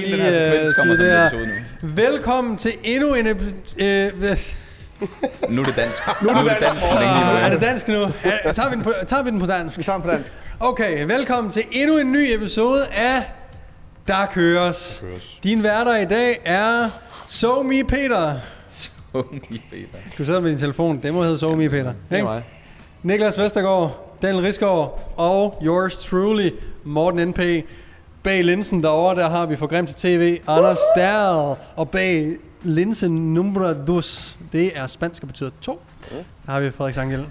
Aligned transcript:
jeg 0.00 0.08
lige 0.08 0.22
her 0.22 0.44
øh, 0.44 0.52
sekvens 0.52 0.76
kommer 0.76 0.94
skyde 0.94 0.96
som 0.96 1.06
det 1.06 1.18
her. 1.18 1.26
episode 1.26 1.46
nu. 1.46 1.88
Velkommen 2.02 2.56
til 2.56 2.72
endnu 2.82 3.14
en... 3.14 3.26
Øh, 3.26 3.36
Nu 5.48 5.62
er 5.62 5.66
det 5.66 5.76
dansk. 5.76 6.02
Nu 6.22 6.28
er 6.28 6.34
det 6.34 6.56
dansk. 6.60 6.84
Nu 6.84 6.90
er 7.44 7.48
det 7.50 7.60
dansk 7.60 7.88
nu? 7.88 8.00
Ja, 8.24 8.52
tager, 8.52 8.68
vi 8.70 8.74
den 8.76 8.82
på, 8.84 8.92
tager 9.06 9.22
vi 9.22 9.30
den 9.30 9.40
på 9.40 9.46
dansk? 9.46 9.78
Vi 9.78 9.82
tager 9.82 9.96
den 9.98 10.02
på 10.02 10.10
dansk. 10.10 10.32
Okay, 10.60 11.06
velkommen 11.06 11.50
til 11.52 11.62
endnu 11.72 11.96
en 11.98 12.12
ny 12.12 12.26
episode 12.34 12.80
af 12.92 13.22
Der 14.08 14.26
Køres. 14.26 15.02
køres. 15.06 15.38
Din 15.44 15.62
værter 15.62 15.96
i 15.96 16.04
dag 16.04 16.40
er 16.44 16.88
Somi 17.28 17.82
Peter. 17.82 18.34
Unge 19.12 19.40
Peter. 19.70 19.98
Du 20.18 20.24
sidder 20.24 20.40
med 20.40 20.50
din 20.50 20.58
telefon. 20.58 21.00
Det 21.02 21.14
må 21.14 21.22
hedde 21.22 21.38
Somi 21.38 21.68
Peter. 21.68 21.92
Det 22.10 22.18
er 22.18 22.22
mig. 22.22 22.42
Niklas 23.02 23.38
Vestergaard, 23.38 24.16
Daniel 24.22 24.42
Risgaard 24.44 25.12
og 25.16 25.58
yours 25.64 25.96
truly, 25.96 26.50
Morten 26.84 27.28
N.P. 27.28 27.38
Bag 28.24 28.44
linsen 28.44 28.82
derovre, 28.82 29.14
der 29.14 29.28
har 29.28 29.46
vi 29.46 29.56
for 29.56 29.66
Grim 29.66 29.86
til 29.86 29.96
TV, 29.96 30.38
Anders 30.48 30.78
Dahl. 30.96 31.56
Og 31.76 31.90
bag 31.90 32.32
linsen 32.62 33.34
numero 33.34 33.72
dos, 33.86 34.36
det 34.52 34.78
er 34.78 34.86
spansk, 34.86 35.20
der 35.22 35.26
betyder 35.26 35.50
to. 35.60 35.82
Der 36.46 36.52
har 36.52 36.60
vi 36.60 36.70
Frederik 36.70 36.94
Sangel. 36.94 37.26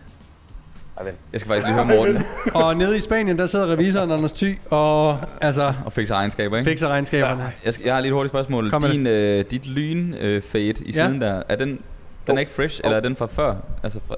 Jeg 1.32 1.40
skal 1.40 1.48
faktisk 1.50 1.68
lige 1.68 1.76
høre 1.76 1.86
Morten 1.98 2.24
Og 2.54 2.78
nede 2.78 2.98
i 2.98 3.00
Spanien, 3.00 3.38
der 3.38 3.48
sidder 3.48 3.68
revisoren 3.72 4.12
Anders 4.12 4.34
Thy 4.34 4.58
og 4.70 5.18
altså 5.42 5.74
og 5.86 5.94
fikse 5.94 6.14
egenskaber, 6.14 6.58
ikke? 6.58 6.70
fikser 6.70 6.88
regnskaberne. 6.88 7.52
Jeg, 7.66 7.74
skal, 7.74 7.86
jeg 7.86 7.94
har 7.94 8.02
lige 8.02 8.10
et 8.10 8.14
hurtigt 8.14 8.32
spørgsmål. 8.32 8.70
Kom 8.70 8.82
Din, 8.84 9.08
øh, 9.08 9.46
dit 9.52 9.66
lyn 9.68 10.14
øh, 10.14 10.42
fade 10.42 10.64
i 10.64 10.74
Ja. 10.86 10.92
siden 10.92 11.22
der, 11.22 11.44
er 11.50 11.56
den, 11.56 11.80
den 12.28 12.36
er 12.36 12.40
ikke 12.40 12.52
fresh, 12.52 12.82
eller 12.84 12.98
er 12.98 13.02
den 13.02 13.16
fra 13.16 13.26
før? 13.26 13.56
Altså, 13.84 14.00
fra, 14.08 14.16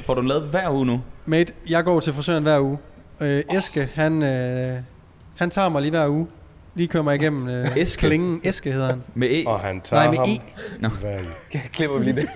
får 0.00 0.14
du 0.14 0.20
den 0.20 0.28
lavet 0.28 0.42
hver 0.42 0.70
uge 0.70 0.86
nu? 0.86 1.00
Mate, 1.26 1.52
jeg 1.68 1.84
går 1.84 2.00
til 2.00 2.12
frisøren 2.12 2.42
hver 2.42 2.60
uge. 2.60 2.78
Øh, 3.20 3.42
Eske, 3.56 3.88
han, 3.94 4.22
øh, 4.22 4.78
han 5.38 5.50
tager 5.50 5.68
mig 5.68 5.82
lige 5.82 5.90
hver 5.90 6.08
uge. 6.08 6.26
Lige 6.74 6.88
kører 6.88 7.02
mig 7.02 7.14
igennem 7.14 7.48
øh, 7.48 7.76
Eske? 7.76 7.98
klingen. 8.00 8.40
Eske 8.44 8.72
hedder 8.72 8.86
han. 8.86 9.02
Med 9.14 9.28
E? 9.30 9.44
Og 9.46 9.60
han 9.60 9.80
tager 9.80 10.02
Nej, 10.02 10.10
med 10.10 10.18
ham 10.18 10.28
E. 10.28 10.40
Nå. 10.80 10.88
hver 10.88 11.18
uge. 11.18 11.62
Klipper 11.72 11.98
vi 11.98 12.04
lige 12.04 12.16
det. 12.16 12.28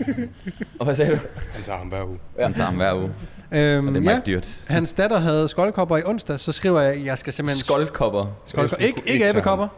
og 0.78 0.84
hvad 0.84 0.94
sagde 0.94 1.10
du? 1.12 1.18
Han 1.54 1.62
tager 1.62 1.78
ham 1.78 1.88
hver 1.88 2.04
uge. 2.04 2.18
Han 2.40 2.54
tager 2.54 2.66
ham 2.66 2.76
hver 2.76 2.94
uge. 2.94 3.02
Og 3.50 3.58
Øhm, 3.58 3.86
det 3.86 3.96
er 3.96 4.00
ja, 4.00 4.04
meget 4.04 4.26
dyrt. 4.26 4.62
hans 4.68 4.92
datter 4.92 5.18
havde 5.18 5.48
skoldkopper 5.48 5.96
i 5.96 6.02
onsdag, 6.04 6.40
så 6.40 6.52
skriver 6.52 6.80
jeg, 6.80 6.94
at 6.94 7.04
jeg 7.04 7.18
skal 7.18 7.32
simpelthen... 7.32 7.64
Skoldkopper. 7.64 8.26
Skoldkopper. 8.46 8.86
Ikke, 8.86 9.02
ikke 9.06 9.28
abekopper. 9.28 9.68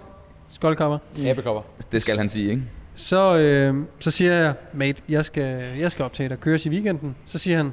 Skoldkopper. 0.52 0.98
Æbekopper. 1.18 1.62
Det 1.92 2.02
skal 2.02 2.16
han 2.16 2.28
sige, 2.28 2.50
ikke? 2.50 2.62
Så, 2.94 3.36
øh, 3.36 3.74
så 4.00 4.10
siger 4.10 4.32
jeg, 4.34 4.54
mate, 4.72 5.02
jeg 5.08 5.24
skal, 5.24 5.78
jeg 5.78 5.92
skal 5.92 6.04
optage 6.04 6.28
dig 6.28 6.40
køres 6.40 6.66
i 6.66 6.68
weekenden. 6.68 7.16
Så 7.24 7.38
siger 7.38 7.56
han, 7.56 7.72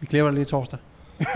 vi 0.00 0.06
glemmer 0.06 0.30
det 0.30 0.34
lige 0.38 0.44
torsdag. 0.44 0.78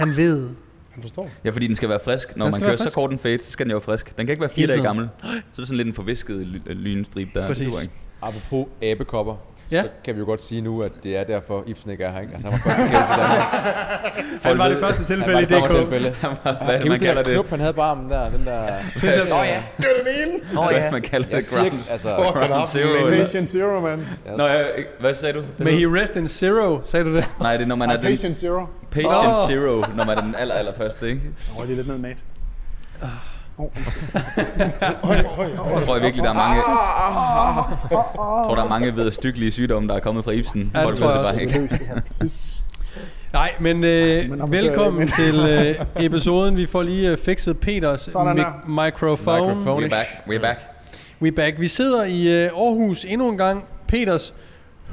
han 0.00 0.16
ved. 0.16 0.50
Han 0.98 1.02
forstår. 1.02 1.30
Ja, 1.44 1.50
fordi 1.50 1.66
den 1.66 1.76
skal 1.76 1.88
være 1.88 2.00
frisk. 2.04 2.36
Når 2.36 2.44
Den 2.46 2.52
man 2.52 2.60
kører 2.60 2.76
så 2.76 2.92
kort 2.94 3.10
en 3.12 3.18
fade, 3.18 3.42
så 3.42 3.50
skal 3.52 3.66
den 3.66 3.70
jo 3.70 3.76
være 3.76 3.82
frisk. 3.84 4.16
Den 4.18 4.26
kan 4.26 4.32
ikke 4.32 4.40
være 4.40 4.50
fire 4.50 4.66
dage 4.66 4.82
gammel. 4.82 5.08
Så 5.22 5.28
er 5.28 5.32
det 5.56 5.66
sådan 5.66 5.76
lidt 5.76 5.88
en 5.88 5.94
forvisket 5.94 6.46
ly- 6.46 6.60
lynstrip 6.68 7.28
der. 7.34 7.46
Præcis. 7.46 7.74
Apropos 8.22 8.66
abekopper, 8.82 9.34
Ja. 9.70 9.82
så 9.82 9.88
kan 10.04 10.14
vi 10.14 10.18
jo 10.20 10.24
godt 10.26 10.42
sige 10.42 10.60
nu, 10.60 10.82
at 10.82 10.92
det 11.02 11.16
er 11.16 11.24
derfor, 11.24 11.64
Ibsen 11.66 11.90
ikke 11.90 12.04
er 12.04 12.12
her. 12.12 12.20
Ikke? 12.20 12.32
Altså, 12.34 12.50
han 12.50 12.58
var 12.64 12.68
første 12.74 12.88
case 12.92 13.12
i 13.14 13.16
Danmark. 13.16 13.52
Han 14.42 14.58
var 14.58 14.68
det 14.68 14.78
første 14.80 14.98
Han 14.98 15.06
tilfælde 15.06 15.34
var 15.34 15.40
i 15.40 15.44
det 15.44 15.50
første 15.60 15.76
DK. 15.76 15.80
tilfælde. 15.80 16.14
Han 16.20 16.30
var, 16.44 16.64
hvad 16.64 16.74
er 16.74 16.78
det, 16.78 16.80
du 16.82 16.88
man 16.88 16.96
huske 16.96 17.04
kalder 17.06 17.22
det? 17.22 17.32
knop, 17.32 17.48
han 17.50 17.60
havde 17.60 17.72
på 17.72 17.80
armen 17.80 18.10
der? 18.10 18.30
Den 18.30 18.44
der... 18.46 18.62
Nå 19.28 19.42
ja. 19.42 19.62
Det 19.76 19.84
er 19.84 20.04
den 20.04 20.28
ene! 20.28 20.54
Nå 20.54 20.62
Hvad 20.64 20.74
ja. 20.74 20.90
man 20.90 21.02
kalder 21.02 21.28
det? 21.28 21.50
Ground, 21.54 21.72
altså... 21.90 22.08
ground 22.14 22.66
zero. 22.66 23.10
Patient 23.10 23.48
Zero, 23.48 23.80
man. 23.80 24.06
Nå, 24.36 24.44
ja, 24.44 24.58
hvad 25.00 25.14
sagde 25.14 25.32
du? 25.32 25.38
Det 25.58 25.64
May 25.64 25.72
he 25.72 25.86
rest 26.02 26.16
in 26.16 26.28
zero, 26.28 26.80
sagde 26.84 27.04
du 27.04 27.16
det? 27.16 27.28
Nej, 27.40 27.52
det 27.56 27.62
er 27.62 27.66
når 27.66 27.76
man 27.76 27.90
er 27.90 27.96
den 27.96 28.04
Patient 28.04 28.38
Zero. 28.38 28.66
patient 28.90 29.12
Nå. 29.12 29.46
zero, 29.48 29.84
når 29.96 30.04
man 30.04 30.18
er 30.18 30.22
den 30.22 30.34
aller, 30.38 30.54
aller 30.54 30.72
første, 30.76 31.08
ikke? 31.08 31.22
Røg 31.56 31.66
lige 31.66 31.76
lidt 31.76 31.88
ned, 32.02 32.14
mate. 33.58 33.70
Jeg 35.74 35.82
tror 35.84 35.94
jeg 35.94 36.02
virkelig, 36.02 36.24
der 36.24 36.30
er 36.30 36.34
mange... 36.34 36.54
Jeg 37.90 38.04
tror, 38.46 38.54
der 38.54 38.64
er 38.64 38.68
mange 38.68 38.96
vederstyggelige 38.96 39.50
sygdomme, 39.50 39.88
der 39.88 39.94
er 39.94 40.00
kommet 40.00 40.24
fra 40.24 40.30
Ibsen. 40.32 40.70
Ja, 40.74 40.86
det 40.86 40.96
tror 40.96 41.10
jeg 41.10 41.18
også. 41.20 41.40
det. 42.20 42.62
Nej, 43.32 43.52
men 43.60 43.84
øh, 43.84 44.52
velkommen 44.52 45.08
til 45.08 45.34
øh, 45.34 45.74
episoden. 46.04 46.56
Vi 46.56 46.66
får 46.66 46.82
lige 46.82 47.10
øh, 47.10 47.18
fikset 47.18 47.58
Peters 47.60 48.08
mi- 48.08 48.70
microphone. 48.70 49.46
Microphone. 49.46 49.86
We're 49.86 49.90
back, 49.90 50.08
we're 50.26 50.40
back. 50.42 50.58
We 51.22 51.32
back. 51.32 51.60
Vi 51.60 51.68
sidder 51.68 52.04
i 52.04 52.28
øh, 52.28 52.50
Aarhus 52.56 53.04
endnu 53.08 53.28
en 53.28 53.38
gang. 53.38 53.64
Peters 53.88 54.34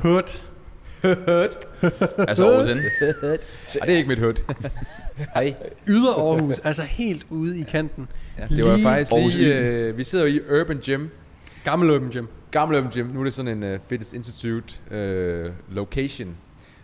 hood. 0.02 0.42
Altså 2.18 2.46
Aarhus 2.46 2.76
N. 2.76 2.80
Ej, 3.80 3.86
det 3.86 3.94
er 3.94 3.98
ikke 3.98 4.10
mit 4.10 4.20
hood. 4.20 4.54
Hej. 5.34 5.56
Yder 5.88 6.14
Aarhus, 6.14 6.60
altså 6.60 6.84
helt 6.84 7.28
ude 7.30 7.60
i 7.60 7.64
kanten. 7.64 8.08
Ja, 8.38 8.48
det 8.56 8.66
var 8.66 8.76
Lige 8.76 8.84
faktisk 8.84 9.12
Aarhus 9.12 9.36
lige... 9.36 9.58
Øh, 9.58 9.98
vi 9.98 10.04
sidder 10.04 10.28
jo 10.28 10.34
i 10.34 10.62
Urban 10.62 10.78
Gym. 10.78 11.08
Gammel 11.64 11.92
Open 11.92 12.10
Gym. 12.10 12.26
Gammel 12.52 12.78
Urban 12.78 12.92
Gym. 12.92 13.06
Nu 13.06 13.20
er 13.20 13.24
det 13.24 13.34
sådan 13.34 13.64
en 13.64 13.74
uh, 13.74 13.80
Fitness 13.90 14.14
Institute 14.14 14.76
uh, 14.92 15.76
location. 15.76 16.36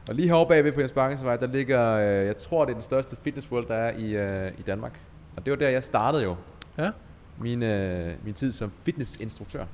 Og 0.10 0.16
lige 0.16 0.28
herovre 0.28 0.48
bagved 0.48 0.72
på 0.72 0.80
Jens 0.80 0.92
Bakkensvej, 0.92 1.38
der 1.38 1.48
ligger, 1.48 1.96
uh, 1.96 2.26
jeg 2.26 2.38
tror 2.38 2.66
det 2.66 2.72
er 2.72 2.76
den 2.76 2.84
største 2.84 3.16
fitness 3.24 3.52
world, 3.52 3.68
der 3.68 3.76
er 3.76 3.98
i, 3.98 4.46
uh, 4.48 4.60
i 4.60 4.62
Danmark. 4.68 5.00
Og 5.38 5.46
det 5.46 5.52
var 5.52 5.58
der, 5.58 5.70
jeg 5.70 5.84
startede 5.84 6.24
jo. 6.24 6.36
Ja. 6.78 6.90
Min, 7.42 7.64
uh, 7.64 8.26
min 8.26 8.34
tid 8.34 8.52
som 8.52 8.72
fitnessinstruktør. 8.86 9.66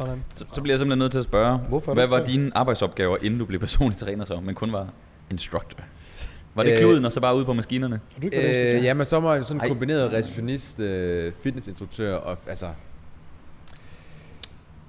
Sådan. 0.00 0.24
Så, 0.34 0.44
så 0.52 0.60
bliver 0.62 0.72
jeg 0.74 0.78
simpelthen 0.78 0.98
nødt 0.98 1.12
til 1.12 1.18
at 1.18 1.24
spørge, 1.24 1.58
Hvorfor 1.58 1.94
hvad 1.94 2.06
var 2.06 2.18
det? 2.18 2.26
dine 2.26 2.50
arbejdsopgaver, 2.54 3.16
inden 3.22 3.38
du 3.40 3.44
blev 3.44 3.60
personlig 3.60 3.98
træner 3.98 4.24
så, 4.24 4.40
men 4.40 4.54
kun 4.54 4.72
var 4.72 4.88
instructor? 5.30 5.78
Var 6.54 6.62
det 6.62 6.72
Øh, 6.72 6.78
kluden, 6.78 7.04
og 7.04 7.12
så 7.12 7.20
bare 7.20 7.36
ude 7.36 7.44
på 7.44 7.52
maskinerne? 7.52 8.00
Du 8.22 8.26
ikke 8.26 8.36
Øh, 8.36 8.44
instruktør? 8.44 8.82
jamen, 8.82 9.04
så 9.04 9.20
var 9.20 9.34
jeg 9.34 9.44
sådan 9.44 9.60
Ej. 9.60 9.64
en 9.66 9.70
kombineret 9.70 10.12
receptionist, 10.12 10.80
øh, 10.80 11.32
fitnessinstruktør 11.42 12.14
og 12.16 12.38
altså... 12.46 12.66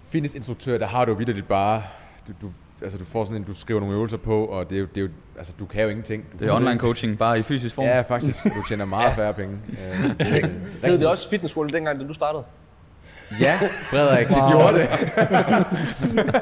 Fitnessinstruktør, 0.10 0.78
der 0.78 0.86
har 0.88 1.06
du 1.06 1.14
vildt 1.14 1.48
bare... 1.48 1.84
Du, 2.28 2.34
du, 2.42 2.52
altså, 2.82 2.98
du 2.98 3.06
får 3.06 3.24
sådan 3.26 3.38
en, 3.38 3.44
du 3.44 3.54
skriver 3.54 3.80
nogle 3.80 3.96
øvelser 3.96 4.18
på, 4.18 4.46
og 4.46 4.70
det 4.70 4.76
er 4.76 4.80
jo, 4.80 4.86
det 4.86 4.98
er 4.98 5.02
jo 5.02 5.10
altså, 5.38 5.54
du 5.60 5.66
kan 5.66 5.84
jo 5.84 5.90
ingenting. 5.90 6.24
Du 6.34 6.38
Det 6.44 6.48
er 6.50 6.54
online 6.56 6.80
coaching, 6.80 7.18
bare 7.18 7.40
i 7.40 7.44
fysisk 7.44 7.76
form. 7.76 7.86
Ja, 7.86 8.02
faktisk. 8.02 8.44
Du 8.44 8.64
tjener 8.68 8.86
meget 8.86 9.16
færre 9.16 9.34
penge. 9.34 9.58
Øh, 9.70 10.04
det 10.10 10.16
er 10.20 10.34
rigtig- 10.84 11.00
det 11.00 11.08
også 11.08 11.30
Fitness 11.30 11.58
World 11.58 11.72
dengang, 11.72 12.00
da 12.00 12.08
du 12.08 12.14
startede? 12.14 12.44
Ja, 13.42 13.60
Frederik, 13.92 14.28
det 14.28 14.36
gjorde 14.52 14.80
det. 14.80 14.90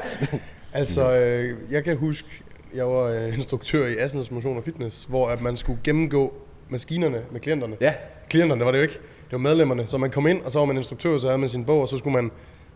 Altså, 0.72 1.12
øh, 1.16 1.54
jeg 1.70 1.84
kan 1.84 1.96
huske, 1.96 2.28
jeg 2.74 2.86
var 2.86 3.02
øh, 3.04 3.34
instruktør 3.34 3.86
i 3.86 3.96
Assens 3.96 4.30
Motion 4.30 4.56
og 4.56 4.64
Fitness, 4.64 5.04
hvor 5.08 5.28
at 5.28 5.40
man 5.40 5.56
skulle 5.56 5.78
gennemgå 5.84 6.34
maskinerne 6.68 7.18
med 7.32 7.40
klienterne. 7.40 7.76
Ja, 7.80 7.92
Klienterne 8.30 8.64
var 8.64 8.70
det 8.70 8.78
jo 8.78 8.82
ikke. 8.82 8.94
Det 8.94 9.32
var 9.32 9.38
medlemmerne. 9.38 9.86
Så 9.86 9.98
man 9.98 10.10
kom 10.10 10.26
ind, 10.26 10.40
og 10.42 10.52
så 10.52 10.58
var 10.58 10.66
man 10.66 10.76
instruktør, 10.76 11.18
så 11.18 11.26
havde 11.26 11.38
man 11.38 11.48
sin 11.48 11.64
bog, 11.64 11.80
og 11.80 11.88
så 11.88 11.98
skulle 11.98 12.22
man 12.22 12.30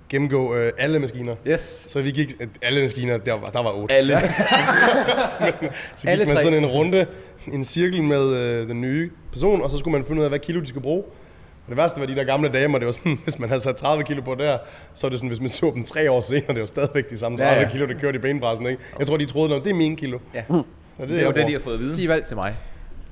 gennemgå 0.09 0.55
øh, 0.55 0.73
alle 0.79 0.99
maskiner. 0.99 1.35
yes. 1.49 1.87
Så 1.89 2.01
vi 2.03 2.11
gik, 2.11 2.35
øh, 2.41 2.49
alle 2.63 2.81
maskiner, 2.83 3.17
der 3.19 3.33
var, 3.33 3.51
der 3.51 3.63
var 3.63 3.71
otte. 3.73 3.95
Alle. 3.95 4.21
Så 5.97 6.09
alle 6.09 6.25
gik 6.25 6.29
man 6.29 6.37
tre. 6.37 6.43
sådan 6.43 6.59
en 6.59 6.67
runde, 6.67 7.07
en 7.53 7.65
cirkel 7.65 8.03
med 8.03 8.35
øh, 8.35 8.69
den 8.69 8.81
nye 8.81 9.11
person, 9.33 9.63
og 9.63 9.71
så 9.71 9.79
skulle 9.79 9.93
man 9.93 10.05
finde 10.07 10.21
ud 10.21 10.25
af, 10.25 10.31
hvad 10.31 10.39
kilo 10.39 10.61
de 10.61 10.67
skulle 10.67 10.83
bruge. 10.83 11.03
Det 11.73 11.79
værste 11.79 12.01
var 12.01 12.07
de 12.07 12.15
der 12.15 12.25
gamle 12.25 12.49
damer, 12.49 12.79
det 12.79 12.87
var 12.87 12.93
sådan, 12.93 13.19
hvis 13.25 13.39
man 13.39 13.49
havde 13.49 13.61
sat 13.61 13.77
30 13.77 14.05
kilo 14.05 14.23
på 14.23 14.35
der, 14.35 14.59
så 14.95 15.07
var 15.07 15.11
det 15.11 15.19
sådan, 15.19 15.29
hvis 15.29 15.41
man 15.41 15.49
så 15.49 15.73
dem 15.75 15.85
tre 15.85 16.11
år 16.11 16.21
senere, 16.21 16.49
det 16.49 16.61
var 16.61 16.67
stadigvæk 16.67 17.11
de 17.11 17.19
samme 17.19 17.39
30 17.39 17.49
Ja, 17.49 17.55
ja, 17.55 17.61
ja. 17.61 17.67
ja. 17.67 17.73
kilo, 17.73 17.87
der 17.87 17.95
kørte 18.01 18.19
i 18.19 18.21
benpressen, 18.21 18.67
ikke? 18.67 18.83
Jeg 18.99 19.07
tror, 19.07 19.17
de 19.17 19.25
troede, 19.25 19.55
at 19.55 19.65
det 19.65 19.71
er 19.71 19.75
mine 19.75 19.97
kilo. 19.97 20.19
Ja. 20.35 20.43
Og 20.49 20.65
det, 20.99 21.09
Det 21.09 21.19
er 21.21 21.25
jo 21.27 21.33
det, 21.33 21.47
de 21.47 21.53
har 21.53 21.61
fået 21.61 21.75
at 21.75 21.81
vide. 21.81 21.97
De 21.97 22.05
er 22.05 22.09
valgt 22.09 22.27
til 22.27 22.37
mig. 22.37 22.55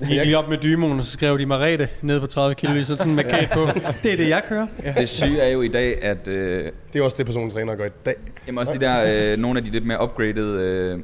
De 0.01 0.07
gik 0.07 0.25
lige 0.25 0.39
op 0.39 0.49
med 0.49 0.59
dymoen, 0.59 0.99
og 0.99 1.05
så 1.05 1.11
skrev 1.13 1.39
de 1.39 1.47
Marete 1.47 1.89
ned 2.03 2.21
på 2.21 2.27
30 2.27 2.55
kilo, 2.55 2.83
så 2.83 2.97
sådan 2.97 3.11
en 3.11 3.17
markat 3.17 3.51
på. 3.55 3.67
Det 4.03 4.13
er 4.13 4.17
det, 4.17 4.29
jeg 4.29 4.43
kører. 4.49 4.67
Det 4.99 5.09
syge 5.09 5.41
er 5.41 5.49
jo 5.49 5.63
i 5.63 5.69
dag, 5.69 6.03
at 6.05 6.29
øh, 6.29 6.71
Det 6.93 6.99
er 6.99 7.05
også 7.05 7.17
det, 7.17 7.27
personen 7.27 7.51
træner 7.51 7.75
gør 7.75 7.87
i 7.87 7.89
dag. 8.07 8.15
jamen 8.47 8.59
også 8.59 8.73
de 8.73 8.79
der, 8.79 9.33
øh, 9.33 9.39
nogle 9.39 9.59
af 9.59 9.65
de 9.65 9.71
lidt 9.71 9.87
mere 9.87 10.03
upgraded 10.03 10.57
øh, 10.57 10.99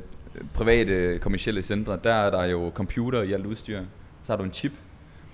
private 0.55 1.19
kommercielle 1.19 1.62
centre, 1.62 1.99
der 2.05 2.14
er 2.14 2.31
der 2.31 2.44
jo 2.44 2.70
computer 2.75 3.23
i 3.23 3.32
alt 3.32 3.47
udstyr. 3.47 3.81
Så 4.23 4.32
har 4.32 4.37
du 4.37 4.43
en 4.44 4.52
chip, 4.52 4.73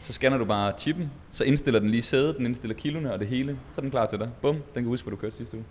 så 0.02 0.12
scanner 0.12 0.38
du 0.38 0.44
bare 0.44 0.72
chippen, 0.78 1.10
så 1.32 1.44
indstiller 1.44 1.80
den 1.80 1.88
lige 1.88 2.02
sædet, 2.02 2.36
den 2.36 2.46
indstiller 2.46 2.74
kilone 2.76 3.12
og 3.12 3.18
det 3.18 3.28
hele, 3.28 3.52
så 3.70 3.74
er 3.76 3.80
den 3.80 3.90
klar 3.90 4.06
til 4.06 4.18
dig. 4.18 4.28
Bum, 4.42 4.54
den 4.54 4.62
kan 4.74 4.84
huske, 4.84 5.04
hvad 5.04 5.10
du 5.16 5.20
kørte 5.20 5.36
sidste 5.36 5.56
uge. 5.56 5.64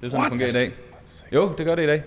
Det 0.00 0.06
er 0.06 0.10
sådan, 0.10 0.22
det 0.24 0.28
fungerer 0.30 0.48
i 0.48 0.52
dag. 0.52 0.72
Jo, 1.34 1.52
det 1.58 1.66
gør 1.68 1.74
det 1.74 1.82
i 1.82 1.86
dag. 1.86 2.02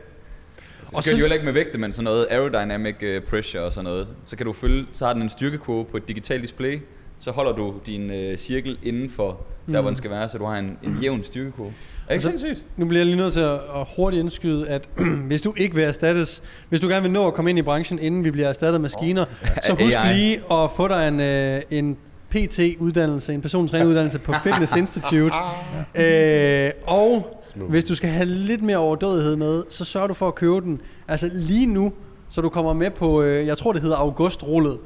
Så 0.83 0.93
Og 0.95 1.03
så- 1.03 1.11
jo 1.11 1.17
heller 1.17 1.33
ikke 1.33 1.45
med 1.45 1.53
vægte, 1.53 1.77
men 1.77 1.93
sådan 1.93 2.03
noget 2.03 2.27
aerodynamic 2.29 2.95
øh, 3.01 3.21
pressure 3.21 3.63
og 3.63 3.71
sådan 3.73 3.83
noget. 3.83 4.07
Så 4.25 4.35
kan 4.35 4.45
du 4.45 4.53
følge, 4.53 4.85
så 4.93 5.05
har 5.05 5.13
den 5.13 5.21
en 5.21 5.29
styrkekurve 5.29 5.85
på 5.85 5.97
et 5.97 6.07
digitalt 6.07 6.41
display, 6.41 6.79
så 7.19 7.31
holder 7.31 7.51
du 7.51 7.75
din 7.85 8.11
øh, 8.11 8.37
cirkel 8.37 8.77
inden 8.83 9.09
for 9.09 9.41
der, 9.71 9.81
hvor 9.81 9.89
den 9.89 9.97
skal 9.97 10.11
være, 10.11 10.29
så 10.29 10.37
du 10.37 10.45
har 10.45 10.57
en, 10.59 10.77
en 10.83 10.97
jævn 11.01 11.23
styrkekurve. 11.23 11.73
Er 12.07 12.11
ikke 12.13 12.23
så- 12.23 12.29
sindssygt? 12.29 12.63
Nu 12.77 12.85
bliver 12.85 12.99
jeg 12.99 13.05
lige 13.05 13.15
nødt 13.17 13.33
til 13.33 13.39
at, 13.41 13.53
at 13.53 13.87
hurtigt 13.95 14.19
indskyde, 14.23 14.67
at 14.69 14.89
hvis 15.27 15.41
du 15.41 15.53
ikke 15.57 15.75
vil 15.75 15.83
erstattes, 15.83 16.41
hvis 16.69 16.81
du 16.81 16.87
gerne 16.87 17.01
vil 17.01 17.11
nå 17.11 17.27
at 17.27 17.33
komme 17.33 17.49
ind 17.49 17.59
i 17.59 17.61
branchen, 17.61 17.99
inden 17.99 18.23
vi 18.23 18.31
bliver 18.31 18.47
erstattet 18.49 18.73
af 18.73 18.79
maskiner, 18.79 19.25
så 19.65 19.73
husk 19.73 19.95
AI. 19.97 20.13
lige 20.13 20.35
at 20.51 20.71
få 20.75 20.87
dig 20.87 21.07
en, 21.07 21.19
øh, 21.19 21.61
en 21.71 21.97
PT-uddannelse, 22.29 23.33
en 23.33 23.41
persontræneruddannelse 23.41 24.19
på 24.19 24.33
Fitness 24.43 24.75
Institute. 24.75 25.35
øh, 25.95 26.71
og 26.87 27.41
hvis 27.69 27.85
du 27.85 27.95
skal 27.95 28.09
have 28.09 28.25
lidt 28.25 28.61
mere 28.61 28.77
overdådighed 28.77 29.35
med, 29.35 29.63
så 29.69 29.85
sørger 29.85 30.07
du 30.07 30.13
for 30.13 30.27
at 30.27 30.35
købe 30.35 30.61
den 30.61 30.81
altså 31.07 31.29
lige 31.33 31.65
nu, 31.67 31.93
så 32.29 32.41
du 32.41 32.49
kommer 32.49 32.73
med 32.73 32.89
på, 32.91 33.21
øh, 33.21 33.47
jeg 33.47 33.57
tror 33.57 33.73
det 33.73 33.81
hedder 33.81 33.95
augustrullet. 33.97 34.77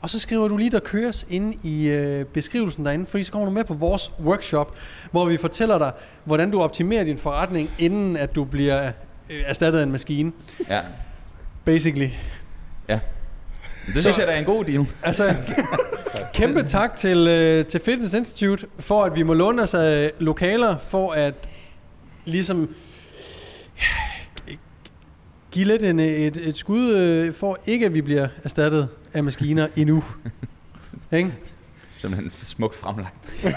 Og 0.00 0.10
så 0.10 0.18
skriver 0.18 0.48
du 0.48 0.56
lige, 0.56 0.70
der 0.70 0.80
køres 0.80 1.26
inde 1.30 1.56
i 1.62 1.88
øh, 1.88 2.24
beskrivelsen 2.24 2.84
derinde, 2.84 3.06
fordi 3.06 3.24
så 3.24 3.32
kommer 3.32 3.48
du 3.48 3.52
med 3.52 3.64
på 3.64 3.74
vores 3.74 4.12
workshop, 4.20 4.74
hvor 5.10 5.24
vi 5.24 5.36
fortæller 5.36 5.78
dig, 5.78 5.92
hvordan 6.24 6.50
du 6.50 6.60
optimerer 6.60 7.04
din 7.04 7.18
forretning, 7.18 7.70
inden 7.78 8.16
at 8.16 8.34
du 8.34 8.44
bliver 8.44 8.92
øh, 9.30 9.42
erstattet 9.46 9.78
af 9.78 9.82
en 9.82 9.92
maskine. 9.92 10.32
Ja. 10.68 10.80
Basically. 11.64 12.08
Ja. 12.88 12.98
Det 13.86 14.00
synes 14.00 14.18
jeg, 14.18 14.26
der 14.26 14.32
er 14.32 14.38
en 14.38 14.44
god 14.44 14.64
deal. 14.64 14.86
Altså, 15.02 15.34
kæmpe 16.34 16.62
tak 16.62 16.96
til, 16.96 17.28
øh, 17.28 17.66
til 17.66 17.80
Fitness 17.80 18.14
Institute 18.14 18.66
for, 18.78 19.04
at 19.04 19.16
vi 19.16 19.22
må 19.22 19.34
låne 19.34 19.62
os 19.62 19.74
af 19.74 20.12
lokaler, 20.18 20.78
for 20.78 21.12
at 21.12 21.48
ligesom 22.24 22.74
give 25.50 25.64
lidt 25.64 25.82
en, 25.82 26.00
et, 26.00 26.36
et 26.36 26.56
skud, 26.56 26.92
øh, 26.92 27.34
for 27.34 27.58
ikke 27.66 27.86
at 27.86 27.94
vi 27.94 28.00
bliver 28.00 28.28
erstattet 28.44 28.88
af 29.14 29.24
maskiner 29.24 29.66
endnu. 29.76 30.04
Ikke? 31.12 31.32
Simpelthen 31.98 32.30
smukt 32.42 32.76
fremlagt. 32.76 33.34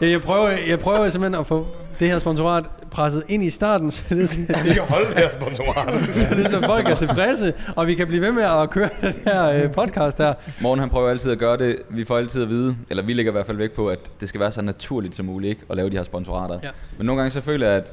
Ja, 0.00 0.08
jeg, 0.10 0.22
prøver, 0.22 0.48
jeg 0.68 0.78
prøver 0.80 1.08
simpelthen 1.08 1.40
at 1.40 1.46
få 1.46 1.66
det 2.00 2.08
her 2.08 2.18
sponsorat 2.18 2.64
presset 2.90 3.24
ind 3.28 3.42
i 3.44 3.50
starten, 3.50 3.90
så 3.90 4.02
det, 4.08 4.22
er 4.22 4.26
sådan- 4.26 4.62
Vi 4.64 4.68
skal 4.68 4.82
holde 4.82 5.06
det 5.08 5.16
her 5.16 5.30
sponsorat. 5.30 6.14
så, 6.14 6.26
det 6.34 6.44
er, 6.44 6.48
så 6.48 6.62
folk 6.66 6.88
er 6.88 6.94
tilfredse, 6.96 7.54
og 7.76 7.86
vi 7.86 7.94
kan 7.94 8.06
blive 8.06 8.22
ved 8.22 8.32
med 8.32 8.42
at 8.42 8.70
køre 8.70 8.88
den 9.02 9.14
her 9.24 9.64
øh, 9.64 9.72
podcast 9.72 10.18
her. 10.18 10.34
Morgen 10.60 10.80
han 10.80 10.90
prøver 10.90 11.10
altid 11.10 11.32
at 11.32 11.38
gøre 11.38 11.56
det. 11.56 11.76
Vi 11.90 12.04
får 12.04 12.18
altid 12.18 12.42
at 12.42 12.48
vide, 12.48 12.76
eller 12.90 13.02
vi 13.02 13.12
lægger 13.12 13.32
i 13.32 13.34
hvert 13.34 13.46
fald 13.46 13.56
væk 13.56 13.72
på, 13.72 13.88
at 13.88 13.98
det 14.20 14.28
skal 14.28 14.40
være 14.40 14.52
så 14.52 14.62
naturligt 14.62 15.16
som 15.16 15.26
muligt 15.26 15.50
ikke? 15.50 15.62
at 15.70 15.76
lave 15.76 15.90
de 15.90 15.96
her 15.96 16.04
sponsorater. 16.04 16.58
Ja. 16.62 16.68
Men 16.98 17.06
nogle 17.06 17.20
gange 17.20 17.30
så 17.30 17.40
føler 17.40 17.66
jeg, 17.68 17.76
at 17.76 17.88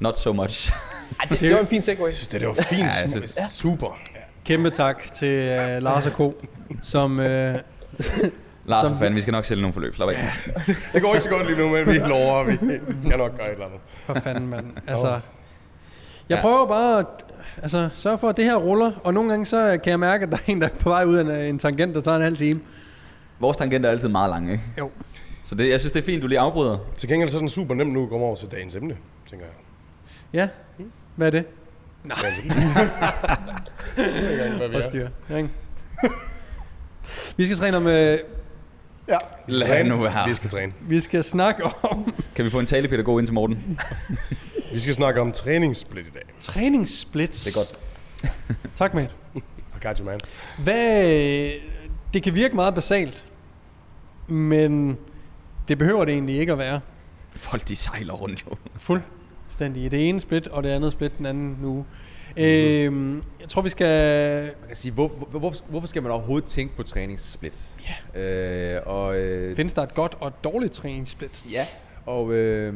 not 0.00 0.18
so 0.18 0.32
much. 0.32 0.72
Ej, 1.20 1.26
det, 1.30 1.40
det 1.40 1.54
var 1.54 1.60
en 1.60 1.66
fin 1.66 1.82
segway. 1.82 2.10
Det, 2.32 2.40
det 2.40 2.48
var 2.48 2.54
fint. 2.54 2.80
Ja, 2.80 2.84
jeg 3.02 3.10
synes- 3.10 3.34
super. 3.50 3.98
Kæmpe 4.48 4.70
tak 4.70 5.12
til 5.12 5.28
øh, 5.28 5.82
Lars 5.82 6.06
og 6.06 6.12
Ko, 6.12 6.34
som... 6.82 7.20
Øh, 7.20 7.54
Lars, 8.64 8.86
Som 8.86 8.92
for 8.92 8.98
fanden, 8.98 9.14
vi 9.14 9.20
skal 9.20 9.32
nok 9.32 9.44
sælge 9.44 9.62
nogle 9.62 9.72
forløb. 9.72 9.94
Slap 9.94 10.08
af. 10.08 10.28
Det 10.92 11.02
går 11.02 11.14
ikke 11.14 11.20
så 11.20 11.28
godt 11.28 11.46
lige 11.46 11.58
nu, 11.58 11.68
men 11.68 11.86
vi 11.86 11.92
lover, 12.12 12.44
vi 12.44 12.54
skal 13.00 13.18
nok 13.18 13.38
gøre 13.38 13.46
et 13.46 13.52
eller 13.52 13.66
andet. 13.66 13.80
For 14.04 14.14
fanden, 14.14 14.48
mand. 14.48 14.66
Altså, 14.86 15.20
jeg 16.28 16.38
prøver 16.40 16.66
bare 16.66 16.98
at 16.98 17.06
altså, 17.62 17.88
sørge 17.94 18.18
for, 18.18 18.28
at 18.28 18.36
det 18.36 18.44
her 18.44 18.56
ruller, 18.56 18.92
og 19.04 19.14
nogle 19.14 19.30
gange 19.30 19.46
så 19.46 19.78
kan 19.84 19.90
jeg 19.90 20.00
mærke, 20.00 20.22
at 20.22 20.32
der 20.32 20.36
er 20.36 20.52
en, 20.52 20.60
der 20.60 20.66
er 20.66 20.74
på 20.78 20.88
vej 20.88 21.04
ud 21.04 21.14
af 21.14 21.20
en, 21.20 21.30
en 21.30 21.58
tangent, 21.58 21.94
der 21.94 22.00
tager 22.00 22.16
en 22.16 22.22
halv 22.22 22.36
time. 22.36 22.60
Vores 23.40 23.56
tangenter 23.56 23.88
er 23.88 23.92
altid 23.92 24.08
meget 24.08 24.30
lange, 24.30 24.52
ikke? 24.52 24.64
Jo. 24.78 24.90
Så 25.44 25.54
det, 25.54 25.68
jeg 25.68 25.80
synes, 25.80 25.92
det 25.92 26.00
er 26.00 26.04
fint, 26.04 26.22
du 26.22 26.26
lige 26.26 26.38
afbryder. 26.38 26.78
Til 26.96 27.08
gengæld 27.08 27.30
så 27.30 27.36
er 27.36 27.40
den 27.40 27.48
super 27.48 27.74
nem 27.74 27.86
nu 27.86 28.02
at 28.02 28.08
komme 28.08 28.26
over 28.26 28.36
til 28.36 28.50
dagens 28.50 28.74
emne, 28.74 28.96
tænker 29.30 29.46
jeg. 29.46 29.54
Ja, 30.32 30.48
hvad 31.16 31.26
er 31.26 31.30
det? 31.30 31.44
Emne. 32.04 32.14
Jeg 33.96 34.06
ved 34.06 34.44
ikke 34.44 34.56
hvad 34.56 34.68
vi 34.92 34.98
er. 35.32 35.36
Ikke? 35.36 35.50
Vi 37.36 37.44
skal 37.46 37.56
træne 37.56 37.76
om, 37.76 37.86
øh, 37.86 38.18
Ja, 39.08 39.16
vi 39.46 39.52
skal 39.52 39.66
træne. 39.68 39.88
nu 39.88 39.96
være. 40.02 40.28
Vi 40.28 40.34
skal 40.34 40.50
træne. 40.50 40.72
vi 40.80 41.00
skal 41.00 41.24
snakke 41.24 41.64
om 41.64 42.14
Kan 42.34 42.44
vi 42.44 42.50
få 42.50 42.58
en 42.60 42.66
talepædagog 42.66 43.18
ind 43.18 43.26
til 43.26 43.34
Morten? 43.34 43.78
Vi 44.72 44.78
skal 44.78 44.94
snakke 44.94 45.20
om 45.20 45.32
træningssplit 45.32 46.06
i 46.06 46.10
dag. 46.10 46.22
træningssplits. 46.40 47.44
Det 47.44 47.56
er 47.56 47.58
godt. 47.60 47.78
Tak, 48.78 48.94
mate. 48.94 49.10
I 49.34 49.40
got 49.82 49.98
you, 49.98 50.04
man. 50.06 50.18
Hvad, 50.58 51.50
det 52.14 52.22
kan 52.22 52.34
virke 52.34 52.54
meget 52.56 52.74
basalt, 52.74 53.24
men 54.26 54.98
det 55.68 55.78
behøver 55.78 56.04
det 56.04 56.14
egentlig 56.14 56.38
ikke 56.38 56.52
at 56.52 56.58
være. 56.58 56.80
Folk, 57.36 57.68
de 57.68 57.76
sejler 57.76 58.12
rundt 58.14 58.44
jo. 58.50 58.56
Fuldstændig. 59.58 59.84
I 59.84 59.88
det 59.88 60.08
ene 60.08 60.20
split, 60.20 60.46
og 60.46 60.62
det 60.62 60.68
andet 60.68 60.92
split 60.92 61.18
den 61.18 61.26
anden 61.26 61.56
uge. 61.64 61.84
Øhm, 62.36 63.22
jeg 63.40 63.48
tror, 63.48 63.62
vi 63.62 63.68
skal... 63.68 64.42
Man 64.60 64.68
kan 64.68 64.76
sige, 64.76 64.92
hvor, 64.92 65.08
hvor, 65.08 65.38
hvorfor, 65.38 65.64
hvorfor 65.68 65.86
skal 65.86 66.02
man 66.02 66.12
overhovedet 66.12 66.48
tænke 66.48 66.76
på 66.76 66.82
træningssplit? 66.82 67.74
Ja. 68.14 68.20
Øh, 68.76 68.82
og, 68.86 69.20
øh, 69.20 69.56
Findes 69.56 69.72
der 69.72 69.82
et 69.82 69.94
godt 69.94 70.16
og 70.20 70.28
et 70.28 70.44
dårligt 70.44 70.72
træningssplit? 70.72 71.44
Ja, 71.52 71.66
og 72.06 72.32
øh, 72.32 72.74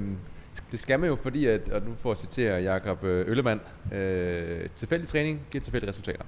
det 0.70 0.80
skal 0.80 1.00
man 1.00 1.08
jo, 1.08 1.16
fordi, 1.16 1.46
at, 1.46 1.68
og 1.68 1.82
nu 1.82 1.90
får 1.98 2.12
at 2.12 2.18
citere 2.18 2.62
Jakob 2.62 3.04
øh, 3.04 3.28
Øllemann, 3.28 3.60
øh, 3.92 4.68
tilfældig 4.76 5.08
træning 5.08 5.40
giver 5.50 5.62
tilfældige 5.62 5.90
resultater. 5.90 6.24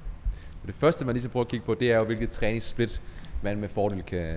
Og 0.62 0.66
det 0.66 0.74
første, 0.74 1.04
man 1.04 1.14
ligesom 1.14 1.30
prøver 1.30 1.44
at 1.44 1.50
kigge 1.50 1.66
på, 1.66 1.74
det 1.74 1.92
er 1.92 1.96
jo, 1.96 2.04
hvilket 2.04 2.30
træningssplit 2.30 3.02
man 3.42 3.60
med 3.60 3.68
fordel 3.68 4.02
kan, 4.02 4.34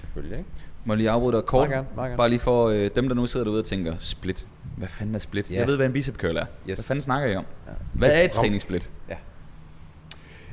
kan 0.00 0.08
følge. 0.14 0.38
Ikke? 0.38 0.50
Må 0.86 0.92
jeg 0.92 0.98
lige 0.98 1.10
afbryde 1.10 1.36
dig 1.36 1.44
kort? 1.44 1.68
Meget 1.68 1.70
gerne, 1.84 1.86
meget 1.96 2.08
gerne. 2.08 2.16
Bare 2.16 2.28
lige 2.28 2.38
for 2.38 2.68
øh, 2.68 2.90
dem, 2.96 3.08
der 3.08 3.14
nu 3.14 3.26
sidder 3.26 3.44
derude 3.44 3.60
og 3.60 3.64
tænker, 3.64 3.94
split. 3.98 4.46
Hvad 4.76 4.88
fanden 4.88 5.14
er 5.14 5.18
split? 5.18 5.50
Ja. 5.50 5.58
Jeg 5.58 5.66
ved, 5.66 5.76
hvad 5.76 5.86
en 5.86 5.92
bicep 5.92 6.16
curl 6.16 6.36
er. 6.36 6.44
Hvad 6.64 6.72
Yes. 6.72 6.88
fanden 6.88 7.02
snakker 7.02 7.28
I 7.28 7.36
om? 7.36 7.44
Hvad 7.92 8.10
er 8.10 8.20
et 8.22 8.30
træningssplit? 8.30 8.90
Ja. 9.08 9.14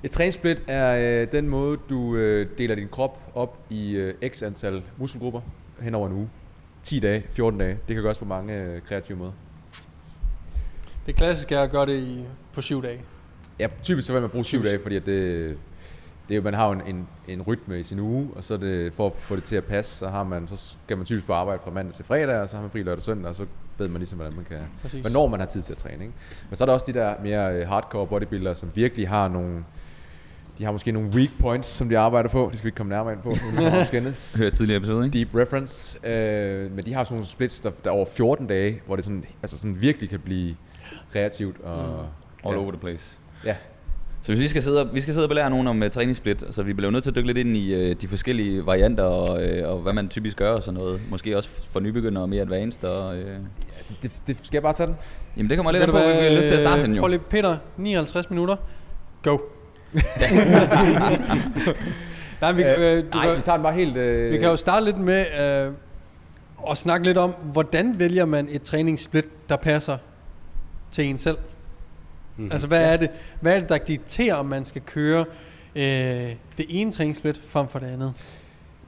Et 0.03 0.11
træningssplit 0.11 0.61
er 0.67 1.21
øh, 1.21 1.31
den 1.31 1.47
måde, 1.49 1.77
du 1.89 2.15
øh, 2.15 2.47
deler 2.57 2.75
din 2.75 2.87
krop 2.91 3.19
op 3.35 3.57
i 3.69 3.91
øh, 3.95 4.13
x 4.29 4.43
antal 4.43 4.83
muskelgrupper 4.97 5.41
hen 5.81 5.95
over 5.95 6.07
en 6.07 6.13
uge. 6.13 6.29
10 6.83 6.99
dage, 6.99 7.23
14 7.29 7.59
dage. 7.59 7.77
Det 7.87 7.95
kan 7.95 8.03
gøres 8.03 8.17
på 8.17 8.25
mange 8.25 8.53
øh, 8.53 8.81
kreative 8.81 9.17
måder. 9.17 9.31
Det 11.05 11.15
klassiske 11.15 11.55
er 11.55 11.61
at 11.61 11.71
gøre 11.71 11.85
det 11.85 11.99
i, 11.99 12.25
på 12.53 12.61
syv 12.61 12.83
dage. 12.83 13.01
Ja, 13.59 13.67
typisk 13.83 14.07
så 14.07 14.13
vil 14.13 14.21
man 14.21 14.29
bruge 14.29 14.45
syv 14.45 14.63
dage, 14.63 14.79
fordi 14.81 14.95
at 14.95 15.05
det, 15.05 15.57
det 16.33 16.37
er 16.37 16.41
jo, 16.41 16.43
man 16.43 16.53
har 16.53 16.65
jo 16.67 16.71
en, 16.71 16.81
en, 16.95 17.07
en 17.27 17.41
rytme 17.41 17.79
i 17.79 17.83
sin 17.83 17.99
uge, 17.99 18.29
og 18.35 18.43
så 18.43 18.57
det, 18.57 18.93
for 18.93 19.05
at 19.07 19.13
få 19.15 19.35
det 19.35 19.43
til 19.43 19.55
at 19.55 19.63
passe, 19.63 19.95
så, 19.97 20.07
har 20.07 20.23
man, 20.23 20.47
så 20.47 20.75
skal 20.85 20.97
man 20.97 21.05
typisk 21.05 21.25
på 21.27 21.33
arbejde 21.33 21.61
fra 21.63 21.71
mandag 21.71 21.93
til 21.93 22.05
fredag, 22.05 22.35
og 22.41 22.49
så 22.49 22.55
har 22.55 22.61
man 22.61 22.71
fri 22.71 22.79
lørdag 22.79 22.97
og 22.97 23.03
søndag, 23.03 23.29
og 23.29 23.35
så 23.35 23.45
ved 23.77 23.87
man 23.87 23.97
ligesom, 23.97 24.17
hvordan 24.17 24.35
man 24.35 24.45
kan, 24.45 24.57
Præcis. 24.81 25.01
hvornår 25.01 25.27
man 25.27 25.39
har 25.39 25.47
tid 25.47 25.61
til 25.61 25.73
at 25.73 25.77
træne. 25.77 26.03
Ikke? 26.03 26.13
Men 26.49 26.55
så 26.57 26.63
er 26.63 26.65
der 26.65 26.73
også 26.73 26.85
de 26.87 26.93
der 26.93 27.13
mere 27.23 27.53
øh, 27.55 27.67
hardcore 27.67 28.07
bodybuildere, 28.07 28.55
som 28.55 28.71
virkelig 28.75 29.09
har 29.09 29.27
nogle, 29.27 29.63
de 30.57 30.63
har 30.65 30.71
måske 30.71 30.91
nogle 30.91 31.09
weak 31.09 31.29
points, 31.39 31.67
som 31.67 31.89
de 31.89 31.97
arbejder 31.97 32.29
på. 32.29 32.47
Det 32.51 32.57
skal 32.59 32.65
vi 32.65 32.67
ikke 32.67 32.77
komme 32.77 32.89
nærmere 32.89 33.13
ind 33.13 33.21
på. 33.21 33.35
skændes. 33.87 34.35
Hør 34.39 34.49
tidligere 34.49 34.77
episode, 34.77 35.05
ikke? 35.05 35.19
Deep 35.19 35.35
reference. 35.35 35.99
Øh, 36.09 36.71
men 36.71 36.83
de 36.85 36.93
har 36.93 37.03
sådan 37.03 37.15
nogle 37.15 37.27
splits, 37.27 37.61
der, 37.61 37.71
der 37.83 37.89
er 37.89 37.93
over 37.93 38.05
14 38.05 38.47
dage, 38.47 38.81
hvor 38.85 38.95
det 38.95 39.05
sådan, 39.05 39.25
altså 39.41 39.57
sådan 39.57 39.75
virkelig 39.81 40.09
kan 40.09 40.19
blive 40.19 40.55
kreativt. 41.11 41.61
Og, 41.61 42.05
Mm. 42.43 42.49
All 42.49 42.55
ja. 42.55 42.61
over 42.61 42.71
the 42.71 42.79
place. 42.79 43.19
Ja, 43.45 43.55
Så 44.23 44.31
hvis 44.31 44.39
vi 44.39 44.47
skal 44.47 44.63
sidde 44.63 44.81
og, 44.81 44.87
vi 44.93 45.01
skal 45.01 45.13
sidde 45.13 45.25
og 45.25 45.29
belære 45.29 45.49
nogen 45.49 45.67
om 45.67 45.81
uh, 45.81 45.89
træningssplit, 45.89 46.43
så 46.51 46.63
vi 46.63 46.73
bliver 46.73 46.91
nødt 46.91 47.03
til 47.03 47.11
at 47.11 47.15
dykke 47.15 47.27
lidt 47.27 47.37
ind 47.37 47.57
i 47.57 47.91
uh, 47.91 47.95
de 48.01 48.07
forskellige 48.07 48.65
varianter 48.65 49.03
og, 49.03 49.41
uh, 49.43 49.69
og 49.69 49.77
hvad 49.79 49.93
man 49.93 50.09
typisk 50.09 50.37
gør 50.37 50.51
og 50.51 50.63
sådan 50.63 50.79
noget. 50.79 51.01
Måske 51.09 51.37
også 51.37 51.49
for 51.71 51.79
nybegyndere 51.79 52.23
og 52.23 52.29
mere 52.29 52.41
advanced. 52.41 52.83
Og, 52.83 53.17
uh, 53.17 53.23
altså, 53.77 53.93
det, 54.03 54.11
det, 54.27 54.37
skal 54.37 54.55
jeg 54.55 54.61
bare 54.61 54.73
tage 54.73 54.87
den? 54.87 54.95
jamen 55.37 55.49
det 55.49 55.57
kommer 55.57 55.71
lidt 55.71 55.83
an 55.83 55.89
på, 55.89 55.97
hvad, 55.97 56.17
vi 56.17 56.23
har 56.23 56.37
lyst 56.37 56.47
til 56.47 56.55
at 56.55 56.61
starte 56.61 56.83
den 56.83 56.93
jo. 56.93 56.99
Prøv 56.99 57.07
lige, 57.07 57.19
Peter, 57.19 57.57
59 57.77 58.29
minutter. 58.29 58.55
Go. 59.23 59.37
Nej, 62.41 62.51
vi, 62.51 62.63
øh, 62.63 63.03
du 63.03 63.17
Nej, 63.17 63.27
kan, 63.27 63.37
vi 63.37 63.41
tager 63.41 63.57
den 63.57 63.63
bare 63.63 63.73
helt... 63.73 63.97
Øh, 63.97 64.31
vi 64.31 64.37
kan 64.37 64.49
jo 64.49 64.55
starte 64.55 64.85
lidt 64.85 64.97
med 64.97 65.25
øh, 65.41 65.71
at 66.71 66.77
snakke 66.77 67.05
lidt 67.05 67.17
om, 67.17 67.33
hvordan 67.51 67.99
vælger 67.99 68.25
man 68.25 68.47
et 68.51 68.61
træningssplit, 68.61 69.49
der 69.49 69.55
passer 69.55 69.97
til 70.91 71.05
en 71.05 71.17
selv? 71.17 71.37
Mm. 72.37 72.49
Altså, 72.51 72.67
hvad, 72.67 72.93
er 72.93 72.97
det, 72.97 73.09
hvad 73.41 73.55
er 73.55 73.59
det, 73.59 73.69
der 73.69 73.77
dikterer, 73.77 74.35
om 74.35 74.45
man 74.45 74.65
skal 74.65 74.81
køre 74.81 75.25
øh, 75.75 75.83
det 76.57 76.65
ene 76.69 76.91
træningssplit 76.91 77.41
frem 77.47 77.67
for 77.67 77.79
det 77.79 77.87
andet? 77.87 78.13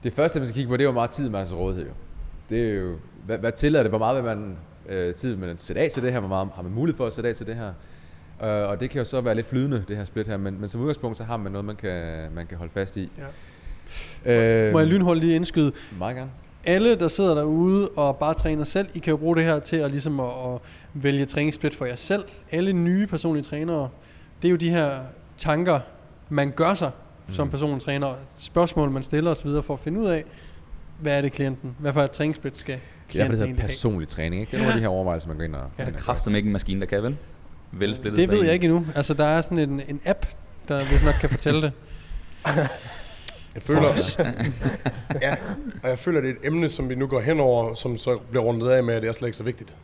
Det 0.04 0.14
første, 0.14 0.40
man 0.40 0.46
skal 0.48 0.56
kigge 0.56 0.70
på, 0.70 0.78
det 0.78 0.84
er 0.84 0.88
hvor 0.88 1.00
meget 1.00 1.10
tid, 1.10 1.30
man 1.30 1.40
har 1.40 1.46
til 1.46 1.56
rådighed. 1.56 1.86
Jo. 1.86 1.94
Det 2.50 2.70
er 2.70 2.74
jo, 2.74 2.96
hvad, 3.26 3.38
hvad 3.38 3.52
tillader 3.52 3.84
det? 3.84 3.92
Hvor 3.92 4.00
meget 4.00 4.16
vil 4.16 4.24
man 4.24 4.58
øh, 4.90 5.14
tid 5.16 5.30
vil 5.30 5.48
man 5.48 5.58
sætte 5.58 5.82
af 5.82 5.90
til 5.92 6.04
det 6.04 6.12
her? 6.12 6.20
Hvor 6.20 6.30
meget 6.30 6.50
har 6.56 6.64
man 6.64 6.72
mulighed 6.72 6.98
for 6.98 7.08
at 7.08 7.14
sætte 7.14 7.30
af 7.30 7.36
til 7.36 7.48
det 7.48 7.56
her? 7.56 7.74
Øh, 8.44 8.70
og 8.70 8.80
det 8.80 8.90
kan 8.90 9.00
jo 9.00 9.06
så 9.06 9.22
være 9.22 9.36
lidt 9.36 9.48
flydende, 9.48 9.84
det 9.88 9.98
her 9.98 10.06
split 10.06 10.28
her. 10.28 10.38
Men, 10.38 10.60
men 10.60 10.70
som 10.70 10.82
udgangspunkt, 10.82 11.18
så 11.18 11.24
har 11.24 11.38
man 11.38 11.52
noget, 11.52 11.66
man 11.66 11.76
kan, 11.76 12.28
man 12.36 12.48
kan 12.48 12.58
holde 12.58 12.74
fast 12.74 12.98
i. 12.98 13.10
Ja. 14.26 14.68
Øh, 14.68 14.74
Må 14.74 14.80
jeg 14.80 14.88
lynholdt 14.88 15.22
lige 15.22 15.36
indskyde? 15.36 15.72
Meget 15.98 16.16
gerne. 16.16 16.32
Alle, 16.66 16.96
der 16.96 17.08
sidder 17.08 17.36
derude 17.36 17.90
og 17.90 18.18
bare 18.18 18.34
træner 18.34 18.64
selv, 18.64 18.88
I 18.94 19.00
kan 19.00 19.12
jo 19.12 19.18
bruge 19.18 19.36
det 19.36 19.44
her 19.44 19.60
til 19.60 19.78
at, 19.78 19.92
ligesom 19.92 20.20
at, 20.20 20.26
at 20.26 20.60
vælge 20.94 21.26
træningssplit 21.26 21.76
for 21.76 21.86
jer 21.86 21.96
selv. 21.96 22.24
Alle 22.52 22.74
nye 22.74 23.08
personlige 23.08 23.44
trænere, 23.44 23.90
det 24.42 24.48
er 24.48 24.52
jo 24.52 24.58
de 24.58 24.70
her 24.70 25.00
tanker, 25.38 25.80
man 26.30 26.52
gør 26.52 26.74
sig 26.74 26.92
mm. 27.28 27.34
som 27.34 27.50
personlig 27.50 27.82
træner. 27.82 28.14
Spørgsmål, 28.38 28.92
man 28.92 29.04
stiller 29.04 29.32
osv. 29.32 29.50
for 29.64 29.74
at 29.74 29.80
finde 29.80 30.00
ud 30.00 30.06
af, 30.06 30.24
hvad 31.00 31.18
er 31.18 31.22
det 31.22 31.32
klienten, 31.32 31.76
hvad 31.80 31.94
for 31.94 32.02
et 32.02 32.12
træningssplit 32.12 32.58
skal 32.58 32.76
Det 32.76 32.82
er 32.82 33.24
derfor, 33.24 33.28
klienten 33.28 33.32
det 33.32 33.48
hedder 33.48 33.62
have. 33.62 33.68
personlig 33.68 34.08
træning. 34.08 34.42
Ikke? 34.42 34.52
Det 34.52 34.58
er 34.58 34.62
nogle 34.62 34.74
af 34.74 34.78
de 34.78 34.82
her 34.82 34.88
overvejelser, 34.88 35.28
man 35.28 35.38
går 35.38 35.44
ind 35.44 35.56
og... 35.56 35.70
Ja. 35.78 35.86
Der 35.86 35.92
er 35.92 35.98
kraften 35.98 36.36
ikke 36.36 36.48
en 36.48 36.54
maskine, 36.54 36.80
der 36.80 36.86
kan 36.86 37.04
vel? 37.04 37.18
Vælge 37.72 37.96
splittet 37.96 38.18
Det 38.18 38.30
ved 38.30 38.44
jeg 38.44 38.54
ikke 38.54 38.66
endnu. 38.66 38.86
Altså, 38.96 39.14
der 39.14 39.26
er 39.26 39.42
sådan 39.42 39.60
en, 39.60 39.82
en 39.88 40.02
app, 40.06 40.26
der 40.68 40.86
hvis 40.86 41.04
nok 41.04 41.16
kan 41.22 41.30
fortælle 41.30 41.62
det. 41.62 41.72
Jeg 43.56 43.64
føler, 43.64 43.82
ja, 45.22 45.36
og 45.84 45.90
jeg 45.90 46.00
føler, 46.00 46.22
det 46.22 46.30
er 46.30 46.34
et 46.34 46.40
emne, 46.48 46.70
som 46.70 46.90
vi 46.90 46.96
nu 46.96 47.08
går 47.08 47.20
hen 47.20 47.40
over, 47.40 47.76
som 47.76 47.98
så 47.98 48.18
bliver 48.30 48.44
rundet 48.44 48.68
af 48.70 48.84
med, 48.84 48.94
at 48.96 49.02
det 49.02 49.08
er 49.08 49.12
slet 49.12 49.28
ikke 49.28 49.38
så 49.38 49.44
vigtigt. 49.44 49.76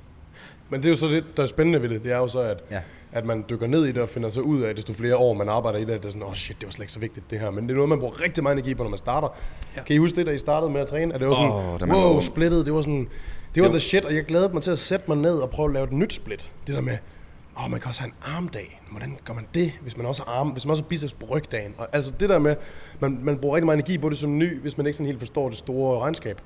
Men 0.70 0.80
det 0.80 0.86
er 0.86 0.90
jo 0.90 0.96
så 0.98 1.08
det, 1.08 1.24
der 1.38 1.44
er 1.44 1.48
spændende 1.48 1.82
ved 1.82 1.90
det. 1.90 2.04
Det 2.04 2.12
er 2.12 2.18
jo 2.18 2.28
så, 2.28 2.40
at, 2.40 2.64
Ja. 2.72 2.80
at 3.12 3.26
man 3.26 3.46
dykker 3.50 3.68
ned 3.68 3.86
i 3.86 3.92
det 3.92 3.98
og 4.02 4.10
finder 4.10 4.30
så 4.30 4.42
ud 4.42 4.62
af, 4.62 4.76
desto 4.76 4.94
flere 4.94 5.18
år 5.18 5.34
man 5.34 5.50
arbejder 5.50 5.80
i 5.80 5.86
det, 5.86 5.92
at 5.94 6.00
det 6.02 6.06
er 6.08 6.12
sådan, 6.12 6.24
åh 6.24 6.30
oh 6.30 6.36
shit, 6.36 6.56
det 6.60 6.66
var 6.68 6.72
slet 6.72 6.84
ikke 6.84 6.92
så 6.94 7.00
vigtigt 7.00 7.30
det 7.32 7.40
her. 7.40 7.52
Men 7.52 7.64
det 7.64 7.72
er 7.72 7.76
noget, 7.76 7.90
man 7.90 8.00
bruger 8.00 8.22
rigtig 8.22 8.44
meget 8.44 8.56
energi 8.58 8.74
på, 8.74 8.84
når 8.84 8.90
man 8.90 8.98
starter. 9.00 9.28
Ja. 9.78 9.84
Kan 9.84 9.96
I 9.96 10.00
huske 10.00 10.16
det, 10.16 10.26
da 10.26 10.32
I 10.32 10.38
startede 10.38 10.72
med 10.72 10.82
at 10.82 10.88
træne? 10.88 11.14
At 11.14 11.20
det 11.20 11.28
var 11.28 11.34
sådan, 11.34 11.52
oh, 11.52 11.82
man 11.88 11.92
wow, 11.98 12.22
splittet, 12.22 12.66
det 12.66 12.74
var 12.74 12.82
sådan, 12.82 13.08
det 13.56 13.64
var 13.64 13.70
the 13.70 13.80
shit, 13.80 14.06
og 14.06 14.16
jeg 14.16 14.24
glædede 14.26 14.54
mig 14.54 14.62
til 14.64 14.72
at 14.72 14.80
sætte 14.80 15.06
mig 15.08 15.18
ned 15.18 15.38
og 15.40 15.50
prøve 15.50 15.68
at 15.68 15.74
lave 15.74 15.84
et 15.84 15.92
nyt 15.92 16.14
split. 16.14 16.52
Det 16.68 16.76
der 16.76 16.82
med, 16.82 16.98
åh, 17.58 17.72
man 17.72 17.80
kan 17.80 17.90
også 17.90 18.02
have 18.02 18.08
en 18.08 18.16
armdag. 18.36 18.82
Hvordan 18.92 19.18
gør 19.26 19.34
man 19.34 19.46
det, 19.54 19.72
hvis 19.82 19.98
man 19.98 20.06
også 20.06 20.24
har 20.28 20.34
arm, 20.34 20.48
hvis 20.50 20.66
man 20.66 20.70
også 20.72 20.84
har 20.84 20.88
biceps 20.88 21.14
på 21.14 21.26
rygdagen? 21.26 21.76
Og, 21.78 21.88
altså 21.94 22.12
det 22.20 22.30
der 22.30 22.40
med, 22.40 22.56
man, 23.00 23.20
man 23.22 23.38
bruger 23.38 23.56
rigtig 23.56 23.66
meget 23.66 23.78
energi 23.78 23.98
på 23.98 24.10
det 24.10 24.18
som 24.18 24.38
ny, 24.38 24.62
hvis 24.62 24.78
man 24.78 24.86
ikke 24.86 24.98
sådan 24.98 25.06
helt 25.06 25.20
forstår 25.20 25.50
det 25.50 25.58
store 25.58 26.00
regnskab. 26.00 26.42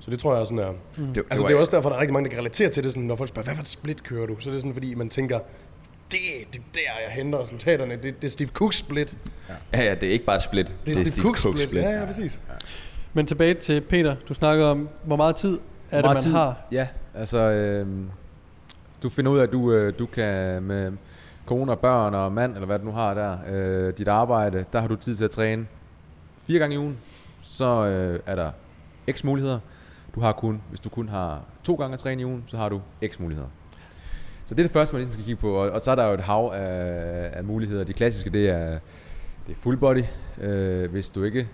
Så 0.00 0.10
det 0.10 0.18
tror 0.18 0.32
jeg 0.32 0.40
er 0.40 0.44
sådan 0.44 0.58
er. 0.58 0.70
Mm. 0.96 1.06
Det, 1.14 1.22
Altså 1.30 1.46
det 1.46 1.54
er 1.54 1.58
også 1.58 1.76
derfor, 1.76 1.88
der 1.88 1.96
er 1.96 2.00
rigtig 2.00 2.12
mange, 2.12 2.24
der 2.24 2.30
kan 2.30 2.38
relatere 2.38 2.68
til 2.68 2.84
det, 2.84 2.92
sådan, 2.92 3.06
når 3.06 3.16
folk 3.16 3.28
spørger, 3.28 3.44
hvad 3.44 3.54
for 3.54 3.62
et 3.62 3.68
split 3.68 4.02
kører 4.02 4.26
du? 4.26 4.36
Så 4.40 4.50
er 4.50 4.52
det 4.52 4.60
sådan, 4.60 4.72
fordi 4.74 4.94
man 4.94 5.08
tænker, 5.08 5.38
det, 6.12 6.18
det 6.52 6.58
er 6.58 6.62
der, 6.74 6.80
jeg 7.06 7.12
henter 7.12 7.42
resultaterne. 7.42 7.94
Det, 8.02 8.02
det 8.22 8.24
er 8.26 8.30
Steve 8.30 8.48
Cooks 8.52 8.76
split. 8.76 9.16
Ja, 9.72 9.82
ja, 9.82 9.94
det 9.94 10.08
er 10.08 10.12
ikke 10.12 10.24
bare 10.24 10.36
et 10.36 10.42
split. 10.42 10.76
Det 10.86 11.00
er, 11.00 11.04
Steve, 11.04 11.22
Cooks 11.22 11.40
split. 11.40 11.72
Ja, 11.72 12.00
ja, 12.00 12.04
præcis. 12.06 12.40
Men 13.12 13.26
tilbage 13.26 13.54
til 13.54 13.80
Peter. 13.80 14.16
Du 14.28 14.34
snakkede 14.34 14.70
om, 14.70 14.88
hvor 15.04 15.16
meget 15.16 15.36
tid 15.36 15.58
er 15.90 15.96
det, 15.96 16.04
Meget 16.04 16.14
man 16.14 16.22
tid. 16.22 16.32
har. 16.32 16.60
Ja, 16.72 16.86
altså, 17.14 17.38
øh, 17.38 17.86
du 19.02 19.08
finder 19.08 19.32
ud 19.32 19.38
af, 19.38 19.42
at 19.42 19.52
du, 19.52 19.72
øh, 19.72 19.98
du 19.98 20.06
kan 20.06 20.62
med 20.62 20.92
kone 21.46 21.72
og 21.72 21.78
børn 21.78 22.14
og 22.14 22.32
mand, 22.32 22.54
eller 22.54 22.66
hvad 22.66 22.78
du 22.78 22.84
nu 22.84 22.92
har 22.92 23.14
der, 23.14 23.38
øh, 23.48 23.92
dit 23.98 24.08
arbejde, 24.08 24.64
der 24.72 24.80
har 24.80 24.88
du 24.88 24.96
tid 24.96 25.14
til 25.16 25.24
at 25.24 25.30
træne 25.30 25.66
fire 26.42 26.58
gange 26.58 26.74
i 26.74 26.78
ugen. 26.78 26.98
Så 27.42 27.86
øh, 27.86 28.20
er 28.26 28.34
der 28.34 28.50
x 29.12 29.24
muligheder. 29.24 29.58
Du 30.14 30.20
har 30.20 30.32
kun, 30.32 30.62
hvis 30.68 30.80
du 30.80 30.88
kun 30.88 31.08
har 31.08 31.40
to 31.64 31.74
gange 31.74 31.94
at 31.94 32.00
træne 32.00 32.22
i 32.22 32.24
ugen, 32.24 32.44
så 32.46 32.56
har 32.56 32.68
du 32.68 32.80
x 33.06 33.18
muligheder. 33.18 33.48
Så 34.46 34.54
det 34.54 34.62
er 34.62 34.64
det 34.64 34.72
første, 34.72 34.94
man 34.94 35.00
ligesom 35.00 35.12
skal 35.12 35.24
kigge 35.24 35.40
på. 35.40 35.52
Og, 35.52 35.70
og 35.70 35.80
så 35.80 35.90
er 35.90 35.94
der 35.94 36.06
jo 36.06 36.14
et 36.14 36.20
hav 36.20 36.52
af, 36.54 37.30
af 37.32 37.44
muligheder. 37.44 37.84
De 37.84 37.92
klassiske, 37.92 38.30
det 38.30 38.48
er, 38.48 38.78
det 39.46 39.52
er 39.52 39.56
full 39.56 39.76
body. 39.76 40.04
Øh, 40.40 40.90
hvis 40.90 41.10
du 41.10 41.22
ikke, 41.22 41.48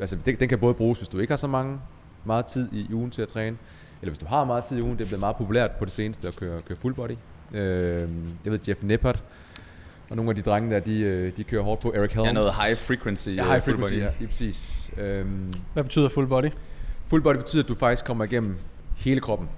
altså 0.00 0.16
det, 0.26 0.40
den 0.40 0.48
kan 0.48 0.58
både 0.58 0.74
bruges, 0.74 0.98
hvis 0.98 1.08
du 1.08 1.18
ikke 1.18 1.30
har 1.30 1.36
så 1.36 1.46
mange, 1.46 1.80
meget 2.24 2.46
tid 2.46 2.72
i 2.72 2.94
ugen 2.94 3.10
til 3.10 3.22
at 3.22 3.28
træne. 3.28 3.56
Eller 4.02 4.10
hvis 4.10 4.18
du 4.18 4.26
har 4.26 4.44
meget 4.44 4.64
tid 4.64 4.78
i 4.78 4.82
ugen, 4.82 4.98
det 4.98 5.04
er 5.04 5.08
blevet 5.08 5.20
meget 5.20 5.36
populært 5.36 5.70
på 5.70 5.84
det 5.84 5.92
seneste 5.92 6.28
at 6.28 6.36
køre, 6.36 6.62
køre 6.62 6.78
full 6.78 6.94
body. 6.94 7.16
Øh, 7.52 8.08
jeg 8.44 8.52
ved, 8.52 8.58
Jeff 8.68 8.82
Nippert 8.82 9.22
og 10.10 10.16
nogle 10.16 10.30
af 10.30 10.34
de 10.34 10.42
drenge 10.42 10.70
der, 10.74 10.80
de, 10.80 11.00
øh, 11.00 11.36
de 11.36 11.44
kører 11.44 11.62
hårdt 11.62 11.80
på. 11.82 11.92
Eric 11.92 12.12
Helms. 12.12 12.26
Ja, 12.26 12.32
noget 12.32 12.48
high 12.64 12.76
frequency. 12.76 13.28
Ja, 13.28 13.42
øh, 13.42 13.48
high 13.50 13.62
frequency, 13.62 13.92
body. 13.92 14.00
ja, 14.00 14.10
lige 14.18 14.28
præcis. 14.28 14.90
Øhm, 14.96 15.52
Hvad 15.72 15.84
betyder 15.84 16.08
full 16.08 16.26
body? 16.26 16.50
Full 17.06 17.22
body 17.22 17.36
betyder, 17.36 17.62
at 17.62 17.68
du 17.68 17.74
faktisk 17.74 18.04
kommer 18.04 18.24
igennem 18.24 18.56
hele 18.96 19.20
kroppen. 19.20 19.48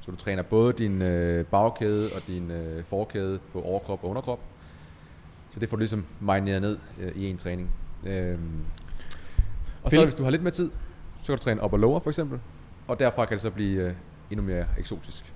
Så 0.00 0.10
du 0.10 0.16
træner 0.16 0.42
både 0.42 0.72
din 0.72 1.02
øh, 1.02 1.44
bagkæde 1.44 2.08
og 2.16 2.22
din 2.26 2.50
øh, 2.50 2.84
forkæde 2.84 3.38
på 3.52 3.62
overkrop 3.62 4.04
og 4.04 4.10
underkrop. 4.10 4.40
Så 5.50 5.60
det 5.60 5.68
får 5.68 5.76
du 5.76 5.80
ligesom 5.80 6.04
marineret 6.20 6.62
ned 6.62 6.78
øh, 7.00 7.12
i 7.16 7.30
en 7.30 7.36
træning. 7.36 7.70
Øhm, 8.06 8.38
og 9.82 9.90
så 9.90 10.04
hvis 10.04 10.14
du 10.14 10.22
har 10.24 10.30
lidt 10.30 10.42
mere 10.42 10.52
tid, 10.52 10.70
så 11.22 11.26
kan 11.26 11.36
du 11.36 11.42
træne 11.42 11.64
upper 11.64 11.78
lower 11.78 12.00
for 12.00 12.10
eksempel. 12.10 12.38
Og 12.92 12.98
derfra 12.98 13.24
kan 13.24 13.34
det 13.34 13.42
så 13.42 13.50
blive 13.50 13.82
øh, 13.82 13.92
endnu 14.30 14.46
mere 14.46 14.64
eksotisk. 14.78 15.32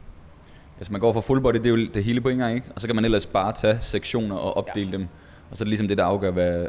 Altså 0.78 0.92
man 0.92 1.00
går 1.00 1.12
for 1.12 1.20
full 1.20 1.40
body, 1.40 1.54
det 1.54 1.66
er 1.66 1.70
jo 1.70 1.86
det 1.94 2.04
hele 2.04 2.20
på 2.20 2.28
en 2.28 2.38
gang, 2.38 2.54
ikke? 2.54 2.66
Og 2.74 2.80
så 2.80 2.86
kan 2.86 2.96
man 2.96 3.04
ellers 3.04 3.26
bare 3.26 3.52
tage 3.52 3.78
sektioner 3.80 4.36
og 4.36 4.56
opdele 4.56 4.90
ja. 4.90 4.96
dem. 4.96 5.06
Og 5.50 5.56
så 5.56 5.62
er 5.62 5.64
det 5.64 5.68
ligesom 5.68 5.88
det, 5.88 5.98
der 5.98 6.04
afgør, 6.04 6.30
hvad, 6.30 6.66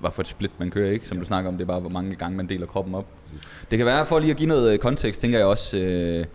hvad 0.00 0.10
for 0.10 0.22
et 0.22 0.28
split 0.28 0.50
man 0.58 0.70
kører, 0.70 0.90
ikke? 0.90 1.08
Som 1.08 1.16
ja. 1.16 1.20
du 1.20 1.26
snakker 1.26 1.50
om, 1.50 1.56
det 1.56 1.64
er 1.64 1.66
bare, 1.66 1.80
hvor 1.80 1.90
mange 1.90 2.14
gange 2.14 2.36
man 2.36 2.48
deler 2.48 2.66
kroppen 2.66 2.94
op. 2.94 3.06
Præcis. 3.24 3.66
Det 3.70 3.78
kan 3.78 3.86
være, 3.86 4.06
for 4.06 4.18
lige 4.18 4.30
at 4.30 4.36
give 4.36 4.48
noget 4.48 4.72
øh, 4.72 4.78
kontekst, 4.78 5.20
tænker 5.20 5.38
jeg 5.38 5.46
også, 5.46 5.78
øh, 5.78 6.26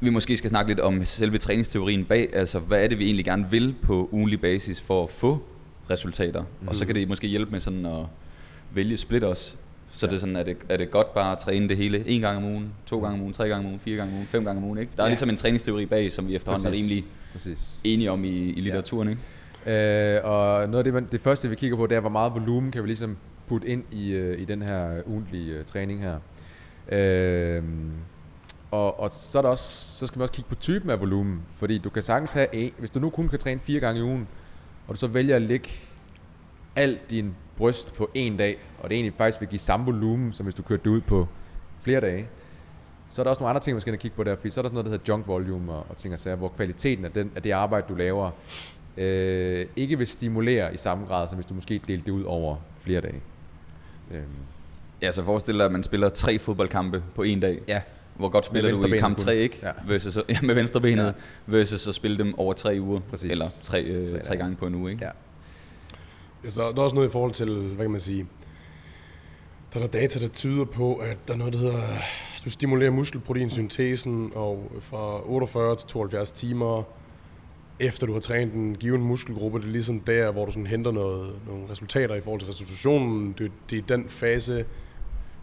vi 0.00 0.10
måske 0.10 0.36
skal 0.36 0.50
snakke 0.50 0.70
lidt 0.70 0.80
om 0.80 1.04
selve 1.04 1.38
træningsteorien 1.38 2.04
bag. 2.04 2.36
Altså, 2.36 2.58
hvad 2.58 2.84
er 2.84 2.88
det, 2.88 2.98
vi 2.98 3.04
egentlig 3.04 3.24
gerne 3.24 3.50
vil 3.50 3.74
på 3.82 4.08
ugenlig 4.12 4.40
basis 4.40 4.80
for 4.80 5.02
at 5.02 5.10
få 5.10 5.42
resultater? 5.90 6.44
Mm. 6.60 6.68
Og 6.68 6.74
så 6.74 6.86
kan 6.86 6.94
det 6.94 7.08
måske 7.08 7.26
hjælpe 7.26 7.50
med 7.50 7.60
sådan 7.60 7.86
at 7.86 8.06
vælge 8.74 8.96
split 8.96 9.24
også. 9.24 9.56
Så 9.92 10.06
ja. 10.06 10.10
det 10.10 10.16
er 10.16 10.20
sådan, 10.20 10.36
er 10.36 10.42
det, 10.42 10.56
er 10.68 10.76
det 10.76 10.90
godt 10.90 11.14
bare 11.14 11.32
at 11.32 11.38
træne 11.38 11.68
det 11.68 11.76
hele 11.76 12.08
en 12.08 12.20
gang 12.20 12.36
om 12.36 12.44
ugen, 12.44 12.72
to 12.86 13.00
gange 13.00 13.14
om 13.14 13.20
ugen, 13.20 13.32
tre 13.34 13.48
gange 13.48 13.58
om 13.60 13.66
ugen, 13.66 13.80
fire 13.80 13.96
gange 13.96 14.10
om 14.10 14.16
ugen, 14.16 14.26
fem 14.26 14.44
gange 14.44 14.58
om 14.62 14.64
ugen, 14.68 14.78
ikke? 14.78 14.92
Der 14.96 15.02
er 15.02 15.06
Ja. 15.06 15.10
ligesom 15.10 15.30
en 15.30 15.36
træningsteori 15.36 15.86
bag, 15.86 16.12
som 16.12 16.28
vi 16.28 16.34
efterhånden 16.34 16.66
er 16.66 16.72
rimelig 16.72 17.04
Præcis. 17.32 17.80
enige 17.84 18.10
om 18.10 18.24
i, 18.24 18.28
i 18.28 18.60
litteraturen, 18.60 19.08
ikke? 19.08 20.16
Øh, 20.16 20.20
og 20.24 20.68
noget 20.68 20.78
af 20.78 20.84
det, 20.84 20.94
man, 20.94 21.08
det 21.12 21.20
første, 21.20 21.48
vi 21.48 21.54
kigger 21.54 21.76
på, 21.76 21.86
det 21.86 21.96
er, 21.96 22.00
hvor 22.00 22.10
meget 22.10 22.32
volumen 22.34 22.70
kan 22.70 22.82
vi 22.82 22.88
ligesom 22.88 23.16
putte 23.48 23.68
ind 23.68 23.84
i, 23.92 24.10
øh, 24.10 24.40
i 24.40 24.44
den 24.44 24.62
her 24.62 25.02
ugentlige 25.06 25.52
øh, 25.54 25.64
træning 25.64 26.00
her. 26.02 26.16
Øh, 26.92 27.62
og, 28.70 29.00
og 29.00 29.10
så, 29.12 29.38
er 29.38 29.42
der 29.42 29.48
også, 29.48 29.98
så 29.98 30.06
skal 30.06 30.18
man 30.18 30.22
også 30.22 30.32
kigge 30.32 30.48
på 30.48 30.54
typen 30.54 30.90
af 30.90 31.00
volumen, 31.00 31.40
fordi 31.52 31.78
du 31.78 31.90
kan 31.90 32.02
sagtens 32.02 32.32
have, 32.32 32.46
en, 32.54 32.70
hvis 32.78 32.90
du 32.90 33.00
nu 33.00 33.10
kun 33.10 33.28
kan 33.28 33.38
træne 33.38 33.60
fire 33.60 33.80
gange 33.80 34.00
i 34.00 34.02
ugen, 34.04 34.28
og 34.88 34.94
du 34.94 34.98
så 35.00 35.06
vælger 35.06 35.36
at 35.36 35.42
lægge 35.42 35.68
alt 36.76 37.10
din 37.10 37.34
bryst 37.60 37.94
på 37.94 38.10
en 38.14 38.36
dag, 38.36 38.56
og 38.78 38.90
det 38.90 38.94
egentlig 38.94 39.14
faktisk 39.16 39.40
vil 39.40 39.48
give 39.48 39.58
samme 39.58 39.86
volumen, 39.86 40.32
som 40.32 40.46
hvis 40.46 40.54
du 40.54 40.62
kørte 40.62 40.82
det 40.84 40.90
ud 40.90 41.00
på 41.00 41.28
flere 41.82 42.00
dage, 42.00 42.26
så 43.08 43.22
er 43.22 43.24
der 43.24 43.30
også 43.30 43.40
nogle 43.40 43.50
andre 43.50 43.60
ting, 43.60 43.74
man 43.74 43.80
skal 43.80 43.98
kigge 43.98 44.16
på 44.16 44.24
der, 44.24 44.36
fordi 44.36 44.50
så 44.50 44.60
er 44.60 44.62
der 44.62 44.68
sådan 44.68 44.74
noget, 44.74 44.84
der 44.86 44.90
hedder 44.90 45.04
junk 45.08 45.26
volume 45.26 45.72
og, 45.72 45.86
og 45.88 45.96
ting 45.96 46.14
og 46.14 46.20
sager, 46.20 46.36
hvor 46.36 46.48
kvaliteten 46.48 47.04
af, 47.04 47.10
den, 47.10 47.32
af 47.36 47.42
det 47.42 47.50
arbejde, 47.50 47.86
du 47.88 47.94
laver, 47.94 48.30
øh, 48.96 49.66
ikke 49.76 49.98
vil 49.98 50.06
stimulere 50.06 50.74
i 50.74 50.76
samme 50.76 51.06
grad, 51.06 51.28
som 51.28 51.36
hvis 51.36 51.46
du 51.46 51.54
måske 51.54 51.80
delte 51.88 52.04
det 52.06 52.12
ud 52.12 52.22
over 52.22 52.56
flere 52.80 53.00
dage. 53.00 53.20
Øhm, 54.10 54.22
Ja, 55.02 55.12
så 55.12 55.24
forestil 55.24 55.54
dig, 55.58 55.64
at 55.64 55.72
man 55.72 55.84
spiller 55.84 56.08
tre 56.08 56.38
fodboldkampe 56.38 57.02
på 57.14 57.22
en 57.22 57.40
dag. 57.40 57.60
ja, 57.68 57.80
Hvor 58.16 58.28
godt 58.28 58.46
spiller 58.46 58.74
du 58.74 58.84
i 58.94 58.98
kamp 58.98 59.16
kun. 59.16 59.24
3, 59.24 59.36
ikke? 59.36 59.58
Ja. 59.62 59.70
Versus, 59.86 60.18
ja, 60.28 60.40
med 60.42 60.54
venstrebenet. 60.54 61.04
Ja. 61.04 61.12
Versus 61.46 61.88
at 61.88 61.94
spille 61.94 62.18
dem 62.18 62.38
over 62.38 62.52
tre 62.52 62.76
uger. 62.80 63.00
Præcis. 63.10 63.30
Eller 63.30 63.44
tre, 63.62 63.82
øh, 63.82 64.08
Tre 64.08 64.18
tre, 64.22 64.36
gange 64.36 64.56
på 64.56 64.66
en 64.66 64.74
uge, 64.74 64.90
ikke? 64.90 65.04
Ja. 65.04 65.10
Altså, 66.44 66.62
der 66.62 66.78
er 66.78 66.82
også 66.82 66.96
noget 66.96 67.08
i 67.08 67.12
forhold 67.12 67.32
til, 67.32 67.60
hvad 67.60 67.84
kan 67.84 67.90
man 67.90 68.00
sige, 68.00 68.26
der 69.72 69.76
er 69.76 69.80
noget 69.80 69.92
data, 69.92 70.18
der 70.18 70.28
tyder 70.28 70.64
på, 70.64 70.94
at 70.94 71.16
der 71.28 71.34
er 71.34 71.38
noget, 71.38 71.52
der 71.52 71.58
hedder, 71.58 71.82
du 72.44 72.50
stimulerer 72.50 72.90
muskelproteinsyntesen, 72.90 74.32
og 74.34 74.72
fra 74.80 75.30
48 75.30 75.76
til 75.76 75.88
72 75.88 76.32
timer 76.32 76.82
efter 77.80 78.06
du 78.06 78.12
har 78.12 78.20
trænet 78.20 78.54
en 78.54 78.76
given 78.76 79.02
muskelgruppe, 79.02 79.58
det 79.58 79.64
er 79.66 79.70
ligesom 79.70 80.00
der, 80.00 80.32
hvor 80.32 80.44
du 80.44 80.52
sådan 80.52 80.66
henter 80.66 80.90
noget, 80.90 81.34
nogle 81.46 81.70
resultater 81.70 82.14
i 82.14 82.20
forhold 82.20 82.40
til 82.40 82.48
restitutionen. 82.48 83.34
Det, 83.38 83.52
det 83.70 83.78
er 83.78 83.82
den 83.96 84.08
fase, 84.08 84.64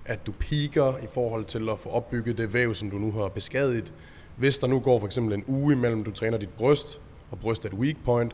at 0.05 0.27
du 0.27 0.31
piker 0.31 0.97
i 0.97 1.07
forhold 1.13 1.45
til 1.45 1.69
at 1.69 1.79
få 1.79 1.89
opbygget 1.89 2.37
det 2.37 2.53
væv, 2.53 2.75
som 2.75 2.91
du 2.91 2.97
nu 2.97 3.11
har 3.11 3.27
beskadiget. 3.27 3.93
Hvis 4.35 4.57
der 4.57 4.67
nu 4.67 4.79
går 4.79 4.99
for 4.99 5.05
eksempel 5.05 5.33
en 5.33 5.43
uge 5.47 5.73
imellem, 5.73 6.03
du 6.03 6.11
træner 6.11 6.37
dit 6.37 6.49
bryst, 6.49 7.01
og 7.31 7.39
bryst 7.39 7.65
er 7.65 7.69
et 7.69 7.75
weak 7.75 7.95
point, 8.05 8.33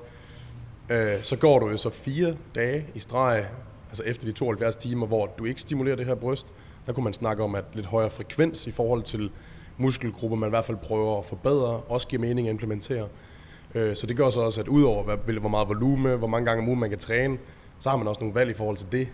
øh, 0.89 1.21
så 1.21 1.35
går 1.35 1.59
du 1.59 1.69
jo 1.69 1.77
så 1.77 1.89
fire 1.89 2.35
dage 2.55 2.85
i 2.95 2.99
streg, 2.99 3.45
altså 3.89 4.03
efter 4.03 4.25
de 4.25 4.31
72 4.31 4.75
timer, 4.75 5.07
hvor 5.07 5.33
du 5.37 5.45
ikke 5.45 5.61
stimulerer 5.61 5.95
det 5.95 6.05
her 6.05 6.15
bryst. 6.15 6.47
Der 6.85 6.93
kunne 6.93 7.03
man 7.03 7.13
snakke 7.13 7.43
om, 7.43 7.55
at 7.55 7.63
lidt 7.73 7.85
højere 7.85 8.09
frekvens 8.09 8.67
i 8.67 8.71
forhold 8.71 9.03
til 9.03 9.31
muskelgrupper, 9.77 10.37
man 10.37 10.49
i 10.49 10.49
hvert 10.49 10.65
fald 10.65 10.77
prøver 10.77 11.19
at 11.19 11.25
forbedre, 11.25 11.77
også 11.77 12.07
giver 12.07 12.21
mening 12.21 12.47
at 12.47 12.51
implementere. 12.51 13.07
Øh, 13.75 13.95
så 13.95 14.07
det 14.07 14.17
gør 14.17 14.29
så 14.29 14.41
også, 14.41 14.61
at 14.61 14.67
udover 14.67 15.03
hvad, 15.03 15.33
hvor 15.39 15.49
meget 15.49 15.67
volume, 15.67 16.15
hvor 16.15 16.27
mange 16.27 16.45
gange 16.45 16.61
om 16.61 16.67
ugen 16.67 16.79
man 16.79 16.89
kan 16.89 16.99
træne, 16.99 17.37
så 17.79 17.89
har 17.89 17.97
man 17.97 18.07
også 18.07 18.21
nogle 18.21 18.35
valg 18.35 18.51
i 18.51 18.53
forhold 18.53 18.77
til 18.77 18.91
det. 18.91 19.07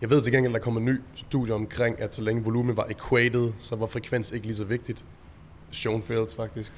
Jeg 0.00 0.10
ved 0.10 0.22
til 0.22 0.32
gengæld, 0.32 0.52
at 0.52 0.58
der 0.58 0.64
kommer 0.64 0.80
en 0.80 0.86
ny 0.86 1.00
studie 1.14 1.54
omkring, 1.54 2.00
at 2.00 2.14
så 2.14 2.22
længe 2.22 2.44
volumen 2.44 2.76
var 2.76 2.86
equated, 2.90 3.52
så 3.58 3.76
var 3.76 3.86
frekvens 3.86 4.32
ikke 4.32 4.46
lige 4.46 4.56
så 4.56 4.64
vigtigt. 4.64 5.04
Schoenfeld 5.70 6.36
faktisk. 6.36 6.72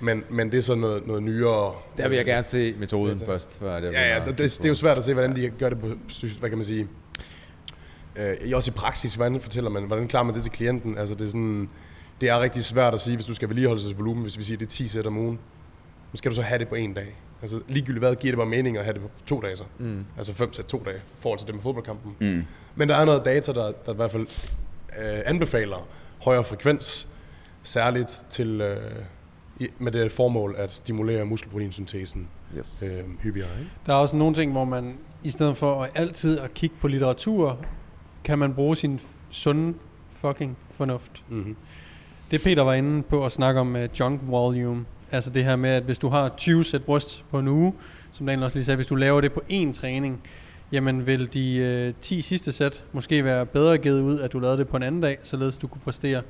Men, 0.00 0.24
men 0.30 0.50
det 0.52 0.58
er 0.58 0.62
så 0.62 0.74
noget, 0.74 1.06
noget 1.06 1.22
nyere... 1.22 1.74
Der 1.96 2.08
vil 2.08 2.16
jeg 2.16 2.26
gerne 2.26 2.44
se 2.44 2.74
metoden 2.78 3.18
Data. 3.18 3.32
først. 3.32 3.58
Før 3.58 3.74
jeg 3.74 3.92
Ja, 3.92 4.16
ja, 4.16 4.24
det, 4.24 4.38
det, 4.38 4.38
det 4.38 4.64
er 4.64 4.68
jo 4.68 4.74
svært 4.74 4.98
at 4.98 5.04
se, 5.04 5.12
hvordan 5.12 5.36
de 5.36 5.50
gør 5.58 5.68
det 5.68 5.80
på, 5.80 5.86
hvad 6.38 6.48
kan 6.48 6.58
man 6.58 6.64
sige, 6.64 6.88
øh, 8.16 8.36
også 8.54 8.70
i 8.70 8.74
praksis, 8.74 9.14
hvordan 9.14 9.40
fortæller 9.40 9.70
man, 9.70 9.84
hvordan 9.84 10.08
klarer 10.08 10.24
man 10.24 10.34
det 10.34 10.42
til 10.42 10.52
klienten? 10.52 10.98
Altså 10.98 11.14
det 11.14 11.24
er 11.24 11.26
sådan, 11.26 11.68
det 12.20 12.28
er 12.28 12.40
rigtig 12.40 12.64
svært 12.64 12.94
at 12.94 13.00
sige, 13.00 13.16
hvis 13.16 13.26
du 13.26 13.34
skal 13.34 13.48
vedligeholde 13.48 13.82
sig 13.82 13.98
volumen, 13.98 14.22
hvis 14.22 14.38
vi 14.38 14.42
siger, 14.42 14.58
det 14.58 14.66
er 14.66 14.70
10 14.70 14.88
sæt 14.88 15.06
om 15.06 15.16
ugen, 15.18 15.38
så 16.12 16.16
skal 16.16 16.30
du 16.30 16.34
så 16.34 16.42
have 16.42 16.58
det 16.58 16.68
på 16.68 16.74
en 16.74 16.94
dag. 16.94 17.16
Altså 17.42 17.60
ligegyldigt 17.68 18.04
hvad, 18.04 18.16
giver 18.16 18.32
det 18.32 18.38
bare 18.38 18.46
mening 18.46 18.78
at 18.78 18.84
have 18.84 18.94
det 18.94 19.02
på 19.02 19.10
to 19.26 19.40
dage 19.40 19.56
så. 19.56 19.64
Mm. 19.78 20.04
Altså 20.16 20.32
5 20.32 20.52
sæt 20.52 20.64
to 20.64 20.82
dage, 20.86 20.96
i 20.96 21.20
forhold 21.20 21.38
til 21.38 21.46
det 21.46 21.54
med 21.54 21.62
fodboldkampen. 21.62 22.16
Mm. 22.20 22.44
Men 22.74 22.88
der 22.88 22.96
er 22.96 23.04
noget 23.04 23.24
data, 23.24 23.52
der, 23.52 23.72
der 23.86 23.92
i 23.92 23.96
hvert 23.96 24.10
fald 24.10 24.26
øh, 25.02 25.20
anbefaler 25.24 25.88
højere 26.22 26.44
frekvens, 26.44 27.08
særligt 27.62 28.24
til, 28.30 28.60
øh, 28.60 28.76
med 29.78 29.92
det 29.92 30.12
formål 30.12 30.54
at 30.58 30.72
stimulere 30.72 31.24
muskelproteinsyntesen 31.24 32.28
Yes. 32.58 32.84
øh, 32.86 33.04
hyppigere. 33.22 33.48
Ikke? 33.58 33.70
Der 33.86 33.92
er 33.92 33.96
også 33.96 34.16
nogle 34.16 34.34
ting, 34.34 34.52
hvor 34.52 34.64
man 34.64 34.94
i 35.22 35.30
stedet 35.30 35.56
for 35.56 35.82
at 35.82 35.90
altid 35.94 36.38
at 36.38 36.54
kigge 36.54 36.76
på 36.80 36.88
litteratur, 36.88 37.58
kan 38.24 38.38
man 38.38 38.54
bruge 38.54 38.76
sin 38.76 39.00
sunde 39.30 39.74
fucking 40.10 40.56
fornuft. 40.70 41.24
Mm-hmm. 41.28 41.56
Det 42.30 42.42
Peter 42.42 42.62
var 42.62 42.74
inde 42.74 43.02
på 43.02 43.24
at 43.26 43.32
snakke 43.32 43.60
om 43.60 43.74
uh, 43.74 43.80
junk 44.00 44.20
volume. 44.24 44.84
Altså 45.12 45.30
det 45.30 45.44
her 45.44 45.56
med, 45.56 45.70
at 45.70 45.82
hvis 45.82 45.98
du 45.98 46.08
har 46.08 46.28
20 46.36 46.64
sæt 46.64 46.84
bryst 46.84 47.24
på 47.30 47.38
en 47.38 47.48
uge, 47.48 47.74
som 48.12 48.26
Daniel 48.26 48.44
også 48.44 48.56
lige 48.56 48.64
sagde, 48.64 48.76
hvis 48.76 48.86
du 48.86 48.94
laver 48.94 49.20
det 49.20 49.32
på 49.32 49.42
én 49.50 49.72
træning, 49.72 50.22
jamen 50.72 51.06
vil 51.06 51.34
de 51.34 51.92
uh, 51.96 52.00
10 52.00 52.20
sidste 52.20 52.52
sæt 52.52 52.84
måske 52.92 53.24
være 53.24 53.46
bedre 53.46 53.78
givet 53.78 54.00
ud, 54.02 54.20
at 54.20 54.32
du 54.32 54.38
lavede 54.38 54.58
det 54.58 54.68
på 54.68 54.76
en 54.76 54.82
anden 54.82 55.00
dag, 55.00 55.18
således 55.22 55.58
du 55.58 55.66
kunne 55.66 55.80
præstere 55.84 56.22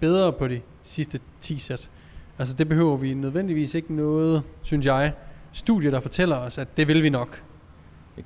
bedre 0.00 0.32
på 0.32 0.48
de 0.48 0.60
sidste 0.82 1.20
10 1.40 1.58
sæt. 1.58 1.90
Altså 2.38 2.54
det 2.54 2.68
behøver 2.68 2.96
vi 2.96 3.14
nødvendigvis 3.14 3.74
ikke 3.74 3.94
noget, 3.94 4.42
synes 4.62 4.86
jeg, 4.86 5.12
studie, 5.52 5.90
der 5.90 6.00
fortæller 6.00 6.36
os, 6.36 6.58
at 6.58 6.76
det 6.76 6.88
vil 6.88 7.02
vi 7.02 7.08
nok. 7.10 7.42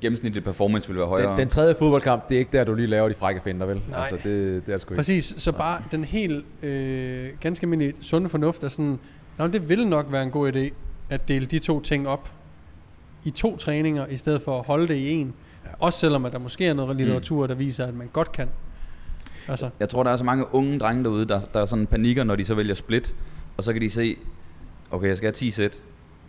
Gennemsnitlig 0.01 0.45
performance 0.45 0.89
vil 0.89 0.97
være 0.97 1.07
højere. 1.07 1.31
Den, 1.31 1.39
den 1.39 1.49
tredje 1.49 1.75
fodboldkamp, 1.79 2.29
det 2.29 2.35
er 2.35 2.39
ikke 2.39 2.53
der, 2.59 2.65
du 2.65 2.75
lige 2.75 2.87
laver 2.87 3.09
de 3.09 3.15
frække 3.15 3.41
finder, 3.41 3.67
vel? 3.67 3.83
Nej. 3.89 4.01
Altså, 4.01 4.29
det, 4.29 4.67
det 4.67 4.75
er 4.75 4.79
sgu 4.79 4.93
ikke. 4.93 4.99
Præcis, 4.99 5.35
så 5.39 5.53
bare 5.53 5.83
den 5.91 6.05
helt 6.05 6.45
øh, 6.63 7.29
ganske 7.41 7.65
almindelige 7.65 7.95
sunde 8.01 8.29
fornuft 8.29 8.65
er 8.65 8.69
sådan, 8.69 8.99
Nå, 9.39 9.47
det 9.47 9.69
vil 9.69 9.87
nok 9.89 10.07
være 10.11 10.23
en 10.23 10.31
god 10.31 10.53
idé 10.53 10.71
at 11.11 11.29
dele 11.29 11.47
de 11.47 11.59
to 11.59 11.81
ting 11.81 12.09
op. 12.09 12.31
i 13.25 13.31
to 13.31 13.57
træninger, 13.57 14.07
i 14.07 14.17
stedet 14.17 14.43
for 14.43 14.59
at 14.59 14.67
holde 14.67 14.89
det 14.89 14.95
i 14.95 15.11
en. 15.11 15.35
Ja. 15.65 15.71
Også 15.81 15.99
selvom 15.99 16.25
at 16.25 16.33
der 16.33 16.39
måske 16.39 16.67
er 16.67 16.75
noget 16.75 16.97
litteratur, 16.97 17.47
der 17.47 17.55
viser, 17.55 17.87
at 17.87 17.95
man 17.95 18.09
godt 18.13 18.33
kan. 18.33 18.49
Altså, 19.49 19.71
Jeg 19.81 19.89
tror, 19.89 20.03
der 20.03 20.11
er 20.11 20.17
så 20.17 20.25
mange 20.25 20.55
unge 20.55 20.79
drenge 20.79 21.05
derude, 21.05 21.25
der, 21.25 21.41
der 21.55 21.61
er 21.61 21.67
sådan 21.67 21.87
panikker, 21.87 22.25
når 22.25 22.37
de 22.37 22.45
så 22.45 22.55
vælger 22.55 22.75
split. 22.75 23.15
Og 23.59 23.65
så 23.65 23.73
kan 23.73 23.83
de 23.83 23.91
se, 23.91 24.17
okay, 24.91 25.09
jeg 25.09 25.17
skal 25.17 25.27
have 25.27 25.33
10 25.33 25.51
sæt. 25.51 25.81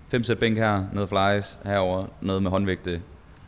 5 0.08 0.24
sæt 0.24 0.40
bænk 0.40 0.58
her, 0.58 0.84
noget 0.94 1.10
flies 1.10 1.58
herover, 1.66 2.06
noget 2.22 2.44
med 2.44 2.52
håndvægte, 2.52 2.92
Det 2.92 3.00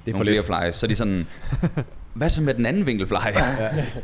er 0.08 0.12
nogle 0.12 0.26
flere 0.26 0.44
flies. 0.44 0.76
Så 0.76 0.86
er 0.86 0.88
de 0.88 0.96
sådan, 0.96 1.28
hvad 2.14 2.30
så 2.30 2.42
med 2.42 2.54
den 2.54 2.66
anden 2.66 2.86
vinkelfly? 2.86 3.16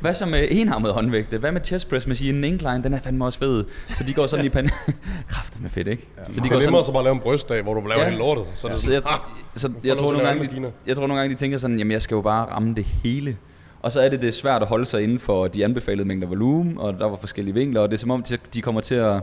Hvad 0.01 0.13
så 0.13 0.25
med 0.25 0.47
enarmet 0.51 0.93
håndvægte? 0.93 1.37
Hvad 1.37 1.51
med 1.51 1.61
chest 1.63 1.89
press 1.89 2.07
machine 2.07 2.47
incline? 2.47 2.83
Den 2.83 2.93
er 2.93 2.99
fandme 2.99 3.25
også 3.25 3.39
fed. 3.39 3.65
Så 3.95 4.03
de 4.03 4.13
går 4.13 4.25
sådan 4.27 4.45
i 4.45 4.49
panik. 4.49 4.71
Kræfter 5.29 5.59
med 5.61 5.69
fedt, 5.69 5.87
ikke? 5.87 6.07
Så 6.29 6.41
De 6.41 6.49
går 6.49 6.59
sådan, 6.61 6.83
så 6.83 6.91
bare 6.91 7.03
lave 7.03 7.13
en 7.13 7.19
brystdag, 7.21 7.61
hvor 7.61 7.73
du 7.73 7.79
laver 7.87 7.93
Ja. 7.93 7.99
ja. 8.03 8.05
hele 8.09 8.17
lortet. 8.19 8.45
Så 8.55 8.67
er 8.67 8.71
det 8.71 8.79
så 8.79 8.91
jeg, 8.91 9.01
ah, 9.05 9.19
så 9.55 9.71
jeg 9.83 9.97
tror, 9.97 10.07
at 10.07 10.13
nogle 10.13 10.27
gange, 10.27 10.43
de, 10.67 10.71
jeg 10.87 10.95
tror 10.95 11.07
nogle 11.07 11.21
gange, 11.21 11.35
de 11.35 11.39
tænker 11.39 11.57
sådan, 11.57 11.77
jamen 11.77 11.91
jeg 11.91 12.01
skal 12.01 12.15
jo 12.15 12.21
bare 12.21 12.45
ramme 12.45 12.75
det 12.75 12.85
hele. 12.85 13.37
Og 13.81 13.91
så 13.91 14.01
er 14.01 14.09
det, 14.09 14.21
det 14.21 14.27
er 14.27 14.31
svært 14.31 14.61
at 14.61 14.67
holde 14.67 14.85
sig 14.85 15.03
inden 15.03 15.19
for 15.19 15.47
de 15.47 15.65
anbefalede 15.65 16.07
mængder 16.07 16.27
volumen, 16.27 16.77
og 16.77 16.93
der 16.93 17.05
var 17.09 17.15
forskellige 17.17 17.53
vinkler, 17.53 17.81
og 17.81 17.91
det 17.91 17.97
er 17.97 17.99
som 17.99 18.11
om, 18.11 18.23
de- 18.23 18.37
de 18.53 18.61
kommer 18.61 18.81
til 18.81 18.95
at 18.95 19.21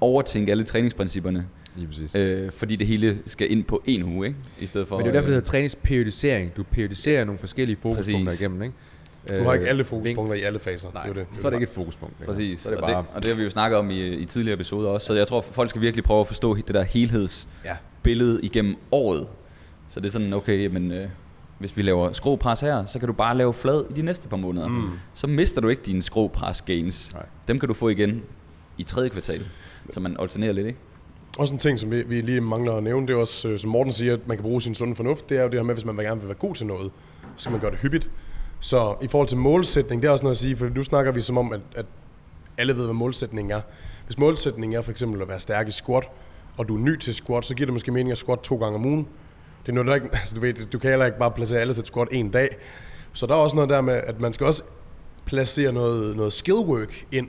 overtænke 0.00 0.50
alle 0.52 0.64
træningsprincipperne, 0.64 1.46
Lige 1.76 1.86
præcis. 1.88 2.14
øh, 2.14 2.50
fordi 2.52 2.76
det 2.76 2.86
hele 2.86 3.18
skal 3.26 3.52
ind 3.52 3.64
på 3.64 3.82
en 3.86 4.02
uge, 4.02 4.26
ikke? 4.26 4.38
I 4.60 4.66
stedet 4.66 4.88
for... 4.88 4.96
Men 4.96 5.06
det 5.06 5.10
er 5.10 5.12
jo 5.12 5.16
derfor, 5.16 5.26
det 5.26 5.32
øh, 5.32 5.34
hedder 5.36 5.50
træningsperiodisering. 5.50 6.56
Du 6.56 6.62
periodiserer 6.62 7.24
nogle 7.24 7.38
forskellige 7.38 7.76
fokuspunkter 7.76 8.24
Præcis. 8.24 8.40
igennem, 8.40 8.62
ikke? 8.62 8.74
du 9.38 9.44
har 9.44 9.54
ikke 9.54 9.68
alle 9.68 9.82
vink- 9.82 9.86
fokuspunkter 9.86 10.34
i 10.34 10.40
alle 10.42 10.58
faser. 10.58 10.88
Nej, 10.94 11.02
det 11.02 11.10
er 11.10 11.14
det. 11.14 11.26
så 11.40 11.46
er 11.46 11.50
det 11.50 11.56
ikke 11.56 11.64
et 11.64 11.74
fokuspunkt. 11.74 12.14
længere. 12.20 12.34
Præcis, 12.36 12.58
Så 12.58 12.68
er 12.68 12.74
det 12.74 12.82
og, 12.82 12.88
bare... 12.88 12.98
det, 13.02 13.06
og 13.14 13.22
det 13.22 13.28
har 13.30 13.36
vi 13.36 13.42
jo 13.42 13.50
snakket 13.50 13.78
om 13.78 13.90
i, 13.90 14.08
i 14.08 14.24
tidligere 14.24 14.54
episoder 14.54 14.88
også, 14.88 15.06
så 15.06 15.14
jeg 15.14 15.26
tror, 15.28 15.40
folk 15.40 15.70
skal 15.70 15.82
virkelig 15.82 16.04
prøve 16.04 16.20
at 16.20 16.26
forstå 16.26 16.54
det 16.56 16.68
der 16.74 16.82
helhedsbillede 16.82 18.34
Ja. 18.42 18.46
igennem 18.46 18.76
året. 18.92 19.26
Så 19.88 20.00
det 20.00 20.06
er 20.06 20.10
sådan, 20.12 20.32
okay, 20.32 20.66
men 20.66 20.92
øh, 20.92 21.08
hvis 21.58 21.76
vi 21.76 21.82
laver 21.82 22.12
skropres 22.12 22.60
her, 22.60 22.86
så 22.86 22.98
kan 22.98 23.06
du 23.08 23.12
bare 23.12 23.36
lave 23.36 23.54
flad 23.54 23.84
i 23.90 23.92
de 23.92 24.02
næste 24.02 24.28
par 24.28 24.36
måneder. 24.36 24.68
Mm. 24.68 24.88
Så 25.14 25.26
mister 25.26 25.60
du 25.60 25.68
ikke 25.68 25.82
dine 25.86 26.02
skropres 26.02 26.62
gains. 26.62 27.10
Nej. 27.14 27.26
Dem 27.48 27.58
kan 27.58 27.68
du 27.68 27.74
få 27.74 27.88
igen 27.88 28.22
i 28.78 28.82
tredje 28.82 29.08
kvartal, 29.08 29.42
så 29.92 30.00
man 30.00 30.16
alternerer 30.18 30.52
lidt, 30.52 30.66
ikke? 30.66 30.78
Også 31.38 31.54
en 31.54 31.60
ting, 31.60 31.78
som 31.78 31.90
vi, 31.90 32.02
vi 32.02 32.20
lige 32.20 32.40
mangler 32.40 32.74
at 32.74 32.82
nævne, 32.82 33.06
det 33.06 33.12
er 33.12 33.18
også, 33.18 33.48
øh, 33.48 33.58
som 33.58 33.70
Morten 33.70 33.92
siger, 33.92 34.12
at 34.12 34.28
man 34.28 34.36
kan 34.36 34.42
bruge 34.42 34.62
sin 34.62 34.74
sunde 34.74 34.96
fornuft, 34.96 35.28
det 35.28 35.38
er 35.38 35.42
jo 35.42 35.48
det 35.48 35.58
her 35.58 35.62
med, 35.62 35.74
hvis 35.74 35.84
man 35.84 35.96
gerne 35.96 36.20
vil 36.20 36.28
være 36.28 36.38
god 36.38 36.54
til 36.54 36.66
noget, 36.66 36.92
så 37.36 37.42
skal 37.42 37.52
man 37.52 37.60
gøre 37.60 37.70
det 37.70 37.78
hyppigt. 37.78 38.10
Så 38.60 38.96
i 39.02 39.08
forhold 39.08 39.28
til 39.28 39.38
målsætning, 39.38 40.02
det 40.02 40.08
er 40.08 40.12
også 40.12 40.24
noget 40.24 40.34
at 40.34 40.38
sige, 40.38 40.56
for 40.56 40.68
nu 40.68 40.82
snakker 40.82 41.12
vi 41.12 41.20
som 41.20 41.38
om, 41.38 41.52
at, 41.52 41.60
at 41.76 41.86
alle 42.58 42.76
ved, 42.76 42.84
hvad 42.84 42.94
målsætningen 42.94 43.50
er. 43.50 43.60
Hvis 44.06 44.18
målsætningen 44.18 44.78
er 44.78 44.82
for 44.82 44.90
eksempel 44.90 45.22
at 45.22 45.28
være 45.28 45.40
stærk 45.40 45.68
i 45.68 45.70
squat, 45.70 46.04
og 46.56 46.68
du 46.68 46.76
er 46.76 46.80
ny 46.80 46.98
til 46.98 47.14
squat, 47.14 47.44
så 47.44 47.54
giver 47.54 47.66
det 47.66 47.72
måske 47.72 47.92
mening 47.92 48.10
at 48.10 48.18
squat 48.18 48.38
to 48.38 48.56
gange 48.56 48.74
om 48.74 48.86
ugen. 48.86 49.06
Det 49.62 49.68
er 49.68 49.72
noget, 49.72 49.86
der 49.86 49.94
ikke, 49.94 50.08
altså 50.20 50.34
du 50.34 50.40
ved, 50.40 50.54
du 50.54 50.78
kan 50.78 50.90
heller 50.90 51.06
ikke 51.06 51.18
bare 51.18 51.30
placere 51.30 51.60
alle 51.60 51.74
sæt 51.74 51.86
squat 51.86 52.08
en 52.10 52.30
dag. 52.30 52.56
Så 53.12 53.26
der 53.26 53.34
er 53.34 53.38
også 53.38 53.56
noget 53.56 53.70
der 53.70 53.80
med, 53.80 53.94
at 53.94 54.20
man 54.20 54.32
skal 54.32 54.46
også 54.46 54.62
placere 55.24 55.72
noget, 55.72 56.16
noget 56.16 56.32
skill 56.32 56.58
work 56.58 57.06
ind 57.12 57.28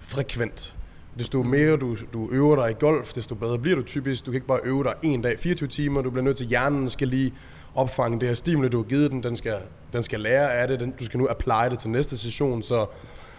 frekvent. 0.00 0.77
Desto 1.18 1.42
mere 1.42 1.76
du, 1.76 1.96
du 2.12 2.28
øver 2.32 2.56
dig 2.56 2.70
i 2.70 2.74
golf, 2.80 3.12
desto 3.12 3.34
bedre 3.34 3.58
bliver 3.58 3.76
du 3.76 3.82
typisk. 3.82 4.26
Du 4.26 4.30
kan 4.30 4.36
ikke 4.36 4.46
bare 4.46 4.60
øve 4.64 4.84
dig 4.84 4.94
en 5.02 5.22
dag, 5.22 5.38
24 5.38 5.68
timer. 5.68 6.02
Du 6.02 6.10
bliver 6.10 6.24
nødt 6.24 6.36
til, 6.36 6.46
hjernen 6.46 6.88
skal 6.88 7.08
lige 7.08 7.34
opfange 7.74 8.20
det 8.20 8.28
her 8.28 8.34
stimuli, 8.34 8.68
du 8.68 8.76
har 8.76 8.88
givet 8.88 9.10
den. 9.10 9.22
Den 9.22 9.36
skal, 9.36 9.56
den 9.92 10.02
skal 10.02 10.20
lære 10.20 10.52
af 10.52 10.68
det. 10.68 10.80
Den, 10.80 10.94
du 11.00 11.04
skal 11.04 11.18
nu 11.18 11.26
apply 11.30 11.70
det 11.70 11.78
til 11.78 11.90
næste 11.90 12.18
session. 12.18 12.62
Så, 12.62 12.86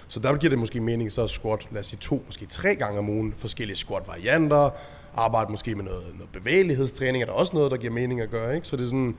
så 0.07 0.19
der 0.19 0.37
giver 0.37 0.49
det 0.49 0.59
måske 0.59 0.79
mening 0.79 1.11
så 1.11 1.23
at 1.23 1.29
squat, 1.29 1.67
lad 1.71 1.79
os 1.79 1.85
sige 1.85 1.99
to, 1.99 2.23
måske 2.25 2.45
tre 2.45 2.75
gange 2.75 2.99
om 2.99 3.09
ugen. 3.09 3.33
Forskellige 3.37 3.77
squat-varianter. 3.77 4.69
Arbejde 5.15 5.51
måske 5.51 5.75
med 5.75 5.83
noget, 5.83 6.03
noget 6.13 6.29
bevægelighedstræning. 6.33 7.21
Er 7.21 7.25
der 7.25 7.33
også 7.33 7.55
noget, 7.55 7.71
der 7.71 7.77
giver 7.77 7.93
mening 7.93 8.21
at 8.21 8.29
gøre. 8.29 8.55
Ikke? 8.55 8.67
Så 8.67 8.75
det 8.75 8.83
er 8.83 8.87
sådan, 8.87 9.15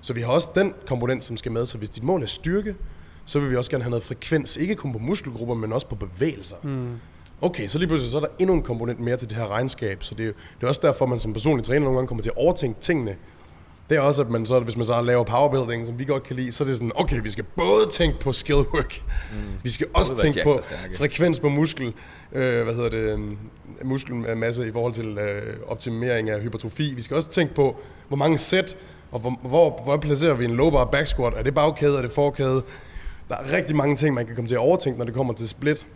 så 0.00 0.12
vi 0.12 0.20
har 0.20 0.28
også 0.28 0.48
den 0.54 0.72
komponent, 0.86 1.24
som 1.24 1.36
skal 1.36 1.52
med. 1.52 1.66
Så 1.66 1.78
hvis 1.78 1.90
dit 1.90 2.02
mål 2.02 2.22
er 2.22 2.26
styrke, 2.26 2.74
så 3.24 3.40
vil 3.40 3.50
vi 3.50 3.56
også 3.56 3.70
gerne 3.70 3.84
have 3.84 3.90
noget 3.90 4.04
frekvens. 4.04 4.56
Ikke 4.56 4.74
kun 4.74 4.92
på 4.92 4.98
muskelgrupper, 4.98 5.54
men 5.54 5.72
også 5.72 5.86
på 5.86 5.94
bevægelser. 5.94 6.56
Mm. 6.62 6.88
Okay, 7.44 7.66
så 7.66 7.78
lige 7.78 7.88
pludselig 7.88 8.12
så 8.12 8.18
er 8.18 8.22
der 8.22 8.28
endnu 8.38 8.54
en 8.54 8.62
komponent 8.62 9.00
mere 9.00 9.16
til 9.16 9.30
det 9.30 9.38
her 9.38 9.50
regnskab. 9.50 10.02
Så 10.02 10.14
det 10.14 10.26
er, 10.26 10.32
det 10.60 10.64
er 10.64 10.68
også 10.68 10.80
derfor, 10.84 11.06
man 11.06 11.18
som 11.18 11.32
personlig 11.32 11.64
træner 11.64 11.80
nogle 11.80 11.96
gange 11.96 12.08
kommer 12.08 12.22
til 12.22 12.30
at 12.30 12.36
overtænke 12.36 12.80
tingene. 12.80 13.16
Det 13.90 13.96
er 13.96 14.00
også, 14.00 14.22
at 14.22 14.30
man 14.30 14.46
så, 14.46 14.60
hvis 14.60 14.76
man 14.76 14.86
så 14.86 15.00
laver 15.00 15.24
powerbuilding, 15.24 15.86
som 15.86 15.98
vi 15.98 16.04
godt 16.04 16.22
kan 16.22 16.36
lide, 16.36 16.52
så 16.52 16.64
er 16.64 16.68
det 16.68 16.76
sådan, 16.76 16.92
okay, 16.94 17.20
vi 17.22 17.30
skal 17.30 17.44
både 17.44 17.88
tænke 17.90 18.18
på 18.20 18.32
skill 18.32 18.58
work, 18.74 19.02
mm. 19.32 19.38
vi 19.62 19.70
skal 19.70 19.86
også 19.94 20.16
tænke 20.16 20.40
på 20.44 20.60
frekvens 20.96 21.40
på 21.40 21.48
muskel, 21.48 21.94
øh, 22.32 22.64
hvad 22.64 22.74
hedder 22.74 22.88
det, 22.88 23.36
muskelmasse 23.84 24.68
i 24.68 24.72
forhold 24.72 24.92
til 24.92 25.18
øh, 25.18 25.56
optimering 25.66 26.30
af 26.30 26.40
hypertrofi. 26.40 26.94
Vi 26.94 27.02
skal 27.02 27.16
også 27.16 27.28
tænke 27.28 27.54
på, 27.54 27.76
hvor 28.08 28.16
mange 28.16 28.38
sæt, 28.38 28.76
og 29.10 29.20
hvor, 29.20 29.38
hvor, 29.42 29.80
hvor 29.84 29.96
placerer 29.96 30.34
vi 30.34 30.44
en 30.44 30.50
low 30.56 30.70
bar 30.70 30.84
back 30.84 31.06
squat? 31.06 31.32
Er 31.36 31.42
det 31.42 31.54
bagkæde, 31.54 31.98
er 31.98 32.02
det 32.02 32.12
forkæde? 32.12 32.62
Der 33.28 33.34
er 33.36 33.52
rigtig 33.56 33.76
mange 33.76 33.96
ting, 33.96 34.14
man 34.14 34.26
kan 34.26 34.34
komme 34.34 34.48
til 34.48 34.54
at 34.54 34.60
overtænke, 34.60 34.98
når 34.98 35.04
det 35.04 35.14
kommer 35.14 35.34
til 35.34 35.48
split. 35.48 35.86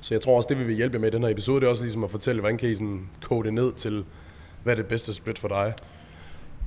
Så 0.00 0.14
jeg 0.14 0.20
tror 0.20 0.36
også, 0.36 0.46
det 0.50 0.58
vi 0.58 0.64
vil 0.64 0.76
hjælpe 0.76 0.94
jer 0.94 1.00
med 1.00 1.08
i 1.08 1.14
den 1.14 1.22
her 1.22 1.30
episode, 1.30 1.60
det 1.60 1.66
er 1.66 1.70
også 1.70 1.82
ligesom 1.82 2.04
at 2.04 2.10
fortælle, 2.10 2.40
hvordan 2.40 2.58
kan 2.58 2.68
I 2.70 2.74
sådan 2.74 3.08
kode 3.22 3.44
det 3.44 3.54
ned 3.54 3.72
til, 3.72 4.04
hvad 4.62 4.72
er 4.72 4.76
det 4.76 4.86
bedste 4.86 5.12
split 5.12 5.38
for 5.38 5.48
dig? 5.48 5.74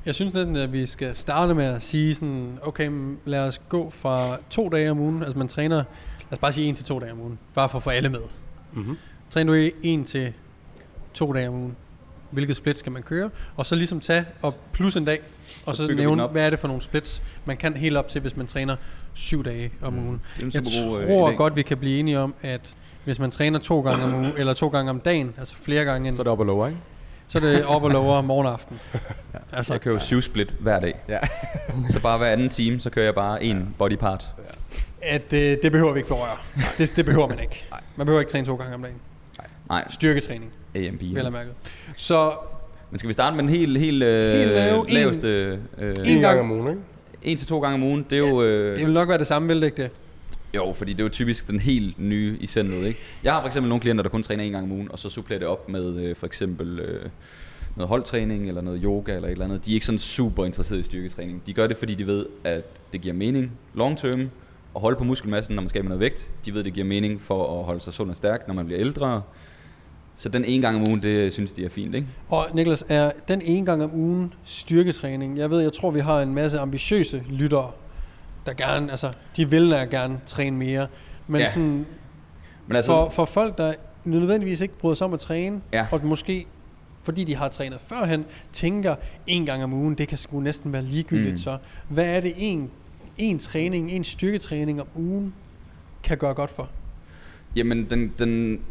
Jeg 0.06 0.16
synes 0.16 0.34
næsten, 0.34 0.56
at 0.56 0.74
vi 0.74 0.86
skal 0.86 1.16
starte 1.16 1.54
med 1.56 1.66
at 1.66 1.82
sige 1.82 2.16
sådan, 2.16 2.60
okay, 2.62 2.92
lad 3.26 3.40
os 3.40 3.62
gå 3.70 3.90
fra 3.90 4.38
to 4.50 4.70
dage 4.70 4.92
om 4.92 5.00
ugen, 5.00 5.24
altså 5.24 5.38
man 5.38 5.48
træner, 5.48 5.76
lad 5.76 5.84
os 6.32 6.38
bare 6.40 6.52
sige 6.52 6.68
en 6.68 6.76
til 6.76 6.86
to 6.86 7.00
dage 7.00 7.12
om 7.12 7.20
ugen, 7.22 7.40
bare 7.56 7.70
for 7.70 7.78
at 7.78 7.84
få 7.84 7.90
alle 7.90 8.10
med. 8.10 8.20
Mhm. 8.74 8.98
Træner 9.30 9.54
du 9.54 9.60
i 9.60 9.72
en 9.84 10.06
til 10.06 10.34
to 11.14 11.34
dage 11.34 11.48
om 11.48 11.54
ugen, 11.56 11.76
hvilket 12.32 12.56
split 12.56 12.78
skal 12.78 12.92
man 12.92 13.04
køre, 13.04 13.30
og 13.56 13.66
så 13.66 13.76
ligesom 13.76 14.00
tage 14.00 14.26
og 14.42 14.56
plus 14.74 14.98
en 14.98 15.06
dag, 15.06 15.20
og 15.66 15.76
så, 15.76 15.88
den 15.88 15.98
nævne, 15.98 16.28
hvad 16.28 16.46
er 16.46 16.50
det 16.50 16.60
for 16.60 16.68
nogle 16.68 16.82
splits, 16.82 17.22
man 17.46 17.58
kan 17.58 17.74
helt 17.74 17.98
op 17.98 18.08
til, 18.08 18.22
hvis 18.22 18.38
man 18.38 18.48
træner 18.48 18.76
syv 19.14 19.44
dage 19.46 19.72
om 19.82 19.98
ugen. 20.00 20.22
Det 20.38 20.44
er 20.44 20.46
en 20.46 20.52
Jeg 20.54 20.74
super 20.74 20.90
god, 20.92 21.02
øh, 21.02 21.08
tror 21.08 21.32
idé. 21.32 21.36
godt, 21.36 21.56
vi 21.56 21.62
kan 21.62 21.78
blive 21.78 22.00
enige 22.00 22.20
om, 22.20 22.34
at 22.42 22.76
hvis 23.06 23.20
man 23.20 23.32
træner 23.32 23.60
to 23.60 23.82
gange 23.82 24.04
om 24.04 24.14
ugen, 24.16 24.32
eller 24.38 24.54
to 24.54 24.68
gange 24.68 24.90
om 24.90 25.00
dagen, 25.00 25.34
altså 25.38 25.56
flere 25.62 25.86
gange, 25.86 26.08
end, 26.08 26.16
Så 26.16 26.22
er 26.22 26.24
det 26.24 26.32
op 26.32 26.40
og 26.40 26.46
lower, 26.46 26.68
ikke? 26.68 26.80
så 27.28 27.38
er 27.38 27.42
det 27.42 27.66
op 27.66 27.84
og 27.84 27.90
lower 27.92 28.22
morgen 28.22 28.46
og 28.48 28.54
aften. 28.54 28.80
Altså, 29.54 29.74
jeg 29.74 29.82
kører 29.82 29.96
jo 29.96 30.00
syv 30.00 30.22
split 30.22 30.54
hver 30.60 30.80
dag. 30.80 30.96
Ja. 31.10 31.20
så 31.90 32.00
bare 32.00 32.18
hver 32.18 32.28
anden 32.28 32.50
time, 32.50 32.80
så 32.80 32.90
kører 32.90 33.06
jeg 33.06 33.16
bare 33.16 33.44
en 33.44 33.76
body 33.78 33.96
part. 33.98 34.28
At 35.02 35.34
øh, 35.34 35.58
det 35.64 35.72
behøver 35.72 35.94
vi 35.94 36.00
ikke 36.00 36.08
berøre. 36.10 36.38
Det, 36.78 36.94
det 36.96 37.06
behøver 37.06 37.28
man 37.28 37.40
ikke. 37.40 37.66
Man 37.96 38.06
behøver 38.06 38.20
ikke 38.22 38.32
træne 38.32 38.46
to 38.48 38.56
gange 38.56 38.76
om 38.76 38.82
dagen. 38.82 38.98
Nej, 39.70 39.86
Styrketræning, 39.90 40.52
AMB. 40.76 41.02
vel 41.02 41.26
at 41.26 41.32
mærke. 41.34 41.50
Så 41.96 42.32
Men 42.92 43.00
skal 43.00 43.08
vi 43.08 43.14
starte 43.14 43.36
med 43.36 43.44
den 43.44 43.50
helt, 43.50 43.80
helt, 43.80 44.04
øh, 44.04 44.34
Helt 44.38 44.52
lave, 44.52 44.88
en- 44.88 44.94
laveste... 44.94 45.28
Øh, 45.78 45.94
En 46.00 46.06
En 46.06 46.22
gang 46.22 46.40
om 46.40 46.52
ugen, 46.52 46.68
ikke? 46.68 46.82
en 47.24 47.38
til 47.38 47.48
to 47.48 47.60
gange 47.60 47.74
om 47.76 47.84
ugen, 47.84 48.06
det 48.10 48.16
er 48.16 48.20
jo... 48.30 48.42
Øh, 48.44 48.76
det 48.78 48.86
vil 48.86 48.94
nok 48.94 49.10
være 49.10 49.18
det 49.18 49.28
samme, 49.28 49.48
vil 49.48 49.58
det 49.62 49.66
ikke 49.66 49.84
det? 49.84 49.92
Jo, 50.56 50.74
fordi 50.74 50.94
det 50.94 51.00
er 51.00 51.04
jo 51.04 51.10
typisk 51.10 51.48
den 51.48 51.60
helt 51.60 52.00
nye 52.00 52.38
i 52.40 52.48
centret, 52.48 52.88
ikke? 52.88 53.00
Jeg 53.24 53.34
har 53.34 53.42
for 53.42 53.48
eksempel 53.48 53.70
nogle 53.70 53.82
klienter, 53.82 54.04
der 54.04 54.10
kun 54.10 54.24
træner 54.24 54.44
en 54.44 54.52
gang 54.52 54.64
om 54.64 54.72
ugen, 54.72 54.92
og 54.92 55.00
så 55.00 55.10
supplerer 55.10 55.40
det 55.40 55.48
op 55.48 55.70
med 55.70 55.96
øh, 55.96 56.16
for 56.16 56.26
eksempel 56.26 56.80
øh, 56.80 57.10
noget 57.76 57.90
holdtræning, 57.90 58.48
eller 58.48 58.62
noget 58.62 58.82
yoga, 58.84 59.16
eller 59.16 59.28
et 59.28 59.32
eller 59.32 59.46
andet. 59.46 59.66
De 59.66 59.72
er 59.72 59.74
ikke 59.74 59.86
sådan 59.86 60.00
super 60.00 60.46
interesserede 60.46 60.80
i 60.80 60.84
styrketræning. 60.84 61.42
De 61.48 61.54
gør 61.54 61.68
det, 61.68 61.78
fordi 61.78 61.96
de 61.96 62.08
ved, 62.08 62.26
at 62.44 62.64
det 62.94 63.02
giver 63.02 63.14
mening 63.14 63.52
long 63.74 63.98
term 63.98 64.30
at 64.76 64.82
holde 64.82 64.98
på 64.98 65.04
muskelmassen, 65.04 65.56
når 65.56 65.62
man 65.62 65.70
skal 65.70 65.84
med 65.84 65.90
noget 65.90 66.00
vægt. 66.00 66.30
De 66.46 66.54
ved, 66.54 66.64
det 66.64 66.74
giver 66.74 66.88
mening 66.88 67.22
for 67.22 67.60
at 67.60 67.66
holde 67.66 67.82
sig 67.82 67.94
sund 67.94 68.10
og 68.10 68.16
stærk, 68.16 68.48
når 68.48 68.54
man 68.54 68.66
bliver 68.66 68.82
ældre. 68.82 69.22
Så 70.16 70.30
den 70.30 70.46
ene 70.46 70.62
gang 70.62 70.76
om 70.76 70.88
ugen, 70.88 71.04
det 71.04 71.34
synes 71.34 71.52
de 71.52 71.66
er 71.66 71.70
fint, 71.70 71.96
ikke? 71.96 72.08
Og 72.30 72.48
Niklas, 72.54 72.86
er 72.90 73.12
den 73.28 73.42
ene 73.42 73.66
gang 73.66 73.84
om 73.84 73.94
ugen 73.94 74.34
styrketræning? 74.44 75.38
Jeg 75.38 75.50
ved, 75.50 75.60
jeg 75.62 75.74
tror, 75.74 75.92
vi 75.92 76.00
har 76.00 76.22
en 76.22 76.36
masse 76.36 76.60
ambitiøse 76.60 77.24
lyttere, 77.30 77.72
der 78.46 78.54
gerne, 78.54 78.92
altså, 78.92 79.12
de 79.36 79.50
vil 79.50 79.72
da 79.72 79.84
gerne 79.86 80.20
træne 80.26 80.58
mere. 80.58 80.88
Men 81.28 81.42
Ja. 81.42 81.48
sådan, 81.48 81.86
Men 82.68 82.76
altså, 82.76 82.92
for, 82.92 83.10
for 83.10 83.26
folk, 83.26 83.58
der 83.58 83.74
nødvendigvis 84.04 84.62
ikke 84.62 84.78
bryder 84.78 84.96
sig 84.96 85.08
om 85.08 85.14
at 85.14 85.20
træne, 85.20 85.62
Ja. 85.74 85.88
og 85.92 86.06
måske 86.06 86.46
fordi 87.04 87.24
de 87.24 87.36
har 87.36 87.48
trænet 87.50 87.82
førhen, 87.82 88.26
tænker 88.52 88.96
en 89.28 89.46
gang 89.46 89.64
om 89.64 89.74
ugen, 89.74 89.96
det 89.96 90.08
kan 90.08 90.18
sgu 90.18 90.40
næsten 90.40 90.74
være 90.74 90.84
ligegyldigt. 90.84 91.32
Mm. 91.32 91.38
Så 91.38 91.58
hvad 91.90 92.06
er 92.06 92.20
det 92.20 92.34
en, 92.38 92.70
en 93.18 93.40
træning, 93.40 93.92
en 93.92 94.04
styrketræning 94.04 94.82
om 94.82 94.88
ugen 94.96 95.34
kan 96.04 96.18
gøre 96.18 96.34
godt 96.34 96.50
for? 96.52 96.70
Jamen, 97.56 97.90
den, 97.90 98.14
den, 98.20 98.62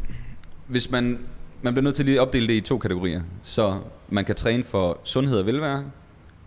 hvis 0.67 0.91
man, 0.91 1.19
man 1.63 1.73
bliver 1.75 1.83
nødt 1.85 1.97
til 1.97 2.05
lige 2.05 2.15
at 2.17 2.21
opdele 2.21 2.47
det 2.49 2.55
i 2.55 2.61
to 2.61 2.79
kategorier. 2.79 3.23
Så 3.43 3.79
man 4.09 4.25
kan 4.25 4.35
træne 4.35 4.65
for 4.65 4.99
sundhed 5.05 5.39
og 5.39 5.47
velvære, 5.47 5.85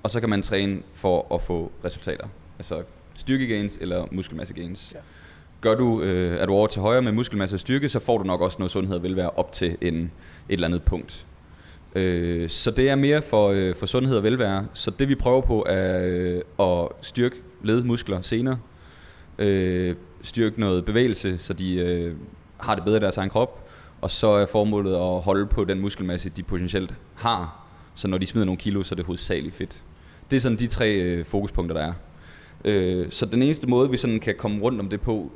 og 0.04 0.10
så 0.10 0.20
kan 0.20 0.30
man 0.30 0.42
træne 0.42 0.80
for 0.94 1.36
at 1.36 1.42
få 1.42 1.72
resultater. 1.86 2.28
Altså 2.60 2.84
styrkegains 3.15 3.78
eller 3.82 4.06
muskelmassegains. 4.12 4.91
Ja. 4.95 4.99
Gør 5.62 5.76
du, 5.76 6.02
øh, 6.02 6.38
er 6.38 6.45
du 6.45 6.54
over 6.54 6.67
til 6.67 6.82
højre 6.82 7.02
med 7.02 7.12
muskelmasse 7.12 7.56
og 7.56 7.60
styrke, 7.60 7.89
så 7.89 7.99
får 7.99 8.17
du 8.17 8.23
nok 8.23 8.41
også 8.41 8.56
noget 8.60 8.71
sundhed 8.71 8.95
og 8.95 9.04
velvære 9.04 9.30
op 9.30 9.52
til 9.52 9.78
en, 9.82 9.95
et 9.95 10.10
eller 10.49 10.67
andet 10.67 10.84
punkt. 10.84 11.26
Øh, 11.95 12.49
så 12.49 12.71
det 12.71 12.89
er 12.89 12.95
mere 12.95 13.21
for, 13.21 13.49
øh, 13.49 13.76
for 13.76 13.86
sundhed 13.86 14.17
og 14.17 14.23
velvære. 14.23 14.67
Så 14.73 14.91
det 14.91 15.10
vi 15.10 15.15
prøver 15.15 15.41
på 15.41 15.65
er 15.69 16.06
øh, 16.06 16.41
at 16.60 16.88
styrke 17.02 17.36
led, 17.63 17.84
muskler, 17.84 18.21
sener, 18.21 18.58
øh, 19.39 19.95
styrke 20.21 20.60
noget 20.60 20.86
bevægelse, 20.86 21.38
så 21.38 21.54
de 21.54 21.76
øh, 21.76 22.15
har 22.58 22.76
det 22.76 22.84
bedre 22.84 22.97
i 22.97 23.02
deres 23.02 23.17
egen 23.17 23.30
krop, 23.30 23.69
og 24.02 24.12
så 24.12 24.28
er 24.28 24.45
formålet 24.45 24.95
at 24.95 25.21
holde 25.21 25.45
på 25.45 25.63
den 25.63 25.80
muskelmasse, 25.80 26.30
de 26.30 26.43
potentielt 26.43 26.93
har, 27.15 27.65
Så 27.95 28.08
når 28.08 28.17
de 28.17 28.26
smider 28.26 28.45
nogle 28.45 28.58
kilo, 28.58 28.84
så 28.84 28.95
er 28.95 28.95
det 28.95 29.06
hovedsageligt 29.06 29.56
fedt. 29.56 29.84
Det 30.32 30.36
er 30.36 30.41
sådan 30.41 30.58
de 30.58 30.67
tre 30.67 30.95
øh, 30.95 31.26
fokuspunkter, 31.26 31.76
der 31.76 31.84
er. 31.84 31.93
Øh, 32.65 33.06
så 33.10 33.26
den 33.26 33.41
eneste 33.41 33.67
måde, 33.67 33.89
vi 33.89 33.97
sådan 33.97 34.19
kan 34.19 34.36
komme 34.38 34.62
rundt 34.62 34.80
om 34.80 34.89
det 34.89 35.02
på, 35.02 35.32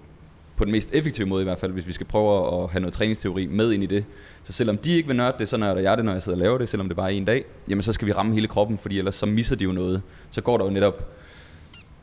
på 0.56 0.66
den 0.66 0.72
mest 0.72 0.90
effektive 0.94 1.28
måde 1.28 1.42
i 1.42 1.44
hvert 1.44 1.58
fald, 1.58 1.72
hvis 1.72 1.88
vi 1.88 1.92
skal 1.94 2.06
prøve 2.06 2.64
at 2.64 2.70
have 2.70 2.80
noget 2.82 2.94
træningsteori 2.94 3.46
med 3.46 3.72
ind 3.74 3.84
i 3.84 3.86
det. 3.86 4.06
Så 4.44 4.54
selvom 4.54 4.78
de 4.78 4.92
ikke 4.96 5.08
vil 5.08 5.16
nørde 5.18 5.36
det, 5.40 5.50
så 5.50 5.58
nørder 5.58 5.82
jeg 5.82 5.98
det, 5.98 6.06
når 6.06 6.12
jeg 6.14 6.22
sidder 6.22 6.38
og 6.38 6.42
laver 6.42 6.58
det, 6.58 6.70
selvom 6.70 6.88
det 6.88 6.96
bare 6.98 7.14
er 7.14 7.18
en 7.18 7.26
dag, 7.26 7.46
jamen 7.70 7.82
så 7.82 7.94
skal 7.94 8.08
vi 8.08 8.12
ramme 8.12 8.34
hele 8.34 8.48
kroppen, 8.48 8.78
fordi 8.78 8.98
ellers 8.98 9.16
så 9.16 9.26
misser 9.26 9.56
de 9.56 9.64
jo 9.64 9.72
noget. 9.72 10.02
Så 10.32 10.42
går 10.42 10.58
der 10.58 10.66
jo 10.66 10.72
netop, 10.72 11.14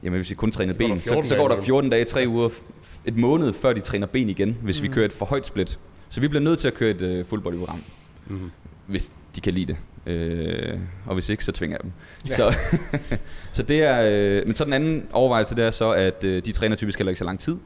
jamen 0.03 0.17
hvis 0.17 0.31
vi 0.31 0.35
kun 0.35 0.51
træner 0.51 0.75
ben, 0.75 0.99
så, 0.99 1.05
14 1.05 1.27
så 1.29 1.37
går 1.37 1.49
der 1.49 1.57
14 1.63 1.91
dage, 1.91 2.05
3 2.05 2.25
uger, 2.29 2.49
et 3.05 3.17
måned 3.17 3.53
før 3.53 3.73
de 3.73 3.81
træner 3.81 4.07
ben 4.07 4.29
igen, 4.29 4.59
hvis 4.63 4.83
vi 4.83 4.89
kører 4.89 5.05
et 5.07 5.13
for 5.13 5.27
højt 5.27 5.47
split. 5.47 5.79
Så 6.09 6.21
vi 6.21 6.29
bliver 6.29 6.43
nødt 6.43 6.59
til 6.59 6.69
at 6.69 6.75
køre 6.75 6.91
et 6.91 7.03
øh, 7.03 7.25
full 7.25 7.41
body 7.43 7.55
program, 7.57 7.83
Mhm. 8.27 8.51
hvis 8.87 9.11
de 9.37 9.41
kan 9.41 9.53
lide 9.55 9.67
det. 9.67 9.77
Øh, 10.07 10.79
og 11.07 11.15
hvis 11.15 11.29
ikke, 11.29 11.45
så 11.45 11.53
tvinger 11.53 11.77
jeg 11.77 11.83
dem. 11.83 11.93
Ja. 12.29 12.35
Så, 12.35 12.59
så 13.53 13.63
det 13.63 13.83
er, 13.83 14.03
øh, 14.11 14.43
men 14.47 14.55
så 14.55 14.65
den 14.65 14.73
anden 14.73 15.07
overvejelse, 15.13 15.57
det 15.57 15.65
er 15.65 15.71
så, 15.71 15.91
at 15.91 16.25
øh, 16.25 16.45
de 16.45 16.53
træner 16.53 16.77
typisk 16.77 16.99
heller 16.99 17.11
ikke 17.11 17.19
så 17.19 17.25
lang 17.25 17.41
tid. 17.41 17.57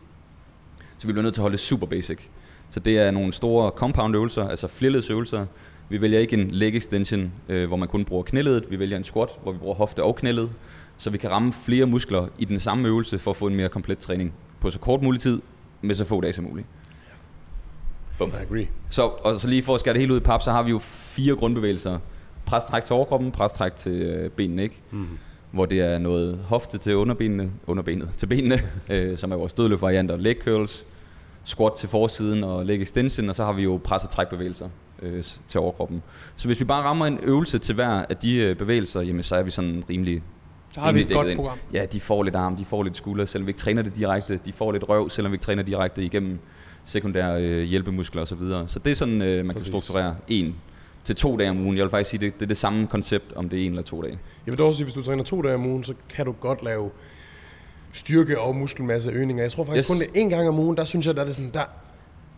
Så 0.99 1.07
vi 1.07 1.13
bliver 1.13 1.23
nødt 1.23 1.35
til 1.35 1.41
at 1.41 1.43
holde 1.43 1.53
det 1.53 1.61
super 1.61 1.87
basic. 1.87 2.19
Så 2.71 2.81
det 2.81 2.99
er 2.99 3.11
nogle 3.11 3.33
store 3.33 3.71
compound 3.71 4.15
øvelser, 4.15 4.49
altså 4.49 4.67
flerledsøvelser. 4.67 5.47
Vi 5.89 6.01
vælger 6.01 6.21
ikke 6.21 6.37
en 6.37 6.51
leg 6.51 6.77
extension, 6.77 7.33
øh, 7.49 7.69
hvor 7.69 7.77
man 7.77 7.89
kun 7.89 8.05
bruger 8.05 8.23
knæledet. 8.23 8.65
Vi 8.71 8.79
vælger 8.79 8.97
en 8.97 9.05
squat, 9.05 9.29
hvor 9.43 9.53
vi 9.53 9.59
bruger 9.59 9.75
hofte 9.75 10.03
og 10.03 10.17
knæled. 10.17 10.49
Så 10.99 11.11
vi 11.11 11.19
kan 11.19 11.31
ramme 11.31 11.53
flere 11.53 11.87
muskler 11.87 12.29
i 12.39 12.45
den 12.45 12.61
samme 12.61 12.89
øvelse 12.89 13.19
for 13.19 13.31
at 13.31 13.37
få 13.37 13.47
en 13.47 13.55
mere 13.55 13.69
komplet 13.69 13.99
træning 13.99 14.35
på 14.61 14.71
så 14.71 14.79
kort 14.79 15.03
mulig 15.03 15.21
tid, 15.21 15.41
med 15.83 15.95
så 15.95 16.05
få 16.05 16.21
dage 16.21 16.33
som 16.33 16.45
muligt. 16.45 16.67
Bum. 18.19 18.29
I 18.29 18.43
agree. 18.43 18.69
Så, 18.91 19.03
og 19.03 19.41
så 19.41 19.49
lige 19.49 19.63
for 19.63 19.75
at 19.75 19.81
skære 19.81 19.95
det 19.95 20.01
helt 20.01 20.13
ud 20.13 20.17
i 20.17 20.21
pap, 20.21 20.43
så 20.43 20.53
har 20.53 20.63
vi 20.63 20.71
jo 20.71 20.79
fire 20.79 21.35
grundbevægelser. 21.35 21.99
Pres, 22.49 22.65
træk 22.65 22.85
til 22.85 22.95
overkroppen, 22.95 23.31
pres, 23.33 23.53
træk 23.53 23.77
til 23.77 23.93
øh, 23.93 24.31
benene, 24.31 24.63
ikke? 24.63 24.81
Mm. 24.91 25.07
Hvor 25.51 25.67
det 25.67 25.81
er 25.81 25.99
noget 25.99 26.39
hofte 26.47 26.79
til 26.79 26.97
underbenene, 26.97 27.51
underbenet 27.67 28.09
til 28.17 28.27
benene, 28.27 28.59
øh, 28.91 29.19
som 29.19 29.33
er 29.33 29.37
vores 29.37 29.53
dødløftvarianter, 29.53 30.17
leg 30.17 30.37
curls, 30.45 30.85
squat 31.45 31.73
til 31.77 31.89
forsiden 31.89 32.45
og 32.45 32.67
leg 32.67 32.83
extension, 32.83 33.29
og 33.29 33.35
så 33.35 33.45
har 33.45 33.53
vi 33.53 33.63
jo 33.63 33.81
pres- 33.85 34.05
og 34.05 34.11
trækbevægelser 34.11 34.69
øh, 35.03 35.25
til 35.49 35.61
overkroppen. 35.61 36.03
Så 36.37 36.49
hvis 36.49 36.61
vi 36.61 36.65
bare 36.65 36.83
rammer 36.83 37.07
en 37.07 37.19
øvelse 37.23 37.59
til 37.59 37.75
hver 37.75 38.05
af 38.09 38.17
de 38.17 38.37
øh, 38.37 38.57
bevægelser, 38.57 39.01
jamen 39.01 39.23
så 39.23 39.37
er 39.37 39.43
vi 39.43 39.51
sådan 39.51 39.83
rimelig 39.91 40.23
Så 40.75 40.81
har 40.81 40.93
vi 40.93 41.01
et 41.01 41.11
godt 41.13 41.29
ind. 41.29 41.37
program. 41.37 41.59
Ja, 41.73 41.87
de 41.93 42.01
får 42.01 42.23
lidt 42.23 42.35
arm, 42.37 42.57
de 42.57 42.65
får 42.65 42.83
lidt 42.83 42.97
skulder, 42.97 43.25
selvom 43.25 43.47
vi 43.47 43.51
ikke 43.51 43.61
træner 43.61 43.83
det 43.83 43.97
direkte. 43.97 44.41
De 44.45 44.53
får 44.53 44.73
lidt 44.73 44.89
røv, 44.89 45.11
selvom 45.11 45.33
vi 45.33 45.35
ikke 45.35 45.45
træner 45.45 45.63
direkte 45.63 46.05
igennem 46.05 46.39
sekundære 46.85 47.43
øh, 47.43 47.63
hjælpemuskler 47.63 48.23
osv. 48.23 48.29
Så, 48.29 48.35
videre. 48.35 48.69
så 48.69 48.79
det 48.79 48.91
er 48.91 48.95
sådan, 48.95 49.23
øh, 49.23 49.45
man 49.47 49.55
Præcis. 49.55 49.71
kan 49.71 49.81
strukturere 49.81 50.17
en 50.29 50.55
til 51.09 51.17
to 51.17 51.37
dage 51.37 51.51
om 51.51 51.61
ugen. 51.61 51.77
Jeg 51.77 51.83
vil 51.83 51.91
faktisk 51.91 52.11
sige, 52.11 52.21
det, 52.21 52.35
det 52.35 52.43
er 52.43 52.47
det 52.47 52.57
samme 52.57 52.87
koncept, 52.87 53.33
om 53.37 53.49
det 53.49 53.61
er 53.63 53.65
en 53.67 53.71
eller 53.73 53.83
to 53.83 54.03
dage. 54.03 54.13
Jeg 54.47 54.53
vil 54.53 54.59
dog 54.59 54.75
sige, 54.75 54.85
hvis 54.85 54.95
du 54.95 55.03
træner 55.03 55.25
to 55.25 55.43
dage 55.43 55.55
om 55.55 55.67
ugen, 55.67 55.85
så 55.85 55.95
kan 56.15 56.27
du 56.27 56.33
godt 56.33 56.65
lave 56.65 56.91
styrke- 57.93 58.41
og 58.41 58.57
muskelmasse 58.57 59.11
øgninger. 59.11 59.43
Jeg 59.45 59.53
tror 59.53 59.65
faktisk 59.65 59.91
Yes. 59.91 59.99
kun 59.99 60.07
det 60.07 60.21
en 60.23 60.31
gang 60.31 60.49
om 60.49 60.59
ugen, 60.59 60.77
der 60.77 60.85
synes 60.85 61.07
jeg, 61.07 61.15
der 61.15 61.21
er 61.21 61.27
det 61.27 61.35
sådan, 61.35 61.51
der, 61.55 61.61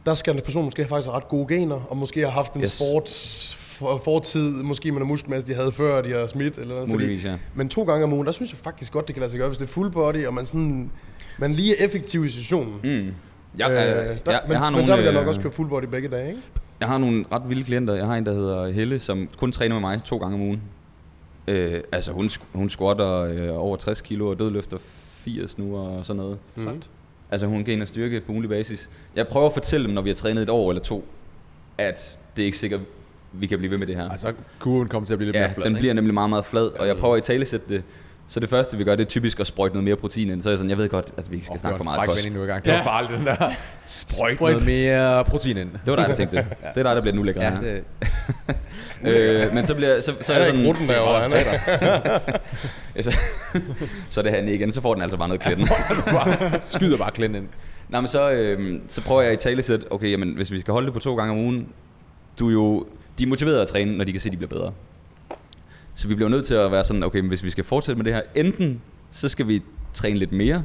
der 0.06 0.14
skal 0.14 0.34
en 0.36 0.40
person 0.44 0.64
måske 0.64 0.84
faktisk 0.84 1.06
have 1.06 1.16
ret 1.16 1.28
gode 1.28 1.54
gener, 1.54 1.74
og 1.90 1.96
måske 1.96 2.20
har 2.20 2.30
haft 2.30 2.52
en 2.52 2.60
Yes. 2.60 2.68
yes. 2.68 2.78
sport 2.78 3.08
for, 3.56 4.00
fortid, 4.04 4.50
måske 4.50 4.92
med 4.92 4.98
noget 4.98 5.08
muskelmasse, 5.08 5.48
de 5.48 5.54
havde 5.54 5.72
før, 5.72 6.02
de 6.02 6.12
har 6.12 6.26
smidt, 6.26 6.58
eller 6.58 6.74
noget. 6.74 6.88
Muligvis, 6.88 7.24
ja. 7.24 7.34
Men 7.54 7.68
to 7.68 7.82
gange 7.84 8.04
om 8.04 8.12
ugen, 8.12 8.26
der 8.26 8.32
synes 8.32 8.52
jeg 8.52 8.58
faktisk 8.58 8.92
godt, 8.92 9.06
det 9.08 9.14
kan 9.14 9.20
lade 9.20 9.30
sig 9.30 9.38
gøre, 9.38 9.48
hvis 9.48 9.58
det 9.58 9.64
er 9.64 9.68
full 9.72 9.90
body, 9.90 10.26
og 10.26 10.34
man, 10.34 10.46
sådan, 10.46 10.90
man 11.38 11.52
lige 11.52 11.80
er 11.80 11.84
effektiv 11.84 12.24
i 12.24 12.28
sessionen. 12.28 12.74
Mm. 12.82 12.88
Øh, 12.90 13.04
øh, 13.58 13.66
der, 13.66 13.72
jeg, 13.76 14.16
men, 14.44 14.52
jeg, 14.52 14.58
har 14.58 14.70
men 14.70 14.76
nogle, 14.76 14.88
der 14.90 14.96
vil 14.96 15.04
jeg 15.04 15.12
nok 15.14 15.22
øh, 15.22 15.28
også 15.28 15.40
køre 15.40 15.52
full 15.52 15.68
body 15.68 15.84
begge 15.84 16.08
dage, 16.08 16.28
ikke? 16.28 16.40
Jeg 16.80 16.88
har 16.88 16.98
nogle 16.98 17.24
ret 17.32 17.42
vilde 17.48 17.64
klienter. 17.64 17.94
Jeg 17.94 18.06
har 18.06 18.16
en, 18.16 18.26
der 18.26 18.32
hedder 18.32 18.70
Helle, 18.70 19.00
som 19.00 19.28
kun 19.36 19.52
træner 19.52 19.74
med 19.74 19.80
mig 19.80 20.02
to 20.04 20.16
gange 20.16 20.34
om 20.34 20.40
ugen. 20.40 20.62
Øh, 21.48 21.80
altså 21.92 22.12
hun, 22.12 22.30
hun 22.52 22.70
squatter 22.70 23.10
øh, 23.10 23.58
over 23.58 23.76
60 23.76 24.00
kilo 24.00 24.28
og 24.28 24.38
dødløfter 24.38 24.78
80 24.80 25.58
nu 25.58 25.76
og 25.76 26.04
sådan 26.04 26.22
noget. 26.22 26.38
Mm. 26.56 26.82
Altså 27.30 27.46
hun 27.46 27.64
gainer 27.64 27.86
styrke 27.86 28.20
på 28.20 28.32
ugenlig 28.32 28.48
basis. 28.50 28.90
Jeg 29.16 29.28
prøver 29.28 29.46
at 29.46 29.52
fortælle 29.52 29.86
dem, 29.86 29.94
når 29.94 30.02
vi 30.02 30.10
har 30.10 30.14
trænet 30.14 30.42
et 30.42 30.50
år 30.50 30.70
eller 30.70 30.82
to, 30.82 31.04
at 31.78 32.18
det 32.36 32.42
er 32.42 32.46
ikke 32.46 32.58
sikkert, 32.58 32.80
vi 33.32 33.46
kan 33.46 33.58
blive 33.58 33.70
ved 33.70 33.78
med 33.78 33.86
det 33.86 33.96
her. 33.96 34.10
Altså, 34.10 34.32
kurven 34.58 34.88
kommer 34.88 35.06
til 35.06 35.14
at 35.14 35.18
blive 35.18 35.26
lidt 35.26 35.36
ja, 35.36 35.40
mere 35.40 35.54
flad, 35.54 35.64
den 35.64 35.72
ikke? 35.72 35.80
bliver 35.80 35.94
nemlig 35.94 36.14
meget, 36.14 36.30
meget 36.30 36.44
flad, 36.44 36.66
og 36.66 36.86
jeg 36.86 36.96
prøver 36.96 37.16
at 37.16 37.24
i 37.24 37.26
tale 37.26 37.44
sætte 37.44 37.74
det. 37.74 37.82
Så 38.32 38.40
det 38.40 38.48
første, 38.48 38.76
vi 38.78 38.84
gør, 38.84 38.96
det 38.96 39.04
er 39.04 39.08
typisk 39.08 39.40
at 39.40 39.46
sprøjte 39.46 39.74
noget 39.74 39.84
mere 39.84 39.96
protein 39.96 40.30
ind. 40.30 40.42
Så 40.42 40.48
er 40.48 40.52
jeg 40.52 40.58
sådan, 40.58 40.70
jeg 40.70 40.78
ved 40.78 40.88
godt, 40.88 41.06
at 41.16 41.30
vi 41.30 41.34
ikke 41.36 41.46
skal 41.46 41.54
Åh, 41.56 41.60
snakke 41.60 41.76
for 41.78 41.84
det 41.84 41.86
var 41.86 41.92
en 41.92 41.96
meget 41.98 42.08
kost. 42.08 42.34
nu 42.34 42.42
i 42.42 42.46
gang. 42.46 42.64
Det 42.64 42.72
var 42.72 42.78
Ja. 42.78 42.84
farligt, 42.84 43.12
den 43.18 43.26
der. 43.26 43.36
Sprøjt 43.86 44.36
Sprøjt. 44.36 44.52
noget 44.52 44.66
mere 44.66 45.24
protein 45.24 45.56
ind. 45.56 45.70
Det 45.72 45.90
var 45.90 45.96
dig, 45.96 46.08
der 46.08 46.14
tænkte 46.14 46.36
det. 46.36 46.46
Det 46.74 46.80
er 46.80 46.82
dig, 46.82 46.96
der 46.96 47.00
bliver 47.00 47.14
nu 47.14 47.22
lækker. 47.22 47.42
Ja, 47.42 47.50
her. 47.50 47.60
det, 47.60 47.82
Øh, 49.04 49.54
men 49.54 49.66
så 49.66 49.74
bliver 49.74 50.00
så, 50.00 50.12
så 50.20 50.32
er 50.32 50.38
jeg 50.38 50.46
ikke 50.46 50.58
sådan, 50.58 50.66
rutten 50.68 50.86
derovre, 50.86 51.20
han 51.20 51.32
er. 51.34 52.18
Så, 53.02 53.16
så 54.08 54.20
er 54.20 54.22
det 54.22 54.32
han 54.32 54.48
igen, 54.48 54.72
så 54.72 54.80
får 54.80 54.94
den 54.94 55.02
altså 55.02 55.16
bare 55.16 55.28
noget 55.28 55.40
klæden. 55.42 55.68
altså 55.90 56.04
bare, 56.04 56.60
skyder 56.64 56.96
bare 56.96 57.10
klæden 57.10 57.34
ind. 57.34 57.46
Nej, 57.88 58.00
men 58.00 58.08
så, 58.08 58.30
øh, 58.30 58.80
så 58.88 59.00
prøver 59.02 59.22
jeg 59.22 59.32
i 59.32 59.36
tale 59.36 59.62
sæt, 59.62 59.84
okay, 59.90 60.10
jamen, 60.12 60.34
hvis 60.34 60.52
vi 60.52 60.60
skal 60.60 60.72
holde 60.72 60.86
det 60.86 60.94
på 60.94 61.00
to 61.00 61.16
gange 61.16 61.32
om 61.32 61.38
ugen, 61.38 61.68
du 62.38 62.48
er 62.48 62.52
jo, 62.52 62.86
de 63.18 63.24
er 63.24 63.28
motiveret 63.28 63.60
at 63.60 63.68
træne, 63.68 63.96
når 63.96 64.04
de 64.04 64.12
kan 64.12 64.20
se, 64.20 64.28
at 64.28 64.32
de 64.32 64.36
bliver 64.36 64.48
bedre. 64.48 64.72
Så 66.00 66.08
vi 66.08 66.14
bliver 66.14 66.28
nødt 66.28 66.46
til 66.46 66.54
at 66.54 66.72
være 66.72 66.84
sådan, 66.84 67.02
okay, 67.02 67.20
men 67.20 67.28
hvis 67.28 67.44
vi 67.44 67.50
skal 67.50 67.64
fortsætte 67.64 67.96
med 67.96 68.04
det 68.04 68.14
her, 68.14 68.22
enten 68.34 68.80
så 69.10 69.28
skal 69.28 69.48
vi 69.48 69.62
træne 69.94 70.18
lidt 70.18 70.32
mere, 70.32 70.64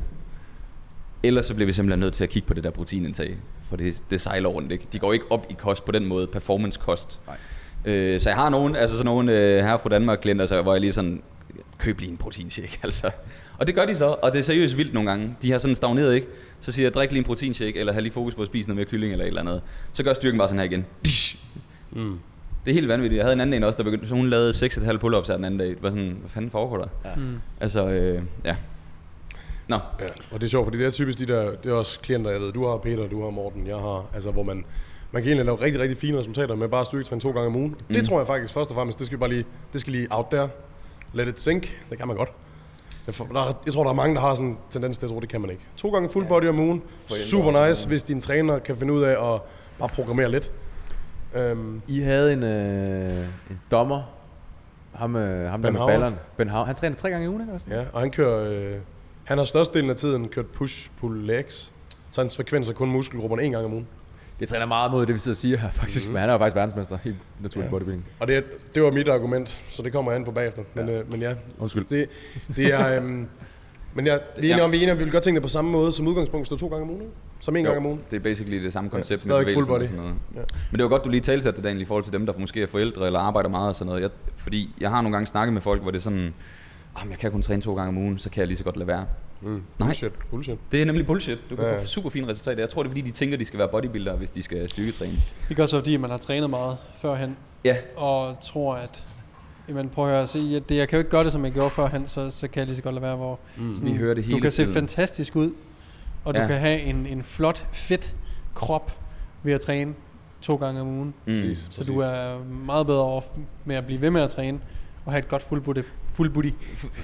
eller 1.24 1.42
så 1.42 1.54
bliver 1.54 1.66
vi 1.66 1.72
simpelthen 1.72 2.00
nødt 2.00 2.14
til 2.14 2.24
at 2.24 2.30
kigge 2.30 2.48
på 2.48 2.54
det 2.54 2.64
der 2.64 2.70
proteinindtag, 2.70 3.38
for 3.70 3.76
det, 3.76 4.04
det 4.10 4.22
sejler 4.22 4.50
rundt, 4.50 4.72
ikke? 4.72 4.88
De 4.94 5.00
går 5.00 5.14
ikke 5.14 5.26
op 5.30 5.48
i 5.50 5.54
kost 5.54 5.86
på 5.86 5.92
den 5.92 6.06
måde, 6.06 6.28
performance-kost. 6.28 7.20
Nej. 7.28 7.38
Øh, 7.94 8.20
så 8.20 8.30
jeg 8.30 8.38
har 8.38 8.50
nogen, 8.50 8.76
altså 8.76 8.98
sådan 8.98 9.06
nogle 9.06 9.32
øh, 9.32 9.64
her 9.64 9.78
fra 9.78 9.90
Danmark 9.90 10.20
klienter, 10.20 10.46
så, 10.46 10.62
hvor 10.62 10.74
jeg 10.74 10.82
lige 10.82 10.94
sådan, 10.94 11.22
køb 11.78 12.00
lige 12.00 12.12
en 12.12 12.18
proteinshake, 12.18 12.80
altså. 12.84 13.12
Og 13.58 13.68
det 13.68 13.76
gør 13.76 13.86
de 13.86 13.96
så, 13.96 14.06
og 14.06 14.34
det 14.34 14.40
er 14.40 14.44
seriøst 14.44 14.78
vildt 14.78 14.94
nogle 14.94 15.10
gange. 15.10 15.36
De 15.42 15.52
har 15.52 15.58
sådan 15.58 15.76
stagneret, 15.76 16.16
ikke? 16.16 16.28
Så 16.60 16.72
siger 16.72 16.86
jeg, 16.86 16.94
drik 16.94 17.12
lige 17.12 17.20
en 17.20 17.26
proteinshake, 17.26 17.80
eller 17.80 17.94
have 17.94 18.02
lige 18.02 18.14
fokus 18.14 18.36
på 18.36 18.42
at 18.42 18.48
spise 18.48 18.70
noget 18.70 18.78
mere 18.78 18.86
kylling 18.86 19.12
eller 19.12 19.26
et 19.26 19.28
eller 19.28 19.42
andet. 19.42 19.62
Så 19.94 20.04
gør 20.04 20.14
styrken 20.14 20.38
bare 20.38 20.48
sådan 20.48 20.60
her 20.60 20.66
igen. 20.66 20.86
Mm. 21.92 22.20
Det 22.66 22.72
er 22.72 22.74
helt 22.74 22.88
vanvittigt. 22.88 23.18
Jeg 23.18 23.26
havde 23.26 23.34
en 23.34 23.42
anden 23.42 23.54
en 23.54 23.64
også, 23.64 23.78
der 23.78 23.84
begyndte, 23.84 24.08
så 24.08 24.14
hun 24.14 24.30
lavede 24.30 24.52
6,5 24.52 24.98
pull-ups 24.98 25.28
her 25.28 25.36
den 25.36 25.46
anden 25.46 25.60
dag. 25.60 25.68
Det 25.68 25.84
var 25.84 25.90
sådan, 25.90 26.18
hvad 26.20 26.30
fanden 26.30 26.52
foregår 26.52 26.78
der? 26.78 26.88
Ja. 27.06 27.16
Mm. 27.16 27.40
Altså, 27.60 27.88
øh, 27.88 28.22
ja. 28.46 28.56
Nå, 29.68 29.76
Ja, 30.00 30.06
og 30.32 30.42
det 30.42 30.44
er 30.44 30.48
sjovt, 30.50 30.66
fordi 30.66 30.78
det 30.78 30.86
er 30.88 30.92
typisk 30.92 31.20
de 31.20 31.26
der, 31.26 31.52
det 31.64 31.72
er 31.72 31.76
også 31.76 32.00
klienter, 32.00 32.32
jeg 32.32 32.42
ved, 32.42 32.52
du 32.54 32.68
har 32.68 32.78
Peter, 32.78 33.08
du 33.08 33.24
har 33.24 33.30
Morten, 33.30 33.68
jeg 33.68 33.76
har, 33.76 34.06
altså 34.14 34.32
hvor 34.32 34.44
man, 34.44 34.66
man 35.12 35.22
kan 35.22 35.30
egentlig 35.30 35.46
lave 35.46 35.62
rigtig, 35.62 35.82
rigtig 35.82 35.98
fine 35.98 36.20
resultater 36.20 36.56
med 36.56 36.68
bare 36.68 36.86
styrketræne 36.86 37.22
to 37.22 37.32
gange 37.32 37.48
om 37.48 37.56
ugen. 37.56 37.76
Mm. 37.88 37.94
Det 37.94 38.06
tror 38.06 38.18
jeg 38.18 38.28
faktisk 38.28 38.54
først 38.54 38.70
og 38.70 38.76
fremmest, 38.76 39.00
det 39.00 39.08
skal 39.08 39.18
bare 39.18 39.30
lige, 39.30 39.46
det 39.74 39.82
skal 39.82 39.94
lige 39.94 40.08
out 40.10 40.26
there, 40.32 40.50
let 41.14 41.28
it 41.28 41.42
sink, 41.42 41.78
det 41.90 41.98
kan 41.98 42.08
man 42.08 42.18
godt. 42.18 42.30
Jeg, 43.08 43.16
for, 43.16 43.26
der, 43.26 43.62
jeg 43.66 43.74
tror, 43.74 43.84
der 43.84 43.90
er 43.90 43.96
mange, 43.96 44.16
der 44.16 44.22
har 44.22 44.36
sådan 44.36 44.48
en 44.50 44.58
tendens 44.70 44.98
til 44.98 45.06
at 45.06 45.10
tro, 45.12 45.20
det 45.20 45.30
kan 45.30 45.42
man 45.42 45.50
ikke. 45.50 45.62
To 45.78 45.90
gange 45.90 46.10
full 46.10 46.26
body 46.26 46.48
om 46.48 46.60
ugen, 46.60 46.82
super 47.10 47.68
nice, 47.68 47.88
hvis 47.88 48.04
din 48.04 48.22
træner 48.22 48.60
kan 48.60 48.78
finde 48.78 48.94
ud 48.94 49.04
af 49.04 49.34
at 49.36 49.42
bare 49.80 49.90
programmere 49.90 50.32
lidt. 50.32 50.52
Um, 51.36 51.82
I 51.88 52.00
havde 52.00 52.34
en, 52.34 52.44
øh, 52.44 53.26
en 53.50 53.60
dommer, 53.72 54.02
ham, 54.94 55.16
øh, 55.16 55.50
ham 55.50 55.62
der 55.62 55.68
Ben 55.68 55.74
med 55.74 55.80
Howard. 55.80 55.94
balleren. 55.94 56.16
Ben 56.38 56.50
Howard. 56.50 56.68
Han 56.68 56.76
træner 56.76 56.96
tre 56.96 57.10
gange 57.10 57.26
i 57.26 57.30
ugen, 57.30 57.42
ikke 57.42 57.54
også? 57.54 57.66
ja, 57.70 57.84
og 57.94 58.02
han 58.02 58.12
kører, 58.12 58.50
øh, 58.74 58.80
han 59.24 59.38
har 59.38 59.46
størstedelen 59.46 59.90
af 59.90 59.96
tiden 59.96 60.28
kørt 60.30 60.46
push, 60.48 60.90
pull, 61.00 61.26
legs, 61.26 61.74
så 62.12 62.22
hans 62.22 62.36
frekvens 62.36 62.70
er 62.70 62.74
kun 62.74 62.90
muskelgrupperne 62.90 63.44
en 63.44 63.52
gang 63.52 63.66
om 63.66 63.74
ugen. 63.74 63.88
Det 64.40 64.48
træner 64.50 64.66
meget 64.66 64.92
mod 64.92 65.06
det, 65.06 65.14
vi 65.14 65.20
sidder 65.20 65.34
og 65.34 65.38
siger 65.38 65.58
her, 65.58 65.72
faktisk. 65.72 66.08
Mm. 66.08 66.14
Men 66.14 66.20
han 66.20 66.30
er 66.30 66.34
jo 66.34 66.40
faktisk 66.40 66.56
verdensmester 66.56 66.98
i 67.06 67.14
naturlig 67.42 67.66
Ja. 67.66 67.70
bodybuilding. 67.72 68.06
Og 68.20 68.28
det, 68.28 68.44
det 68.76 68.84
var 68.84 68.92
mit 68.92 69.08
argument, 69.08 69.60
så 69.70 69.82
det 69.84 69.92
kommer 69.92 70.12
jeg 70.12 70.20
an 70.20 70.26
på 70.26 70.32
bagefter. 70.32 70.62
Men 70.74 70.88
ja, 70.90 71.00
øh, 71.00 71.12
men 71.12 71.22
ja. 71.22 71.34
Undskyld. 71.60 71.86
Det, 71.86 72.10
det 72.56 72.74
er... 72.74 72.88
Øhm, 72.98 73.28
men 73.96 74.06
ja, 74.06 74.18
vi 74.40 74.50
er 74.50 74.54
enige 74.54 74.64
om, 74.64 74.72
vi 74.72 74.78
er 74.78 74.82
enige 74.82 74.92
om, 74.92 75.00
vi 75.00 75.04
vil 75.04 75.12
godt 75.12 75.24
tænke 75.24 75.36
det 75.36 75.44
på 75.44 75.50
samme 75.50 75.72
måde 75.72 75.92
som 75.92 76.08
udgangspunkt, 76.08 76.48
stå 76.48 76.58
to 76.58 76.68
gange 76.68 76.84
om 76.84 76.90
ugen, 76.90 77.02
ikke? 77.02 77.14
Som 77.40 77.56
en 77.56 77.64
gang 77.64 77.78
om 77.78 77.86
ugen. 77.86 78.00
det 78.12 78.16
er 78.16 78.20
basically 78.20 78.64
det 78.64 78.74
samme 78.74 78.90
koncept 78.90 79.26
Ja, 79.26 79.30
stadig 79.30 79.54
full 79.54 79.66
body. 79.66 79.82
sådan 79.84 79.98
noget. 79.98 80.16
Ja. 80.36 80.40
Men 80.72 80.78
det 80.80 80.84
var 80.84 80.90
godt, 80.90 81.04
du 81.06 81.10
lige 81.10 81.22
talsatte 81.22 81.58
det, 81.58 81.64
Daniel, 81.64 81.82
i 81.82 81.86
forhold 81.86 82.04
til 82.04 82.14
dem, 82.14 82.26
der 82.26 82.34
måske 82.38 82.62
er 82.62 82.68
forældre 82.68 83.06
eller 83.06 83.20
arbejder 83.20 83.50
meget 83.50 83.70
og 83.70 83.76
sådan 83.76 83.88
noget. 83.88 84.02
Jeg, 84.02 84.10
fordi 84.38 84.76
jeg 84.80 84.90
har 84.90 85.02
nogle 85.02 85.16
gange 85.16 85.28
snakket 85.28 85.54
med 85.54 85.62
folk, 85.62 85.82
hvor 85.82 85.92
det 85.92 85.98
er 85.98 86.02
sådan, 86.04 86.34
"Ah, 86.96 87.04
men 87.06 87.12
jeg 87.12 87.20
kan 87.20 87.32
kun 87.32 87.42
træne 87.42 87.62
to 87.62 87.76
gange 87.76 87.88
om 87.90 87.98
ugen, 87.98 88.18
så 88.18 88.30
kan 88.30 88.40
jeg 88.40 88.48
lige 88.48 88.58
så 88.58 88.64
godt 88.64 88.78
lade 88.78 88.88
være. 88.88 89.06
Mm. 89.42 89.50
Nej. 89.50 89.62
Bullshit, 89.88 90.12
bullshit. 90.30 90.58
Det 90.72 90.82
er 90.82 90.86
nemlig 90.86 91.06
bullshit. 91.06 91.38
Du 91.50 91.56
kan 91.56 91.66
Ja, 91.66 91.82
få 91.82 91.86
super 91.86 92.10
fine 92.10 92.28
resultater. 92.28 92.60
Jeg 92.62 92.70
tror, 92.70 92.84
det 92.84 92.90
er 92.90 92.92
fordi, 92.92 93.02
de 93.02 93.12
tænker, 93.12 93.38
de 93.38 93.46
skal 93.46 93.60
være 93.60 93.68
bodybuilder, 93.68 94.16
hvis 94.16 94.30
de 94.30 94.44
skal 94.44 94.70
styrketræne. 94.70 95.14
Det 95.50 95.58
gør 95.58 95.66
så, 95.66 95.78
fordi 95.80 95.98
man 95.98 96.10
har 96.10 96.18
trænet 96.18 96.50
meget 96.50 96.78
førhen, 97.02 97.38
Ja, 97.66 97.76
og 97.96 98.36
tror, 98.44 98.76
at 98.76 99.04
Jamen 99.70 99.90
prøv 99.90 100.06
at 100.10 100.16
høre, 100.16 100.28
se, 100.28 100.40
jeg, 100.52 100.70
det, 100.70 100.76
jeg 100.76 100.90
kan 100.90 100.98
jo 100.98 101.00
ikke 101.00 101.10
gøre 101.12 101.24
det, 101.24 101.32
som 101.32 101.46
jeg 101.46 101.54
gjorde 101.54 101.70
førhen, 101.70 102.08
så, 102.08 102.32
så 102.32 102.48
kan 102.48 102.60
jeg 102.60 102.66
lige 102.68 102.76
så 102.76 102.82
godt 102.84 102.96
lade 102.96 103.02
være, 103.06 103.16
hvor 103.16 103.40
Mm. 103.58 103.86
vi 103.86 103.94
hører 103.98 104.14
det 104.14 104.24
hele 104.24 104.36
du 104.38 104.42
kan 104.42 104.52
se 104.52 104.64
tiden. 104.64 104.74
fantastisk 104.74 105.36
ud, 105.36 105.52
og 106.26 106.34
du 106.36 106.40
Ja. 106.42 106.48
kan 106.48 106.60
have 106.60 106.80
en, 106.82 107.06
en 107.06 107.24
flot, 107.24 107.68
fedt 107.72 108.16
krop 108.54 109.00
ved 109.44 109.54
at 109.54 109.62
træne 109.62 109.94
to 110.42 110.56
gange 110.56 110.82
om 110.82 110.88
ugen. 110.88 111.14
Mm. 111.26 111.34
Præcis. 111.34 111.68
Så 111.72 111.84
du 111.84 112.00
er 112.00 112.44
meget 112.66 112.88
bedre 112.88 113.04
off 113.04 113.26
med 113.66 113.76
at 113.76 113.86
blive 113.86 114.02
ved 114.02 114.10
med 114.10 114.22
at 114.22 114.30
træne, 114.30 114.60
at 115.06 115.12
have 115.12 115.20
et 115.20 115.28
godt 115.28 115.42
full 116.18 116.30
booty. 116.30 116.50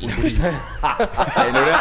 Booty. 0.01 0.41
Ej, 0.41 1.51
nu 1.51 1.59
er 1.59 1.65
det. 1.65 1.75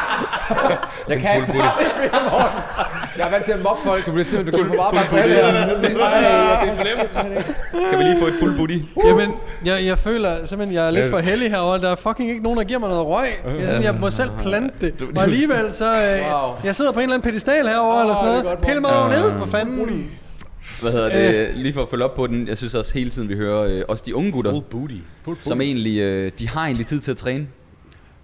Jeg 1.09 1.21
kan 1.21 1.37
ikke 1.37 1.53
Jeg 3.19 3.27
er 3.27 3.31
vant 3.31 3.45
til 3.45 3.53
at 3.53 3.63
mobbe 3.63 3.83
folk. 3.85 4.07
Du 4.07 4.11
bliver 4.11 4.25
simpelthen, 4.25 4.65
du 4.65 4.69
kommer 4.69 4.85
for 4.85 5.15
meget 5.15 5.31
jeg 7.75 7.89
kan 7.91 7.99
vi 7.99 8.05
lige 8.05 8.19
få 8.19 8.27
et 8.27 8.35
fuld 8.41 8.57
booty? 8.57 8.77
Jamen, 9.05 9.35
jeg, 9.65 9.85
jeg 9.85 9.99
føler 9.99 10.47
simpelthen, 10.47 10.75
jeg 10.75 10.87
er 10.87 10.91
lidt 10.91 11.11
for 11.11 11.19
heldig 11.19 11.51
herovre. 11.51 11.81
Der 11.81 11.91
er 11.91 11.97
fucking 11.97 12.31
ikke 12.31 12.43
nogen, 12.43 12.59
der 12.59 12.65
giver 12.65 12.81
mig 12.81 12.89
noget 12.89 13.07
røg. 13.07 13.27
Jeg, 13.45 13.63
er 13.63 13.67
sådan, 13.67 13.83
jeg 13.83 13.95
må 13.95 14.11
selv 14.11 14.31
plante 14.43 14.75
det. 14.81 14.95
Og 15.17 15.23
alligevel, 15.23 15.73
så... 15.73 16.03
Øh, 16.03 16.21
Wow. 16.35 16.55
Jeg 16.65 16.75
sidder 16.77 16.93
på 16.93 16.99
en 16.99 17.03
eller 17.03 17.15
anden 17.15 17.31
pedestal 17.31 17.69
herovre, 17.69 18.01
eller 18.01 18.15
sådan 18.15 18.31
er 18.39 18.43
noget. 18.43 18.59
Pille 18.59 18.81
mig 18.81 18.99
over 19.01 19.09
ned, 19.09 19.39
for 19.39 19.47
fanden. 19.47 20.11
Hvad 20.83 20.93
hedder 20.93 21.09
det? 21.47 21.57
Lige 21.57 21.73
for 21.73 21.83
at 21.83 21.89
følge 21.89 22.05
op 22.05 22.15
på 22.15 22.27
den. 22.27 22.49
Jeg 22.49 22.57
synes 22.57 22.75
også 22.75 22.95
hele 22.95 23.11
tiden, 23.11 23.29
vi 23.29 23.35
hører 23.35 23.63
øh, 23.63 23.83
også 23.89 24.05
de 24.07 24.15
unge 24.15 24.33
gutter, 24.33 24.61
booty. 24.61 24.95
Full 25.23 25.37
som 25.41 25.61
egentlig, 25.61 25.99
øh, 25.99 26.33
de 26.39 26.49
har 26.49 26.65
egentlig 26.65 26.87
tid 26.87 27.01
til 27.01 27.11
at 27.11 27.17
træne. 27.17 27.47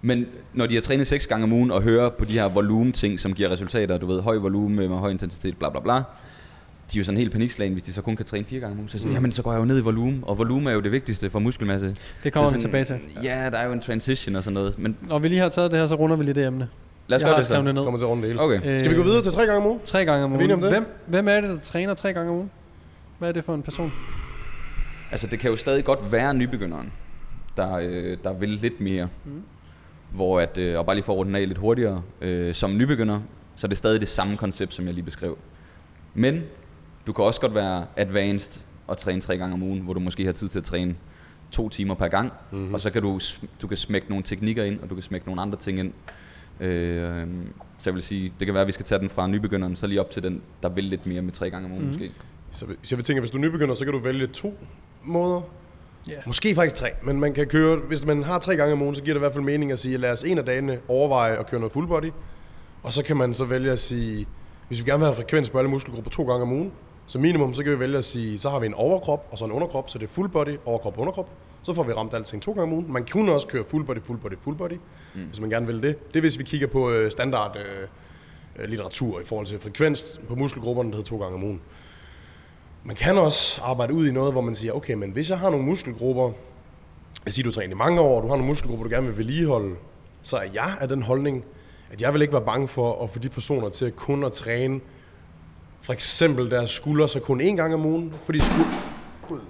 Men 0.01 0.25
når 0.53 0.65
de 0.65 0.73
har 0.73 0.81
trænet 0.81 1.07
seks 1.07 1.27
gange 1.27 1.43
om 1.43 1.53
ugen 1.53 1.71
og 1.71 1.81
hører 1.81 2.09
på 2.09 2.25
de 2.25 2.33
her 2.33 2.49
volumen-ting, 2.49 3.19
som 3.19 3.33
giver 3.33 3.51
resultater, 3.51 3.97
du 3.97 4.05
ved, 4.05 4.21
høj 4.21 4.37
volumen 4.37 4.75
med 4.75 4.87
høj 4.87 5.09
intensitet, 5.09 5.57
bla 5.57 5.69
bla 5.69 5.79
bla, 5.79 5.93
de 6.93 6.97
er 6.97 7.01
jo 7.01 7.03
sådan 7.03 7.17
helt 7.17 7.31
panikslagen, 7.31 7.73
hvis 7.73 7.83
de 7.83 7.93
så 7.93 8.01
kun 8.01 8.15
kan 8.15 8.25
træne 8.25 8.45
fire 8.45 8.59
gange 8.59 8.71
om 8.71 8.77
ugen. 8.79 8.89
Så 8.89 8.97
sådan, 8.97 9.13
jamen 9.13 9.31
så 9.31 9.41
går 9.41 9.51
jeg 9.51 9.59
jo 9.59 9.65
ned 9.65 9.77
i 9.77 9.81
volumen, 9.81 10.19
og 10.21 10.37
volumen 10.37 10.67
er 10.67 10.71
jo 10.71 10.79
det 10.79 10.91
vigtigste 10.91 11.29
for 11.29 11.39
muskelmasse. 11.39 11.95
Det 12.23 12.33
kommer 12.33 12.49
Så 12.49 12.55
vi 12.55 12.61
tilbage 12.61 12.83
til. 12.85 12.95
Ja, 13.23 13.49
der 13.51 13.57
er 13.57 13.65
jo 13.65 13.71
en 13.71 13.81
transition 13.81 14.35
og 14.35 14.43
sådan 14.43 14.53
noget, 14.53 14.79
men 14.79 14.97
Når 15.01 15.19
vi 15.19 15.27
lige 15.27 15.39
har 15.39 15.49
taget 15.49 15.71
det 15.71 15.79
her, 15.79 15.87
så 15.87 15.95
runder 15.95 16.15
vi 16.15 16.23
lige 16.23 16.33
det 16.33 16.47
emne. 16.47 16.67
Lad 17.07 17.15
os 17.15 17.21
Jeg 17.21 17.25
gøre 17.27 17.29
har 17.33 17.37
det 17.37 17.45
så. 17.45 17.61
det 17.63 17.75
ned. 17.75 17.83
Kommer 17.83 17.97
til 17.97 18.05
at 18.05 18.09
runde 18.09 18.21
det 18.23 18.29
hele. 18.29 18.41
Okay. 18.41 18.73
Øh, 18.73 18.79
Skal 18.79 18.91
vi 18.91 18.95
gå 18.95 19.03
videre 19.03 19.23
til 19.23 19.31
tre 19.31 19.45
gange 19.45 19.57
om 19.61 19.65
ugen? 19.65 19.79
Tre 19.83 20.05
gange 20.05 20.23
om 20.25 20.33
ugen. 20.33 20.51
om 20.51 20.61
det? 20.61 20.69
Hvem, 20.71 20.85
hvem 21.07 21.27
er 21.27 21.41
det, 21.41 21.49
der 21.49 21.59
træner 21.59 21.93
tre 21.93 22.13
gange 22.13 22.29
om 22.31 22.35
ugen? 22.35 22.51
Hvad 23.19 23.29
er 23.29 23.33
det 23.33 23.43
for 23.45 23.53
en 23.53 23.61
person? 23.63 23.91
Altså, 25.11 25.27
det 25.27 25.39
kan 25.39 25.51
jo 25.51 25.57
stadig 25.57 25.85
godt 25.85 26.11
være 26.11 26.33
nybegynderen, 26.33 26.91
der, 27.57 27.73
øh, 27.75 28.17
der 28.23 28.33
vil 28.33 28.49
lidt 28.49 28.81
mere. 28.81 29.07
Mm. 29.25 29.43
Hvor 30.11 30.39
at, 30.39 30.57
øh, 30.57 30.79
og 30.79 30.85
bare 30.85 30.95
lige 30.95 31.03
for 31.03 31.13
at 31.13 31.17
runde 31.17 31.39
af 31.39 31.47
lidt 31.47 31.57
hurtigere, 31.59 32.01
øh, 32.21 32.53
som 32.53 32.77
nybegynder, 32.77 33.19
så 33.55 33.67
er 33.67 33.69
det 33.69 33.77
stadig 33.77 33.99
det 33.99 34.07
samme 34.07 34.37
koncept, 34.37 34.73
som 34.73 34.85
jeg 34.85 34.93
lige 34.93 35.03
beskrev. 35.03 35.37
Men 36.13 36.43
du 37.07 37.13
kan 37.13 37.25
også 37.25 37.41
godt 37.41 37.55
være 37.55 37.85
advanced 37.97 38.61
og 38.87 38.97
træne 38.97 39.21
tre 39.21 39.37
gange 39.37 39.53
om 39.53 39.63
ugen, 39.63 39.79
hvor 39.79 39.93
du 39.93 39.99
måske 39.99 40.25
har 40.25 40.31
tid 40.31 40.47
til 40.47 40.59
at 40.59 40.65
træne 40.65 40.95
to 41.51 41.69
timer 41.69 41.93
per 41.93 42.07
gang, 42.07 42.33
mm-hmm. 42.51 42.73
og 42.73 42.79
så 42.81 42.89
kan 42.89 43.01
du, 43.01 43.19
du 43.61 43.67
kan 43.67 43.77
smække 43.77 44.09
nogle 44.09 44.23
teknikker 44.23 44.63
ind, 44.63 44.79
og 44.79 44.89
du 44.89 44.93
kan 44.95 45.03
smække 45.03 45.25
nogle 45.25 45.41
andre 45.41 45.57
ting 45.57 45.79
ind. 45.79 45.93
Øh, 46.59 47.27
så 47.77 47.89
jeg 47.89 47.93
vil 47.93 48.03
sige, 48.03 48.33
det 48.39 48.45
kan 48.45 48.53
være, 48.53 48.61
at 48.61 48.67
vi 48.67 48.71
skal 48.71 48.85
tage 48.85 48.99
den 48.99 49.09
fra 49.09 49.27
nybegynderen, 49.27 49.75
så 49.75 49.87
lige 49.87 50.01
op 50.01 50.11
til 50.11 50.23
den, 50.23 50.41
der 50.63 50.69
vil 50.69 50.83
lidt 50.83 51.05
mere 51.05 51.21
med 51.21 51.31
tre 51.31 51.49
gange 51.49 51.65
om 51.65 51.71
ugen 51.71 51.83
mm. 51.83 51.89
måske. 51.89 52.11
Så 52.51 52.65
hvis 52.65 52.91
jeg 52.91 52.97
vil 52.97 53.05
tænke, 53.05 53.19
hvis 53.19 53.31
du 53.31 53.37
er 53.37 53.41
nybegynder, 53.41 53.73
så 53.73 53.85
kan 53.85 53.93
du 53.93 53.99
vælge 53.99 54.27
to 54.27 54.53
måder. 55.03 55.41
Ja. 56.09 56.13
Måske 56.25 56.55
faktisk 56.55 56.75
tre, 56.75 56.89
men 57.03 57.19
man 57.19 57.33
kan 57.33 57.47
køre, 57.47 57.75
hvis 57.75 58.05
man 58.05 58.23
har 58.23 58.39
tre 58.39 58.55
gange 58.55 58.73
om 58.73 58.81
ugen, 58.81 58.95
så 58.95 59.03
giver 59.03 59.13
det 59.13 59.19
i 59.19 59.23
hvert 59.23 59.33
fald 59.33 59.43
mening 59.43 59.71
at 59.71 59.79
sige, 59.79 59.97
lad 59.97 60.11
os 60.11 60.23
en 60.23 60.37
af 60.37 60.45
dagene 60.45 60.79
overveje 60.87 61.37
at 61.37 61.47
køre 61.47 61.59
noget 61.59 61.71
full 61.71 61.87
body. 61.87 62.11
Og 62.83 62.93
så 62.93 63.03
kan 63.03 63.17
man 63.17 63.33
så 63.33 63.45
vælge 63.45 63.71
at 63.71 63.79
sige, 63.79 64.27
hvis 64.67 64.79
vi 64.79 64.83
gerne 64.83 64.99
vil 64.99 65.05
have 65.05 65.15
frekvens 65.15 65.49
på 65.49 65.57
alle 65.57 65.69
muskelgrupper 65.69 66.11
to 66.11 66.23
gange 66.23 66.41
om 66.41 66.51
ugen, 66.51 66.71
så 67.07 67.19
minimum, 67.19 67.53
så 67.53 67.63
kan 67.63 67.71
vi 67.71 67.79
vælge 67.79 67.97
at 67.97 68.03
sige, 68.03 68.39
så 68.39 68.49
har 68.49 68.59
vi 68.59 68.65
en 68.65 68.73
overkrop 68.73 69.27
og 69.31 69.37
så 69.37 69.45
en 69.45 69.51
underkrop, 69.51 69.89
så 69.89 69.97
det 69.97 70.05
er 70.05 70.09
full 70.09 70.29
body, 70.29 70.57
overkrop, 70.65 70.97
underkrop. 70.97 71.29
Så 71.67 71.73
får 71.73 71.83
vi 71.83 71.93
ramt 71.93 72.13
alting 72.13 72.41
to 72.41 72.51
gange 72.51 72.63
om 72.63 72.73
ugen. 72.73 72.93
Man 72.93 73.05
kunne 73.11 73.33
også 73.33 73.47
køre 73.47 73.63
full 73.63 73.83
body, 73.83 73.97
full 74.03 74.17
body, 74.19 74.33
full 74.41 74.55
body, 74.55 74.79
mm. 75.15 75.21
hvis 75.21 75.41
man 75.41 75.49
gerne 75.49 75.67
vil 75.67 75.83
det. 75.83 76.07
Det 76.07 76.15
er, 76.15 76.21
hvis 76.21 76.39
vi 76.39 76.43
kigger 76.43 76.67
på 76.67 76.89
øh, 76.91 77.11
standard 77.11 77.57
øh, 77.57 77.87
øh, 78.59 78.69
litteratur 78.69 79.19
i 79.19 79.23
forhold 79.23 79.47
til 79.47 79.59
frekvens 79.59 80.19
på 80.27 80.35
muskelgrupperne, 80.35 80.89
der 80.91 80.95
hedder 80.95 81.09
to 81.09 81.17
gange 81.17 81.35
om 81.35 81.43
ugen. 81.43 81.61
Man 82.83 82.95
kan 82.95 83.17
også 83.17 83.61
arbejde 83.61 83.93
ud 83.93 84.07
i 84.07 84.11
noget, 84.11 84.31
hvor 84.31 84.41
man 84.41 84.55
siger, 84.55 84.73
okay, 84.73 84.93
men 84.93 85.11
hvis 85.11 85.29
jeg 85.29 85.39
har 85.39 85.49
nogle 85.49 85.65
muskelgrupper, 85.65 86.31
jeg 87.25 87.33
siger, 87.33 87.43
du 87.43 87.51
træner 87.51 87.73
i 87.73 87.77
mange 87.77 88.01
år, 88.01 88.21
du 88.21 88.27
har 88.27 88.35
nogle 88.35 88.47
muskelgrupper, 88.47 88.83
du 88.83 88.89
gerne 88.89 89.07
vil 89.07 89.17
vedligeholde, 89.17 89.75
så 90.21 90.37
er 90.37 90.47
jeg 90.53 90.77
af 90.81 90.87
den 90.87 91.01
holdning, 91.01 91.43
at 91.91 92.01
jeg 92.01 92.13
vil 92.13 92.21
ikke 92.21 92.33
være 92.33 92.45
bange 92.45 92.67
for 92.67 93.03
at 93.03 93.09
få 93.09 93.19
de 93.19 93.29
personer 93.29 93.69
til 93.69 93.91
kun 93.91 94.23
at 94.23 94.31
træne 94.31 94.79
for 95.81 95.93
eksempel 95.93 96.51
deres 96.51 96.69
skuldre 96.69 97.07
så 97.07 97.19
kun 97.19 97.41
én 97.41 97.55
gang 97.55 97.73
om 97.73 97.85
ugen, 97.85 98.13
fordi, 98.25 98.39
sku- 98.39 98.65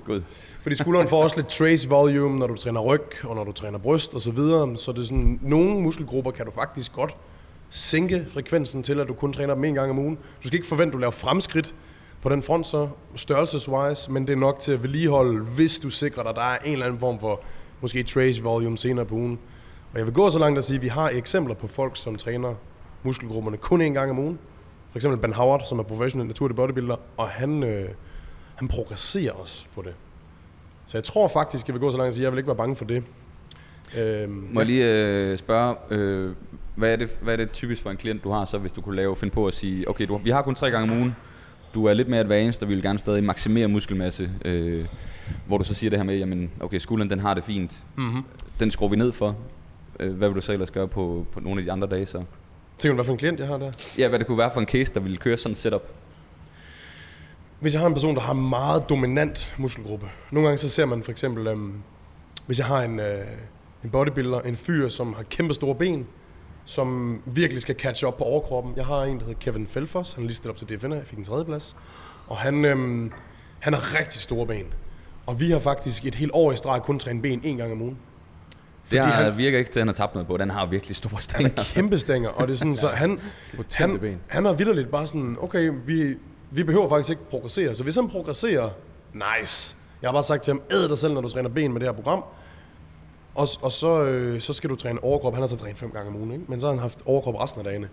God 0.05 0.21
fordi 0.67 0.75
skulderen 0.75 1.07
får 1.07 1.23
også 1.23 1.35
lidt 1.35 1.47
trace 1.47 1.89
volume, 1.89 2.39
når 2.39 2.47
du 2.47 2.55
træner 2.55 2.81
ryg 2.81 3.25
og 3.25 3.35
når 3.35 3.43
du 3.43 3.51
træner 3.51 3.77
bryst 3.79 4.13
og 4.13 4.21
så 4.21 4.31
videre. 4.31 4.77
Så 4.77 4.91
det 4.91 4.99
er 4.99 5.03
sådan, 5.03 5.39
nogle 5.41 5.81
muskelgrupper 5.81 6.31
kan 6.31 6.45
du 6.45 6.51
faktisk 6.51 6.93
godt 6.93 7.15
sænke 7.69 8.25
frekvensen 8.29 8.83
til, 8.83 8.99
at 8.99 9.07
du 9.07 9.13
kun 9.13 9.33
træner 9.33 9.53
dem 9.53 9.63
en 9.63 9.73
gang 9.73 9.91
om 9.91 9.99
ugen. 9.99 10.15
Du 10.15 10.47
skal 10.47 10.57
ikke 10.57 10.67
forvente, 10.67 10.87
at 10.87 10.93
du 10.93 10.97
laver 10.97 11.11
fremskridt 11.11 11.75
på 12.21 12.29
den 12.29 12.43
front 12.43 12.67
så, 12.67 12.89
størrelseswise, 13.15 14.11
men 14.11 14.27
det 14.27 14.33
er 14.33 14.37
nok 14.37 14.59
til 14.59 14.71
at 14.71 14.83
vedligeholde, 14.83 15.39
hvis 15.43 15.79
du 15.79 15.89
sikrer 15.89 16.23
dig, 16.23 16.29
at 16.29 16.35
der 16.35 16.41
er 16.41 16.57
en 16.57 16.71
eller 16.71 16.85
anden 16.85 16.99
form 16.99 17.19
for 17.19 17.41
måske 17.81 18.03
trace 18.03 18.43
volume 18.43 18.77
senere 18.77 19.05
på 19.05 19.15
ugen. 19.15 19.39
Og 19.93 19.97
jeg 19.97 20.05
vil 20.05 20.13
gå 20.13 20.29
så 20.29 20.39
langt 20.39 20.57
at 20.57 20.63
sige, 20.63 20.75
at 20.75 20.83
vi 20.83 20.87
har 20.87 21.09
eksempler 21.09 21.55
på 21.55 21.67
folk, 21.67 21.97
som 21.97 22.15
træner 22.15 22.53
muskelgrupperne 23.03 23.57
kun 23.57 23.81
en 23.81 23.93
gang 23.93 24.11
om 24.11 24.19
ugen. 24.19 24.39
For 24.91 24.97
eksempel 24.97 25.19
Ben 25.19 25.33
Howard, 25.33 25.65
som 25.65 25.79
er 25.79 25.83
professionel 25.83 26.27
naturlig 26.27 26.55
bodybuilder, 26.55 26.95
og 27.17 27.29
han, 27.29 27.63
øh, 27.63 27.89
han 28.55 28.67
progresserer 28.67 29.33
også 29.33 29.65
på 29.75 29.81
det. 29.81 29.93
Så 30.87 30.97
jeg 30.97 31.03
tror 31.03 31.27
faktisk, 31.27 31.67
jeg 31.67 31.73
vil 31.73 31.79
gå 31.79 31.91
så 31.91 31.97
langt 31.97 32.07
at 32.07 32.13
sige, 32.13 32.23
at 32.23 32.23
jeg 32.23 32.31
vil 32.31 32.37
ikke 32.37 32.47
være 32.47 32.55
bange 32.55 32.75
for 32.75 32.85
det. 32.85 33.03
Øhm, 33.97 34.47
Må 34.51 34.59
jeg 34.59 34.67
lige 34.67 34.85
øh, 34.85 35.37
spørge, 35.37 35.75
øh, 35.89 36.31
hvad, 36.75 36.91
er 36.91 36.95
det, 36.95 37.17
hvad 37.21 37.33
er 37.33 37.37
det 37.37 37.51
typisk 37.51 37.83
for 37.83 37.89
en 37.91 37.97
klient, 37.97 38.23
du 38.23 38.31
har 38.31 38.45
så, 38.45 38.57
hvis 38.57 38.71
du 38.71 38.81
kunne 38.81 38.95
lave, 38.95 39.15
finde 39.15 39.33
på 39.33 39.47
at 39.47 39.53
sige, 39.53 39.89
okay, 39.89 40.07
du, 40.07 40.17
vi 40.17 40.29
har 40.29 40.41
kun 40.41 40.55
tre 40.55 40.71
gange 40.71 40.91
om 40.91 40.97
ugen, 40.97 41.15
du 41.73 41.85
er 41.85 41.93
lidt 41.93 42.07
mere 42.07 42.19
advanced, 42.19 42.63
og 42.63 42.69
vi 42.69 42.73
vil 42.73 42.83
gerne 42.83 42.99
stadig 42.99 43.23
maksimere 43.23 43.67
muskelmasse, 43.67 44.29
øh, 44.45 44.85
hvor 45.47 45.57
du 45.57 45.63
så 45.63 45.73
siger 45.73 45.89
det 45.89 45.99
her 45.99 46.03
med, 46.03 46.17
jamen, 46.17 46.51
okay, 46.59 46.77
skulderen 46.79 47.09
den 47.09 47.19
har 47.19 47.33
det 47.33 47.43
fint, 47.43 47.83
mm-hmm. 47.95 48.23
den 48.59 48.71
skruer 48.71 48.89
vi 48.89 48.95
ned 48.95 49.11
for. 49.11 49.35
Øh, 49.99 50.13
hvad 50.13 50.27
vil 50.29 50.35
du 50.35 50.41
så 50.41 50.51
ellers 50.53 50.71
gøre 50.71 50.87
på, 50.87 51.25
på 51.31 51.39
nogle 51.39 51.59
af 51.59 51.65
de 51.65 51.71
andre 51.71 51.87
dage 51.87 52.05
så? 52.05 52.23
Tænker 52.77 52.93
du, 52.93 52.95
hvad 52.95 53.05
for 53.05 53.13
en 53.13 53.17
klient 53.17 53.39
jeg 53.39 53.47
har 53.47 53.57
der? 53.57 53.71
Ja, 53.97 54.07
hvad 54.07 54.19
det 54.19 54.27
kunne 54.27 54.37
være 54.37 54.51
for 54.51 54.59
en 54.59 54.67
case, 54.67 54.93
der 54.93 54.99
ville 54.99 55.17
køre 55.17 55.37
sådan 55.37 55.51
et 55.51 55.57
setup. 55.57 55.83
Hvis 57.59 57.73
jeg 57.73 57.79
har 57.81 57.87
en 57.87 57.93
person, 57.93 58.15
der 58.15 58.21
har 58.21 58.33
en 58.33 58.49
meget 58.49 58.89
dominant 58.89 59.53
muskelgruppe. 59.57 60.05
Nogle 60.31 60.47
gange 60.47 60.57
så 60.57 60.69
ser 60.69 60.85
man 60.85 61.03
for 61.03 61.11
eksempel, 61.11 61.47
øhm, 61.47 61.73
hvis 62.45 62.59
jeg 62.59 62.67
har 62.67 62.81
en, 62.83 62.99
øh, 62.99 63.25
en 63.83 63.89
bodybuilder, 63.89 64.41
en 64.41 64.55
fyr, 64.57 64.87
som 64.87 65.13
har 65.13 65.23
kæmpe 65.23 65.53
store 65.53 65.75
ben, 65.75 66.07
som 66.65 67.19
virkelig 67.25 67.61
skal 67.61 67.75
catch 67.79 68.05
op 68.05 68.17
på 68.17 68.23
overkroppen. 68.23 68.73
Jeg 68.75 68.85
har 68.85 69.03
en, 69.03 69.19
der 69.19 69.25
hedder 69.25 69.39
Kevin 69.39 69.67
Felfors. 69.67 70.13
Han 70.13 70.23
er 70.23 70.27
lige 70.27 70.35
stillet 70.37 70.61
op 70.61 70.67
til 70.67 70.75
DFN'er. 70.77 70.93
Jeg 70.95 71.05
fik 71.05 71.17
en 71.17 71.23
tredje 71.25 71.45
plads. 71.45 71.75
Og 72.27 72.37
han, 72.37 72.65
øhm, 72.65 73.11
han 73.59 73.73
har 73.73 73.99
rigtig 73.99 74.21
store 74.21 74.45
ben. 74.47 74.65
Og 75.25 75.39
vi 75.39 75.49
har 75.51 75.59
faktisk 75.59 76.05
et 76.05 76.15
helt 76.15 76.31
år 76.33 76.51
i 76.51 76.55
streg 76.57 76.81
kun 76.81 76.99
trænet 76.99 77.21
ben 77.21 77.41
en 77.43 77.57
gang 77.57 77.71
om 77.71 77.81
ugen. 77.81 77.97
Det 78.91 78.99
har, 79.05 79.23
han- 79.23 79.37
virker 79.37 79.59
ikke 79.59 79.71
til, 79.71 79.79
at 79.79 79.81
han 79.81 79.87
har 79.87 79.93
tabt 79.93 80.13
noget 80.13 80.27
på. 80.27 80.37
Den 80.37 80.49
har 80.49 80.65
virkelig 80.65 80.95
store 80.97 81.11
Han 81.13 81.21
stænger. 81.21 81.51
er 81.57 81.63
kæmpe 81.63 81.97
stænger, 81.99 82.29
og 82.29 82.47
det 82.47 82.53
er 82.53 82.57
sådan, 82.57 82.75
så 82.85 82.87
han, 82.89 83.19
han, 83.75 83.99
ben. 83.99 84.17
han 84.27 84.45
er 84.45 84.53
vidderligt 84.53 84.91
bare 84.91 85.07
sådan, 85.07 85.37
okay, 85.41 85.71
vi, 85.85 86.15
vi 86.51 86.63
behøver 86.63 86.89
faktisk 86.89 87.09
ikke 87.09 87.29
progressere. 87.29 87.75
Så 87.75 87.83
hvis 87.83 87.95
han 87.95 88.09
progresserer, 88.09 88.69
nice. 89.13 89.75
Jeg 90.01 90.07
har 90.07 90.13
bare 90.13 90.23
sagt 90.23 90.43
til 90.43 90.53
ham, 90.53 90.61
æd 90.71 90.89
dig 90.89 90.97
selv, 90.97 91.13
når 91.13 91.21
du 91.21 91.29
træner 91.29 91.49
ben 91.49 91.73
med 91.73 91.79
det 91.79 91.87
her 91.87 91.93
program. 91.93 92.23
Og, 93.35 93.47
og 93.61 93.71
så, 93.71 94.03
øh, 94.03 94.41
så 94.41 94.53
skal 94.53 94.69
du 94.69 94.75
træne 94.75 95.03
overkrop. 95.03 95.33
Han 95.33 95.41
har 95.41 95.47
så 95.47 95.57
trænet 95.57 95.77
fem 95.77 95.91
gange 95.91 96.09
om 96.09 96.15
ugen, 96.15 96.31
ikke? 96.31 96.43
men 96.47 96.59
så 96.61 96.67
har 96.67 96.73
han 96.73 96.81
haft 96.81 96.99
overkrop 97.05 97.35
resten 97.35 97.59
af 97.59 97.65
dagene. 97.65 97.89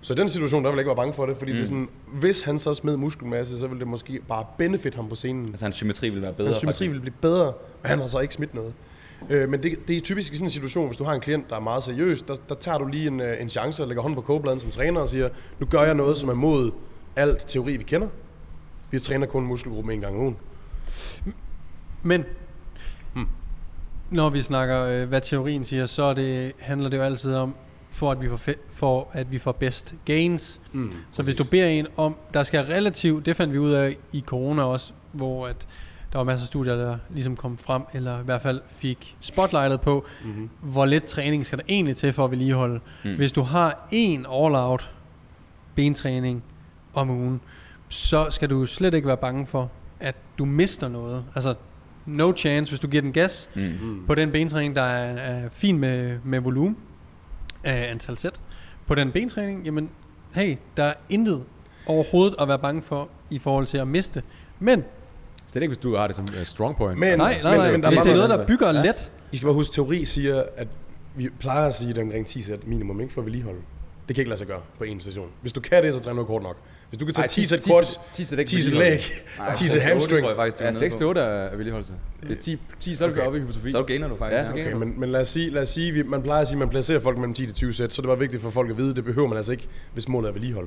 Så 0.00 0.12
i 0.12 0.16
den 0.16 0.28
situation, 0.28 0.64
der 0.64 0.70
vil 0.70 0.76
jeg 0.76 0.80
ikke 0.80 0.88
være 0.88 0.96
bange 0.96 1.12
for 1.12 1.26
det, 1.26 1.36
fordi 1.36 1.52
mm. 1.52 1.56
det 1.56 1.62
er 1.62 1.68
sådan, 1.68 1.88
hvis 2.12 2.42
han 2.42 2.58
så 2.58 2.74
smed 2.74 2.96
muskelmasse, 2.96 3.58
så 3.58 3.66
vil 3.66 3.78
det 3.78 3.86
måske 3.86 4.20
bare 4.28 4.46
benefit 4.58 4.94
ham 4.94 5.08
på 5.08 5.14
scenen. 5.14 5.46
Altså 5.46 5.64
hans 5.64 5.76
symmetri 5.76 6.08
vil 6.08 6.22
være 6.22 6.32
bedre. 6.32 6.48
Hans 6.48 6.56
symmetri 6.56 6.86
faktisk. 6.86 6.92
vil 6.92 7.00
blive 7.00 7.14
bedre, 7.20 7.52
men 7.82 7.90
han 7.90 7.98
har 7.98 8.06
så 8.06 8.18
ikke 8.18 8.34
smidt 8.34 8.54
noget. 8.54 8.74
Øh, 9.30 9.48
men 9.48 9.62
det, 9.62 9.78
det 9.88 9.96
er 9.96 10.00
typisk 10.00 10.32
i 10.32 10.36
sådan 10.36 10.46
en 10.46 10.50
situation, 10.50 10.86
hvis 10.86 10.96
du 10.96 11.04
har 11.04 11.12
en 11.12 11.20
klient, 11.20 11.50
der 11.50 11.56
er 11.56 11.60
meget 11.60 11.82
seriøs, 11.82 12.22
der, 12.22 12.34
der 12.48 12.54
tager 12.54 12.78
du 12.78 12.86
lige 12.86 13.06
en, 13.06 13.20
øh, 13.20 13.42
en 13.42 13.50
chance 13.50 13.82
og 13.82 13.88
lægger 13.88 14.02
hånden 14.02 14.14
på 14.14 14.20
kogebladen 14.20 14.60
som 14.60 14.70
træner 14.70 15.00
og 15.00 15.08
siger, 15.08 15.28
nu 15.58 15.66
gør 15.66 15.82
jeg 15.82 15.94
noget, 15.94 16.16
som 16.16 16.28
er 16.28 16.34
mod 16.34 16.70
alt 17.16 17.38
teori, 17.46 17.76
vi 17.76 17.82
kender. 17.82 18.08
Vi 18.90 19.00
træner 19.00 19.26
kun 19.26 19.44
muskelgruppen 19.46 19.92
en 19.94 20.00
gang 20.00 20.14
om 20.16 20.20
ugen. 20.22 20.36
Men 22.02 22.24
når 24.10 24.30
vi 24.30 24.42
snakker, 24.42 24.84
øh, 24.84 25.08
hvad 25.08 25.20
teorien 25.20 25.64
siger, 25.64 25.86
så 25.86 26.14
det, 26.14 26.52
handler 26.58 26.88
det 26.88 26.96
jo 26.96 27.02
altid 27.02 27.34
om, 27.34 27.54
for 27.90 28.10
at 28.10 28.20
vi 28.20 28.28
får, 28.28 28.36
fe- 28.50 28.58
for 28.70 29.08
at 29.12 29.32
vi 29.32 29.38
får 29.38 29.52
best 29.52 29.94
gains. 30.04 30.60
Mm, 30.72 30.92
Så 31.10 31.22
hvis 31.22 31.36
du 31.36 31.44
beder 31.44 31.66
en 31.66 31.86
om, 31.96 32.16
der 32.34 32.42
skal 32.42 32.64
relativt, 32.64 33.26
det 33.26 33.36
fandt 33.36 33.52
vi 33.52 33.58
ud 33.58 33.70
af 33.72 33.96
i 34.12 34.20
corona 34.26 34.62
også, 34.62 34.92
hvor 35.12 35.46
at 35.46 35.66
der 36.12 36.18
var 36.18 36.24
masser 36.24 36.44
af 36.44 36.46
studier, 36.46 36.74
der 36.76 36.98
ligesom 37.10 37.36
kom 37.36 37.58
frem, 37.58 37.82
eller 37.94 38.20
i 38.20 38.24
hvert 38.24 38.42
fald 38.42 38.60
fik 38.68 39.16
spotlightet 39.20 39.80
på, 39.80 40.04
mm-hmm. 40.24 40.50
hvor 40.60 40.84
lidt 40.84 41.04
træning 41.04 41.46
skal 41.46 41.58
der 41.58 41.64
egentlig 41.68 41.96
til 41.96 42.12
for 42.12 42.24
at 42.24 42.30
vedligeholde. 42.30 42.80
Mm. 43.04 43.16
Hvis 43.16 43.32
du 43.32 43.42
har 43.42 43.88
en 43.92 44.26
all-out 44.32 44.90
bentræning 45.74 46.42
om 46.94 47.10
ugen, 47.10 47.40
så 47.88 48.26
skal 48.30 48.50
du 48.50 48.66
slet 48.66 48.94
ikke 48.94 49.08
være 49.08 49.16
bange 49.16 49.46
for, 49.46 49.70
at 50.00 50.14
du 50.38 50.44
mister 50.44 50.88
noget. 50.88 51.24
Altså, 51.34 51.54
no 52.06 52.32
chance, 52.36 52.70
hvis 52.72 52.80
du 52.80 52.88
giver 52.88 53.00
den 53.02 53.12
gas 53.12 53.50
Mm. 53.54 53.62
Mm. 53.62 54.06
på 54.06 54.14
den 54.14 54.30
bentræning, 54.32 54.74
der 54.76 54.82
er, 54.82 55.14
er 55.16 55.48
fin 55.52 55.78
med, 55.78 56.18
med 56.24 56.40
volumen 56.40 56.76
af 57.64 57.90
antal 57.90 58.18
sæt. 58.18 58.40
På 58.86 58.94
den 58.94 59.12
bentræning, 59.12 59.64
jamen, 59.64 59.90
hey, 60.34 60.56
der 60.76 60.84
er 60.84 60.94
intet 61.08 61.42
overhovedet 61.86 62.34
at 62.40 62.48
være 62.48 62.58
bange 62.58 62.82
for 62.82 63.08
i 63.30 63.38
forhold 63.38 63.66
til 63.66 63.78
at 63.78 63.88
miste. 63.88 64.22
Men 64.60 64.84
Slet 65.46 65.62
ikke, 65.62 65.70
hvis 65.70 65.78
du 65.78 65.96
har 65.96 66.06
det 66.06 66.16
som 66.16 66.24
uh, 66.24 66.44
strong 66.44 66.76
point. 66.76 66.98
Men- 66.98 67.18
Nej, 67.18 67.40
nej, 67.42 67.56
nej. 67.56 67.72
men 67.72 67.82
der 67.82 67.88
Hvis 67.88 68.00
det 68.00 68.10
er 68.12 68.14
noget, 68.14 68.30
der 68.30 68.46
bygger 68.46 68.72
let, 68.72 69.10
I 69.32 69.36
skal 69.36 69.46
bare 69.46 69.54
huske, 69.54 69.74
teori 69.74 70.04
siger, 70.04 70.42
at 70.56 70.68
vi 71.16 71.28
plejer 71.40 71.66
at 71.66 71.74
sige, 71.74 71.90
at 71.90 71.94
det 71.96 72.00
er 72.00 72.04
omkring 72.06 72.26
10 72.26 72.40
sæt 72.40 72.66
minimum, 72.66 73.00
ikke? 73.00 73.12
For 73.12 73.20
at 73.20 73.24
vedligeholde. 73.24 73.60
Det 74.08 74.16
kan 74.16 74.22
ikke 74.22 74.28
lade 74.28 74.38
sig 74.38 74.46
gøre 74.46 74.60
på 74.78 74.84
en 74.84 75.00
station. 75.00 75.28
Hvis 75.40 75.52
du 75.52 75.60
kan 75.60 75.82
det, 75.84 75.94
så 75.94 76.00
træner 76.00 76.20
du 76.20 76.26
kort 76.26 76.42
nok. 76.42 76.56
Hvis 76.92 76.98
du 76.98 77.04
kan 77.04 77.14
tage 77.14 77.22
Ej, 77.22 77.28
10 77.28 77.44
sæt 77.44 77.60
10 77.60 77.70
quads, 77.70 78.00
10 78.12 78.24
sæt 78.24 78.38
ikke 78.38 78.48
10 78.48 78.60
sæt 78.62 78.72
vedligeholde. 78.72 79.02
leg, 79.38 79.56
10 79.56 79.68
sæt 79.68 79.82
hamstring. 79.82 80.26
Ja, 80.26 80.32
er 80.32 80.60
nede 80.60 80.74
6 80.74 80.94
på. 80.94 80.98
til 80.98 81.06
8 81.06 81.20
er 81.20 81.50
vedligeholdelse. 81.56 81.92
Det 82.22 82.30
er 82.38 82.42
10, 82.42 82.58
10 82.80 82.94
så 82.94 83.04
er 83.04 83.08
du 83.08 83.14
Okay. 83.14 83.26
oppe 83.26 83.38
i 83.38 83.40
hypotrofi. 83.40 83.70
Så 83.70 83.82
gainer 83.82 84.08
du 84.08 84.16
faktisk. 84.16 84.38
Ja, 84.38 84.44
så 84.44 84.52
ja. 84.56 84.66
Okay, 84.66 84.72
men, 84.72 85.00
men 85.00 85.08
lad 85.12 85.20
os 85.20 85.28
sige, 85.28 85.50
lad 85.50 85.62
os 85.62 85.68
sige 85.68 85.92
vi, 85.92 86.02
man 86.02 86.22
plejer 86.22 86.40
at 86.40 86.48
sige, 86.48 86.54
at 86.54 86.58
man 86.58 86.68
placerer 86.68 87.00
folk 87.00 87.18
mellem 87.18 87.34
10 87.34 87.46
til 87.46 87.54
20 87.54 87.72
sæt, 87.72 87.92
så 87.92 88.02
det 88.02 88.08
var 88.08 88.14
vigtigt 88.16 88.42
for 88.42 88.50
folk 88.50 88.70
at 88.70 88.76
vide, 88.78 88.94
det 88.94 89.04
behøver 89.04 89.28
man 89.28 89.36
altså 89.36 89.52
ikke, 89.52 89.68
hvis 89.92 90.08
målet 90.08 90.28
er 90.28 90.32
vedligehold. 90.32 90.66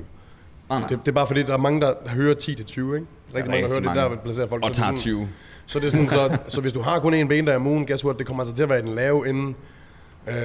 Nej, 0.68 0.78
nej. 0.80 0.88
Det, 0.88 0.98
det, 1.06 1.08
er 1.08 1.14
bare 1.14 1.26
fordi, 1.26 1.42
der 1.42 1.52
er 1.52 1.58
mange, 1.58 1.80
der 1.80 1.94
hører 2.06 2.34
10 2.34 2.54
til 2.54 2.64
20, 2.64 2.94
ikke? 2.96 3.06
Rigtig 3.34 3.50
mange, 3.50 3.62
der 3.62 3.68
hører 3.72 3.80
det, 3.80 3.96
der 3.96 4.08
mange. 4.08 4.22
placerer 4.24 4.48
folk. 4.48 4.64
Og 4.64 4.70
er 4.70 4.74
tager 4.74 4.86
sådan- 4.86 4.98
20. 4.98 5.28
Så 5.66 5.78
det 5.78 5.86
er 5.86 5.90
sådan, 5.90 6.08
så, 6.08 6.36
så 6.48 6.60
hvis 6.60 6.72
du 6.72 6.80
har 6.80 6.98
kun 7.00 7.14
en 7.14 7.28
ben 7.28 7.46
der 7.46 7.56
om 7.56 7.66
ugen, 7.66 7.86
guess 7.86 8.04
what, 8.04 8.18
det 8.18 8.26
kommer 8.26 8.42
altså 8.42 8.54
til 8.56 8.62
at 8.62 8.68
være 8.68 8.78
i 8.78 8.82
den 8.82 8.94
lave 8.94 9.28
ende. 9.28 9.54
Øh, 10.26 10.36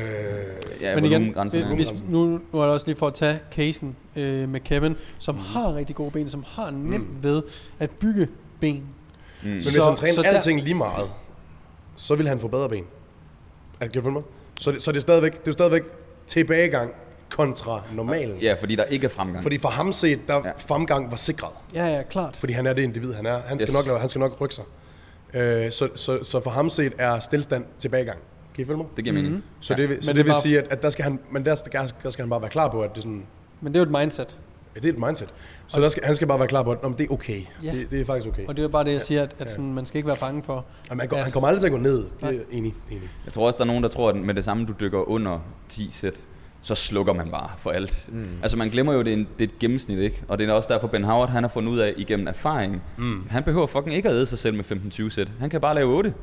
Ja, 0.81 0.95
Men 0.95 1.05
igen, 1.05 1.35
hvis, 1.75 1.93
nu, 2.09 2.25
nu 2.53 2.59
er 2.59 2.63
det 2.63 2.73
også 2.73 2.85
lige 2.85 2.95
for 2.95 3.07
at 3.07 3.13
tage 3.13 3.39
casen 3.51 3.95
øh, 4.15 4.49
med 4.49 4.59
Kevin, 4.59 4.95
som 5.19 5.37
har 5.37 5.75
rigtig 5.75 5.95
gode 5.95 6.11
ben, 6.11 6.29
som 6.29 6.43
har 6.47 6.71
nemt 6.71 7.23
ved 7.23 7.41
at 7.79 7.89
bygge 7.91 8.27
ben. 8.59 8.75
Mm. 9.43 9.49
men 9.49 9.61
Så- 9.61 9.71
hvis 9.71 9.83
han 9.85 9.95
træner 9.95 10.13
så 10.13 10.21
der- 10.21 10.29
alting 10.29 10.61
lige 10.61 10.73
meget, 10.75 11.09
så 11.95 12.15
vil 12.15 12.27
han 12.27 12.39
få 12.39 12.47
bedre 12.47 12.69
ben. 12.69 12.83
Er, 13.79 13.85
kan 13.85 13.91
du 13.93 14.01
følge 14.01 14.13
mig? 14.13 14.23
Så 14.59 14.71
det, 14.71 14.83
så 14.83 14.91
det 14.91 14.97
er 14.97 15.01
stadigvæk, 15.01 15.39
det 15.41 15.47
er 15.47 15.51
stadigvæk 15.53 15.83
tilbagegang 16.27 16.91
kontra 17.29 17.81
normalen. 17.93 18.37
Ja, 18.37 18.53
fordi 18.59 18.75
der 18.75 18.83
ikke 18.83 19.05
er 19.05 19.09
fremgang. 19.09 19.43
Fordi 19.43 19.57
for 19.57 19.69
ham 19.69 19.93
set, 19.93 20.19
der 20.27 20.33
Ja. 20.35 20.47
ja. 20.47 20.51
fremgang 20.57 21.11
var 21.11 21.17
sikret. 21.17 21.51
Ja, 21.73 21.85
ja, 21.85 22.01
klart. 22.03 22.35
Fordi 22.37 22.53
han 22.53 22.67
er 22.67 22.73
det 22.73 22.81
individ, 22.81 23.13
han 23.13 23.25
er. 23.25 23.39
Han 23.45 23.59
skal, 23.59 23.69
Yes. 23.69 23.75
nok, 23.77 23.85
lave, 23.87 23.99
han 23.99 24.09
skal 24.09 24.19
nok 24.19 24.41
rykke 24.41 24.55
sig. 24.55 24.63
Øh, 25.33 25.71
så, 25.71 25.89
så, 25.95 26.23
så 26.23 26.41
for 26.41 26.49
ham 26.49 26.69
set 26.69 26.93
er 26.97 27.19
stillstand 27.19 27.65
tilbagegang. 27.79 28.19
Kan 28.55 28.63
I 28.63 28.65
følge 28.65 28.77
mig? 28.77 28.85
Det 28.95 29.03
giver 29.03 29.13
mening. 29.13 29.43
Så 29.59 29.73
Ja. 29.73 29.81
det, 29.81 29.89
vil- 29.89 30.03
så 30.03 30.09
Men 30.11 30.15
det, 30.15 30.15
det 30.15 30.25
vil 30.25 30.33
var- 30.33 30.41
sige, 30.41 30.59
at, 30.59 30.67
at 30.71 30.81
der 30.83 30.89
skal 30.89 31.03
han, 31.03 31.19
men 31.31 31.45
der 31.45 31.55
skal, 31.55 31.91
der 32.03 32.09
skal 32.09 32.23
han 32.23 32.29
bare 32.29 32.41
være 32.41 32.49
klar 32.49 32.69
på, 32.71 32.81
at 32.81 32.89
det 32.89 32.97
er 32.97 33.01
sådan, 33.01 33.23
Men 33.61 33.73
det 33.73 33.79
er 33.79 33.85
jo 33.85 33.91
et 33.95 33.99
mindset. 34.01 34.37
ja, 34.75 34.79
det 34.79 34.89
er 34.89 34.93
et 34.93 34.99
mindset. 35.05 35.33
Så 35.67 35.81
der 35.81 35.87
skal, 35.87 36.03
han 36.05 36.15
skal 36.15 36.27
bare 36.27 36.39
være 36.39 36.47
klar 36.47 36.63
på, 36.63 36.71
at 36.71 36.83
"Nå, 36.83 36.89
men 36.89 36.97
det 36.97 37.07
er 37.09 37.13
okay. 37.13 37.41
Ja. 37.63 37.71
Det, 37.71 37.91
det, 37.91 38.01
er 38.01 38.05
faktisk 38.05 38.27
okay. 38.27 38.45
Og 38.47 38.55
det 38.55 38.61
er 38.61 38.63
jo 38.63 38.69
bare 38.69 38.83
det, 38.83 38.93
jeg 38.93 39.01
siger, 39.01 39.21
at, 39.23 39.35
at 39.39 39.51
sådan, 39.51 39.73
man 39.73 39.85
skal 39.85 39.97
ikke 39.97 40.07
være 40.07 40.17
bange 40.17 40.43
for. 40.43 40.65
Jamen, 40.89 40.99
han, 40.99 41.09
går, 41.09 41.17
at- 41.17 41.23
han 41.23 41.31
kommer 41.31 41.47
aldrig 41.47 41.59
til 41.61 41.67
at 41.67 41.71
gå 41.71 41.77
ned. 41.77 41.97
Det 41.97 42.23
er 42.23 42.29
enig, 42.51 42.73
enig. 42.91 43.09
Jeg 43.25 43.33
tror 43.33 43.45
også, 43.47 43.57
der 43.57 43.63
er 43.63 43.67
nogen, 43.67 43.83
der 43.83 43.89
tror, 43.89 44.09
at 44.09 44.15
med 44.15 44.33
det 44.33 44.43
samme, 44.43 44.65
du 44.65 44.73
dykker 44.79 45.09
under 45.09 45.39
10 45.69 45.87
sæt, 45.91 46.23
så 46.61 46.75
slukker 46.75 47.13
man 47.13 47.29
bare 47.31 47.49
for 47.57 47.71
alt. 47.71 48.09
Mm. 48.11 48.27
Altså 48.41 48.57
man 48.57 48.69
glemmer 48.69 48.93
jo, 48.93 48.99
det 49.01 49.07
er, 49.09 49.13
en, 49.13 49.27
det 49.39 49.49
er 49.49 49.53
et 49.53 49.59
gennemsnit, 49.59 49.99
ikke? 49.99 50.23
Og 50.27 50.37
det 50.37 50.49
er 50.49 50.53
også 50.53 50.73
derfor, 50.73 50.87
Ben 50.87 51.03
Howard 51.03 51.29
han 51.29 51.43
har 51.43 51.49
fundet 51.49 51.71
ud 51.71 51.79
af 51.79 51.93
igennem 51.97 52.27
erfaring. 52.27 52.81
Mm. 52.97 53.27
Han 53.29 53.43
behøver 53.43 53.67
fucking 53.67 53.95
ikke 53.95 54.09
at 54.09 54.15
æde 54.15 54.25
sig 54.25 54.39
selv 54.39 54.55
med 54.55 54.63
15-20 54.63 55.09
sæt. 55.09 55.31
Han 55.39 55.49
kan 55.49 55.61
bare 55.61 55.75
lave 55.75 55.93
8 55.95 56.13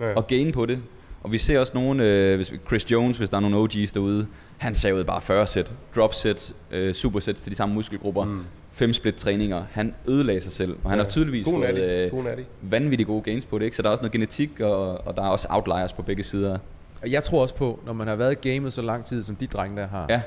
Ja. 0.00 0.08
ja. 0.08 0.14
og 0.14 0.26
gain 0.26 0.52
på 0.52 0.66
det. 0.66 0.78
Og 1.26 1.32
vi 1.32 1.38
ser 1.38 1.58
også 1.60 1.72
nogen, 1.74 2.00
øh, 2.00 2.36
hvis, 2.36 2.52
Chris 2.66 2.90
Jones, 2.90 3.18
hvis 3.18 3.30
der 3.30 3.36
er 3.36 3.40
nogle 3.40 3.56
OG's 3.68 3.94
derude, 3.94 4.26
han 4.58 4.74
savede 4.74 5.04
bare 5.04 5.20
40 5.20 5.46
sæt, 5.46 5.74
drop 5.96 6.14
sæt, 6.14 6.52
øh, 6.70 6.94
super 6.94 7.20
sæt 7.20 7.34
til 7.36 7.50
de 7.52 7.56
samme 7.56 7.74
muskelgrupper, 7.74 8.24
mm. 8.24 8.40
fem 8.72 8.92
split 8.92 9.14
træninger. 9.14 9.64
Han 9.70 9.94
ødelagde 10.08 10.40
sig 10.40 10.52
selv, 10.52 10.76
og 10.84 10.90
han 10.90 10.98
Ja. 10.98 11.04
har 11.04 11.10
tydeligvis 11.10 11.44
God 11.44 11.54
fået 11.54 11.82
øh, 11.82 12.72
vanvittigt 12.72 13.06
gode 13.06 13.22
gains 13.22 13.44
på 13.44 13.58
det, 13.58 13.64
ikke? 13.64 13.76
Så 13.76 13.82
der 13.82 13.88
er 13.88 13.90
også 13.90 14.02
noget 14.02 14.12
genetik, 14.12 14.60
og, 14.60 15.06
og 15.06 15.16
der 15.16 15.22
er 15.22 15.28
også 15.28 15.46
outliers 15.50 15.92
på 15.92 16.02
begge 16.02 16.22
sider. 16.22 16.58
Og 17.02 17.10
Jeg 17.12 17.22
tror 17.24 17.42
også 17.42 17.54
på, 17.54 17.80
når 17.86 17.92
man 17.92 18.06
har 18.08 18.16
været 18.16 18.44
i 18.44 18.48
gamet 18.48 18.72
så 18.72 18.82
lang 18.82 19.04
tid, 19.04 19.22
som 19.22 19.36
de 19.36 19.46
drenge 19.46 19.76
der 19.80 19.86
har, 19.86 20.06
Ja, 20.08 20.22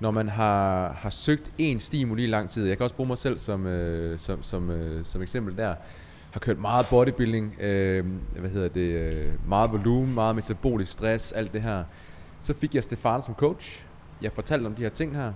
når 0.00 0.10
man 0.10 0.28
har, 0.28 0.92
har 0.92 1.10
søgt 1.10 1.50
en 1.58 1.80
stimuli 1.80 2.24
i 2.24 2.26
lang 2.26 2.50
tid, 2.50 2.66
jeg 2.66 2.76
kan 2.76 2.84
også 2.84 2.96
bruge 2.96 3.06
mig 3.08 3.18
selv 3.18 3.38
som, 3.38 3.66
øh, 3.66 4.18
som, 4.18 4.42
som, 4.42 4.70
øh, 4.70 5.04
som 5.04 5.22
eksempel 5.22 5.56
der, 5.56 5.74
har 6.32 6.40
kørt 6.40 6.58
meget 6.58 6.86
bodybuilding, 6.90 7.54
øh, 7.60 8.04
hvad 8.38 8.50
hedder 8.50 8.68
det, 8.68 9.14
øh, 9.14 9.48
meget 9.48 9.72
volumen, 9.72 10.14
meget 10.14 10.34
metabolisk 10.34 10.92
stress, 10.92 11.32
alt 11.32 11.52
det 11.52 11.62
her. 11.62 11.84
Så 12.42 12.54
fik 12.54 12.74
jeg 12.74 12.84
Stefan 12.84 13.22
som 13.22 13.34
coach. 13.34 13.84
Jeg 14.22 14.32
fortalte 14.32 14.66
om 14.66 14.74
de 14.74 14.82
her 14.82 14.88
ting 14.88 15.16
her, 15.16 15.32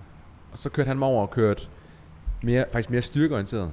og 0.53 0.59
så 0.59 0.69
kørte 0.69 0.89
han 0.89 0.99
mig 0.99 1.09
over 1.09 1.23
og 1.23 1.31
kørte 1.31 1.63
mere, 2.43 2.65
faktisk 2.73 2.91
mere 2.91 3.03
styrkeorienteret. 3.03 3.71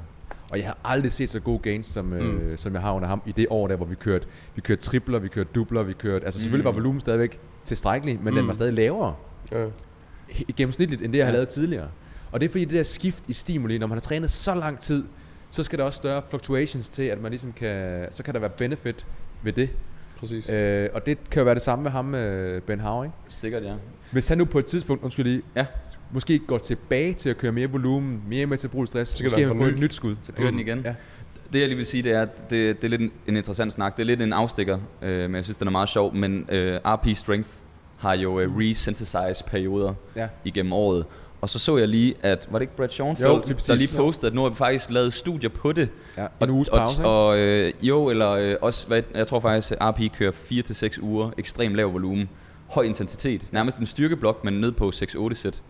Og 0.49 0.57
jeg 0.57 0.65
har 0.65 0.77
aldrig 0.83 1.11
set 1.11 1.29
så 1.29 1.39
gode 1.39 1.59
gains, 1.59 1.87
som, 1.87 2.05
mm. 2.05 2.13
øh, 2.13 2.57
som 2.57 2.73
jeg 2.73 2.81
har 2.81 2.93
under 2.93 3.07
ham 3.07 3.21
i 3.25 3.31
det 3.31 3.47
år 3.49 3.67
der, 3.67 3.75
hvor 3.75 3.85
vi 3.85 3.95
kørte, 3.95 4.25
vi 4.55 4.61
kørte 4.61 4.81
tripler, 4.81 5.19
vi 5.19 5.27
kørte 5.27 5.49
dubler, 5.55 5.83
vi 5.83 5.93
kørte, 5.93 6.25
altså 6.25 6.39
selvfølgelig 6.41 6.65
var 6.65 6.71
volumen 6.71 6.99
stadigvæk 7.01 7.39
tilstrækkelig, 7.63 8.19
men 8.23 8.33
mm. 8.33 8.37
den 8.37 8.47
var 8.47 8.53
stadig 8.53 8.73
lavere 8.73 9.15
Ja. 9.51 9.65
gennemsnitligt, 10.57 11.01
end 11.01 11.11
det 11.13 11.17
jeg 11.19 11.27
har 11.27 11.33
lavet 11.33 11.49
tidligere. 11.49 11.87
Og 12.31 12.39
det 12.39 12.45
er 12.47 12.51
fordi 12.51 12.65
det 12.65 12.73
der 12.73 12.83
skift 12.83 13.23
i 13.27 13.33
stimuli, 13.33 13.77
når 13.77 13.87
man 13.87 13.95
har 13.95 14.01
trænet 14.01 14.31
så 14.31 14.55
lang 14.55 14.79
tid, 14.79 15.03
så 15.51 15.63
skal 15.63 15.79
der 15.79 15.85
også 15.85 15.97
større 15.97 16.21
fluctuations 16.29 16.89
til, 16.89 17.03
at 17.03 17.21
man 17.21 17.31
ligesom 17.31 17.51
kan, 17.51 18.05
så 18.11 18.23
kan 18.23 18.33
der 18.33 18.39
være 18.39 18.49
benefit 18.57 19.05
ved 19.43 19.53
det. 19.53 19.69
Præcis. 20.19 20.49
Øh, 20.49 20.89
og 20.93 21.05
det 21.05 21.17
kan 21.31 21.39
jo 21.39 21.43
være 21.45 21.55
det 21.55 21.61
samme 21.63 21.83
med 21.83 21.91
ham, 21.91 22.15
øh, 22.15 22.61
Ben 22.61 22.79
Howe, 22.79 23.05
ikke? 23.05 23.15
sikkert 23.29 23.63
ja. 23.63 23.73
Hvis 24.11 24.27
han 24.27 24.37
nu 24.37 24.45
på 24.45 24.59
et 24.59 24.65
tidspunkt, 24.65 25.03
undskyld 25.03 25.25
lige, 25.25 25.41
Ja, 25.55 25.65
måske 26.11 26.39
går 26.39 26.57
tilbage 26.57 27.13
til 27.13 27.29
at 27.29 27.37
køre 27.37 27.51
mere 27.51 27.67
volumen, 27.67 28.21
mere 28.27 28.45
metabolisk 28.45 28.91
stress, 28.91 29.11
så 29.11 29.17
kan 29.17 29.25
måske 29.25 29.47
han 29.47 29.57
få 29.57 29.63
et 29.65 29.79
nyt 29.79 29.93
skud. 29.93 30.15
så 30.21 30.31
kører 30.31 30.51
den 30.51 30.59
igen. 30.59 30.79
Ja. 30.85 30.95
Det 31.53 31.59
jeg 31.59 31.67
lige 31.67 31.77
vil 31.77 31.85
sige, 31.85 32.03
det 32.03 32.11
er, 32.11 32.21
at 32.21 32.49
det, 32.49 32.75
det 32.81 32.83
er 32.83 32.89
lidt 32.89 33.01
en, 33.01 33.11
en 33.27 33.37
interessant 33.37 33.73
snak. 33.73 33.95
Det 33.97 34.01
er 34.03 34.05
lidt 34.07 34.21
en 34.21 34.33
afstikker, 34.33 34.79
øh, 35.01 35.21
men 35.29 35.35
jeg 35.35 35.43
synes, 35.43 35.57
den 35.57 35.67
er 35.67 35.71
meget 35.71 35.89
sjov. 35.89 36.15
Men 36.15 36.45
øh, 36.51 36.79
RP 36.85 37.07
Strength 37.15 37.49
har 37.97 38.13
jo 38.13 38.39
øh, 38.39 38.57
resynthesize 38.57 39.43
perioder 39.47 39.93
Ja. 40.15 40.27
igennem 40.45 40.73
året. 40.73 41.05
Og 41.41 41.49
så 41.49 41.59
så 41.59 41.77
jeg 41.77 41.87
lige, 41.87 42.15
at, 42.21 42.47
var 42.51 42.59
det 42.59 42.63
ikke 42.63 42.75
Brad 42.75 42.89
Schoenfeld, 42.89 43.27
der 43.67 43.75
lige 43.75 43.97
postede, 43.97 44.27
at 44.27 44.33
nu 44.33 44.41
har 44.41 44.49
vi 44.49 44.55
faktisk 44.55 44.89
lavet 44.89 45.13
studier 45.13 45.49
på 45.49 45.71
det. 45.71 45.89
ja. 46.17 46.23
Og, 46.39 46.47
En 46.47 46.49
uges 46.49 46.69
pause, 46.69 47.05
og, 47.05 47.27
og 47.27 47.37
øh, 47.37 47.73
jo, 47.81 48.09
eller 48.09 48.31
øh, 48.31 48.55
også, 48.61 48.87
hvad, 48.87 49.01
jeg 49.15 49.27
tror 49.27 49.39
faktisk, 49.39 49.71
at 49.71 49.77
RP 49.81 49.99
kører 50.17 50.31
4-6 50.31 51.01
uger, 51.01 51.31
ekstrem 51.37 51.73
lav 51.73 51.93
volumen, 51.93 52.29
høj 52.69 52.83
intensitet, 52.83 53.47
nærmest 53.51 53.77
en 53.77 53.85
styrkeblok, 53.85 54.43
men 54.43 54.53
ned 54.53 54.71
på 54.71 54.91
6-8 54.95 55.33
sæt. 55.33 55.61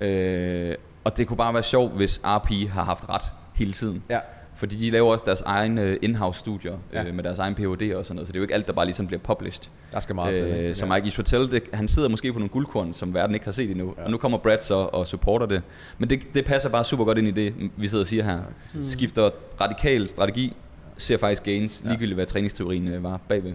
Ja. 0.00 0.06
Øh, 0.06 0.74
og 1.04 1.16
det 1.16 1.26
kunne 1.26 1.36
bare 1.36 1.54
være 1.54 1.62
sjovt, 1.62 1.92
hvis 1.92 2.20
RP 2.24 2.50
har 2.70 2.84
haft 2.84 3.08
ret 3.08 3.32
hele 3.54 3.72
tiden. 3.72 4.02
Ja. 4.10 4.18
Fordi 4.56 4.76
de 4.76 4.90
laver 4.90 5.12
også 5.12 5.24
deres 5.26 5.40
egen 5.40 5.78
øh, 5.78 5.98
in-house 6.02 6.38
studier 6.38 6.78
Ja. 6.92 7.02
ja. 7.02 7.08
øh, 7.08 7.14
med 7.14 7.24
deres 7.24 7.38
egen 7.38 7.54
Ph.D. 7.54 7.64
og 7.64 7.76
sådan 8.06 8.16
noget, 8.16 8.26
så 8.28 8.32
det 8.32 8.34
er 8.36 8.38
jo 8.38 8.42
ikke 8.42 8.54
alt, 8.54 8.66
der 8.66 8.72
bare 8.72 8.84
ligesom 8.84 9.06
bliver 9.06 9.20
published. 9.20 9.64
Der 9.92 10.00
skal 10.00 10.14
meget 10.14 10.36
til. 10.36 10.46
Øh, 10.46 10.58
ikke? 10.58 10.74
så 10.74 10.86
Mike 10.86 11.06
Ishotel, 11.06 11.50
det, 11.50 11.62
han 11.72 11.88
sidder 11.88 12.08
måske 12.08 12.32
på 12.32 12.38
nogle 12.38 12.48
guldkorn, 12.48 12.94
som 12.94 13.14
verden 13.14 13.34
ikke 13.34 13.44
har 13.44 13.52
set 13.52 13.70
endnu, 13.70 13.94
ja. 13.98 14.04
og 14.04 14.10
nu 14.10 14.16
kommer 14.16 14.38
Brad 14.38 14.58
så 14.60 14.74
og 14.74 15.06
supporter 15.06 15.46
det. 15.46 15.62
Men 15.98 16.10
det, 16.10 16.34
det 16.34 16.44
passer 16.44 16.68
bare 16.68 16.84
super 16.84 17.04
godt 17.04 17.18
ind 17.18 17.28
i 17.28 17.30
det, 17.30 17.54
vi 17.76 17.88
sidder 17.88 18.02
og 18.04 18.08
siger 18.08 18.24
her. 18.24 18.38
Skifter 18.88 19.30
radikal 19.60 20.08
strategi, 20.08 20.56
ser 20.96 21.16
faktisk 21.16 21.42
gains, 21.42 21.82
ja. 21.84 21.88
ligegyldigt 21.88 22.14
hvad 22.14 22.26
træningsteorien 22.26 22.88
øh, 22.88 23.02
var 23.02 23.20
bagved. 23.28 23.52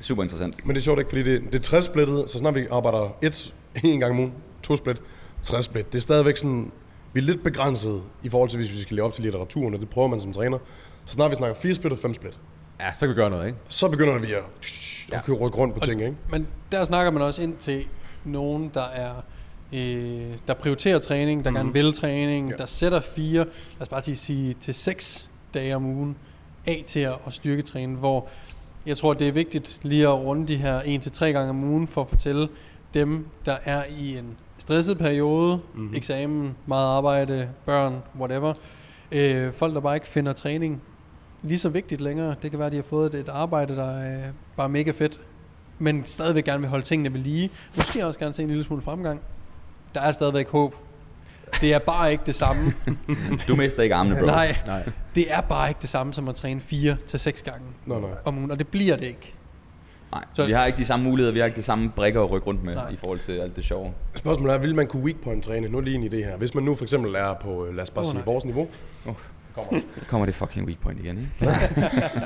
Super 0.00 0.22
interessant. 0.22 0.66
Men 0.66 0.74
det 0.74 0.80
er 0.80 0.84
sjovt 0.84 0.98
ikke, 0.98 1.08
fordi 1.08 1.22
det, 1.22 1.42
det 1.52 1.54
er 1.54 1.62
60 1.62 1.84
splittet, 1.84 2.30
så 2.30 2.38
snart 2.38 2.54
vi 2.54 2.66
arbejder 2.70 3.16
et, 3.22 3.54
en 3.84 4.00
gang 4.00 4.12
om 4.12 4.18
ugen, 4.18 4.32
to 4.62 4.76
split, 4.76 4.96
60 5.42 5.64
split. 5.64 5.92
Det 5.92 5.98
er 5.98 6.02
stadigvæk 6.02 6.36
sådan, 6.36 6.72
vi 7.14 7.20
er 7.20 7.24
lidt 7.24 7.42
begrænset 7.44 8.02
i 8.22 8.28
forhold 8.28 8.50
til, 8.50 8.56
hvis 8.56 8.72
vi 8.72 8.78
skal 8.78 8.94
leve 8.96 9.06
op 9.06 9.12
til 9.12 9.22
litteraturen, 9.24 9.74
og 9.74 9.80
det 9.80 9.88
prøver 9.88 10.08
man 10.08 10.20
som 10.20 10.32
træner. 10.32 10.58
Så 11.06 11.12
snart 11.14 11.30
vi 11.30 11.36
snakker 11.36 11.56
4 11.56 11.74
split 11.74 11.92
og 11.92 11.98
5 11.98 12.14
split, 12.14 12.38
Ja, 12.80 12.92
så 12.94 13.00
kan 13.00 13.08
vi 13.08 13.14
gøre 13.14 13.30
noget, 13.30 13.46
ikke? 13.46 13.58
så 13.68 13.88
begynder 13.88 14.18
vi 14.18 14.32
at, 14.32 14.42
at 15.12 15.24
kunne 15.24 15.36
rykke 15.36 15.58
rundt 15.58 15.74
på 15.74 15.80
ting, 15.80 16.00
ikke? 16.00 16.16
Men 16.30 16.46
der 16.72 16.84
snakker 16.84 17.10
man 17.10 17.22
også 17.22 17.42
ind 17.42 17.56
til 17.56 17.84
nogen, 18.24 18.70
der 18.74 18.84
er 18.84 19.12
øh, 19.72 20.20
der 20.48 20.54
prioriterer 20.54 20.98
træning, 20.98 21.44
der 21.44 21.50
mm. 21.50 21.56
gerne 21.56 21.72
vil 21.72 21.92
træning, 21.92 22.46
Ja. 22.48 22.52
ja. 22.52 22.56
der 22.56 22.66
sætter 22.66 23.00
fire, 23.00 23.44
lad 23.44 23.80
os 23.80 23.88
bare 23.88 24.02
sige, 24.02 24.16
sige 24.16 24.54
til 24.54 24.74
seks 24.74 25.28
dage 25.54 25.76
om 25.76 25.84
ugen 25.86 26.16
af 26.66 26.82
til 26.86 27.00
at, 27.00 27.14
at 27.26 27.32
styrketræne, 27.32 27.96
hvor 27.96 28.28
jeg 28.86 28.96
tror, 28.96 29.14
det 29.14 29.28
er 29.28 29.32
vigtigt 29.32 29.78
lige 29.82 30.02
at 30.08 30.14
runde 30.14 30.48
de 30.48 30.56
her 30.56 30.80
en 30.80 31.00
til 31.00 31.12
tre 31.12 31.32
gange 31.32 31.50
om 31.50 31.64
ugen 31.64 31.88
for 31.88 32.00
at 32.00 32.08
fortælle 32.08 32.48
dem, 32.94 33.26
der 33.46 33.56
er 33.64 33.84
i 33.98 34.18
en 34.18 34.36
stresset 34.64 34.98
periode, 34.98 35.60
mm-hmm. 35.74 35.94
eksamen, 35.96 36.56
meget 36.66 36.96
arbejde, 36.96 37.48
børn, 37.66 38.02
whatever, 38.20 38.54
øh, 39.12 39.52
folk, 39.52 39.74
der 39.74 39.80
bare 39.80 39.96
ikke 39.96 40.06
finder 40.06 40.32
træning 40.32 40.82
lige 41.42 41.58
så 41.58 41.68
vigtigt 41.68 42.00
længere. 42.00 42.34
Det 42.42 42.50
kan 42.50 42.58
være, 42.58 42.66
at 42.66 42.72
de 42.72 42.76
har 42.76 42.84
fået 42.84 43.14
et, 43.14 43.20
et 43.20 43.28
arbejde, 43.28 43.76
der 43.76 43.98
er 43.98 44.22
bare 44.56 44.68
mega 44.68 44.90
fedt, 44.90 45.20
men 45.78 46.04
stadigvæk 46.04 46.44
gerne 46.44 46.60
vil 46.60 46.68
holde 46.68 46.84
tingene 46.84 47.12
ved 47.12 47.20
lige. 47.20 47.50
Måske 47.76 48.06
også 48.06 48.18
gerne 48.18 48.32
se 48.32 48.42
en 48.42 48.48
lille 48.48 48.64
smule 48.64 48.82
fremgang. 48.82 49.20
Der 49.94 50.00
er 50.00 50.12
stadigvæk 50.12 50.48
håb. 50.48 50.74
Det 51.60 51.74
er 51.74 51.78
bare 51.78 52.12
ikke 52.12 52.24
det 52.26 52.34
samme. 52.34 52.72
Du 53.48 53.56
mister 53.56 53.82
ikke 53.82 53.94
armene, 53.94 54.16
bro. 54.16 54.26
Nej, 54.26 54.56
Nej. 54.66 54.88
det 55.14 55.32
er 55.32 55.40
bare 55.40 55.68
ikke 55.68 55.80
det 55.80 55.88
samme 55.88 56.14
som 56.14 56.28
at 56.28 56.34
træne 56.34 56.60
fire 56.60 56.96
til 57.06 57.20
seks 57.20 57.42
gange 57.42 57.66
Nå, 57.86 58.00
nej. 58.00 58.10
om 58.24 58.38
ugen, 58.38 58.50
og 58.50 58.58
det 58.58 58.68
bliver 58.68 58.96
det 58.96 59.04
ikke. 59.04 59.34
Nej. 60.14 60.24
Så- 60.34 60.46
Vi 60.46 60.52
har 60.52 60.64
ikke 60.66 60.78
de 60.78 60.84
samme 60.84 61.04
muligheder, 61.04 61.32
vi 61.32 61.38
har 61.38 61.46
ikke 61.46 61.56
de 61.56 61.62
samme 61.62 61.90
brækker 61.96 62.22
at 62.22 62.30
rykke 62.30 62.46
rundt 62.46 62.64
med 62.64 62.74
Nej. 62.74 62.88
i 62.90 62.96
forhold 62.96 63.18
til 63.18 63.32
alt 63.32 63.56
det 63.56 63.64
sjove. 63.64 63.92
Spørgsmålet 64.14 64.54
er, 64.54 64.58
vil 64.58 64.74
man 64.74 64.86
kunne 64.86 65.02
weak 65.04 65.16
point 65.24 65.44
træne? 65.44 65.68
Nu 65.68 65.80
lige 65.80 65.96
en 65.96 66.04
idé 66.12 66.16
her. 66.16 66.36
Hvis 66.36 66.54
man 66.54 66.64
nu 66.64 66.74
for 66.74 66.84
eksempel 66.84 67.14
er 67.14 67.34
på, 67.34 67.66
øh, 67.66 67.74
lad 67.76 67.82
os 67.82 67.90
bare 67.90 68.00
Åh, 68.04 68.06
sige, 68.06 68.14
nej. 68.14 68.24
vores 68.24 68.44
niveau. 68.44 68.68
Oh. 69.08 69.14
Kommer. 69.54 69.72
Nu 69.72 69.80
kommer 70.08 70.26
det 70.26 70.34
fucking 70.34 70.66
weak 70.66 70.78
point 70.80 71.00
igen, 71.00 71.18
ikke? 71.18 71.52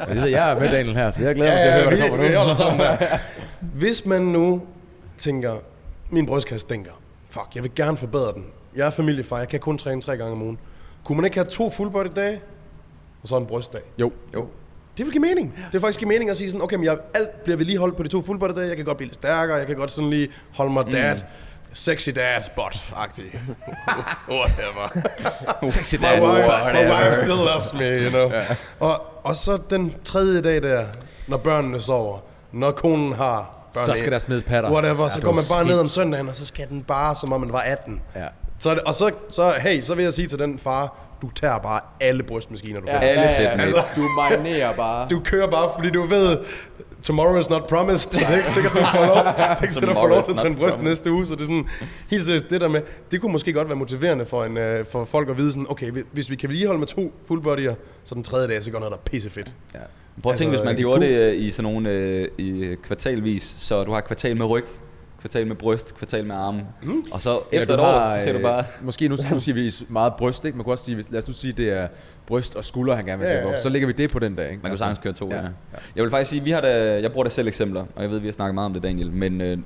Det 0.08 0.16
ved 0.16 0.26
jeg 0.26 0.50
er 0.52 0.60
med 0.60 0.70
Daniel 0.70 0.96
her, 0.96 1.10
så 1.10 1.22
jeg 1.24 1.34
glæder 1.34 1.50
mig 1.52 1.60
til 1.60 1.68
at 1.68 1.74
høre, 1.74 1.88
hvad 1.88 1.98
der 1.98 2.08
kommer 2.08 2.22
vi, 2.22 2.28
vi 2.28 2.34
nu. 2.34 2.38
holder 2.38 2.54
sammen 2.54 2.80
der. 2.80 3.18
Hvis 3.80 4.06
man 4.06 4.22
nu 4.22 4.62
tænker, 5.18 5.54
min 6.10 6.26
brystkasse 6.26 6.64
stinker. 6.64 6.90
Fuck, 7.30 7.46
jeg 7.54 7.62
vil 7.62 7.74
gerne 7.74 7.96
forbedre 7.96 8.32
den. 8.32 8.44
Jeg 8.76 8.86
er 8.86 8.90
familiefar, 8.90 9.38
jeg 9.38 9.48
kan 9.48 9.60
kun 9.60 9.78
træne 9.78 10.00
tre 10.00 10.16
gange 10.16 10.32
om 10.32 10.42
ugen. 10.42 10.58
Kunne 11.04 11.16
man 11.16 11.24
ikke 11.24 11.36
have 11.36 11.48
to 11.50 11.70
full 11.70 11.90
body 11.90 12.06
dage? 12.16 12.40
Og 13.22 13.28
så 13.28 13.36
en 13.36 13.46
brystdag? 13.46 13.80
Jo. 13.98 14.12
Jo. 14.34 14.46
Det 14.98 15.06
vil 15.06 15.12
give 15.12 15.20
mening. 15.22 15.54
Det 15.56 15.72
vil 15.72 15.80
faktisk 15.80 15.98
give 15.98 16.08
mening 16.08 16.30
at 16.30 16.36
sige 16.36 16.50
sådan, 16.50 16.62
okay, 16.62 16.76
men 16.76 16.84
jeg, 16.84 16.96
alt 17.14 17.44
bliver 17.44 17.56
vedligeholdt 17.56 17.96
på 17.96 18.02
de 18.02 18.08
to 18.08 18.22
fuldbody 18.22 18.50
dage. 18.56 18.68
Jeg 18.68 18.76
kan 18.76 18.84
godt 18.84 18.96
blive 18.96 19.08
lidt 19.08 19.14
stærkere. 19.14 19.56
Jeg 19.56 19.66
kan 19.66 19.76
godt 19.76 19.92
sådan 19.92 20.10
lige 20.10 20.28
holde 20.54 20.72
mig 20.72 20.86
dad. 20.92 21.16
Sexy 21.72 22.10
dad, 22.10 22.40
but-agtig. 22.56 23.22
Whatever. 24.30 24.88
Sexy 25.70 25.94
My 25.94 26.00
wife, 26.00 26.48
my 26.74 26.90
wife 26.92 27.14
still 27.14 27.36
loves 27.52 27.72
me, 27.74 27.84
you 28.04 28.10
know. 28.10 28.30
Og, 28.80 29.02
og 29.24 29.36
så 29.36 29.58
den 29.70 29.94
tredje 30.04 30.42
dag 30.42 30.62
der, 30.62 30.84
når 31.26 31.36
børnene 31.36 31.80
sover, 31.80 32.18
når 32.52 32.70
konen 32.70 33.12
har 33.12 33.68
børn 33.74 33.84
Så 33.84 33.94
skal 33.96 34.12
der 34.12 34.18
smides 34.18 34.42
patter. 34.42 34.72
Whatever, 34.72 35.04
Ja, 35.04 35.10
så 35.10 35.20
går 35.20 35.32
man 35.32 35.44
bare 35.50 35.58
skidt. 35.58 35.68
ned 35.68 35.78
om 35.80 35.88
søndagen, 35.88 36.28
og 36.28 36.36
så 36.36 36.44
skal 36.46 36.68
den 36.68 36.82
bare, 36.82 37.14
som 37.14 37.32
om 37.32 37.40
man 37.40 37.52
var 37.52 37.60
18. 37.60 38.00
Ja. 38.16 38.26
Så, 38.58 38.80
og 38.86 38.94
så, 38.94 39.10
så, 39.28 39.54
hey, 39.60 39.80
så 39.80 39.94
vil 39.94 40.02
jeg 40.02 40.12
sige 40.12 40.28
til 40.28 40.38
den 40.38 40.58
far, 40.58 40.96
du 41.22 41.30
tager 41.30 41.58
bare 41.58 41.80
alle 42.00 42.22
brystmaskiner, 42.22 42.80
du 42.80 42.86
får. 42.86 42.98
Alle 42.98 43.22
sæt 43.36 43.56
med. 43.56 43.64
altså- 43.64 43.82
Du 43.96 44.02
marinerer 44.20 44.76
bare. 44.76 45.08
Du 45.10 45.20
kører 45.24 45.50
bare, 45.50 45.70
fordi 45.76 45.90
du 45.90 46.02
ved, 46.06 46.38
tomorrow 47.02 47.38
is 47.40 47.50
not 47.50 47.66
promised, 47.66 48.10
så 48.12 48.20
det 48.20 48.28
er 48.32 48.36
ikke 48.36 48.48
sikkert, 48.48 48.72
du 48.72 48.78
får 48.78 49.06
lov, 49.06 49.16
det 49.26 49.34
er 49.38 49.62
ikke 49.62 49.74
sikkert, 49.74 49.94
du 49.94 50.00
får 50.00 50.06
lov 50.08 50.22
til 50.22 50.30
at 50.30 50.36
tage 50.36 50.48
en 50.50 50.56
bryst 50.56 50.82
næste 50.82 51.12
uge, 51.12 51.26
så 51.26 51.34
det 51.34 51.40
er 51.40 51.44
sådan, 51.44 51.66
helt 52.10 52.26
seriøst, 52.26 52.50
det 52.50 52.60
der 52.60 52.68
med, 52.68 52.80
det 53.10 53.20
kunne 53.20 53.32
måske 53.32 53.52
godt 53.52 53.68
være 53.68 53.76
motiverende 53.76 54.26
for, 54.26 54.44
en, 54.44 54.58
øh, 54.58 54.84
for 54.92 55.04
folk 55.04 55.28
at 55.28 55.36
vide 55.36 55.52
sådan, 55.52 55.66
okay, 55.68 55.90
hvis- 56.12 56.30
vi 56.30 56.36
kan 56.36 56.48
vedligeholde 56.48 56.78
med 56.78 56.86
to 56.86 57.12
full 57.28 57.40
bodyer, 57.42 57.74
så 58.04 58.14
den 58.14 58.22
tredje 58.24 58.48
dag, 58.48 58.62
så 58.62 58.70
går 58.70 58.78
noget, 58.78 58.92
der 58.92 58.98
er 58.98 59.02
pissefedt. 59.10 59.52
Prøv 60.22 60.32
at 60.32 60.38
tænke, 60.38 60.50
Altså, 60.50 60.62
hvis 60.64 60.66
man 60.66 60.74
det 60.76 60.82
gjorde 60.82 61.00
det 61.06 61.10
øh, 61.18 61.42
i 61.42 61.50
sådan 61.50 61.72
nogle 61.72 61.90
øh, 61.90 62.28
i 62.38 62.74
kvartalvis, 62.82 63.54
så 63.58 63.84
du 63.84 63.92
har 63.92 64.00
kvartal 64.00 64.36
med 64.36 64.46
ryg, 64.46 64.64
kvartal 65.20 65.46
med 65.46 65.56
bryst, 65.56 65.94
kvartal 65.94 66.26
med 66.26 66.36
arme, 66.36 66.66
mm. 66.82 67.00
og 67.12 67.22
så 67.22 67.40
Ja, 67.52 67.60
efter 67.60 67.74
et 67.74 67.80
år, 67.80 68.18
så 68.18 68.24
ser 68.24 68.32
du 68.32 68.38
øh, 68.38 68.44
bare, 68.44 68.64
Måske 68.82 69.08
nu, 69.08 69.16
nu 69.32 69.40
siger 69.40 69.54
vi 69.54 69.72
meget 69.88 70.12
bryst, 70.18 70.44
ikke? 70.44 70.56
Man 70.58 70.64
kunne 70.64 70.74
også 70.74 70.84
sige, 70.84 70.94
hvis, 70.94 71.10
lad 71.10 71.22
os 71.22 71.28
nu 71.28 71.34
sige, 71.34 71.52
det 71.52 71.70
er 71.70 71.88
bryst 72.26 72.56
og 72.56 72.64
skulder, 72.64 72.94
han 72.94 73.04
gerne 73.04 73.18
vil 73.18 73.26
Ja, 73.28 73.32
tage 73.34 73.44
på. 73.44 73.50
ja. 73.50 73.56
Så 73.60 73.68
lægger 73.68 73.86
vi 73.86 73.92
det 73.92 74.12
på 74.12 74.18
den 74.18 74.34
dag, 74.34 74.44
ikke? 74.44 74.52
Altså, 74.54 74.62
man 74.62 74.70
kan 74.70 74.76
sagtens 74.76 74.98
køre 74.98 75.12
to, 75.12 75.28
ja. 75.30 75.36
ja. 75.36 75.42
ja. 75.42 75.78
Jeg 75.96 76.02
vil 76.02 76.10
faktisk 76.10 76.30
sige, 76.30 76.42
vi 76.44 76.50
har 76.50 76.60
da, 76.60 77.00
jeg 77.00 77.12
bruger 77.12 77.24
da 77.24 77.30
selv 77.30 77.48
eksempler, 77.48 77.84
og 77.96 78.02
jeg 78.02 78.10
ved, 78.10 78.18
vi 78.18 78.26
har 78.26 78.32
snakket 78.32 78.54
meget 78.54 78.66
om 78.66 78.74
det, 78.74 78.82
Daniel, 78.82 79.12
men 79.12 79.40
øh, 79.40 79.58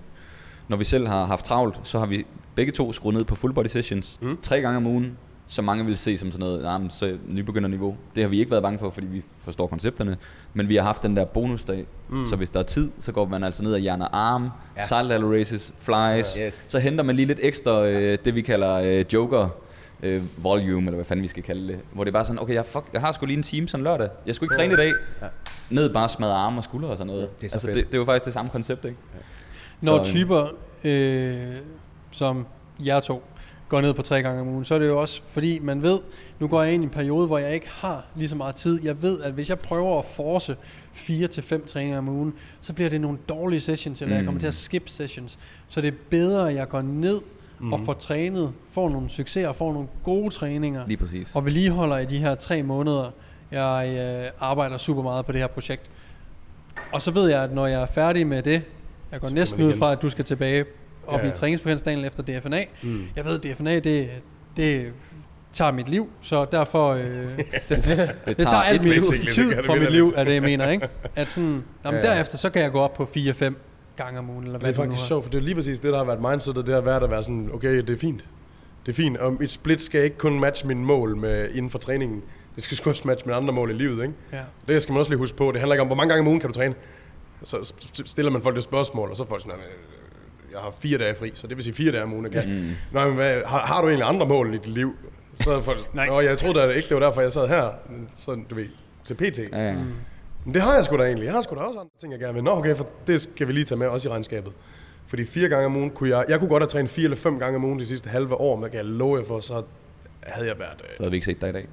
når 0.68 0.76
vi 0.76 0.84
selv 0.84 1.06
har 1.08 1.24
haft 1.24 1.44
travlt, 1.44 1.80
så 1.82 1.98
har 1.98 2.06
vi 2.06 2.26
begge 2.54 2.72
to 2.72 2.92
skruet 2.92 3.14
ned 3.14 3.24
på 3.24 3.34
full 3.34 3.52
body 3.52 3.66
sessions, 3.66 4.18
mm. 4.22 4.38
tre 4.42 4.60
gange 4.60 4.76
om 4.76 4.86
ugen, 4.86 5.16
som 5.52 5.64
mange 5.64 5.86
vil 5.86 5.96
se 5.98 6.18
som 6.18 6.32
sådan 6.32 6.46
noget 6.46 6.62
nah, 6.62 6.90
så 6.90 7.16
nybegynderniveau. 7.28 7.96
Det 8.14 8.22
har 8.22 8.28
vi 8.28 8.38
ikke 8.38 8.50
været 8.50 8.62
bange 8.62 8.78
for, 8.78 8.90
fordi 8.90 9.06
vi 9.06 9.22
forstår 9.40 9.66
koncepterne, 9.66 10.16
men 10.54 10.68
vi 10.68 10.76
har 10.76 10.82
haft 10.82 11.02
den 11.02 11.16
der 11.16 11.24
bonusdag, 11.24 11.86
mm. 12.08 12.26
så 12.26 12.36
hvis 12.36 12.50
der 12.50 12.60
er 12.60 12.64
tid, 12.64 12.90
så 13.00 13.12
går 13.12 13.26
man 13.26 13.44
altså 13.44 13.62
ned 13.62 13.72
og 13.72 13.78
hjerner 13.78 14.06
arm, 14.12 14.50
ja. 14.76 14.86
side 14.86 15.38
races, 15.40 15.74
flies, 15.80 16.38
Yes. 16.42 16.54
så 16.54 16.78
henter 16.78 17.04
man 17.04 17.16
lige 17.16 17.26
lidt 17.26 17.38
ekstra, 17.42 17.86
øh, 17.86 18.18
det 18.24 18.34
vi 18.34 18.40
kalder 18.40 18.74
øh, 18.74 19.04
joker, 19.12 19.48
øh, 20.02 20.22
volume, 20.44 20.86
eller 20.86 20.94
hvad 20.94 21.04
fanden 21.04 21.22
vi 21.22 21.28
skal 21.28 21.42
kalde 21.42 21.68
det. 21.68 21.80
Hvor 21.92 22.04
det 22.04 22.10
er 22.10 22.12
bare 22.12 22.24
sådan, 22.24 22.42
okay, 22.42 22.54
jeg, 22.54 22.66
fuck, 22.66 22.84
jeg 22.92 23.00
har 23.00 23.12
sgu 23.12 23.26
lige 23.26 23.36
en 23.36 23.42
time 23.42 23.68
sådan 23.68 23.84
lørdag. 23.84 24.08
Jeg 24.26 24.34
skulle 24.34 24.46
ikke 24.46 24.56
træne 24.56 24.72
i 24.72 24.76
dag. 24.76 24.92
Ja. 25.22 25.26
Ned 25.70 25.92
bare 25.92 26.08
smadre 26.08 26.34
arme 26.34 26.60
og 26.60 26.64
skuldre 26.64 26.88
og 26.88 26.96
sådan 26.96 27.12
noget. 27.12 27.40
Det 27.40 27.46
er 27.46 27.50
så 27.50 27.54
altså, 27.56 27.66
fedt. 27.66 27.76
det, 27.76 27.92
det 27.92 27.98
jo 27.98 28.04
faktisk 28.04 28.24
det 28.24 28.32
samme 28.32 28.50
koncept, 28.50 28.84
ikke? 28.84 28.96
Når 29.80 30.04
Så, 30.04 30.10
typer 30.10 30.46
øh, 30.84 31.56
som 32.10 32.46
jer 32.78 33.00
to 33.00 33.22
går 33.72 33.80
ned 33.80 33.94
på 33.94 34.02
tre 34.02 34.22
gange 34.22 34.40
om 34.40 34.48
ugen, 34.48 34.64
så 34.64 34.74
er 34.74 34.78
det 34.78 34.86
jo 34.86 35.00
også 35.00 35.20
fordi, 35.26 35.58
man 35.58 35.82
ved, 35.82 35.98
nu 36.38 36.48
går 36.48 36.62
jeg 36.62 36.72
ind 36.72 36.82
i 36.82 36.86
en 36.86 36.90
periode, 36.90 37.26
hvor 37.26 37.38
jeg 37.38 37.54
ikke 37.54 37.68
har 37.70 38.04
lige 38.16 38.28
så 38.28 38.36
meget 38.36 38.54
tid. 38.54 38.84
Jeg 38.84 39.02
ved, 39.02 39.20
at 39.20 39.32
hvis 39.32 39.50
jeg 39.50 39.58
prøver 39.58 39.98
at 39.98 40.04
force 40.04 40.56
fire 40.92 41.28
til 41.28 41.42
fem 41.42 41.66
træninger 41.66 41.98
om 41.98 42.08
ugen, 42.08 42.34
så 42.60 42.72
bliver 42.72 42.90
det 42.90 43.00
nogle 43.00 43.18
dårlige 43.28 43.60
sessions, 43.60 44.02
eller 44.02 44.14
mm. 44.14 44.18
jeg 44.18 44.24
kommer 44.24 44.40
til 44.40 44.46
at 44.46 44.54
skip 44.54 44.88
sessions. 44.88 45.38
Så 45.68 45.80
det 45.80 45.88
er 45.88 45.96
bedre, 46.10 46.48
at 46.48 46.54
jeg 46.54 46.68
går 46.68 46.82
ned 46.82 47.20
mm. 47.60 47.72
og 47.72 47.80
får 47.80 47.92
trænet, 47.92 48.52
får 48.70 48.88
nogle 48.88 49.10
succeser, 49.10 49.52
får 49.52 49.72
nogle 49.72 49.88
gode 50.04 50.30
træninger, 50.30 50.86
Lige 50.86 50.96
præcis. 50.96 51.34
og 51.34 51.44
vedligeholder 51.44 51.98
i 51.98 52.04
de 52.04 52.18
her 52.18 52.34
tre 52.34 52.62
måneder. 52.62 53.10
Jeg 53.52 53.96
øh, 53.98 54.30
arbejder 54.40 54.76
super 54.76 55.02
meget 55.02 55.26
på 55.26 55.32
det 55.32 55.40
her 55.40 55.48
projekt. 55.48 55.90
Og 56.92 57.02
så 57.02 57.10
ved 57.10 57.30
jeg, 57.30 57.42
at 57.42 57.52
når 57.52 57.66
jeg 57.66 57.82
er 57.82 57.86
færdig 57.86 58.26
med 58.26 58.42
det, 58.42 58.62
jeg 59.12 59.20
går 59.20 59.28
næsten 59.28 59.60
man 59.60 59.72
ud 59.72 59.78
fra, 59.78 59.92
at 59.92 60.02
du 60.02 60.08
skal 60.08 60.24
tilbage 60.24 60.64
op 61.06 61.20
Ja. 61.22 61.28
i 61.28 61.30
træningsfrekvensdagen 61.30 62.04
efter 62.04 62.22
DFNA. 62.22 62.64
Mm. 62.82 63.04
Jeg 63.16 63.24
ved, 63.24 63.44
at 63.44 63.56
DFNA, 63.56 63.78
det, 63.78 64.10
det 64.56 64.92
tager 65.52 65.72
mit 65.72 65.88
liv, 65.88 66.10
så 66.20 66.44
derfor... 66.44 66.92
Øh, 66.92 67.02
det, 67.08 67.38
det, 67.68 68.14
det 68.26 68.48
tager 68.48 68.62
alt 68.62 68.82
det 68.84 69.02
tid 69.30 69.62
fra 69.64 69.74
mit 69.74 69.90
liv, 69.92 70.12
er 70.16 70.24
det, 70.24 70.34
jeg 70.34 70.42
mener, 70.42 70.70
ikke? 70.70 70.88
At 71.16 71.30
sådan, 71.30 71.64
jamen, 71.84 72.00
Ja. 72.04 72.08
derefter, 72.08 72.38
så 72.38 72.50
kan 72.50 72.62
jeg 72.62 72.72
gå 72.72 72.78
op 72.80 72.94
på 72.94 73.02
4-5 73.16 73.52
gange 73.96 74.18
om 74.18 74.30
ugen, 74.30 74.44
eller 74.44 74.58
hvad 74.58 74.68
er 74.68 74.72
det 74.72 74.78
nu 74.84 74.90
faktisk 74.90 75.08
sjovt, 75.08 75.24
for 75.24 75.30
det 75.30 75.38
er 75.38 75.42
lige 75.42 75.54
præcis 75.54 75.78
det, 75.80 75.92
der 75.92 75.98
har 75.98 76.04
været 76.04 76.30
mindsetet, 76.30 76.66
det 76.66 76.74
har 76.74 76.80
været 76.80 77.02
at 77.02 77.10
være 77.10 77.22
sådan, 77.22 77.50
okay, 77.54 77.76
det 77.76 77.90
er 77.90 77.96
fint. 77.98 78.24
Det 78.86 78.92
er 78.92 78.96
fint, 78.96 79.16
og 79.16 79.36
mit 79.40 79.50
split 79.50 79.80
skal 79.80 80.04
ikke 80.04 80.18
kun 80.18 80.40
matche 80.40 80.68
mine 80.68 80.80
mål 80.84 81.16
med, 81.16 81.48
inden 81.54 81.70
for 81.70 81.78
træningen. 81.78 82.22
Det 82.56 82.64
skal 82.64 82.88
også 82.90 83.02
matche 83.08 83.26
mine 83.26 83.36
andre 83.36 83.52
mål 83.54 83.70
i 83.70 83.74
livet, 83.74 84.02
ikke? 84.02 84.14
Ja. 84.32 84.38
Det 84.68 84.82
skal 84.82 84.92
man 84.92 84.98
også 84.98 85.10
lige 85.10 85.18
huske 85.18 85.36
på. 85.36 85.52
Det 85.52 85.60
handler 85.60 85.74
ikke 85.74 85.80
om, 85.80 85.86
hvor 85.86 85.96
mange 85.96 86.08
gange 86.08 86.20
om 86.20 86.26
ugen 86.26 86.40
kan 86.40 86.48
du 86.50 86.54
træne. 86.54 86.74
Så 87.42 87.72
stiller 88.06 88.30
man 88.32 88.42
folk 88.42 88.54
det 88.56 88.64
spørgsmål, 88.64 89.10
og 89.10 89.16
så 89.16 89.24
får 89.26 89.36
de 89.36 89.42
sådan, 89.42 89.56
jeg 90.52 90.60
har 90.60 90.74
fire 90.80 90.98
dage 90.98 91.14
fri, 91.18 91.30
så 91.34 91.46
det 91.46 91.56
vil 91.56 91.64
sige 91.64 91.74
fire 91.74 91.92
dage 91.92 92.02
om 92.02 92.12
ugen, 92.12 92.30
kan. 92.30 92.48
Mm. 92.48 92.70
Nej, 92.92 93.06
men 93.06 93.14
hvad, 93.14 93.42
har, 93.46 93.58
har, 93.58 93.82
du 93.82 93.88
egentlig 93.88 94.08
andre 94.08 94.26
mål 94.26 94.54
i 94.54 94.58
dit 94.58 94.66
liv? 94.66 94.96
Så 95.40 95.60
folk, 95.60 95.94
Nej. 95.94 96.06
Nå, 96.06 96.20
jeg 96.20 96.38
troede 96.38 96.58
da 96.58 96.68
ikke, 96.68 96.88
det 96.88 96.94
var 96.94 97.06
derfor, 97.06 97.20
jeg 97.20 97.32
sad 97.32 97.48
her. 97.48 97.70
Så 98.14 98.42
du 98.50 98.54
ved, 98.54 98.66
til 99.04 99.14
PT. 99.14 99.38
Ja, 99.52 99.68
ja. 99.68 99.74
Men 100.44 100.54
det 100.54 100.62
har 100.62 100.74
jeg 100.74 100.84
sgu 100.84 100.96
da 100.96 101.02
egentlig. 101.02 101.24
Jeg 101.24 101.32
har 101.34 101.40
sgu 101.40 101.54
da 101.54 101.60
også 101.60 101.78
andre 101.78 101.90
ting, 102.00 102.12
jeg 102.12 102.20
gerne 102.20 102.34
vil. 102.34 102.44
Nå, 102.44 102.50
okay, 102.50 102.76
for 102.76 102.88
det 103.06 103.20
skal 103.20 103.48
vi 103.48 103.52
lige 103.52 103.64
tage 103.64 103.78
med 103.78 103.86
også 103.86 104.08
i 104.08 104.12
regnskabet. 104.12 104.52
Fordi 105.06 105.24
fire 105.24 105.48
gange 105.48 105.66
om 105.66 105.76
ugen 105.76 105.90
kunne 105.90 106.16
jeg... 106.16 106.24
Jeg 106.28 106.38
kunne 106.38 106.48
godt 106.48 106.62
have 106.62 106.68
trænet 106.68 106.90
fire 106.90 107.04
eller 107.04 107.16
fem 107.16 107.38
gange 107.38 107.56
om 107.56 107.64
ugen 107.64 107.78
de 107.78 107.86
sidste 107.86 108.08
halve 108.08 108.34
år, 108.34 108.56
men 108.56 108.62
jeg 108.62 108.72
kan 108.72 108.86
love 108.86 109.18
jer 109.18 109.24
for, 109.24 109.40
så 109.40 109.62
havde 110.22 110.48
jeg 110.48 110.58
været... 110.58 110.80
Øh, 110.80 110.96
Så 110.96 111.02
havde 111.02 111.10
vi 111.10 111.16
ikke 111.16 111.26
set 111.26 111.40
dig 111.40 111.48
i 111.48 111.52
dag. 111.52 111.68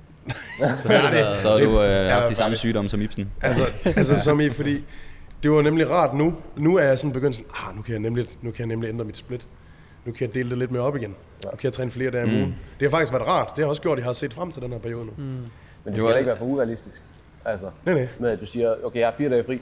færdig. 0.83 1.37
Så 1.41 1.49
har 1.49 1.57
du 1.57 1.81
øh, 1.81 1.89
Jeg 1.89 2.07
er 2.07 2.13
haft 2.13 2.29
de 2.29 2.35
samme 2.35 2.55
sygdomme 2.57 2.89
som 2.89 3.01
Ibsen. 3.01 3.31
Altså, 3.41 3.61
altså 3.85 4.23
som 4.23 4.39
i, 4.39 4.49
fordi 4.49 4.83
det 5.43 5.51
var 5.51 5.61
nemlig 5.61 5.89
rart 5.89 6.13
nu. 6.15 6.35
Nu 6.57 6.77
er 6.77 6.83
jeg 6.83 6.99
sådan 6.99 7.13
begyndt 7.13 7.35
sådan, 7.35 7.51
ah, 7.55 7.75
nu 7.75 7.81
kan 7.81 7.91
jeg 7.91 7.99
nemlig, 7.99 8.27
nu 8.41 8.51
kan 8.51 8.59
jeg 8.59 8.67
nemlig 8.67 8.89
ændre 8.89 9.05
mit 9.05 9.17
split. 9.17 9.45
Nu 10.05 10.11
kan 10.11 10.27
jeg 10.27 10.33
dele 10.35 10.49
det 10.49 10.57
lidt 10.57 10.71
mere 10.71 10.81
op 10.83 10.95
igen. 10.95 11.09
Nu 11.45 11.49
kan 11.51 11.59
jeg 11.63 11.73
træne 11.73 11.91
flere 11.91 12.11
dage 12.11 12.23
om 12.23 12.29
ugen. 12.29 12.55
Det 12.79 12.85
har 12.85 12.89
faktisk 12.89 13.13
været 13.13 13.27
rart. 13.27 13.51
Det 13.55 13.63
har 13.63 13.69
også 13.69 13.81
gjort, 13.81 13.97
at 13.97 13.97
jeg 13.99 14.05
har 14.05 14.13
set 14.13 14.33
frem 14.33 14.51
til 14.51 14.61
den 14.61 14.71
her 14.71 14.79
periode 14.79 15.05
nu. 15.05 15.11
Mm. 15.17 15.23
Men 15.23 15.43
det, 15.43 15.51
Det 15.85 15.95
skal 15.95 16.09
var- 16.09 16.17
ikke 16.17 16.27
være 16.27 16.37
for 16.37 16.45
urealistisk. 16.45 17.01
Altså, 17.45 17.69
Nej, 17.85 17.95
nej. 17.95 18.07
med 18.19 18.31
at 18.31 18.39
du 18.39 18.45
siger, 18.45 18.75
okay, 18.83 18.99
jeg 18.99 19.07
har 19.07 19.15
fire 19.17 19.29
dage 19.29 19.43
fri. 19.43 19.61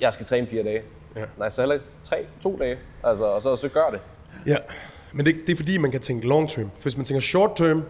Jeg 0.00 0.12
skal 0.12 0.26
træne 0.26 0.46
fire 0.46 0.62
dage. 0.62 0.82
Ja. 1.16 1.24
Nej, 1.38 1.50
så 1.50 1.62
heller 1.62 1.78
tre, 2.04 2.26
to 2.40 2.56
dage. 2.60 2.76
Altså, 3.04 3.24
og 3.24 3.42
så, 3.42 3.56
så 3.56 3.68
gør 3.68 3.90
det. 3.92 4.00
Ja, 4.46 4.56
men 5.12 5.26
det, 5.26 5.36
det 5.46 5.52
er 5.52 5.56
fordi, 5.56 5.78
man 5.78 5.90
kan 5.90 6.00
tænke 6.00 6.26
long 6.28 6.48
term. 6.50 6.70
For 6.74 6.82
hvis 6.82 6.96
man 6.96 7.06
tænker 7.06 7.20
short 7.20 7.50
term, 7.56 7.82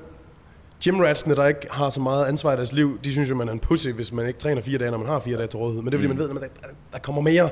gymratsene, 0.85 1.35
der 1.35 1.47
ikke 1.47 1.67
har 1.71 1.91
så 1.91 2.01
meget 2.01 2.27
ansvar 2.27 2.53
i 2.53 2.57
deres 2.57 2.73
liv, 2.73 2.99
de 3.05 3.13
synes 3.13 3.31
jo, 3.31 3.35
man 3.35 3.49
er 3.49 3.53
en 3.53 3.59
pussy, 3.59 3.89
hvis 3.89 4.13
man 4.13 4.27
ikke 4.27 4.39
træner 4.39 4.63
fire 4.63 4.79
dage, 4.79 4.91
når 4.91 4.99
man 4.99 5.07
har 5.07 5.21
fire 5.21 5.37
dage 5.37 5.49
til 5.49 5.59
rådighed. 5.59 5.83
Men 5.83 5.93
det 5.93 5.99
er 5.99 6.09
fordi, 6.09 6.09
man 6.09 6.19
ved, 6.19 6.31
at 6.31 6.51
der, 6.61 6.69
der 6.93 6.99
kommer 6.99 7.23
mere. 7.23 7.51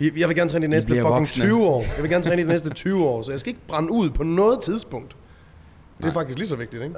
Jeg 0.00 0.28
vil 0.28 0.36
gerne 0.36 0.50
træne 0.50 0.66
de 0.66 0.70
næste 0.70 0.88
fucking 0.88 1.08
voksne. 1.08 1.44
20 1.44 1.66
år. 1.66 1.80
Jeg 1.82 2.02
vil 2.02 2.10
gerne 2.10 2.24
træne 2.24 2.42
de 2.42 2.48
næste 2.48 2.70
20 2.70 3.04
år, 3.04 3.22
så 3.22 3.30
jeg 3.30 3.40
skal 3.40 3.50
ikke 3.50 3.60
brænde 3.68 3.92
ud 3.92 4.10
på 4.10 4.22
noget 4.22 4.62
tidspunkt. 4.62 5.16
Det 5.98 6.04
er 6.08 6.12
faktisk 6.12 6.38
lige 6.38 6.48
så 6.48 6.56
vigtigt, 6.56 6.82
ikke? 6.82 6.94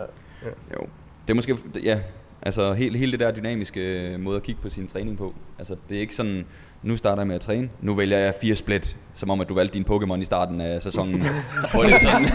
Jo. 0.74 0.86
Det 1.26 1.30
er 1.30 1.34
måske, 1.34 1.56
ja, 1.82 2.00
altså 2.42 2.72
hele, 2.72 2.98
hele 2.98 3.12
det 3.12 3.20
der 3.20 3.32
dynamiske 3.32 3.80
øh, 3.80 4.20
måde 4.20 4.36
at 4.36 4.42
kigge 4.42 4.60
på 4.62 4.68
sin 4.68 4.86
træning 4.86 5.18
på. 5.18 5.34
Altså 5.58 5.76
det 5.88 5.96
er 5.96 6.00
ikke 6.00 6.16
sådan, 6.16 6.44
nu 6.84 6.96
starter 6.96 7.22
jeg 7.22 7.26
med 7.26 7.34
at 7.34 7.40
træne, 7.40 7.68
nu 7.80 7.94
vælger 7.94 8.18
jeg 8.18 8.34
fire 8.40 8.54
split, 8.54 8.96
som 9.14 9.30
om 9.30 9.40
at 9.40 9.48
du 9.48 9.54
valgte 9.54 9.74
din 9.74 9.84
Pokémon 9.90 10.20
i 10.20 10.24
starten 10.24 10.60
af 10.60 10.82
sæsonen. 10.82 11.22
Hvor 11.74 11.82
det 11.82 11.94
er 11.94 11.98
sådan, 11.98 12.30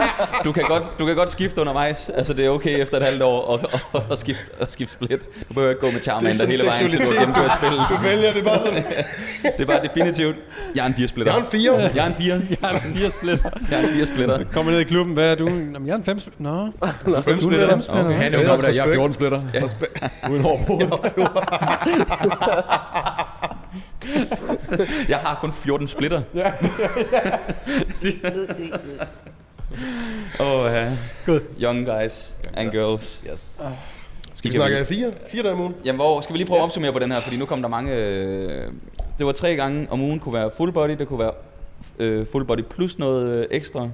du 0.46 0.52
kan, 0.52 0.64
godt, 0.64 1.00
du 1.00 1.06
kan 1.06 1.16
godt 1.16 1.32
skifte 1.32 1.62
undervejs, 1.62 2.10
altså 2.10 2.34
det 2.34 2.46
er 2.46 2.50
okay 2.50 2.82
efter 2.82 2.98
et 2.98 3.04
halvt 3.04 3.22
år 3.24 3.54
at, 3.54 3.82
at, 3.94 4.02
at, 4.12 4.20
skifte, 4.20 4.44
at 4.60 4.72
skifte 4.72 4.94
split. 4.94 5.30
Du 5.50 5.54
behøver 5.54 5.70
ikke 5.70 5.82
gå 5.82 5.92
med 5.92 6.02
Charmander 6.02 6.46
hele 6.48 6.66
vejen 6.66 6.90
til 6.90 7.00
du 7.00 7.06
har 7.14 7.20
gennemført 7.20 7.56
spillet. 7.56 7.80
Du 7.90 7.96
vælger 8.04 8.32
det 8.34 8.44
bare 8.44 8.60
sådan. 8.60 8.84
Det 9.58 9.62
er 9.62 9.66
bare 9.66 9.82
definitivt, 9.84 10.36
jeg 10.76 10.82
er 10.84 10.88
en 10.88 10.94
fire 10.94 11.08
splitter. 11.08 11.34
Jeg 11.34 11.40
er 11.40 11.46
en 11.46 11.52
fire. 11.52 11.74
Jeg 11.96 12.04
er 12.06 12.08
en 12.10 12.14
fire. 12.16 12.42
Jeg 12.62 12.76
er 12.76 12.80
fire 12.80 13.10
splitter. 13.10 13.50
Jeg 13.72 13.80
er 13.84 13.88
en 13.88 13.94
fire 13.94 14.06
splitter. 14.06 14.44
Kommer 14.54 14.72
ned 14.72 14.80
i 14.80 14.84
klubben, 14.84 15.14
hvad 15.14 15.32
er 15.32 15.36
du? 15.36 15.48
Jamen, 15.48 15.86
jeg 15.88 15.94
er 15.94 15.98
en 15.98 16.04
fem 16.04 16.20
splitter. 16.20 16.44
Nå, 16.44 16.66
Fem 16.66 16.94
du 17.06 17.14
er 17.14 17.18
en 17.34 17.40
splitter. 17.42 17.70
fem 17.70 17.82
splitter. 17.82 18.06
Okay. 18.06 18.16
Han 18.18 18.34
er 18.34 18.38
jo 18.38 18.44
Ja, 18.44 18.48
kommet 18.50 18.66
der, 18.68 18.74
jeg 18.74 18.84
har 18.84 18.90
respekt. 18.90 19.00
14 19.00 19.14
splitter. 19.14 19.42
Uden 20.32 20.42
hår 20.42 20.64
på 20.68 20.74
hovedet. 20.74 21.14
Jeg 25.10 25.18
har 25.18 25.38
kun 25.42 25.54
14 25.54 25.88
splitter. 25.88 26.22
Åh, 30.40 30.48
oh, 30.48 30.72
ja. 30.72 30.98
Good. 31.26 31.42
Young 31.62 31.86
guys 31.86 32.38
and 32.54 32.72
girls. 32.72 33.24
Yes. 33.32 33.62
Skal 34.34 34.52
vi 34.52 34.58
snakke 34.58 34.86
fire? 34.86 35.14
Fire 35.28 35.44
dage 35.44 35.54
om 35.54 35.60
ugen? 35.60 35.76
Jamen, 35.86 35.98
hvor, 35.98 36.22
skal 36.22 36.34
vi 36.34 36.38
lige 36.38 36.48
prøve 36.48 36.60
at 36.60 36.64
opsummere 36.64 36.94
på 36.94 37.00
den 37.00 37.12
her, 37.12 37.22
fordi 37.22 37.38
nu 37.38 37.46
kom 37.46 37.62
der 37.62 37.70
mange... 37.70 37.94
Øh, 37.94 38.72
det 39.18 39.26
var 39.26 39.32
tre 39.32 39.56
gange 39.56 39.92
om 39.92 40.02
ugen, 40.02 40.20
kunne 40.20 40.34
være 40.34 40.52
full 40.58 40.72
body, 40.72 40.92
det 40.92 41.08
kunne 41.08 41.20
være 41.20 41.32
øh, 42.00 42.28
full 42.28 42.46
body 42.46 42.64
plus 42.70 43.00
noget 43.00 43.30
øh, 43.30 43.48
ekstra. 43.52 43.90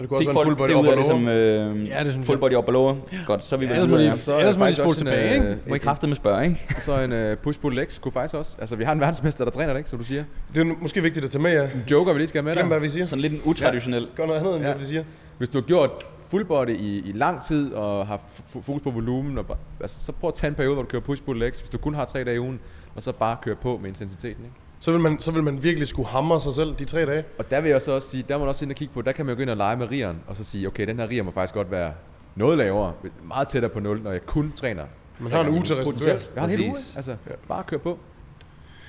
Det 0.00 0.08
kunne 0.08 0.18
også 0.18 0.28
Fik 0.30 0.34
være 0.34 0.42
en 0.42 0.46
full 0.46 0.56
body 0.56 0.70
af 0.86 0.90
og 0.90 0.96
det 0.96 1.06
som 1.06 1.24
lower. 1.26 1.70
øh, 1.70 1.88
Ja, 1.88 2.04
det 2.04 2.12
synes 2.12 2.26
full 2.26 2.38
body 2.38 2.52
op 2.54 2.66
og 2.66 2.72
lower? 2.72 2.96
Godt, 3.26 3.44
så 3.44 3.54
er 3.54 3.58
vi 3.58 3.66
vel 3.68 3.74
ellers 3.74 3.90
de- 3.90 4.18
Så 4.18 4.34
er 4.34 4.38
Ellers 4.38 4.58
må 4.58 4.66
de 4.66 4.74
spole 4.74 4.88
også 4.88 5.04
en, 5.04 5.10
tilbage, 5.10 5.28
øh, 5.42 5.50
ikke? 5.50 5.58
Må 5.68 5.74
I 5.74 5.78
kraftedeme 5.78 6.14
spørge, 6.16 6.44
ikke? 6.46 6.66
Så 6.86 7.00
en 7.00 7.12
uh, 7.12 7.38
push-pull 7.38 7.74
legs 7.74 7.98
kunne 7.98 8.12
faktisk 8.12 8.34
også. 8.34 8.56
Altså, 8.60 8.76
vi 8.76 8.84
har 8.84 8.92
en 8.92 9.00
verdensmester, 9.00 9.44
der 9.44 9.50
træner 9.52 9.72
det, 9.72 9.80
ikke, 9.80 9.90
som 9.90 9.98
du 9.98 10.04
siger. 10.04 10.24
Det 10.54 10.60
er 10.60 10.74
måske 10.80 11.02
vigtigt 11.02 11.24
at 11.24 11.30
tage 11.30 11.42
med, 11.42 11.52
ja. 11.52 11.68
Joker, 11.90 12.12
vi 12.12 12.18
lige 12.18 12.28
skal 12.28 12.38
have 12.38 12.44
med 12.44 12.52
Glem, 12.54 12.62
der. 12.64 12.68
hvad 12.68 12.80
vi 12.80 12.88
siger. 12.88 13.06
Sådan 13.06 13.20
lidt 13.22 13.32
en 13.32 13.40
utraditionel. 13.44 14.06
Gør 14.16 14.26
noget 14.26 14.40
andet, 14.40 14.54
end 14.56 14.64
Ja. 14.64 14.70
det, 14.72 14.80
vi 14.80 14.84
siger. 14.86 15.04
Hvis 15.38 15.48
du 15.48 15.58
har 15.58 15.62
gjort 15.66 15.90
full 16.28 16.44
body 16.44 16.76
i, 16.76 16.98
i 17.08 17.12
lang 17.14 17.42
tid 17.42 17.72
og 17.72 18.06
har 18.06 18.20
fokus 18.62 18.82
på 18.82 18.90
volumen, 18.90 19.38
og 19.38 19.46
bare, 19.46 19.58
altså, 19.80 20.04
så 20.04 20.12
prøv 20.12 20.28
at 20.28 20.34
tage 20.34 20.48
en 20.48 20.54
periode, 20.54 20.74
hvor 20.74 20.82
du 20.82 20.88
kører 20.88 21.02
push-pull 21.02 21.38
legs, 21.38 21.60
hvis 21.60 21.70
du 21.70 21.78
kun 21.78 21.94
har 21.94 22.04
tre 22.04 22.24
dage 22.24 22.36
i 22.36 22.38
ugen, 22.38 22.60
og 22.96 23.02
så 23.02 23.12
bare 23.12 23.36
køre 23.42 23.54
på 23.56 23.78
med 23.82 23.88
intensiteten. 23.88 24.44
Ikke? 24.44 24.56
Så 24.80 24.90
vil, 24.90 25.00
man, 25.00 25.20
så 25.20 25.30
vil 25.30 25.42
man 25.42 25.62
virkelig 25.62 25.88
skulle 25.88 26.08
hamre 26.08 26.40
sig 26.40 26.54
selv 26.54 26.74
de 26.78 26.84
tre 26.84 27.06
dage. 27.06 27.24
Og 27.38 27.50
der 27.50 27.60
vil 27.60 27.70
jeg 27.70 27.82
så 27.82 27.92
også 27.92 28.08
sige, 28.08 28.24
der 28.28 28.34
må 28.34 28.44
man 28.44 28.48
også 28.48 28.64
ind 28.64 28.72
og 28.72 28.76
kigge 28.76 28.94
på, 28.94 29.02
der 29.02 29.12
kan 29.12 29.26
man 29.26 29.32
jo 29.32 29.36
gå 29.36 29.42
ind 29.42 29.50
og 29.50 29.56
lege 29.56 29.76
med 29.76 29.90
rieren, 29.90 30.20
og 30.26 30.36
så 30.36 30.44
sige, 30.44 30.66
okay, 30.66 30.86
den 30.86 30.98
her 30.98 31.08
rier 31.10 31.22
må 31.22 31.30
faktisk 31.30 31.54
godt 31.54 31.70
være 31.70 31.92
noget 32.34 32.58
lavere, 32.58 32.92
meget 33.24 33.48
tættere 33.48 33.70
på 33.70 33.80
0, 33.80 34.02
når 34.02 34.12
jeg 34.12 34.26
kun 34.26 34.52
træner. 34.56 34.84
Man 35.18 35.32
har 35.32 35.40
en 35.40 35.48
uge 35.48 35.62
til 35.62 35.72
at 35.72 35.78
restituere. 35.78 36.14
Potentielt. 36.14 36.34
Jeg 36.34 36.42
har 36.42 36.48
en 36.48 36.58
hel 36.58 36.68
uge, 36.68 36.76
altså 36.96 37.16
bare 37.48 37.64
kør 37.64 37.76
på. 37.76 37.98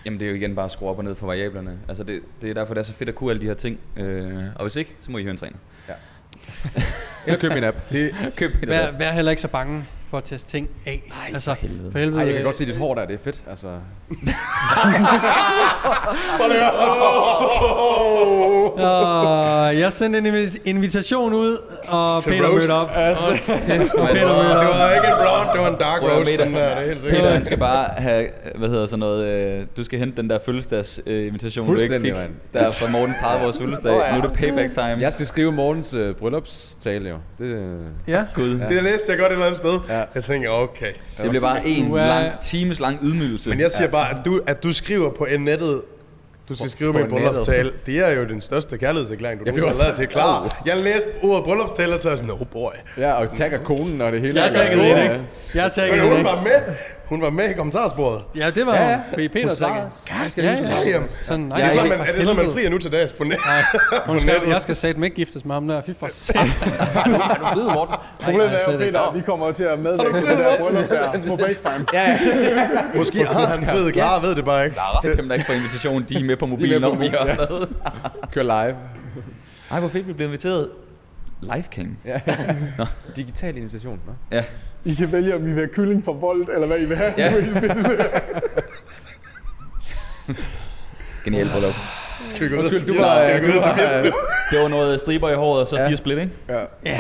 Jamen 0.06 0.20
det 0.20 0.26
er 0.26 0.30
jo 0.30 0.36
igen 0.36 0.56
bare 0.56 0.66
at 0.66 0.72
skrue 0.72 0.90
op 0.90 0.98
og 0.98 1.04
ned 1.04 1.16
for 1.16 1.28
variablerne. 1.28 1.80
Altså 1.88 2.04
det, 2.04 2.22
det 2.42 2.50
er 2.50 2.54
derfor, 2.54 2.74
det 2.74 2.82
er 2.82 2.86
så 2.86 2.94
fedt 2.94 3.10
at 3.10 3.16
kunne 3.16 3.30
alle 3.32 3.42
de 3.42 3.48
her 3.48 3.54
ting. 3.54 3.80
Øh, 3.96 4.44
og 4.56 4.64
hvis 4.64 4.76
ikke, 4.76 4.96
så 5.02 5.12
må 5.12 5.18
I 5.18 5.24
høre 5.24 5.32
en 5.32 5.38
træner. 5.38 5.58
Eller 7.26 7.40
køb 7.40 7.52
min 7.54 7.64
app. 7.64 7.78
Det, 7.92 8.12
Køb 8.36 8.52
et 8.64 8.70
Vær, 8.70 8.92
vær 8.92 9.12
heller 9.12 9.32
ikke 9.32 9.42
så 9.42 9.48
bange 9.48 9.86
for 10.10 10.18
at 10.18 10.24
teste 10.24 10.52
ting 10.52 10.70
af. 10.86 11.04
Ej, 11.12 11.34
altså, 11.34 11.50
for 11.52 11.58
helvede. 11.62 11.92
For 11.92 12.00
helvede. 12.00 12.20
ej, 12.22 12.26
jeg 12.28 12.36
kan 12.36 12.44
godt 12.44 12.58
se 12.58 12.66
dit 12.66 12.76
hår 12.78 12.96
der, 12.96 13.06
det 13.06 13.14
er 13.14 13.20
fedt. 13.24 13.44
Altså, 13.50 13.68
Og 18.78 19.80
jeg 19.80 19.94
sendte 19.94 20.20
en 20.20 20.26
invi- 20.26 20.58
invitation 20.66 21.34
ud, 21.34 21.58
og 21.88 22.24
Til 22.24 22.30
Peter 22.32 22.44
roast. 22.46 22.56
mødte 22.58 22.72
op. 22.72 22.90
Altså, 22.96 23.24
Og 23.28 23.38
Peter 23.48 23.68
det 23.68 23.78
mødte 23.78 24.26
op. 24.26 24.76
var 24.80 24.92
ikke 24.92 25.08
en 25.08 25.14
blonde, 25.22 25.52
det 25.54 25.62
var 25.62 25.68
en 25.70 25.76
dark 25.80 26.02
roast, 26.02 26.30
Peter. 26.30 26.44
den 26.46 26.54
der, 26.54 26.70
det 26.70 26.78
er 26.78 26.86
helt 26.86 27.02
sikkert. 27.02 27.22
Peter, 27.22 27.34
han 27.34 27.44
skal 27.44 27.58
bare 27.58 27.86
have, 27.98 28.28
hvad 28.56 28.70
hedder 28.70 28.86
sådan 28.86 29.00
noget, 29.00 29.26
øh, 29.26 29.66
du 29.78 29.84
skal 29.84 30.00
hente 30.00 30.22
den 30.22 30.30
der 30.30 30.40
fødselsdags 30.46 31.02
øh, 31.06 31.28
invitation, 31.28 31.68
du 31.68 31.76
ikke 31.82 32.00
fik. 32.00 32.14
mand. 32.14 32.32
Der 32.54 32.60
er 32.60 32.72
fra 32.72 32.88
Mortens 32.90 33.18
30 33.22 33.48
års 33.48 33.58
fødselsdag. 33.58 33.92
Nu 33.94 34.00
er 34.00 34.22
det 34.22 34.34
payback 34.34 34.72
time. 34.74 34.86
jeg 35.00 35.14
skal 35.14 35.26
skrive 35.26 35.52
morgens 35.52 35.94
øh, 35.94 36.16
bryllupstale 36.16 37.10
jo. 37.10 37.16
Det, 37.40 37.46
øh, 37.46 37.80
Ja. 38.08 38.24
Gud. 38.36 38.50
Det 38.70 38.84
læste 38.84 39.12
jeg 39.12 39.20
godt 39.20 39.28
et 39.28 39.34
eller 39.34 39.46
andet 39.46 39.58
sted. 39.58 39.80
Ja. 39.90 39.99
Jeg 40.16 40.24
tænker, 40.24 40.50
okay. 40.50 40.92
Det 41.22 41.30
bliver 41.30 41.42
bare 41.42 41.66
en 41.68 41.90
Du 41.90 41.94
er- 41.96 42.06
lang, 42.06 42.40
times 42.42 42.80
lang 42.80 43.00
ydmygelse. 43.04 43.50
Men 43.50 43.60
jeg 43.60 43.72
siger 43.72 43.88
bare, 43.90 44.10
at 44.12 44.26
du, 44.26 44.42
at 44.48 44.64
du 44.64 44.74
skriver 44.74 45.12
på 45.12 45.28
nettet, 45.40 45.82
du 46.50 46.56
skal 46.56 46.70
skrive 46.70 46.94
på 46.94 47.00
med 47.00 47.06
en 47.08 47.12
nettet. 47.14 47.28
bryllupstale. 47.30 47.72
Det 47.86 47.98
er 48.00 48.10
jo 48.10 48.26
den 48.28 48.42
største 48.42 48.78
kærlighedserklæring, 48.78 49.40
du 49.40 49.44
Jeg 49.44 49.48
jeg 49.48 49.54
blev 49.54 49.62
nogensinde 49.64 49.86
har 49.86 49.92
også- 49.92 50.02
lavet 50.02 50.10
til 50.12 50.20
klar. 50.20 50.62
Jeg 50.66 50.78
læste 50.78 51.10
ordet 51.24 51.44
bryllupstale, 51.44 51.94
og 51.94 52.00
så 52.00 52.10
er 52.10 52.12
jeg 52.12 52.18
sådan, 52.18 52.32
oh 52.34 52.48
boy. 52.52 52.72
ja, 52.98 53.14
og 53.14 53.32
tagger 53.34 53.58
konen 53.64 54.02
og 54.02 54.12
det 54.12 54.22
hele. 54.22 54.42
Jeg 54.44 54.52
Ja, 54.56 54.70
hende 54.70 54.86
ja. 54.88 55.04
ikke. 55.04 55.16
Jeg 55.56 55.64
Men 55.64 55.72
taggede 55.72 56.00
hun 56.02 56.02
hende 56.02 56.18
ikke. 56.18 56.30
var 56.30 56.42
med. 56.44 56.76
Hun 57.10 57.22
var 57.22 57.30
med 57.30 57.50
i 57.50 57.54
kommentarsporet. 57.54 58.24
Ja, 58.36 58.50
det 58.50 58.66
var 58.66 58.74
Ja, 58.74 58.82
ja, 58.82 58.88
ja. 58.88 58.92
ja. 58.92 59.00
fordi 59.14 59.28
Peter 59.28 59.56
taggede. 59.56 59.88
Jeg 60.10 60.32
skal 60.32 60.44
Ja, 60.44 60.52
ja. 60.52 60.92
Damn. 60.94 61.10
Sådan, 61.24 61.40
nej, 61.46 61.62
Er 61.62 61.66
det 61.68 61.76
nej, 61.76 61.84
så, 61.86 61.98
man, 61.98 62.08
er 62.08 62.14
det 62.14 62.24
så, 62.26 62.34
man 62.34 62.52
frier 62.52 62.70
nu 62.70 62.78
til 62.78 62.92
dags 62.92 63.14
på 63.14 63.24
net? 63.24 63.38
Hun 64.06 64.20
skrev, 64.20 64.42
jeg 64.48 64.62
skal 64.62 64.76
sætte 64.76 65.04
ikke 65.04 65.16
giftes 65.16 65.46
med 65.46 65.54
ham 65.56 65.68
der. 65.68 65.82
Fy 65.82 65.90
for 66.00 66.08
satan. 66.12 66.46
Er 67.06 67.52
du 67.54 67.60
ved, 67.60 67.74
Morten? 67.74 67.96
Problemet 68.24 68.52
nej, 68.52 68.62
er 68.68 68.72
jo. 68.72 68.78
Peter, 68.78 69.00
at 69.00 69.16
vi 69.16 69.22
kommer 69.22 69.52
til 69.52 69.64
at 69.64 69.80
medvirke 69.80 70.14
til 70.20 70.28
det 70.28 70.38
der 70.38 70.58
bryllup 70.58 70.90
der 70.90 71.12
på 71.30 71.38
FaceTime. 71.38 71.86
Ja, 71.94 72.10
ja. 72.10 72.68
Måske 72.96 73.26
har 73.26 73.46
han 73.46 73.68
fed 73.68 73.92
klar, 73.92 74.22
ved 74.22 74.36
det 74.36 74.46
bare 74.46 74.66
ikke. 74.66 74.78
Det 75.04 75.12
er 75.12 75.16
dem, 75.16 75.28
der 75.28 75.36
ikke 75.36 75.46
får 75.46 75.54
invitation, 75.54 76.06
de 76.10 76.16
er 76.16 76.24
med 76.24 76.36
på 76.38 76.46
mobilen, 76.46 76.82
når 76.82 76.96
vi 76.96 77.06
ja. 77.06 77.36
noget. 77.36 77.70
Kør 78.32 78.44
live. 78.44 78.76
Ej, 79.72 79.80
hvor 79.80 79.90
fedt, 79.90 80.08
vi 80.08 80.14
blev 80.14 80.28
inviteret. 80.28 80.70
Livecam. 81.42 81.98
Ja. 82.06 82.20
Digital 83.16 83.58
invitation. 83.58 84.00
Nå. 84.08 84.14
Ja. 84.32 84.44
I 84.86 84.94
kan 84.94 85.12
vælge, 85.12 85.36
om 85.36 85.42
I 85.42 85.46
vil 85.46 85.54
have 85.54 85.68
kylling 85.68 86.06
for 86.06 86.14
bold, 86.14 86.48
eller 86.54 86.68
hvad 86.68 86.80
I 86.80 86.86
vil 86.86 86.98
have. 86.98 87.14
Ja. 87.18 87.36
Du 87.36 87.42
kan 87.42 87.58
spille. 87.58 87.76
Genial 91.26 91.50
bryllup. 91.50 91.74
Skal 92.28 92.44
vi 92.44 92.50
gå 92.50 92.56
ud 92.56 92.60
Undskyld, 92.60 92.80
til 92.80 92.88
du 92.88 92.94
fire? 92.94 93.04
var- 93.04 93.18
Skal 93.30 93.40
vi 93.42 93.46
gå 93.46 93.52
du 93.52 93.58
ud 93.58 93.62
til 93.62 93.70
var- 93.70 93.76
fire 93.78 93.90
spil? 94.00 94.12
Det 94.52 94.60
var 94.60 94.70
noget 94.70 95.00
striber 95.00 95.30
i 95.30 95.36
håret, 95.36 95.62
og 95.62 95.68
så 95.68 95.78
Ja. 95.78 95.88
fire 95.88 95.98
split, 95.98 96.18
ikke? 96.18 96.32
Ja. 96.86 97.00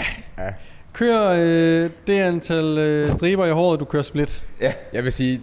Kør 0.94 1.30
øh, 1.30 1.90
det 2.08 2.20
antal 2.22 2.78
øh, 2.78 3.08
striber 3.12 3.46
i 3.46 3.52
håret, 3.52 3.80
du 3.80 3.86
kører 3.86 4.04
split. 4.04 4.46
Ja. 4.62 4.72
Jeg 4.94 5.04
vil 5.04 5.12
sige, 5.12 5.42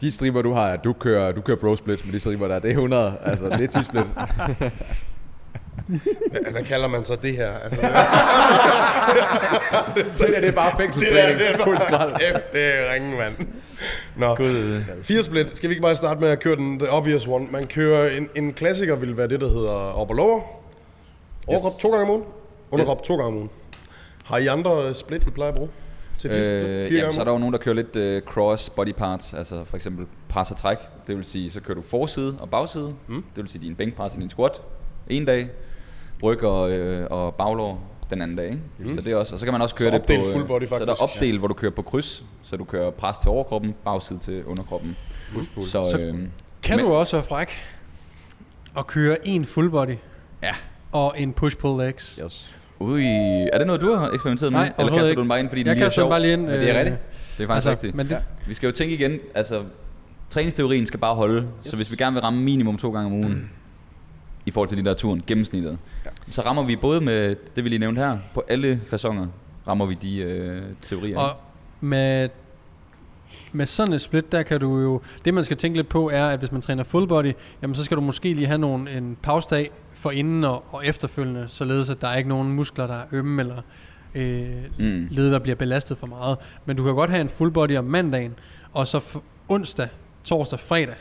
de 0.00 0.10
striber 0.10 0.42
du 0.42 0.52
har, 0.52 0.76
du 0.76 0.92
kører, 0.92 1.32
du 1.32 1.40
kører 1.40 1.56
bro 1.56 1.76
split 1.76 2.04
med 2.06 2.12
de 2.14 2.20
striber 2.20 2.48
der, 2.48 2.58
det 2.58 2.68
er 2.68 2.72
100, 2.72 3.16
altså 3.24 3.48
det 3.48 3.60
er 3.60 3.66
10 3.80 3.82
split. 3.84 4.04
Hvad- 5.86 6.52
Hvad 6.52 6.62
kalder 6.62 6.88
man 6.88 7.04
så 7.04 7.16
det 7.22 7.36
her? 7.36 7.52
Altså, 7.52 7.80
det 9.96 10.18
der, 10.34 10.40
det 10.40 10.48
er 10.48 10.52
bare 10.52 10.70
det 10.70 10.78
der, 10.78 10.82
fængselstræning. 10.82 11.38
det 11.38 11.50
er 11.50 11.56
bare, 11.90 12.10
F, 12.10 12.42
det 12.52 12.74
er 12.74 12.92
ringen, 12.94 13.18
mand. 13.18 13.34
Nå, 14.16 14.34
Gud. 14.34 14.82
fire 15.02 15.22
split. 15.22 15.56
Skal 15.56 15.68
vi 15.68 15.72
ikke 15.74 15.82
bare 15.82 15.96
starte 15.96 16.20
med 16.20 16.28
at 16.28 16.40
køre 16.40 16.56
den 16.56 16.78
the 16.78 16.90
obvious 16.90 17.28
one? 17.28 17.46
Man 17.50 17.62
kører 17.66 18.16
en, 18.16 18.28
en 18.34 18.52
klassiker, 18.52 18.96
vil 18.96 19.16
være 19.16 19.28
det, 19.28 19.40
der 19.40 19.48
hedder 19.48 19.70
op 19.72 20.10
og 20.10 20.16
lower. 20.16 20.40
Overkrop 21.46 21.70
Yes. 21.70 21.76
to 21.82 21.90
gange 21.90 22.02
om 22.04 22.10
ugen. 22.10 22.22
Underkrop 22.70 23.02
to 23.02 23.14
gange 23.16 23.26
om 23.28 23.36
ugen. 23.36 23.50
Har 24.24 24.38
I 24.38 24.46
andre 24.46 24.94
split, 24.94 25.22
I 25.22 25.30
plejer 25.30 25.48
at 25.52 25.56
bruge? 25.56 25.70
Til 26.18 26.30
fire? 26.30 26.40
Øh, 26.40 26.88
fire 26.88 26.98
jamen, 26.98 27.12
så 27.12 27.20
er 27.20 27.24
der 27.24 27.32
jo 27.32 27.38
nogen, 27.38 27.52
der 27.52 27.58
kører 27.58 27.74
lidt 27.74 27.96
øh, 27.96 28.22
cross 28.22 28.70
body 28.70 28.92
parts, 28.94 29.34
altså 29.34 29.64
for 29.64 29.76
eksempel 29.76 30.06
pres 30.28 30.50
og 30.50 30.56
træk. 30.56 30.78
Det 31.06 31.16
vil 31.16 31.24
sige, 31.24 31.50
så 31.50 31.60
kører 31.60 31.74
du 31.74 31.82
forside 31.82 32.36
og 32.40 32.50
bagside. 32.50 32.94
Mm. 33.08 33.14
Det 33.36 33.42
vil 33.42 33.48
sige 33.48 33.62
din 33.66 33.74
bænkpres 33.74 34.12
og 34.14 34.20
din 34.20 34.30
squat 34.30 34.60
en 35.08 35.24
dag. 35.24 35.48
Ryg 36.22 36.42
og, 36.44 36.70
øh, 36.70 37.06
og 37.10 37.34
baglår 37.34 37.82
den 38.10 38.22
anden 38.22 38.36
dag. 38.36 38.44
Ikke? 38.46 38.60
Mm. 38.78 38.94
Så 38.94 39.00
det 39.00 39.12
er 39.12 39.16
også, 39.16 39.34
og 39.34 39.38
så 39.38 39.46
kan 39.46 39.52
man 39.52 39.62
også 39.62 39.74
køre 39.74 39.88
Så 39.90 39.94
det 39.94 40.00
på... 40.06 40.12
opdelt 40.12 40.32
full 40.32 40.44
body, 40.46 40.66
Så 40.66 40.74
er 40.74 40.78
der 40.78 40.86
faktisk. 40.86 41.02
opdel, 41.02 41.38
hvor 41.38 41.48
du 41.48 41.54
kører 41.54 41.72
på 41.72 41.82
kryds. 41.82 42.24
Så 42.42 42.56
du 42.56 42.64
kører 42.64 42.90
pres 42.90 43.18
til 43.18 43.30
overkroppen, 43.30 43.74
bagside 43.84 44.18
til 44.18 44.44
underkroppen. 44.44 44.96
Push-pull. 45.34 45.66
Så, 45.66 45.88
Så 45.90 45.98
øh, 46.00 46.14
Kan 46.62 46.76
men- 46.76 46.86
du 46.86 46.92
også 46.92 47.16
være 47.16 47.24
fræk 47.24 47.50
og 48.74 48.86
køre 48.86 49.16
en 49.28 49.44
full 49.44 49.70
body 49.70 49.94
Ja. 50.42 50.54
og 50.92 51.14
en 51.16 51.34
push-pull 51.42 51.82
legs? 51.84 52.18
Yes. 52.24 52.54
Ui, 52.80 53.04
er 53.52 53.58
det 53.58 53.66
noget, 53.66 53.80
du 53.80 53.94
har 53.94 54.10
eksperimenteret 54.10 54.52
med? 54.52 54.60
Nej, 54.60 54.66
Eller 54.66 54.74
overhovedet 54.78 54.98
kaster 55.00 55.08
ikke. 55.10 55.16
du 55.16 55.20
den 55.22 55.28
bare 55.28 55.40
ind, 55.40 55.48
fordi 55.48 55.60
den 55.62 55.66
Jeg 55.66 55.74
lige 55.76 55.84
er 55.84 55.88
kaster 55.88 56.02
den 56.02 56.06
sjov? 56.06 56.10
bare 56.12 56.20
lige 56.20 56.32
ind. 56.32 56.40
Men 56.42 56.50
det 56.50 56.62
er 56.70 56.74
øh, 56.74 56.78
rigtigt. 56.78 56.96
Det 57.38 57.42
er 57.44 57.46
faktisk 57.46 57.50
Altså, 57.50 57.70
rigtigt. 57.70 57.94
men 57.94 58.08
det, 58.08 58.18
Vi 58.46 58.54
skal 58.54 58.66
jo 58.66 58.72
tænke 58.72 58.94
igen, 58.94 59.18
altså 59.34 59.62
træningsteorien 60.30 60.86
skal 60.86 61.00
bare 61.00 61.14
holde, 61.14 61.36
yes. 61.40 61.70
så 61.70 61.76
hvis 61.76 61.90
vi 61.90 61.96
gerne 61.96 62.14
vil 62.14 62.20
ramme 62.22 62.42
minimum 62.42 62.76
to 62.76 62.90
gange 62.92 63.06
om 63.06 63.12
ugen, 63.12 63.50
i 64.48 64.50
forhold 64.50 64.68
til 64.68 64.76
litteraturen, 64.78 65.22
gennemsnittet, 65.26 65.78
ja. 66.04 66.10
så 66.30 66.42
rammer 66.42 66.62
vi 66.62 66.76
både 66.76 67.00
med 67.00 67.36
det, 67.56 67.64
vi 67.64 67.68
lige 67.68 67.78
nævnte 67.78 67.98
her, 68.00 68.18
på 68.34 68.44
alle 68.48 68.80
fasonger, 68.90 69.26
rammer 69.68 69.86
vi 69.86 69.94
de 69.94 70.16
øh, 70.18 70.62
teorier. 70.86 71.18
Og 71.18 71.36
med, 71.80 72.28
med 73.52 73.66
sådan 73.66 73.94
et 73.94 74.00
split, 74.00 74.32
der 74.32 74.42
kan 74.42 74.60
du 74.60 74.78
jo... 74.78 75.00
Det 75.24 75.34
man 75.34 75.44
skal 75.44 75.56
tænke 75.56 75.78
lidt 75.78 75.88
på 75.88 76.10
er, 76.12 76.26
at 76.28 76.38
hvis 76.38 76.52
man 76.52 76.60
træner 76.60 76.84
full 76.84 77.06
body, 77.08 77.32
jamen 77.62 77.74
så 77.74 77.84
skal 77.84 77.96
du 77.96 78.02
måske 78.02 78.34
lige 78.34 78.46
have 78.46 78.58
nogle, 78.58 78.90
en 78.96 79.16
pausedag 79.22 79.70
for 79.90 80.10
inden 80.10 80.44
og, 80.44 80.64
og 80.74 80.86
efterfølgende, 80.86 81.44
således 81.48 81.90
at 81.90 82.00
der 82.00 82.08
er 82.08 82.16
ikke 82.16 82.28
nogen 82.28 82.52
muskler, 82.52 82.86
der 82.86 82.94
er 82.94 83.04
ømme 83.12 83.42
eller 83.42 83.62
øh, 84.14 84.48
Mm. 84.78 85.08
led, 85.10 85.30
der 85.32 85.38
bliver 85.38 85.56
belastet 85.56 85.98
for 85.98 86.06
meget. 86.06 86.36
Men 86.64 86.76
du 86.76 86.84
kan 86.84 86.94
godt 86.94 87.10
have 87.10 87.20
en 87.20 87.28
full 87.28 87.50
body 87.50 87.76
om 87.76 87.84
mandagen, 87.84 88.34
og 88.72 88.86
så 88.86 88.98
f- 88.98 89.20
onsdag, 89.48 89.88
torsdag, 90.24 90.60
fredag, 90.60 90.94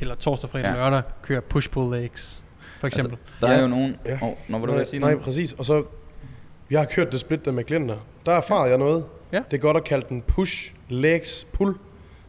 eller 0.00 0.14
torsdag, 0.14 0.50
fredag, 0.50 0.70
Ja. 0.70 0.74
lørdag, 0.76 1.02
køre 1.22 1.40
push-pull 1.54 1.90
legs, 1.96 2.39
for 2.80 2.86
eksempel. 2.86 3.12
Altså, 3.12 3.46
der 3.46 3.48
er 3.48 3.56
Ja. 3.56 3.60
jo 3.62 3.68
nogen... 3.68 3.96
Ja. 4.06 4.18
Oh, 4.22 4.32
nå, 4.48 4.58
vil 4.58 4.66
du 4.68 4.72
nej, 4.72 4.76
vil 4.76 4.86
sige 4.86 5.00
nej, 5.00 5.10
noget? 5.10 5.24
præcis. 5.24 5.52
Og 5.52 5.64
så, 5.64 5.84
jeg 6.70 6.80
har 6.80 6.86
kørt 6.86 7.12
det 7.12 7.20
split 7.20 7.44
der 7.44 7.52
med 7.52 7.64
klienter. 7.64 7.96
Der 8.26 8.32
erfarer 8.32 8.66
jeg 8.68 8.78
noget. 8.78 9.04
Ja. 9.32 9.40
Det 9.50 9.56
er 9.56 9.60
godt 9.60 9.76
at 9.76 9.84
kalde 9.84 10.06
den 10.08 10.22
push, 10.22 10.72
legs, 10.88 11.46
pull. 11.52 11.74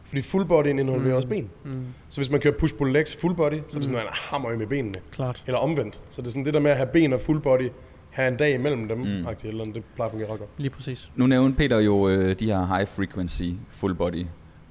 Fordi 0.04 0.22
full 0.22 0.44
bodyen 0.44 0.78
involverer 0.78 1.08
mm. 1.10 1.16
også 1.16 1.28
ben. 1.28 1.50
Mm, 1.64 1.84
Så 2.08 2.20
hvis 2.20 2.30
man 2.30 2.40
kører 2.40 2.54
push, 2.58 2.74
pull, 2.78 2.92
legs, 2.92 3.16
full 3.16 3.34
body, 3.34 3.52
så 3.52 3.56
er 3.56 3.60
det 3.60 3.84
sådan, 3.84 3.84
at 3.86 3.92
man 4.04 4.12
hammer 4.12 4.56
med 4.56 4.66
benene. 4.66 4.94
klart. 5.12 5.42
Eller 5.46 5.58
omvendt. 5.58 6.00
Så 6.10 6.22
det 6.22 6.26
er 6.28 6.30
sådan 6.30 6.44
det 6.44 6.54
der 6.54 6.60
med 6.60 6.70
at 6.70 6.76
have 6.76 6.88
ben 6.92 7.12
og 7.12 7.20
full 7.20 7.40
body, 7.40 7.68
have 8.10 8.28
en 8.28 8.36
dag 8.36 8.54
imellem 8.54 8.88
dem, 8.88 8.98
Mm. 8.98 9.04
mm. 9.04 9.26
eller 9.44 9.60
andet, 9.60 9.74
det 9.74 9.82
plejer 9.94 10.06
at 10.06 10.10
fungere 10.12 10.32
ret 10.32 10.38
godt. 10.38 10.50
Lige 10.58 10.70
præcis. 10.70 11.10
Nu 11.16 11.26
nævnte 11.26 11.56
Peter 11.56 11.78
jo 11.80 12.08
øh, 12.08 12.38
de 12.38 12.46
her 12.46 12.66
high 12.76 12.88
frequency 12.88 13.42
full 13.70 13.94
body. 13.94 14.26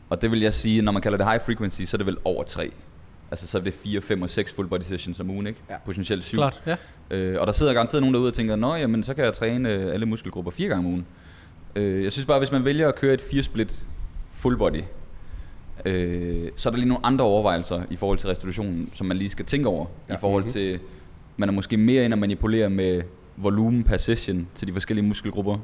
Og 0.09 0.21
det 0.21 0.31
vil 0.31 0.39
jeg 0.41 0.53
sige, 0.53 0.81
når 0.81 0.91
man 0.91 1.01
kalder 1.01 1.17
det 1.17 1.27
high 1.27 1.41
frequency, 1.41 1.81
så 1.83 1.95
er 1.95 1.97
det 1.97 2.05
vel 2.05 2.17
over 2.23 2.43
tre. 2.43 2.71
Altså 3.31 3.47
så 3.47 3.57
er 3.57 3.61
det 3.61 3.73
4, 3.73 4.01
5 4.01 4.21
og 4.21 4.29
6 4.29 4.53
full 4.53 4.67
body 4.67 4.81
sessions 4.81 5.19
om 5.19 5.29
ugen, 5.29 5.47
ikke? 5.47 5.59
Ja. 5.69 5.75
Potentielt 5.85 6.23
7. 6.23 6.37
Klart, 6.37 6.61
ja. 6.67 6.75
Øh, 7.11 7.41
og 7.41 7.47
der 7.47 7.53
sidder 7.53 7.73
garanteret 7.73 8.01
nogen 8.01 8.13
derude 8.13 8.27
og 8.29 8.33
tænker, 8.33 8.55
nå 8.55 8.75
jamen, 8.75 9.03
så 9.03 9.13
kan 9.13 9.25
jeg 9.25 9.33
træne 9.33 9.69
øh, 9.69 9.93
alle 9.93 10.05
muskelgrupper 10.05 10.51
fire 10.51 10.69
gange 10.69 10.79
om 10.79 10.91
ugen. 10.91 11.05
Øh, 11.75 12.03
jeg 12.03 12.11
synes 12.11 12.25
bare, 12.25 12.37
hvis 12.39 12.51
man 12.51 12.65
vælger 12.65 12.87
at 12.87 12.95
køre 12.95 13.13
et 13.13 13.21
4-split 13.21 13.79
full 14.31 14.57
body, 14.57 14.81
øh, 15.85 16.49
så 16.55 16.69
er 16.69 16.71
der 16.71 16.77
lige 16.77 16.89
nogle 16.89 17.05
andre 17.05 17.25
overvejelser 17.25 17.83
i 17.89 17.95
forhold 17.95 18.17
til 18.17 18.29
restitutionen, 18.29 18.89
som 18.93 19.07
man 19.07 19.17
lige 19.17 19.29
skal 19.29 19.45
tænke 19.45 19.67
over. 19.67 19.85
Ja. 20.09 20.13
I 20.13 20.17
forhold 20.19 20.43
Mhm. 20.43 20.51
til, 20.51 20.79
man 21.37 21.49
er 21.49 21.53
måske 21.53 21.77
mere 21.77 22.05
inde 22.05 22.13
at 22.13 22.19
manipulere 22.19 22.69
med 22.69 23.01
volumen 23.37 23.83
per 23.83 23.97
session 23.97 24.47
til 24.55 24.67
de 24.67 24.73
forskellige 24.73 25.05
muskelgrupper, 25.05 25.57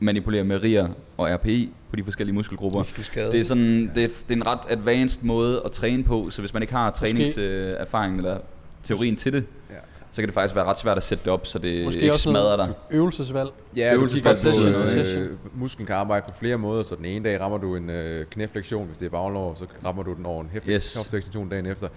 manipulere 0.00 0.44
med 0.44 0.62
RIR 0.62 0.86
og 1.16 1.28
RPI 1.34 1.70
på 1.90 1.96
de 1.96 2.04
forskellige 2.04 2.34
muskelgrupper. 2.34 2.82
Det 3.14 3.40
er 3.40 3.44
sådan, 3.44 3.90
det 3.94 4.04
er, 4.04 4.08
det 4.08 4.30
er 4.30 4.34
en 4.36 4.46
ret 4.46 4.60
advanced 4.70 5.22
måde 5.22 5.62
at 5.64 5.70
træne 5.72 6.04
på, 6.04 6.30
så 6.30 6.42
hvis 6.42 6.52
man 6.54 6.62
ikke 6.62 6.74
har 6.74 6.90
træningserfaring 6.90 8.16
eller 8.16 8.38
teorien 8.82 9.16
til 9.16 9.32
det, 9.32 9.44
Ja. 9.70 9.74
så 10.12 10.22
kan 10.22 10.26
det 10.28 10.34
faktisk 10.34 10.54
være 10.54 10.64
ret 10.64 10.78
svært 10.78 10.96
at 10.96 11.02
sætte 11.02 11.24
det 11.24 11.32
op, 11.32 11.46
så 11.46 11.58
det 11.58 11.84
Måske 11.84 12.00
ikke 12.00 12.12
også 12.12 12.22
smadrer 12.30 12.56
dig. 12.56 12.72
øvelsesvalg. 12.90 13.48
Ja, 13.76 13.94
Øvelsesvalg 13.94 14.36
på, 14.42 14.50
på, 14.50 14.50
session 14.50 14.72
øh, 14.72 15.04
session. 15.04 15.28
musklen 15.54 15.86
kan 15.86 15.96
arbejde 15.96 16.24
på 16.28 16.34
flere 16.38 16.56
måder, 16.58 16.82
så 16.82 16.94
den 16.94 17.04
ene 17.04 17.24
dag 17.28 17.40
rammer 17.40 17.58
du 17.58 17.76
en 17.76 17.90
øh, 17.90 18.26
knæflektion, 18.26 18.86
hvis 18.86 18.98
det 18.98 19.06
er 19.06 19.10
baglår, 19.10 19.54
så 19.58 19.64
rammer 19.84 20.02
du 20.02 20.14
den 20.14 20.26
over 20.26 20.42
en 20.42 20.48
hæftig 20.52 20.72
Yes. 20.74 20.84
yes. 20.84 20.92
knæflektion 21.08 21.48
dagen 21.48 21.66
efter. 21.66 21.88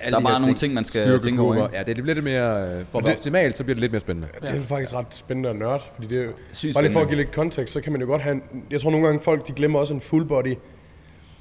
Alle 0.00 0.10
Der 0.10 0.16
er 0.16 0.20
de 0.20 0.24
bare 0.24 0.40
nogle 0.40 0.54
ting, 0.54 0.74
man 0.74 0.84
skal 0.84 1.20
tænke 1.20 1.42
over, 1.42 1.54
ikke? 1.54 1.76
Ja, 1.78 1.82
det, 1.82 1.96
det 1.96 2.02
bliver 2.04 2.14
lidt 2.14 2.24
mere... 2.24 2.68
øh, 2.68 2.84
For 2.90 2.98
at 2.98 3.04
være 3.04 3.14
optimalt, 3.14 3.56
så 3.56 3.64
bliver 3.64 3.74
det 3.74 3.80
lidt 3.80 3.92
mere 3.92 4.00
spændende. 4.00 4.28
Det 4.40 4.50
er 4.50 4.60
faktisk 4.60 4.94
ret 4.94 5.14
spændende 5.14 5.48
og 5.48 5.56
nørd, 5.56 5.88
fordi 5.94 6.06
det 6.06 6.20
er 6.20 6.24
jo, 6.24 6.32
Sygt 6.52 6.74
bare 6.74 6.82
lige 6.84 6.92
for 6.92 7.00
at 7.00 7.08
give 7.08 7.16
lidt 7.16 7.32
kontekst, 7.32 7.74
så 7.74 7.80
kan 7.80 7.92
man 7.92 8.00
jo 8.00 8.06
godt 8.06 8.22
have 8.22 8.34
en, 8.34 8.42
jeg 8.70 8.80
tror 8.80 8.90
nogle 8.90 9.06
gange 9.06 9.20
folk, 9.20 9.48
de 9.48 9.52
glemmer 9.52 9.78
også 9.78 9.94
en 9.94 10.00
full 10.00 10.24
body, 10.24 10.54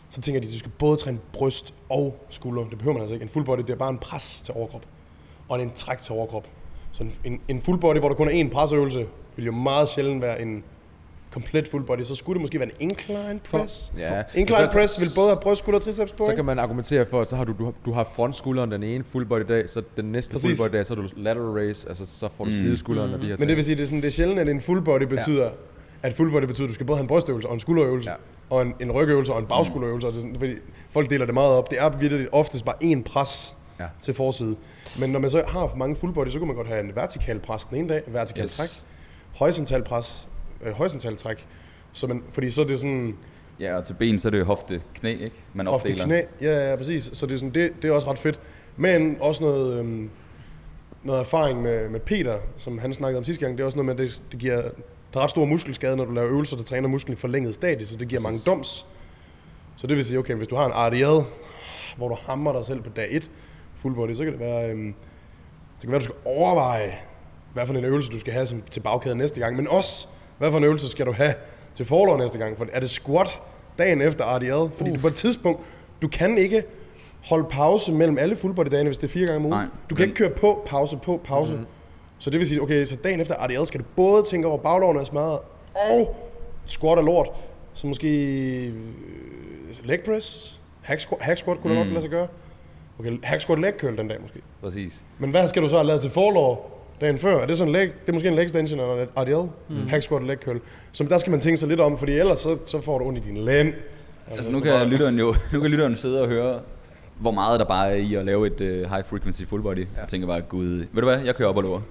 så 0.09 0.21
tænker 0.21 0.41
de, 0.41 0.47
at 0.47 0.53
du 0.53 0.59
skal 0.59 0.71
både 0.79 0.97
træne 0.97 1.19
bryst 1.33 1.73
og 1.89 2.25
skulder. 2.29 2.63
Det 2.63 2.77
behøver 2.77 2.93
man 2.93 3.01
altså 3.01 3.13
ikke. 3.13 3.23
En 3.23 3.29
full 3.29 3.45
body, 3.45 3.59
det 3.59 3.69
er 3.69 3.75
bare 3.75 3.89
en 3.89 3.97
pres 3.97 4.41
til 4.45 4.53
overkrop, 4.53 4.85
og 5.49 5.59
det 5.59 5.65
er 5.65 5.69
en 5.69 5.75
træk 5.75 5.97
til 5.97 6.13
overkrop. 6.13 6.47
Så 6.91 7.03
en, 7.03 7.13
en, 7.23 7.41
en 7.47 7.61
full 7.61 7.79
body, 7.79 7.97
hvor 7.97 8.07
der 8.07 8.15
kun 8.15 8.29
er 8.29 8.43
én 8.43 8.49
presøvelse, 8.49 9.05
vil 9.35 9.45
jo 9.45 9.51
meget 9.51 9.89
sjældent 9.89 10.21
være 10.21 10.41
en 10.41 10.63
komplet 11.33 11.67
full 11.67 11.83
body. 11.83 12.01
Så 12.03 12.15
skulle 12.15 12.33
det 12.35 12.41
måske 12.41 12.59
være 12.59 12.69
en 12.69 12.75
incline 12.89 13.39
press. 13.51 13.93
Ja. 13.97 14.23
Incline 14.35 14.59
Så- 14.65 14.69
press 14.71 15.01
vil 15.01 15.07
både 15.15 15.29
have 15.29 15.39
bryst, 15.41 15.59
skulder 15.59 15.79
og 15.79 15.83
triceps 15.83 16.11
på, 16.13 16.25
Så 16.25 16.35
kan 16.35 16.45
man 16.45 16.59
argumentere 16.59 17.05
for, 17.05 17.21
at 17.21 17.29
så 17.29 17.35
har 17.35 17.43
du, 17.43 17.53
du, 17.59 17.63
har, 17.65 17.73
du 17.85 17.91
har 17.91 18.03
frontskulderen 18.15 18.71
den 18.71 18.83
ene 18.83 19.03
full 19.03 19.25
body 19.25 19.41
dag, 19.47 19.69
så 19.69 19.81
den 19.97 20.05
næste 20.05 20.31
Præcis. 20.31 20.57
full 20.59 20.69
body 20.69 20.77
dag, 20.77 20.85
så 20.85 20.95
har 20.95 21.01
du 21.01 21.09
lateral 21.17 21.47
raise, 21.49 21.87
altså 21.89 22.05
så 22.05 22.29
får 22.37 22.43
du 22.45 22.49
mm. 22.51 22.57
sideskulderen 22.57 23.13
og 23.13 23.19
de 23.19 23.25
her 23.25 23.31
Men 23.31 23.37
ting. 23.37 23.47
det 23.49 23.57
vil 23.57 23.65
sige, 23.65 23.75
det 23.75 23.81
er, 23.81 23.85
sådan, 23.85 24.01
det 24.01 24.07
er 24.07 24.11
sjældent, 24.11 24.39
at 24.39 24.49
en 24.49 24.61
full 24.61 24.81
body 24.81 25.03
betyder, 25.03 25.43
ja. 25.43 25.49
at 26.03 26.13
full 26.13 26.31
body 26.31 26.43
betyder, 26.43 26.65
at 26.65 26.69
du 26.69 26.73
skal 26.73 26.85
både 26.85 26.97
have 26.97 27.01
en 27.03 27.07
brystøvelse 27.07 27.47
og 27.47 27.53
en 27.53 27.59
skulderøvelse, 27.59 28.09
Ja. 28.09 28.15
og 28.49 28.61
en, 28.61 28.73
en 28.79 28.91
rygøvelse 28.91 29.33
og 29.33 29.39
en 29.39 29.45
bagskulderøvelse. 29.45 30.07
Og 30.07 30.13
det 30.13 30.17
er 30.17 30.21
sådan, 30.21 30.35
fordi 30.39 30.53
folk 30.91 31.09
deler 31.09 31.25
det 31.25 31.33
meget 31.33 31.51
op. 31.51 31.69
Det 31.71 31.77
er 31.81 31.89
virkelig 31.97 32.33
oftest 32.33 32.65
bare 32.65 32.75
én 32.83 33.03
pres 33.03 33.57
Ja. 33.79 33.85
til 34.01 34.13
forside. 34.13 34.55
Men 34.99 35.09
når 35.09 35.19
man 35.19 35.29
så 35.29 35.43
har 35.47 35.67
for 35.67 35.77
mange 35.77 35.95
full 35.95 36.13
body, 36.13 36.29
så 36.29 36.39
kunne 36.39 36.47
man 36.47 36.55
godt 36.55 36.67
have 36.67 36.79
en 36.79 36.95
vertikal 36.95 37.39
pres 37.39 37.65
den 37.65 37.77
ene 37.77 37.89
dag, 37.89 38.01
en 38.07 38.13
vertikal 38.13 38.43
Yes. 38.43 38.55
træk, 38.57 38.69
horisontal 39.35 39.83
pres, 39.83 40.27
øh, 40.65 40.73
horisontal 40.73 41.15
træk. 41.15 41.45
Så 41.91 42.07
man, 42.07 42.23
fordi 42.31 42.49
så 42.49 42.61
er 42.61 42.65
det 42.65 42.79
sådan 42.79 43.15
Ja, 43.59 43.77
og 43.77 43.85
til 43.85 43.93
ben, 43.93 44.19
så 44.19 44.27
er 44.27 44.29
det 44.29 44.39
jo 44.39 44.45
hofte, 44.45 44.81
knæ, 44.93 45.11
ikke? 45.11 45.31
Man 45.53 45.67
opdeler. 45.67 46.05
knæ. 46.05 46.21
Ja, 46.41 46.69
ja, 46.69 46.75
præcis. 46.75 47.09
Så 47.13 47.25
det 47.25 47.33
er, 47.33 47.37
sådan, 47.37 47.53
det, 47.53 47.71
det 47.81 47.89
er 47.89 47.91
også 47.91 48.11
ret 48.11 48.17
fedt. 48.17 48.39
Men 48.77 49.17
også 49.19 49.43
noget, 49.43 49.79
øhm, 49.79 50.09
noget 51.03 51.19
erfaring 51.19 51.61
med, 51.61 51.89
med 51.89 51.99
Peter, 51.99 52.37
som 52.57 52.77
han 52.77 52.93
snakkede 52.93 53.17
om 53.17 53.23
sidste 53.23 53.45
gang. 53.45 53.57
Det 53.57 53.61
er 53.61 53.65
også 53.65 53.77
noget 53.77 53.85
med, 53.97 54.05
at 54.05 54.11
det, 54.11 54.21
det 54.31 54.39
giver 54.39 54.61
der 55.13 55.19
er 55.19 55.23
ret 55.23 55.29
stor 55.29 55.45
muskelskade, 55.45 55.95
når 55.97 56.05
du 56.05 56.11
laver 56.11 56.29
øvelser, 56.29 56.57
der 56.57 56.63
træner 56.63 56.87
musklen 56.87 57.13
i 57.13 57.15
forlænget 57.15 57.53
stadie, 57.55 57.85
så 57.85 57.97
det 57.97 58.07
giver 58.07 58.21
mange 58.21 58.39
doms. 58.45 58.85
Så 59.75 59.87
det 59.87 59.97
vil 59.97 60.05
sige, 60.05 60.19
okay, 60.19 60.35
hvis 60.35 60.47
du 60.47 60.55
har 60.55 60.65
en 60.65 60.71
RDL, 60.75 61.27
hvor 61.97 62.07
du 62.09 62.17
hammer 62.27 62.53
dig 62.53 62.65
selv 62.65 62.81
på 62.81 62.89
dag 62.89 63.07
1, 63.09 63.31
full 63.75 63.95
body, 63.95 64.13
så 64.13 64.23
kan 64.23 64.33
det 64.33 64.39
være, 64.39 64.69
øhm, 64.69 64.85
det 65.75 65.81
kan 65.81 65.91
være, 65.91 65.99
du 65.99 66.03
skal 66.03 66.15
overveje, 66.25 66.97
hvad 67.53 67.65
for 67.65 67.73
en 67.73 67.85
øvelse 67.85 68.11
du 68.11 68.19
skal 68.19 68.33
have 68.33 68.45
som, 68.45 68.61
til 68.61 68.79
bagkæden 68.79 69.17
næste 69.17 69.39
gang, 69.39 69.55
men 69.55 69.67
også, 69.67 70.07
hvad 70.37 70.51
for 70.51 70.57
en 70.57 70.63
øvelse 70.63 70.89
skal 70.89 71.05
du 71.05 71.11
have 71.11 71.33
til 71.75 71.85
forlov 71.85 72.17
næste 72.17 72.37
gang. 72.37 72.57
For 72.57 72.67
er 72.73 72.79
det 72.79 72.89
squat 72.89 73.39
dagen 73.79 74.01
efter 74.01 74.37
RDL? 74.37 74.75
Fordi 74.77 74.93
du 74.93 74.99
på 74.99 75.07
et 75.07 75.15
tidspunkt, 75.15 75.61
du 76.01 76.07
kan 76.07 76.37
ikke 76.37 76.63
holde 77.23 77.47
pause 77.49 77.91
mellem 77.91 78.17
alle 78.17 78.35
full 78.35 78.53
body 78.53 78.67
dagene, 78.71 78.89
hvis 78.89 78.97
det 78.97 79.07
er 79.07 79.11
fire 79.11 79.25
gange 79.25 79.37
om 79.37 79.45
ugen. 79.45 79.57
Nej, 79.57 79.67
du 79.89 79.95
kan 79.95 80.05
ikke 80.05 80.15
køre 80.15 80.29
på, 80.29 80.63
pause, 80.65 80.97
på, 80.97 81.21
pause. 81.23 81.53
Mm-hmm. 81.53 81.67
Så 82.19 82.29
det 82.29 82.39
vil 82.39 82.47
sige, 82.47 82.61
okay, 82.61 82.85
så 82.85 82.95
dagen 82.95 83.21
efter 83.21 83.35
RDL 83.45 83.65
skal 83.65 83.79
du 83.79 83.85
både 83.95 84.23
tænke 84.23 84.47
over 84.47 84.57
baglovene 84.57 84.99
er 84.99 85.03
smadret, 85.03 85.39
og 85.75 86.15
squat 86.65 86.97
er 86.97 87.01
lort. 87.03 87.29
Så 87.73 87.87
måske 87.87 88.07
øh, 88.67 88.73
leg 89.83 89.99
press, 90.05 90.59
hack 90.81 90.99
squat, 90.99 91.21
hack 91.21 91.37
squat 91.37 91.61
kunne 91.61 91.73
mm. 91.73 91.79
godt 91.79 91.87
lade 91.87 92.01
sig 92.01 92.09
gøre. 92.09 92.27
Okay, 92.99 93.17
hack 93.23 93.41
squat 93.41 93.59
leg 93.59 93.73
curl 93.79 93.97
den 93.97 94.07
dag 94.07 94.21
måske. 94.21 94.39
Præcis. 94.61 95.05
Men 95.19 95.29
hvad 95.29 95.47
skal 95.47 95.61
du 95.61 95.69
så 95.69 95.75
have 95.75 95.87
lavet 95.87 96.01
til 96.01 96.09
forlov 96.09 96.72
dagen 97.01 97.17
før? 97.17 97.41
Er 97.41 97.45
det 97.45 97.57
sådan 97.57 97.69
en 97.69 97.79
leg, 97.79 97.91
det 98.01 98.09
er 98.09 98.13
måske 98.13 98.27
en 98.27 98.35
leg 98.35 98.45
extension 98.45 98.79
eller 98.79 99.03
et 99.03 99.09
RDL? 99.17 99.49
Mm. 99.69 99.87
Hack 99.87 100.03
squat 100.03 100.21
og 100.21 100.27
leg 100.27 100.37
curl. 100.37 100.59
Så 100.91 101.03
der 101.03 101.17
skal 101.17 101.31
man 101.31 101.39
tænke 101.39 101.57
sig 101.57 101.69
lidt 101.69 101.79
om, 101.79 101.97
fordi 101.97 102.11
ellers 102.11 102.39
så, 102.39 102.57
så 102.65 102.81
får 102.81 102.99
du 102.99 103.05
ondt 103.05 103.19
i 103.19 103.21
din 103.21 103.37
lænd. 103.37 103.73
Altså, 104.31 104.51
nu 104.51 104.59
kan 104.59 104.87
lytteren 104.87 105.19
jo 105.19 105.35
nu 105.53 105.59
kan 105.59 105.71
lytteren 105.71 105.95
sidde 105.95 106.21
og 106.21 106.27
høre, 106.27 106.59
hvor 107.19 107.31
meget 107.31 107.59
der 107.59 107.65
bare 107.65 107.91
er 107.91 107.95
i 107.95 108.15
at 108.15 108.25
lave 108.25 108.47
et 108.47 108.61
uh, 108.61 108.67
high 108.67 109.05
frequency 109.05 109.43
full 109.43 109.61
body. 109.61 109.77
Ja. 109.77 109.83
Jeg 109.99 110.07
tænker 110.07 110.27
bare, 110.27 110.41
gud, 110.41 110.67
ved 110.67 111.01
du 111.01 111.05
hvad, 111.05 111.19
jeg 111.19 111.35
kører 111.35 111.49
op 111.49 111.57
og 111.57 111.63
lover. 111.63 111.81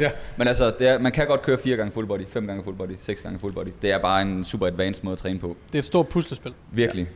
Ja. 0.00 0.10
Men 0.38 0.48
altså, 0.48 0.72
det 0.78 0.88
er, 0.88 0.98
man 0.98 1.12
kan 1.12 1.26
godt 1.26 1.42
køre 1.42 1.58
fire 1.58 1.76
gange 1.76 1.92
full 1.92 2.06
body, 2.06 2.20
fem 2.28 2.46
gange 2.46 2.64
full 2.64 2.76
body, 2.76 2.92
seks 2.98 3.22
gange 3.22 3.38
full 3.38 3.52
body. 3.52 3.68
Det 3.82 3.92
er 3.92 3.98
bare 3.98 4.22
en 4.22 4.44
super 4.44 4.66
advanced 4.66 5.04
måde 5.04 5.12
at 5.12 5.18
træne 5.18 5.38
på. 5.38 5.56
Det 5.66 5.74
er 5.74 5.78
et 5.78 5.84
stort 5.84 6.08
puslespil. 6.08 6.52
Virkelig. 6.70 7.08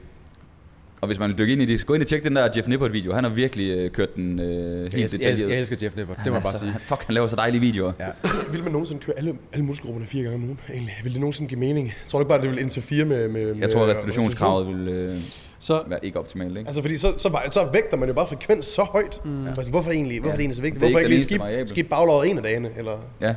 Og 1.01 1.07
hvis 1.07 1.19
man 1.19 1.29
vil 1.31 1.39
dykke 1.39 1.53
ind 1.53 1.63
i 1.63 1.65
det, 1.65 1.81
så 1.81 1.87
gå 1.87 1.95
ind 1.95 2.03
og 2.03 2.07
tjek 2.09 2.25
den 2.25 2.37
der 2.37 2.49
Jeff 2.57 2.69
Nippert 2.69 2.93
video. 2.93 3.13
Han 3.15 3.25
har 3.25 3.31
virkelig 3.31 3.71
øh, 3.71 3.91
kørt 3.91 4.15
den 4.17 4.39
øh, 4.41 4.47
helt 4.83 4.95
Jeg, 4.95 5.03
elsker, 5.03 5.03
jeg, 5.03 5.11
detaljeret. 5.33 5.51
jeg 5.51 5.59
elsker 5.61 5.77
Jeff 5.83 5.97
Nippert, 5.97 6.17
det 6.17 6.27
må 6.27 6.33
jeg 6.33 6.43
bare 6.43 6.53
Altså, 6.53 6.59
sige. 6.65 6.73
han- 6.73 6.81
Fuck, 6.81 7.03
han 7.05 7.15
laver 7.15 7.27
så 7.29 7.37
dejlige 7.37 7.61
videoer. 7.61 7.93
Ja. 8.01 8.07
Vil 8.53 8.63
man 8.63 8.73
nogensinde 8.73 9.01
køre 9.01 9.19
alle, 9.19 9.35
alle 9.53 9.65
muskelgrupperne 9.65 10.07
fire 10.07 10.23
gange 10.23 10.35
om 10.37 10.45
ugen? 10.45 10.61
Egentlig? 10.71 10.95
Vil 11.05 11.13
det 11.13 11.21
nogensinde 11.21 11.49
give 11.49 11.61
mening? 11.61 11.87
Jeg 11.87 11.95
tror 12.09 12.21
ikke 12.21 12.29
bare, 12.29 12.39
at 12.39 12.43
det 12.45 12.51
vil 12.51 12.59
interfere 12.61 13.05
med, 13.05 13.29
med 13.29 13.57
Jeg 13.57 13.71
tror, 13.71 13.87
restitutionskravet 13.87 14.67
vil 14.69 14.89
øh, 14.89 15.15
Så 15.59 15.83
være 15.87 15.99
ikke 16.05 16.19
optimalt, 16.19 16.57
ikke? 16.57 16.69
Altså 16.69 16.83
fordi 16.83 16.97
så, 16.97 17.13
så, 17.19 17.41
så 17.51 17.69
vægter 17.73 17.97
man 17.97 18.09
jo 18.09 18.15
bare 18.15 18.29
frekvens 18.29 18.65
så 18.67 18.83
højt. 18.83 19.21
Mm. 19.25 19.47
Altså, 19.47 19.71
hvorfor 19.71 19.91
egentlig? 19.91 20.21
Hvorfor 20.21 20.29
Ja. 20.29 20.33
er 20.33 20.37
det 20.37 20.43
egentlig 20.43 20.57
så 20.57 20.63
vigtigt? 20.63 20.81
Hvorfor 20.83 20.99
ikke 20.99 21.15
ikke 21.15 21.31
lige 21.31 21.59
skib, 21.67 21.69
skib 21.69 21.89
baglåret 21.91 22.31
en 22.31 22.37
af 22.37 22.43
dagene? 22.43 22.71
Eller? 22.79 22.99
Ja. 23.21 23.35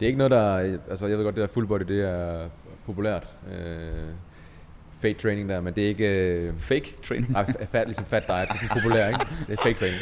Det 0.00 0.04
er 0.04 0.06
ikke 0.06 0.18
noget, 0.18 0.30
der... 0.30 0.56
Altså, 0.90 1.06
jeg 1.06 1.16
ved 1.18 1.24
godt, 1.24 1.34
det 1.34 1.42
der 1.42 1.48
full 1.54 1.66
body, 1.66 1.82
det 1.88 2.00
er 2.04 2.48
populært. 2.86 3.26
Øh, 3.52 3.56
fake 5.08 5.18
training 5.22 5.48
der, 5.48 5.60
men 5.60 5.74
det 5.74 5.84
er 5.84 5.88
ikke... 5.88 6.18
Øh, 6.20 6.52
Fake 6.58 6.94
training. 7.08 7.32
nej, 7.32 7.42
f- 7.42 7.66
fat, 7.66 7.86
ligesom 7.86 8.04
fat 8.04 8.26
diet, 8.26 8.48
det 8.48 8.54
er 8.54 8.54
sådan 8.54 8.68
populær, 8.82 9.08
ikke? 9.08 9.20
Det 9.48 9.58
er 9.58 9.62
fake 9.62 9.78
training. 9.78 10.00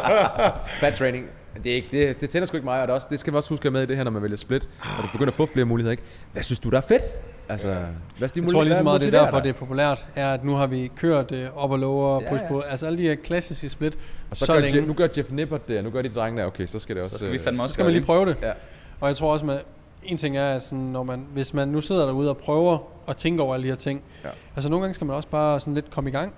fat 0.80 0.94
training, 0.94 1.26
det, 1.64 1.70
er 1.72 1.74
ikke, 1.76 1.88
det, 2.08 2.20
det 2.20 2.30
tænder 2.30 2.46
sgu 2.46 2.56
ikke 2.56 2.64
mig, 2.64 2.80
og 2.82 2.88
det, 2.88 2.92
er 2.92 2.94
også, 2.94 3.06
det 3.10 3.20
skal 3.20 3.32
man 3.32 3.36
også 3.36 3.48
huske 3.50 3.70
med 3.70 3.82
i 3.82 3.86
det 3.86 3.96
her, 3.96 4.04
når 4.04 4.10
man 4.10 4.22
vælger 4.22 4.36
split, 4.36 4.68
og 4.98 5.02
du 5.02 5.08
begynder 5.12 5.30
at 5.30 5.36
få 5.36 5.46
flere 5.46 5.64
muligheder, 5.66 5.90
ikke? 5.90 6.02
Hvad 6.32 6.42
synes 6.42 6.60
du, 6.60 6.70
der 6.70 6.76
er 6.76 6.80
fedt? 6.80 7.02
Altså, 7.48 7.68
hvad 7.68 7.78
jeg 8.20 8.28
stimulerer 8.28 8.52
tror 8.54 8.64
lige 8.64 8.76
så 8.76 8.82
meget, 8.82 9.00
det 9.00 9.14
er 9.14 9.22
derfor, 9.24 9.40
det 9.40 9.48
er 9.48 9.52
populært, 9.52 10.06
er, 10.14 10.32
at 10.34 10.44
nu 10.44 10.54
har 10.54 10.66
vi 10.66 10.90
kørt 10.96 11.32
øh, 11.32 11.46
op 11.56 11.70
og 11.70 11.78
lower, 11.78 12.22
Ja, 12.22 12.28
push 12.30 12.44
på, 12.48 12.60
altså 12.60 12.86
alle 12.86 12.98
de 12.98 13.02
her 13.02 13.14
klassiske 13.14 13.68
split, 13.68 13.98
Og 14.30 14.36
så, 14.36 14.46
så 14.46 14.52
gør 14.52 14.60
længe. 14.60 14.76
Jeff, 14.76 14.86
nu 14.86 14.92
gør 14.92 15.06
Jeff 15.16 15.30
Nippert 15.30 15.68
det, 15.68 15.78
og 15.78 15.84
nu 15.84 15.90
gør 15.90 16.02
de 16.02 16.08
drenge 16.08 16.40
der, 16.40 16.46
okay, 16.46 16.66
så 16.66 16.78
skal 16.78 16.96
det 16.96 17.04
også... 17.04 17.12
Så 17.14 17.18
skal 17.18 17.32
vi 17.32 17.36
øh, 17.36 17.42
fandme 17.44 17.58
Så 17.58 17.62
også 17.62 17.72
skal 17.74 17.84
man 17.84 17.92
lige 17.94 18.04
prøve 18.04 18.26
det. 18.26 18.36
Ja. 18.42 18.52
Og 19.00 19.08
jeg 19.08 19.16
tror 19.16 19.32
også, 19.32 19.46
at 19.46 19.64
en 20.02 20.16
ting 20.16 20.36
er, 20.36 20.54
at 20.54 20.62
sådan, 20.62 20.78
når 20.84 21.02
man, 21.02 21.26
hvis 21.32 21.54
man 21.54 21.68
nu 21.68 21.80
sidder 21.80 22.06
derude 22.06 22.30
og 22.30 22.36
prøver 22.36 22.78
at 23.08 23.16
tænke 23.16 23.42
over 23.42 23.54
alle 23.54 23.64
de 23.64 23.68
her 23.68 23.76
ting, 23.76 24.02
Ja. 24.24 24.28
altså 24.56 24.70
nogle 24.70 24.82
gange 24.82 24.94
skal 24.94 25.06
man 25.06 25.16
også 25.16 25.28
bare 25.28 25.60
sådan 25.60 25.74
lidt 25.74 25.90
komme 25.90 26.10
i 26.10 26.12
gang, 26.12 26.34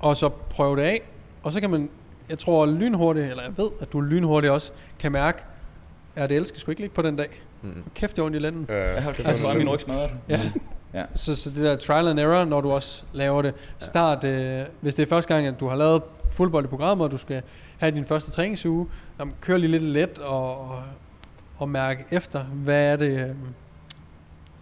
og 0.00 0.16
så 0.16 0.28
prøve 0.28 0.76
det 0.76 0.82
af, 0.82 1.00
og 1.42 1.52
så 1.52 1.60
kan 1.60 1.70
man, 1.70 1.88
jeg 2.28 2.38
tror 2.38 2.66
lynhurtigt, 2.66 3.30
eller 3.30 3.42
jeg 3.42 3.52
ved, 3.56 3.70
at 3.80 3.92
du 3.92 4.00
lynhurtigt 4.00 4.52
også 4.52 4.72
kan 4.98 5.12
mærke, 5.12 5.42
at 6.16 6.28
det 6.30 6.36
elsker 6.36 6.58
sgu 6.58 6.70
ikke 6.70 6.80
ligge 6.82 6.94
på 6.94 7.02
den 7.02 7.16
dag. 7.16 7.42
Mm. 7.62 7.84
Kæft, 7.94 8.16
det 8.16 8.22
er 8.22 8.26
ondt 8.26 8.36
i 8.36 8.40
lænden. 8.40 8.66
Øh, 8.68 8.76
Jeg 8.76 9.02
har 9.02 9.14
Altså, 9.24 9.44
bare 9.46 9.58
min 9.58 9.68
ryg 9.68 9.80
smadret. 9.80 10.10
Ja. 10.28 10.40
Ja. 10.94 11.04
Så, 11.14 11.36
så 11.36 11.50
det 11.50 11.62
der 11.62 11.76
trial 11.76 12.08
and 12.08 12.20
error, 12.20 12.44
når 12.44 12.60
du 12.60 12.70
også 12.72 13.02
laver 13.12 13.42
det. 13.42 13.54
Start, 13.78 14.24
øh, 14.24 14.60
hvis 14.80 14.94
det 14.94 15.02
er 15.02 15.06
første 15.06 15.34
gang, 15.34 15.46
at 15.46 15.60
du 15.60 15.68
har 15.68 15.76
lavet 15.76 16.02
full 16.30 16.50
body 16.50 16.64
programmet, 16.66 17.04
og 17.04 17.10
du 17.10 17.16
skal 17.18 17.42
have 17.78 17.92
din 17.94 18.04
første 18.04 18.30
træningsuge, 18.30 18.86
jamen, 19.20 19.34
kør 19.40 19.56
lige 19.56 19.70
lidt 19.70 19.82
let 19.82 20.18
og, 20.18 20.60
og, 20.60 20.82
og 21.60 21.68
mærke 21.68 22.04
efter, 22.10 22.44
hvad 22.44 22.92
er 22.92 22.96
det, 22.96 23.10
øh, 23.28 23.34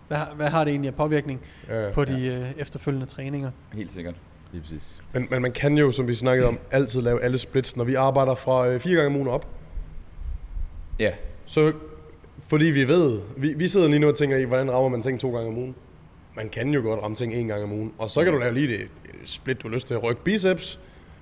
hvad, 0.09 0.19
har- 0.19 0.33
hvad 0.37 0.49
har 0.49 0.65
det 0.65 0.71
egentlig 0.71 0.89
af 0.89 0.95
påvirkning 0.95 1.41
øh, 1.71 1.93
på 1.93 2.05
de 2.05 2.27
øh, 2.27 2.51
efterfølgende 2.61 3.07
træninger. 3.07 3.51
Helt 3.73 3.91
sikkert. 3.93 4.15
Lige 4.53 4.63
præcis. 4.63 5.03
men, 5.13 5.27
men 5.31 5.43
man 5.43 5.53
kan 5.53 5.79
jo, 5.79 5.93
som 5.93 6.09
vi 6.09 6.15
snakkede 6.15 6.49
om, 6.49 6.59
altid 6.71 7.03
lave 7.03 7.23
alle 7.23 7.39
splits, 7.39 7.77
når 7.77 7.85
vi 7.85 7.95
arbejder 7.95 8.35
fra 8.35 8.69
øh, 8.69 8.81
fire 8.81 8.95
gange 8.95 9.07
om 9.07 9.17
ugen 9.17 9.29
op. 9.29 9.47
Ja. 10.99 11.11
Så 11.47 11.73
fordi 12.49 12.65
vi 12.65 12.89
ved, 12.89 13.21
vi, 13.37 13.55
vi 13.57 13.69
sidder 13.69 13.89
lige 13.89 13.99
nu 13.99 14.09
og 14.09 14.15
tænker 14.15 14.37
i, 14.37 14.45
hvordan 14.45 14.73
rammer 14.73 14.89
man 14.89 15.03
ting 15.03 15.21
to 15.21 15.33
gange 15.35 15.49
om 15.49 15.59
ugen. 15.59 15.75
Man 16.37 16.49
kan 16.49 16.69
jo 16.69 16.81
godt 16.83 17.03
ramme 17.03 17.15
ting 17.17 17.35
en 17.35 17.47
gang 17.49 17.65
om 17.65 17.73
ugen. 17.73 17.93
Og 17.99 18.11
så 18.11 18.25
kan 18.25 18.33
du 18.33 18.39
lave 18.39 18.55
lige 18.55 18.69
det 18.69 18.81
øh, 18.81 19.15
split, 19.25 19.63
du 19.63 19.69
har 19.69 19.75
lyst 19.75 19.87
til. 19.87 19.97
Ryg 19.99 20.19
biceps, 20.19 20.81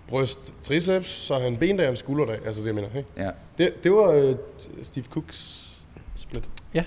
bryst, 0.09 0.55
triceps, 0.63 1.09
så 1.09 1.35
har 1.35 1.41
han 1.41 1.57
bendag 1.57 1.87
og 1.87 1.91
en 1.91 1.97
skulderdag. 1.97 2.39
Altså 2.47 2.61
det, 2.61 2.67
jeg 2.67 2.75
mener. 2.75 2.89
Ikke? 2.97 3.09
Ja. 3.17 3.31
Det, 3.59 3.85
det 3.85 3.93
var 3.93 4.11
øh, 4.11 4.35
Steve 4.83 5.05
Cooks 5.11 5.66
split. 6.17 6.45
Ja. 6.75 6.85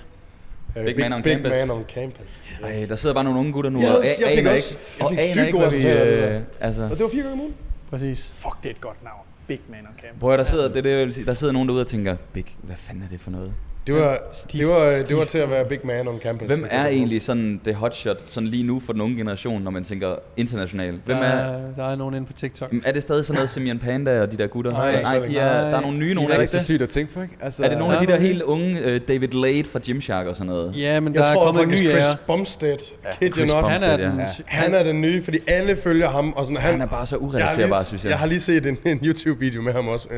Øh, 0.76 0.84
Big 0.84 0.98
man 0.98 1.12
on 1.12 1.22
big 1.22 1.32
campus. 1.32 1.50
man 1.50 1.70
on 1.70 1.84
campus. 1.94 2.50
Ej, 2.62 2.72
der 2.88 2.96
sidder 2.96 3.14
bare 3.14 3.24
nogle 3.24 3.40
unge 3.40 3.52
gutter 3.52 3.70
nu 3.70 3.80
Yes, 3.80 3.88
og 3.88 4.04
jeg 4.20 4.38
aner 4.38 4.50
også- 4.50 4.78
ikke, 4.94 5.04
og 5.04 5.12
aner 5.12 5.44
ikke, 5.46 5.58
hvad 5.58 5.70
vi... 5.70 5.86
Øh, 6.34 6.40
altså, 6.60 6.82
Og 6.82 6.90
det 6.90 7.00
var 7.00 7.08
fire 7.08 7.22
gange 7.22 7.32
om 7.32 7.40
ugen. 7.40 7.54
Præcis. 7.90 8.30
Fuck, 8.34 8.56
det 8.62 8.68
er 8.68 8.74
et 8.74 8.80
godt 8.80 9.04
navn. 9.04 9.20
Big 9.46 9.60
Man 9.68 9.78
on 9.80 9.86
Campus. 10.00 10.20
Prøv 10.20 10.30
at 10.32 10.38
der 10.38 10.44
sidder, 10.44 10.68
det, 10.68 10.76
er 10.76 10.82
det, 10.82 10.90
jeg 10.90 10.98
vil 10.98 11.14
sige, 11.14 11.26
der 11.26 11.34
sidder 11.34 11.52
nogen 11.52 11.68
derude 11.68 11.80
og 11.82 11.86
tænker, 11.86 12.16
Big, 12.32 12.44
hvad 12.62 12.76
fanden 12.76 13.02
er 13.04 13.08
det 13.08 13.20
for 13.20 13.30
noget? 13.30 13.52
Det 13.94 14.02
var, 14.02 14.18
Steve- 14.32 14.58
det, 14.58 14.68
var, 14.68 14.92
Steve. 14.92 15.06
det 15.08 15.16
var 15.16 15.24
til 15.24 15.38
at 15.38 15.50
være 15.50 15.64
big 15.64 15.78
man 15.84 16.08
on 16.08 16.18
campus. 16.22 16.46
Hvem 16.46 16.66
er 16.70 16.86
egentlig 16.86 17.22
sådan 17.22 17.60
det 17.64 17.74
hotshot, 17.74 18.16
sådan 18.28 18.48
lige 18.48 18.62
nu 18.62 18.80
for 18.80 18.92
den 18.92 19.02
unge 19.02 19.16
generation, 19.16 19.62
når 19.62 19.70
man 19.70 19.84
tænker 19.84 20.14
internationalt? 20.36 21.00
Hvem 21.04 21.16
der, 21.16 21.24
er, 21.24 21.50
er, 21.56 21.60
der 21.76 21.84
er 21.84 21.96
nogen 21.96 22.14
inde 22.14 22.26
på 22.26 22.32
TikTok. 22.32 22.68
Jamen, 22.70 22.82
er 22.86 22.92
det 22.92 23.02
stadig 23.02 23.24
sådan 23.24 23.36
noget 23.38 23.50
Simeon 23.50 23.78
Panda 23.78 24.22
og 24.22 24.32
de 24.32 24.36
der 24.36 24.46
gutter? 24.46 24.70
Nej, 24.72 25.02
Nej, 25.02 25.18
de 25.18 25.36
er, 25.38 25.70
der 25.70 25.76
er 25.76 25.80
nogle 25.80 25.98
nye, 25.98 26.08
de 26.08 26.14
nogle 26.14 26.30
er 26.30 26.34
er 26.34 26.40
det 26.40 26.48
Det 26.48 26.54
ikke 26.54 26.56
er 26.56 26.58
det? 26.58 26.60
så 26.60 26.72
sygt 26.72 26.82
at 26.82 26.88
tænke 26.88 27.14
på, 27.14 27.22
ikke? 27.22 27.34
Altså, 27.40 27.64
Er 27.64 27.68
det 27.68 27.78
nogle 27.78 27.94
af 27.94 28.06
de 28.06 28.12
er 28.12 28.16
der 28.16 28.22
helt 28.24 28.42
unge, 28.42 28.94
uh, 28.94 29.00
David 29.08 29.28
Lade 29.28 29.64
fra 29.64 29.78
Gymshark 29.86 30.26
og 30.26 30.34
sådan 30.36 30.46
noget? 30.46 30.74
Ja, 30.78 31.00
men 31.00 31.14
Jeg 31.14 31.22
der 31.22 31.28
er 31.28 31.34
tror 31.34 31.44
kommet 31.44 31.62
en 31.62 31.68
faktisk, 31.70 31.84
ny 31.84 31.90
Chris. 31.90 32.04
Bumstead, 32.26 32.76
Ja, 33.22 33.28
Chris 33.28 33.52
not, 33.52 33.64
Han 33.70 33.82
er 33.82 33.96
Bumstead, 33.96 33.98
den, 34.10 34.18
ja. 34.20 34.26
han 34.46 34.74
er 34.74 34.82
den 34.82 35.00
nye, 35.00 35.22
fordi 35.22 35.38
alle 35.46 35.76
følger 35.76 36.08
ham. 36.10 36.32
Og 36.32 36.44
sådan, 36.46 36.60
han, 36.60 36.70
Han 36.70 36.80
er 36.80 36.86
bare 36.86 37.06
så 37.06 37.16
jeg 37.16 37.22
urelaterbar, 37.22 37.82
synes 37.86 38.04
jeg 38.04 38.10
jeg. 38.10 38.18
har 38.18 38.26
lige 38.26 38.40
set 38.40 38.66
en, 38.66 38.78
en 38.84 38.98
YouTube-video 39.04 39.62
med 39.62 39.72
ham 39.72 39.88
også. 39.88 40.08
Uh, 40.10 40.14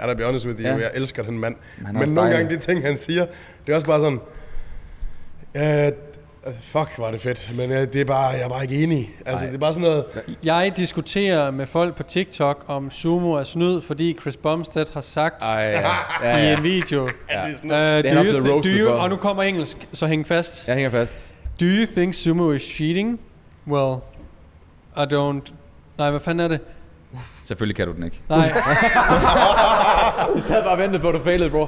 gotta 0.00 0.14
be 0.14 0.24
honest 0.24 0.46
with 0.46 0.60
you, 0.60 0.66
Ja. 0.68 0.74
jeg 0.76 0.90
elsker 0.94 1.22
den 1.22 1.38
mand. 1.38 1.54
Er 1.88 1.92
Men 1.92 2.08
nogle 2.08 2.30
gange 2.30 2.50
de 2.54 2.60
ting, 2.60 2.82
han 2.86 2.98
siger, 2.98 3.13
det 3.20 3.70
er 3.72 3.74
også 3.74 3.86
bare 3.86 4.00
sådan... 4.00 4.20
Uh, 5.54 5.92
Fuck, 6.60 6.90
var 6.98 7.10
det 7.10 7.20
fedt. 7.20 7.50
Men 7.56 7.70
øh, 7.70 7.78
det 7.92 7.96
er 8.00 8.04
bare, 8.04 8.26
jeg 8.26 8.40
er 8.40 8.48
bare 8.48 8.62
ikke 8.62 8.82
enig. 8.82 9.14
Altså, 9.26 9.46
det 9.46 9.54
er 9.54 9.58
bare 9.58 9.74
sådan 9.74 9.88
noget... 9.90 10.04
Jeg 10.44 10.72
diskuterer 10.76 11.50
med 11.50 11.66
folk 11.66 11.96
på 11.96 12.02
TikTok 12.02 12.64
om 12.68 12.90
sumo 12.90 13.32
er 13.32 13.42
snyd, 13.42 13.80
fordi 13.80 14.16
Chris 14.20 14.36
Bumstead 14.36 14.86
har 14.94 15.00
sagt 15.00 15.42
Ej, 15.42 15.50
ja. 15.60 15.90
ja, 16.22 16.50
i 16.50 16.56
en 16.56 16.62
video. 16.62 17.08
Ja. 17.30 17.34
Er 17.70 17.98
Uh, 18.02 18.10
do 18.16 18.22
you 18.24 18.60
thi- 18.60 18.62
do 18.62 18.68
you, 18.78 18.90
og 18.92 19.08
nu 19.08 19.16
kommer 19.16 19.42
engelsk, 19.42 19.88
så 19.92 20.06
hæng 20.06 20.26
fast. 20.26 20.66
Jeg 20.68 20.74
hænger 20.74 20.90
fast. 20.90 21.34
Do 21.60 21.64
you 21.66 21.86
think 21.96 22.14
sumo 22.14 22.52
is 22.52 22.62
cheating? 22.62 23.20
Well, 23.66 23.96
I 24.96 25.00
don't... 25.14 25.52
Nej, 25.98 26.10
hvad 26.10 26.20
fanden 26.20 26.44
er 26.44 26.48
det? 26.48 26.60
Selvfølgelig 27.44 27.76
kan 27.76 27.86
du 27.86 27.92
den 27.92 28.04
ikke. 28.04 28.20
Nej, 28.28 28.38
Jeg 30.34 30.42
sad 30.42 30.62
bare 30.62 30.72
og 30.72 30.78
ventede 30.78 31.00
på, 31.02 31.08
at 31.08 31.14
du 31.14 31.20
failede, 31.22 31.50
bro. 31.50 31.66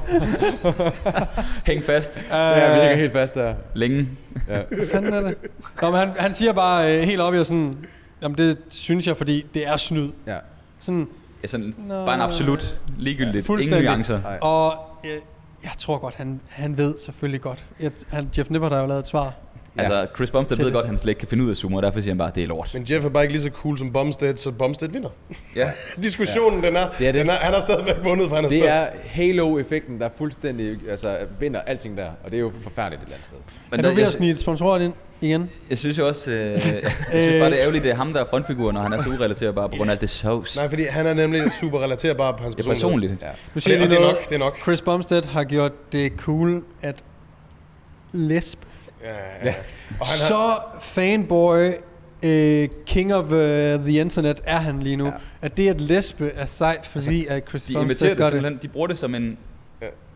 Hæng 1.67 1.83
fast. 1.83 2.19
Ja, 2.31 2.73
vi 2.73 2.79
hænger 2.81 2.95
helt 2.95 3.11
fast 3.13 3.35
der. 3.35 3.53
Længe. 3.73 4.09
hvad 4.47 4.87
fanden 4.91 5.13
er 5.13 5.21
det? 5.21 5.35
Nå, 5.81 5.89
men 5.89 5.99
han, 5.99 6.09
han 6.17 6.33
siger 6.33 6.53
bare 6.53 6.97
øh, 6.97 7.03
helt 7.03 7.21
op 7.21 7.33
i 7.33 7.37
og 7.37 7.45
sådan... 7.45 7.77
Jamen, 8.21 8.37
det 8.37 8.57
synes 8.69 9.07
jeg, 9.07 9.17
fordi 9.17 9.45
det 9.53 9.67
er 9.67 9.77
snyd. 9.77 10.09
Ja. 10.27 10.37
Sådan, 10.79 11.07
Ja, 11.43 11.47
sådan, 11.47 11.75
Nå. 11.87 12.05
bare 12.05 12.15
en 12.15 12.21
absolut 12.21 12.79
ligegyldigt. 12.97 13.33
Ingen 13.35 13.45
fuldstændig. 13.45 13.83
nuancer. 13.83 14.21
Og 14.41 14.73
øh, 15.05 15.11
jeg 15.63 15.71
tror 15.77 15.97
godt, 15.97 16.15
han, 16.15 16.39
han 16.49 16.77
ved 16.77 16.95
selvfølgelig 17.05 17.41
godt. 17.41 17.65
Jeg, 17.79 17.91
han, 18.09 18.29
Jeff 18.37 18.49
Nippert 18.49 18.71
har 18.71 18.81
jo 18.81 18.87
lavet 18.87 18.99
et 18.99 19.07
svar. 19.07 19.33
Altså, 19.77 20.07
Chris 20.15 20.31
Bumstead 20.31 20.57
ved 20.57 20.65
det. 20.65 20.73
godt, 20.73 20.83
at 20.83 20.89
han 20.89 20.97
slet 20.97 21.09
ikke 21.09 21.19
kan 21.19 21.27
finde 21.27 21.43
ud 21.43 21.49
af 21.49 21.55
sumo, 21.55 21.77
og 21.77 21.83
derfor 21.83 21.99
siger 21.99 22.11
han 22.11 22.17
bare, 22.17 22.27
at 22.27 22.35
det 22.35 22.43
er 22.43 22.47
lort. 22.47 22.69
Men 22.73 22.85
Jeff 22.91 23.05
er 23.05 23.09
bare 23.09 23.23
ikke 23.23 23.33
lige 23.33 23.41
så 23.43 23.49
cool 23.49 23.77
som 23.77 23.93
Bumstead, 23.93 24.37
så 24.37 24.51
Bumstead 24.51 24.89
vinder. 24.91 25.09
Ja. 25.55 25.69
Diskussionen, 26.03 26.63
den 26.63 26.75
er, 26.75 26.89
Det 26.99 27.07
er 27.07 27.11
det. 27.11 27.21
Den 27.21 27.29
er, 27.29 27.33
han 27.33 27.53
har 27.53 27.61
stadigvæk 27.61 27.95
vundet, 28.03 28.29
for 28.29 28.35
han 28.35 28.45
er 28.45 28.49
Det 28.49 28.59
størst. 28.59 28.73
er 28.73 28.87
Halo-effekten, 29.09 29.99
der 29.99 30.09
fuldstændig 30.17 30.77
altså, 30.89 31.17
vinder 31.39 31.59
alting 31.61 31.97
der. 31.97 32.07
Og 32.23 32.29
det 32.29 32.35
er 32.35 32.39
jo 32.41 32.51
forfærdeligt 32.61 33.01
et 33.01 33.05
eller 33.05 33.15
andet 33.15 33.25
sted. 33.25 33.37
Men 33.71 33.85
er 33.85 33.89
du 33.89 33.95
ved 33.95 34.03
at 34.03 34.13
snige 34.13 34.31
et 34.31 34.39
sponsorat 34.39 34.81
ind 34.81 34.93
igen? 35.21 35.49
jeg 35.69 35.77
synes 35.77 35.97
jo 35.97 36.07
også, 36.07 36.31
øh, 36.31 36.39
jeg 36.51 36.61
synes 36.61 36.73
bare, 37.11 37.21
det 37.21 37.43
er 37.43 37.53
ærgerligt, 37.61 37.83
det 37.83 37.91
er 37.91 37.95
ham, 37.95 38.13
der 38.13 38.21
er 38.21 38.25
frontfigur, 38.25 38.71
når 38.71 38.81
han 38.81 38.93
er 38.93 39.03
så 39.03 39.09
urelaterbar 39.09 39.67
på 39.67 39.75
grund 39.77 39.89
af 39.89 39.93
alt 39.93 40.01
det 40.01 40.09
sauce. 40.09 40.59
Nej, 40.59 40.69
fordi 40.69 40.83
han 40.83 41.07
er 41.07 41.13
nemlig 41.13 41.51
super 41.59 41.79
relaterbar 41.83 42.31
på 42.31 42.43
hans 42.43 42.55
Det 42.55 42.65
er 42.65 42.69
personlighed. 42.69 43.17
personligt. 43.17 43.21
Ja. 43.21 43.27
Nu 43.27 43.49
Og 43.49 43.53
det, 43.53 43.63
siger 43.63 43.75
og 43.77 43.81
det 43.81 43.89
lige 43.89 43.99
er 44.01 44.07
nok, 44.11 44.29
det 44.29 44.35
er 44.35 44.39
nok. 44.39 44.61
Chris 44.61 44.81
Bumstead 44.81 45.23
har 45.23 45.43
gjort 45.43 45.91
det 45.91 46.11
cool 46.17 46.63
at 46.81 46.95
lesb. 48.11 48.59
Ja, 49.03 49.09
ja. 49.43 49.53
Og 49.99 50.07
han 50.07 50.19
har, 50.19 50.27
Så 50.27 50.59
fanboy, 50.81 51.65
øh, 52.23 52.69
king 52.85 53.13
of 53.13 53.23
uh, 53.23 53.31
the 53.85 53.99
internet 53.99 54.41
er 54.43 54.57
han 54.57 54.79
lige 54.79 54.95
nu. 54.95 55.05
Ja. 55.05 55.11
At 55.41 55.57
det 55.57 55.69
at 55.69 55.81
lesbe 55.81 56.31
er 56.35 56.45
sejt, 56.45 56.85
fordi 56.85 57.25
at 57.25 57.43
Chris 57.49 57.63
De 57.63 57.73
Bumstead 57.73 58.15
gør 58.15 58.29
det. 58.29 58.61
De 58.61 58.67
bruger 58.67 58.87
det 58.87 58.97
som 58.97 59.15
en... 59.15 59.37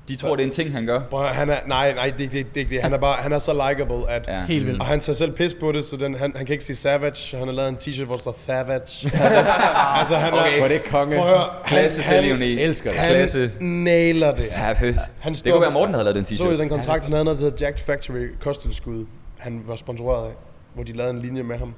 De 0.08 0.16
tror, 0.16 0.36
det 0.36 0.44
er 0.44 0.48
en 0.48 0.54
ting, 0.54 0.72
han 0.72 0.86
gør. 0.86 1.02
Høre, 1.12 1.28
han 1.34 1.50
er, 1.50 1.58
nej, 1.68 1.94
nej, 1.94 2.14
det, 2.18 2.32
det, 2.32 2.56
det, 2.56 2.70
det, 2.70 2.82
han 2.82 2.94
er 2.94 2.98
bare, 2.98 3.24
han 3.24 3.32
er 3.34 3.40
så 3.40 3.54
likable, 3.70 4.10
at, 4.12 4.26
Ja. 4.28 4.46
Helt 4.46 4.66
vildt. 4.68 4.80
og 4.80 4.86
han 4.86 5.00
tager 5.00 5.16
selv 5.16 5.32
pis 5.32 5.54
på 5.54 5.72
det, 5.72 5.86
så 5.86 5.96
den, 5.98 6.16
han, 6.16 6.34
han 6.36 6.46
kan 6.46 6.54
ikke 6.54 6.64
sige 6.64 6.76
savage, 6.76 7.38
han 7.38 7.48
har 7.48 7.54
lavet 7.56 7.70
en 7.70 7.78
t-shirt, 7.84 8.06
hvor 8.06 8.14
der 8.14 8.20
står 8.22 8.38
savage. 8.46 9.12
altså, 10.00 10.16
han 10.16 10.34
Okay. 10.34 10.58
Hvor 10.58 10.62
er, 10.62 10.64
er 10.64 10.68
det 10.68 10.84
konge. 10.84 11.16
prøv 11.18 11.26
at 11.28 11.38
høre, 11.38 11.48
Klasse 11.66 12.02
elsker 12.44 12.92
det. 12.92 13.00
han, 13.00 13.12
Klasse. 13.16 13.52
nailer 13.60 14.36
det. 14.36 14.46
Ja. 14.46 14.74
Han 15.20 15.34
Det 15.34 15.52
kunne 15.52 15.62
være 15.62 15.72
Morten, 15.72 15.94
havde 15.94 16.04
lavet 16.04 16.16
den 16.16 16.26
Så 16.36 16.44
i 16.44 16.48
t-shirt. 16.48 16.60
den 16.62 16.70
kontrakt, 16.70 17.04
han 17.04 17.12
havde 17.14 17.24
noget, 17.26 17.40
der 17.40 17.46
hedder 17.46 17.66
Jacked 17.66 17.84
Factory 17.86 18.28
kosttilskud, 18.40 19.06
han 19.40 19.62
var 19.68 19.76
sponsoreret 19.76 20.26
af, 20.28 20.32
hvor 20.74 20.84
de 20.84 20.94
lavede 20.94 21.14
en 21.14 21.20
linje 21.22 21.44
med 21.44 21.58
ham. 21.58 21.74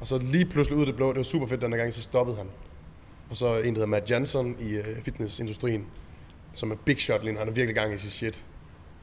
Og 0.00 0.06
så 0.06 0.18
lige 0.18 0.44
pludselig 0.44 0.76
ud 0.76 0.82
af 0.82 0.86
det 0.86 0.96
blå, 0.96 1.08
det 1.08 1.16
var 1.16 1.22
super 1.22 1.46
fedt 1.46 1.62
den 1.62 1.70
gang, 1.70 1.92
så 1.92 2.02
stoppede 2.02 2.36
han. 2.36 2.46
Og 3.30 3.36
så 3.36 3.46
en, 3.56 3.64
der 3.64 3.64
hedder 3.64 3.86
Matt 3.86 4.10
Jansson 4.10 4.54
i 4.60 4.78
uh, 4.78 4.84
fitnessindustrien, 5.04 5.84
som 6.52 6.70
er 6.70 6.74
big 6.74 7.00
shot 7.00 7.22
lige 7.22 7.32
nu. 7.32 7.38
Han 7.38 7.48
er 7.48 7.52
virkelig 7.52 7.74
gang 7.74 7.94
i 7.94 7.98
sit 7.98 8.12
shit. 8.12 8.46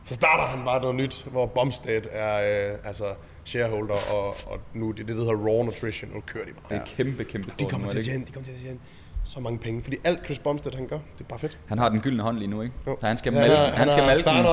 Så 0.04 0.14
starter 0.14 0.44
han 0.46 0.66
bare 0.66 0.82
noget 0.82 0.96
nyt, 0.96 1.26
hvor 1.32 1.46
Bumstead 1.46 2.02
er 2.12 2.72
uh, 2.74 2.88
altså 2.88 3.06
shareholder, 3.44 3.96
og, 4.14 4.28
og 4.28 4.60
nu 4.74 4.92
det, 4.92 4.98
det, 4.98 5.08
der 5.08 5.14
hedder 5.24 5.36
Raw 5.48 5.64
Nutrition, 5.64 6.12
og 6.16 6.26
kører 6.26 6.46
de 6.46 6.52
bare. 6.54 6.64
Det 6.70 6.78
er 6.92 6.96
kæmpe, 6.96 7.24
kæmpe 7.24 7.48
De 7.48 7.54
stort. 7.54 7.72
kommer 7.72 7.88
er 7.88 7.92
til 7.92 7.98
at 7.98 8.04
tjene, 8.06 8.26
de 8.26 8.32
kommer 8.32 8.46
til 8.46 8.52
at 8.54 8.58
tjene 8.60 8.80
så 9.24 9.40
mange 9.40 9.60
penge, 9.60 9.84
fordi 9.84 9.98
alt 10.04 10.26
Chris 10.26 10.40
Bumstead 10.40 10.76
han 10.76 10.88
gør, 10.88 10.98
det 11.18 11.24
er 11.24 11.28
bare 11.30 11.40
fedt. 11.40 11.58
Han 11.68 11.78
har 11.78 11.90
den 11.90 12.00
gyldne 12.02 12.24
hånd 12.24 12.38
lige 12.38 12.48
nu, 12.48 12.62
ikke? 12.62 12.74
Jo. 12.88 12.98
Så 13.00 13.08
han 13.08 13.18
skal 13.18 13.34
Han 13.34 13.42
malke, 13.42 13.56
er- 13.56 13.66
han 13.68 13.74
han 13.78 13.92
skal 13.92 14.06
malke 14.06 14.30
den. 14.30 14.46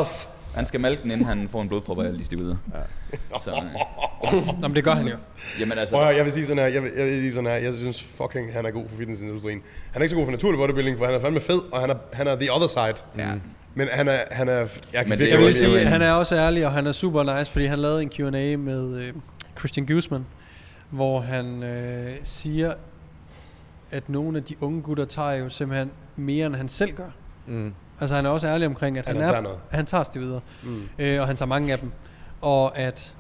Han 0.54 0.66
skal 0.66 0.80
malke 0.80 1.02
den, 1.02 1.10
inden 1.10 1.26
han 1.26 1.48
får 1.48 1.62
en 1.62 1.68
blodprop 1.68 1.98
af 2.00 2.04
alle 2.04 2.18
de 2.18 2.24
stivider. 2.24 2.56
Ja. 2.74 3.38
Så, 3.44 3.50
øh, 3.50 4.60
Nå, 4.60 4.68
men 4.68 4.76
det 4.76 4.84
gør 4.84 4.90
han 4.94 5.06
jo. 5.08 5.16
jamen 5.60 5.78
altså, 5.78 5.94
Prøv 5.96 6.14
jeg 6.14 6.24
vil 6.24 6.32
sige 6.32 6.44
sådan 6.46 6.58
her, 6.62 6.66
jeg 6.66 6.82
vil, 6.82 6.90
jeg 6.96 7.06
vil 7.06 7.20
sige 7.20 7.32
sådan 7.32 7.50
her, 7.50 7.56
jeg 7.56 7.72
synes 7.74 8.02
fucking, 8.02 8.52
han 8.52 8.66
er 8.66 8.70
god 8.70 8.88
for 8.88 8.96
fitnessindustrien. 8.96 9.62
Han 9.92 10.00
er 10.00 10.04
ikke 10.04 10.10
så 10.10 10.16
god 10.16 10.24
for 10.24 10.30
naturlig 10.32 10.58
bodybuilding, 10.58 10.98
for 10.98 11.04
han 11.06 11.14
er 11.14 11.20
fandme 11.20 11.40
fed, 11.40 11.60
og 11.72 11.80
han 11.80 11.90
er, 11.90 11.94
han 12.12 12.26
er 12.26 12.36
the 12.36 12.52
other 12.52 12.66
side. 12.66 13.04
Ja. 13.18 13.34
Men 13.74 13.88
han 13.92 14.08
er, 14.08 14.18
han 14.30 14.48
er, 14.48 14.54
jeg 14.54 14.66
kan 14.66 15.10
det 15.10 15.10
virkelig 15.10 15.26
er 15.28 15.32
Jeg 15.32 15.40
jo- 15.40 15.44
vil 15.46 15.54
sige, 15.54 15.80
at 15.80 15.86
han 15.88 16.02
er 16.02 16.12
også 16.12 16.36
ærlig, 16.36 16.66
og 16.66 16.72
han 16.72 16.86
er 16.86 16.92
super 16.92 17.38
nice, 17.38 17.52
fordi 17.52 17.66
han 17.66 17.78
lavede 17.78 18.02
en 18.02 18.10
Q&A 18.10 18.56
med 18.56 18.96
øh, 18.96 19.12
Christian 19.58 19.86
Guzman, 19.86 20.26
hvor 20.90 21.20
han 21.20 21.62
øh, 21.62 22.12
siger, 22.24 22.74
at 23.90 24.08
nogle 24.08 24.38
af 24.38 24.44
de 24.44 24.54
unge 24.60 24.82
gutter 24.82 25.04
tager 25.04 25.32
jo 25.32 25.48
simpelthen 25.48 25.90
mere, 26.16 26.46
end 26.46 26.54
han 26.54 26.68
selv 26.68 26.92
gør. 26.92 27.10
Mm. 27.46 27.74
Altså 28.02 28.14
han 28.16 28.26
er 28.26 28.30
også 28.30 28.48
ærlig 28.48 28.66
omkring, 28.66 28.98
at 28.98 29.06
han, 29.06 29.16
Han 29.16 29.24
er, 29.24 29.28
tager 29.28 29.40
noget. 29.42 29.58
han 29.70 29.86
tager 29.86 30.04
stivider, 30.04 30.40
Mm. 30.62 30.82
øh, 30.98 31.20
og 31.20 31.26
han 31.26 31.36
tager 31.36 31.46
mange 31.48 31.72
af 31.72 31.78
dem. 31.78 31.90
Og 32.40 32.78
at 32.78 33.14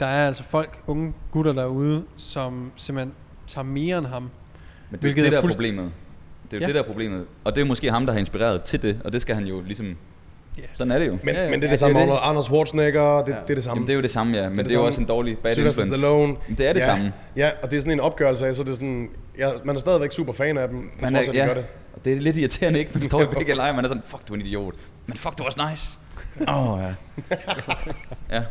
der 0.00 0.06
er 0.06 0.26
altså 0.26 0.42
folk, 0.42 0.78
unge 0.86 1.12
gutter 1.30 1.52
derude, 1.52 2.02
som 2.16 2.72
simpelthen 2.76 3.12
tager 3.48 3.64
mere 3.64 3.98
end 3.98 4.06
ham. 4.06 4.30
Men 4.90 5.00
det 5.02 5.10
er 5.10 5.14
det, 5.14 5.26
er 5.26 5.30
der 5.30 5.36
er 5.36 5.40
fuldst- 5.42 5.56
problemet. 5.56 5.90
Det 6.50 6.52
er 6.52 6.56
jo 6.56 6.60
Ja. 6.60 6.66
det, 6.66 6.74
der 6.74 6.80
er 6.82 6.86
problemet. 6.86 7.24
Og 7.44 7.54
det 7.54 7.60
er 7.60 7.64
måske 7.64 7.90
ham, 7.90 8.06
der 8.06 8.12
har 8.12 8.20
inspireret 8.20 8.62
til 8.62 8.82
det, 8.82 9.00
og 9.04 9.12
det 9.12 9.22
skal 9.22 9.34
han 9.34 9.44
jo 9.44 9.60
ligesom... 9.60 9.96
Ja. 10.58 10.62
Sådan 10.74 10.90
er 10.90 10.98
det 10.98 11.06
jo. 11.06 11.18
Men, 11.24 11.34
Ja, 11.34 11.44
ja. 11.44 11.50
men 11.50 11.60
det 11.60 11.64
er 11.64 11.68
Ja, 11.68 11.70
det 11.72 11.78
samme 11.78 11.94
det 11.94 12.02
er 12.02 12.06
med 12.06 12.14
det. 12.14 12.20
Arnold 12.22 12.44
Schwarzenegger, 12.44 13.24
det, 13.24 13.32
Ja. 13.32 13.36
det 13.42 13.50
er 13.50 13.54
det 13.54 13.64
samme. 13.64 13.76
Jamen, 13.76 13.86
det 13.86 13.92
er 13.92 13.96
jo 13.96 14.02
det 14.02 14.10
samme, 14.10 14.36
ja. 14.36 14.42
Men 14.48 14.50
det, 14.50 14.58
det 14.58 14.68
det 14.68 14.74
er 14.76 14.80
jo 14.80 14.86
også 14.86 15.00
en 15.00 15.06
dårlig 15.06 15.38
bad 15.38 15.54
Sylvester 15.54 15.82
influence. 15.82 16.00
Stallone. 16.02 16.36
Men 16.48 16.56
det 16.58 16.66
er 16.68 16.72
det 16.72 16.80
ja, 16.80 16.86
samme. 16.86 17.12
Ja, 17.36 17.50
og 17.62 17.70
det 17.70 17.76
er 17.76 17.80
sådan 17.80 17.92
en 17.92 18.00
opgørelse 18.00 18.46
af, 18.46 18.54
så 18.54 18.62
det 18.62 18.70
er 18.70 18.74
sådan, 18.74 19.08
ja, 19.38 19.50
man 19.64 19.76
er 19.76 19.80
stadigvæk 19.80 20.12
super 20.12 20.32
fan 20.32 20.58
af 20.58 20.68
dem, 20.68 20.90
Man 21.00 21.12
trods 21.12 21.26
er, 21.26 21.30
at 21.30 21.34
de 21.36 21.40
ja, 21.40 21.46
gør 21.46 21.54
det. 21.54 21.64
Og 21.96 22.04
det 22.04 22.12
er 22.12 22.20
lidt 22.20 22.36
irriterende, 22.36 22.78
ikke? 22.78 22.90
Man 22.94 23.02
står 23.10 23.22
i 23.22 23.26
begge 23.26 23.54
lejre, 23.54 23.74
man 23.74 23.84
er 23.84 23.88
sådan, 23.88 24.02
fuck, 24.06 24.28
du 24.28 24.32
er 24.32 24.36
en 24.38 24.46
idiot. 24.46 24.74
Men 25.06 25.16
fuck, 25.16 25.38
du 25.38 25.42
er 25.42 25.46
også 25.46 25.68
nice. 25.70 25.98
Åh, 26.48 26.72
oh, 26.72 26.82
ja. 26.82 26.94
ja. 28.36 28.42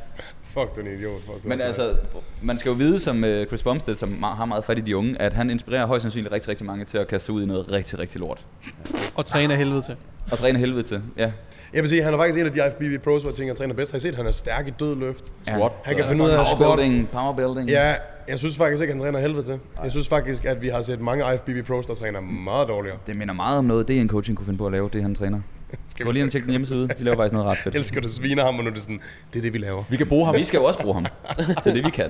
Fuck, 0.43 0.76
du 0.76 0.82
er 0.82 0.86
en 0.86 0.91
idiot. 0.98 1.22
Fuck, 1.26 1.43
du 1.43 1.50
Men 1.50 1.62
altså, 1.62 1.96
man 2.41 2.58
skal 2.58 2.70
jo 2.70 2.76
vide 2.76 3.00
som 3.00 3.24
uh, 3.24 3.46
Chris 3.46 3.64
Bumstead, 3.64 3.96
som 3.96 4.24
har 4.24 4.46
meget 4.46 4.66
fat 4.66 4.78
i 4.78 4.82
de 4.82 4.98
unge, 4.98 5.22
at 5.22 5.34
han 5.34 5.50
inspirerer 5.50 5.86
højst 5.86 6.02
sandsynligt 6.02 6.34
rigtig, 6.34 6.50
rigtig 6.50 6.66
mange 6.66 6.86
til 6.86 6.98
at 6.98 7.08
kaste 7.08 7.26
sig 7.26 7.36
ud 7.36 7.43
i 7.43 7.46
noget 7.46 7.72
rigtig, 7.72 8.00
rigtig 8.00 8.20
lort. 8.20 8.46
Og 9.16 9.26
træne 9.26 9.54
af 9.54 9.60
helvede 9.60 9.82
til. 9.82 9.96
Og 10.32 10.38
træne 10.38 10.60
helvede 10.60 10.84
til, 10.84 11.02
ja. 11.18 11.32
Jeg 11.74 11.84
vil 11.84 11.89
sige, 11.89 12.04
han 12.04 12.14
er 12.14 12.18
faktisk 12.18 12.39
en 12.39 12.46
af 12.46 12.54
de 12.54 12.68
IFBB 12.68 13.04
pros, 13.04 13.22
hvor 13.22 13.32
jeg 13.32 13.38
tænker, 13.38 13.54
han 13.54 13.58
træner 13.58 13.74
bedst. 13.74 13.91
Har 13.91 13.98
I 13.98 14.00
set, 14.00 14.16
han 14.16 14.28
er 14.28 14.32
stærk 14.32 14.68
i 14.68 14.72
dødløft? 14.80 15.34
Squat. 15.43 15.72
Han 15.84 15.96
kan 15.96 16.06
finde 16.06 16.24
ud 16.24 16.30
af 16.30 16.41
at 16.41 16.48
squat. 16.48 16.58
Powerbuilding, 16.58 17.10
powerbuilding. 17.10 17.70
Ja, 17.70 17.96
jeg 18.30 18.40
synes 18.40 18.58
faktisk 18.58 18.82
ikke, 18.82 18.94
han 18.94 19.02
træner 19.02 19.20
helvede 19.20 19.44
til. 19.44 19.60
Jeg 19.84 19.92
synes 19.92 20.08
faktisk, 20.08 20.46
at 20.46 20.62
vi 20.62 20.68
har 20.70 20.82
set 20.82 21.02
mange 21.02 21.34
IFBB 21.34 21.68
pros, 21.68 21.86
der 21.86 21.94
træner 21.96 22.20
meget 22.22 22.68
dårligere. 22.68 22.98
Det 23.08 23.16
minder 23.16 23.34
meget 23.34 23.58
om 23.58 23.66
noget, 23.66 23.88
det 23.88 24.00
en 24.00 24.10
coaching 24.10 24.38
kunne 24.38 24.46
finde 24.46 24.58
på 24.58 24.66
at 24.66 24.72
lave, 24.72 24.90
det 24.94 25.02
han 25.02 25.16
træner. 25.16 25.40
Skal 25.90 26.06
Gå 26.06 26.12
lige 26.12 26.30
tjekke 26.30 26.46
den 26.46 26.52
hjemmeside, 26.52 26.88
de 26.88 27.04
laver 27.04 27.18
faktisk 27.18 27.34
noget 27.34 27.48
ret 27.48 27.58
fedt. 27.64 27.76
Jeg 27.76 27.80
elsker, 27.80 28.02
du 28.02 28.10
sviner 28.10 28.46
ham, 28.46 28.58
og 28.58 28.64
nu 28.64 28.70
er 28.70 28.74
det 28.74 28.82
sådan, 28.82 29.00
det 29.34 29.40
er 29.40 29.42
det, 29.44 29.54
vi 29.54 29.58
laver. 29.58 29.84
Vi 29.90 29.98
kan 29.98 30.08
bruge 30.08 30.26
ham. 30.26 30.36
Vi 30.36 30.44
skal 30.44 30.58
jo 30.58 30.64
også 30.64 30.82
bruge 30.82 30.94
ham 30.94 31.06
til 31.64 31.76
det, 31.76 31.86
vi 31.86 31.90
kan. 31.90 32.10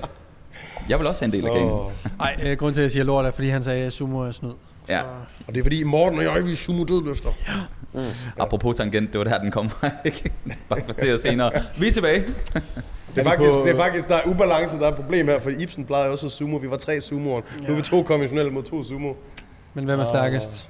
Jeg 0.88 0.98
vil 0.98 1.06
også 1.06 1.24
have 1.24 1.26
en 1.26 1.32
del 1.32 1.46
af 1.46 1.52
kagen. 1.52 1.68
Åh. 1.70 1.92
Ej, 2.20 2.36
øh, 2.42 2.56
grund 2.58 2.74
til, 2.74 2.80
at 2.80 2.82
jeg 2.84 2.90
siger 2.90 3.04
lort 3.04 3.26
er, 3.26 3.30
fordi 3.30 3.48
han 3.48 3.62
sagde, 3.62 3.86
at 3.86 3.92
sumo 3.92 4.18
er 4.20 4.30
snyd. 4.32 4.52
Ja. 4.88 5.02
Og 5.46 5.54
det 5.54 5.56
er 5.58 5.62
fordi 5.62 5.82
Morten 5.82 6.18
og 6.18 6.24
jeg, 6.24 6.44
vi 6.44 6.52
er 6.52 6.56
sumo 6.56 6.84
dødløfter. 6.84 7.30
Apropos 8.38 8.76
tangent, 8.76 9.12
det 9.12 9.18
var 9.18 9.24
der, 9.24 9.38
den 9.38 9.50
kom 9.50 9.70
fra, 9.70 9.90
ikke? 10.04 10.32
Bare 10.68 10.80
kvarter 10.80 11.16
senere. 11.18 11.52
Vi 11.78 11.88
er 11.88 11.92
tilbage. 11.92 12.20
Det 12.26 12.34
er, 13.16 13.22
faktisk, 13.24 13.54
det 13.54 13.70
er 13.70 13.76
faktisk, 13.76 14.08
der 14.08 14.16
er 14.16 14.22
ubalance, 14.26 14.76
der 14.78 14.84
er 14.84 14.88
et 14.88 14.94
problem 14.96 15.26
her, 15.26 15.40
for 15.40 15.50
Ibsen 15.50 15.84
plejede 15.84 16.10
også 16.10 16.26
at 16.26 16.32
sumo. 16.32 16.56
Vi 16.56 16.70
var 16.70 16.76
tre 16.76 17.00
sumoer. 17.00 17.40
Nu 17.62 17.72
er 17.72 17.76
vi 17.76 17.82
to 17.82 18.02
konventionelle 18.02 18.50
mod 18.52 18.62
to 18.62 18.84
sumo. 18.84 19.14
Men 19.74 19.84
hvem 19.84 20.00
er 20.00 20.04
stærkest? 20.04 20.68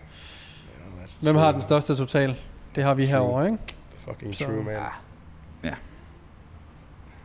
Hvem 1.22 1.36
har 1.36 1.52
den 1.52 1.62
største 1.62 1.96
total? 1.96 2.34
Det 2.74 2.84
har 2.84 2.94
vi 2.94 3.04
herovre, 3.06 3.46
ikke? 3.46 3.58
Fucking 4.08 4.34
Så- 4.34 4.44
true, 4.44 4.62
man. 4.64 4.74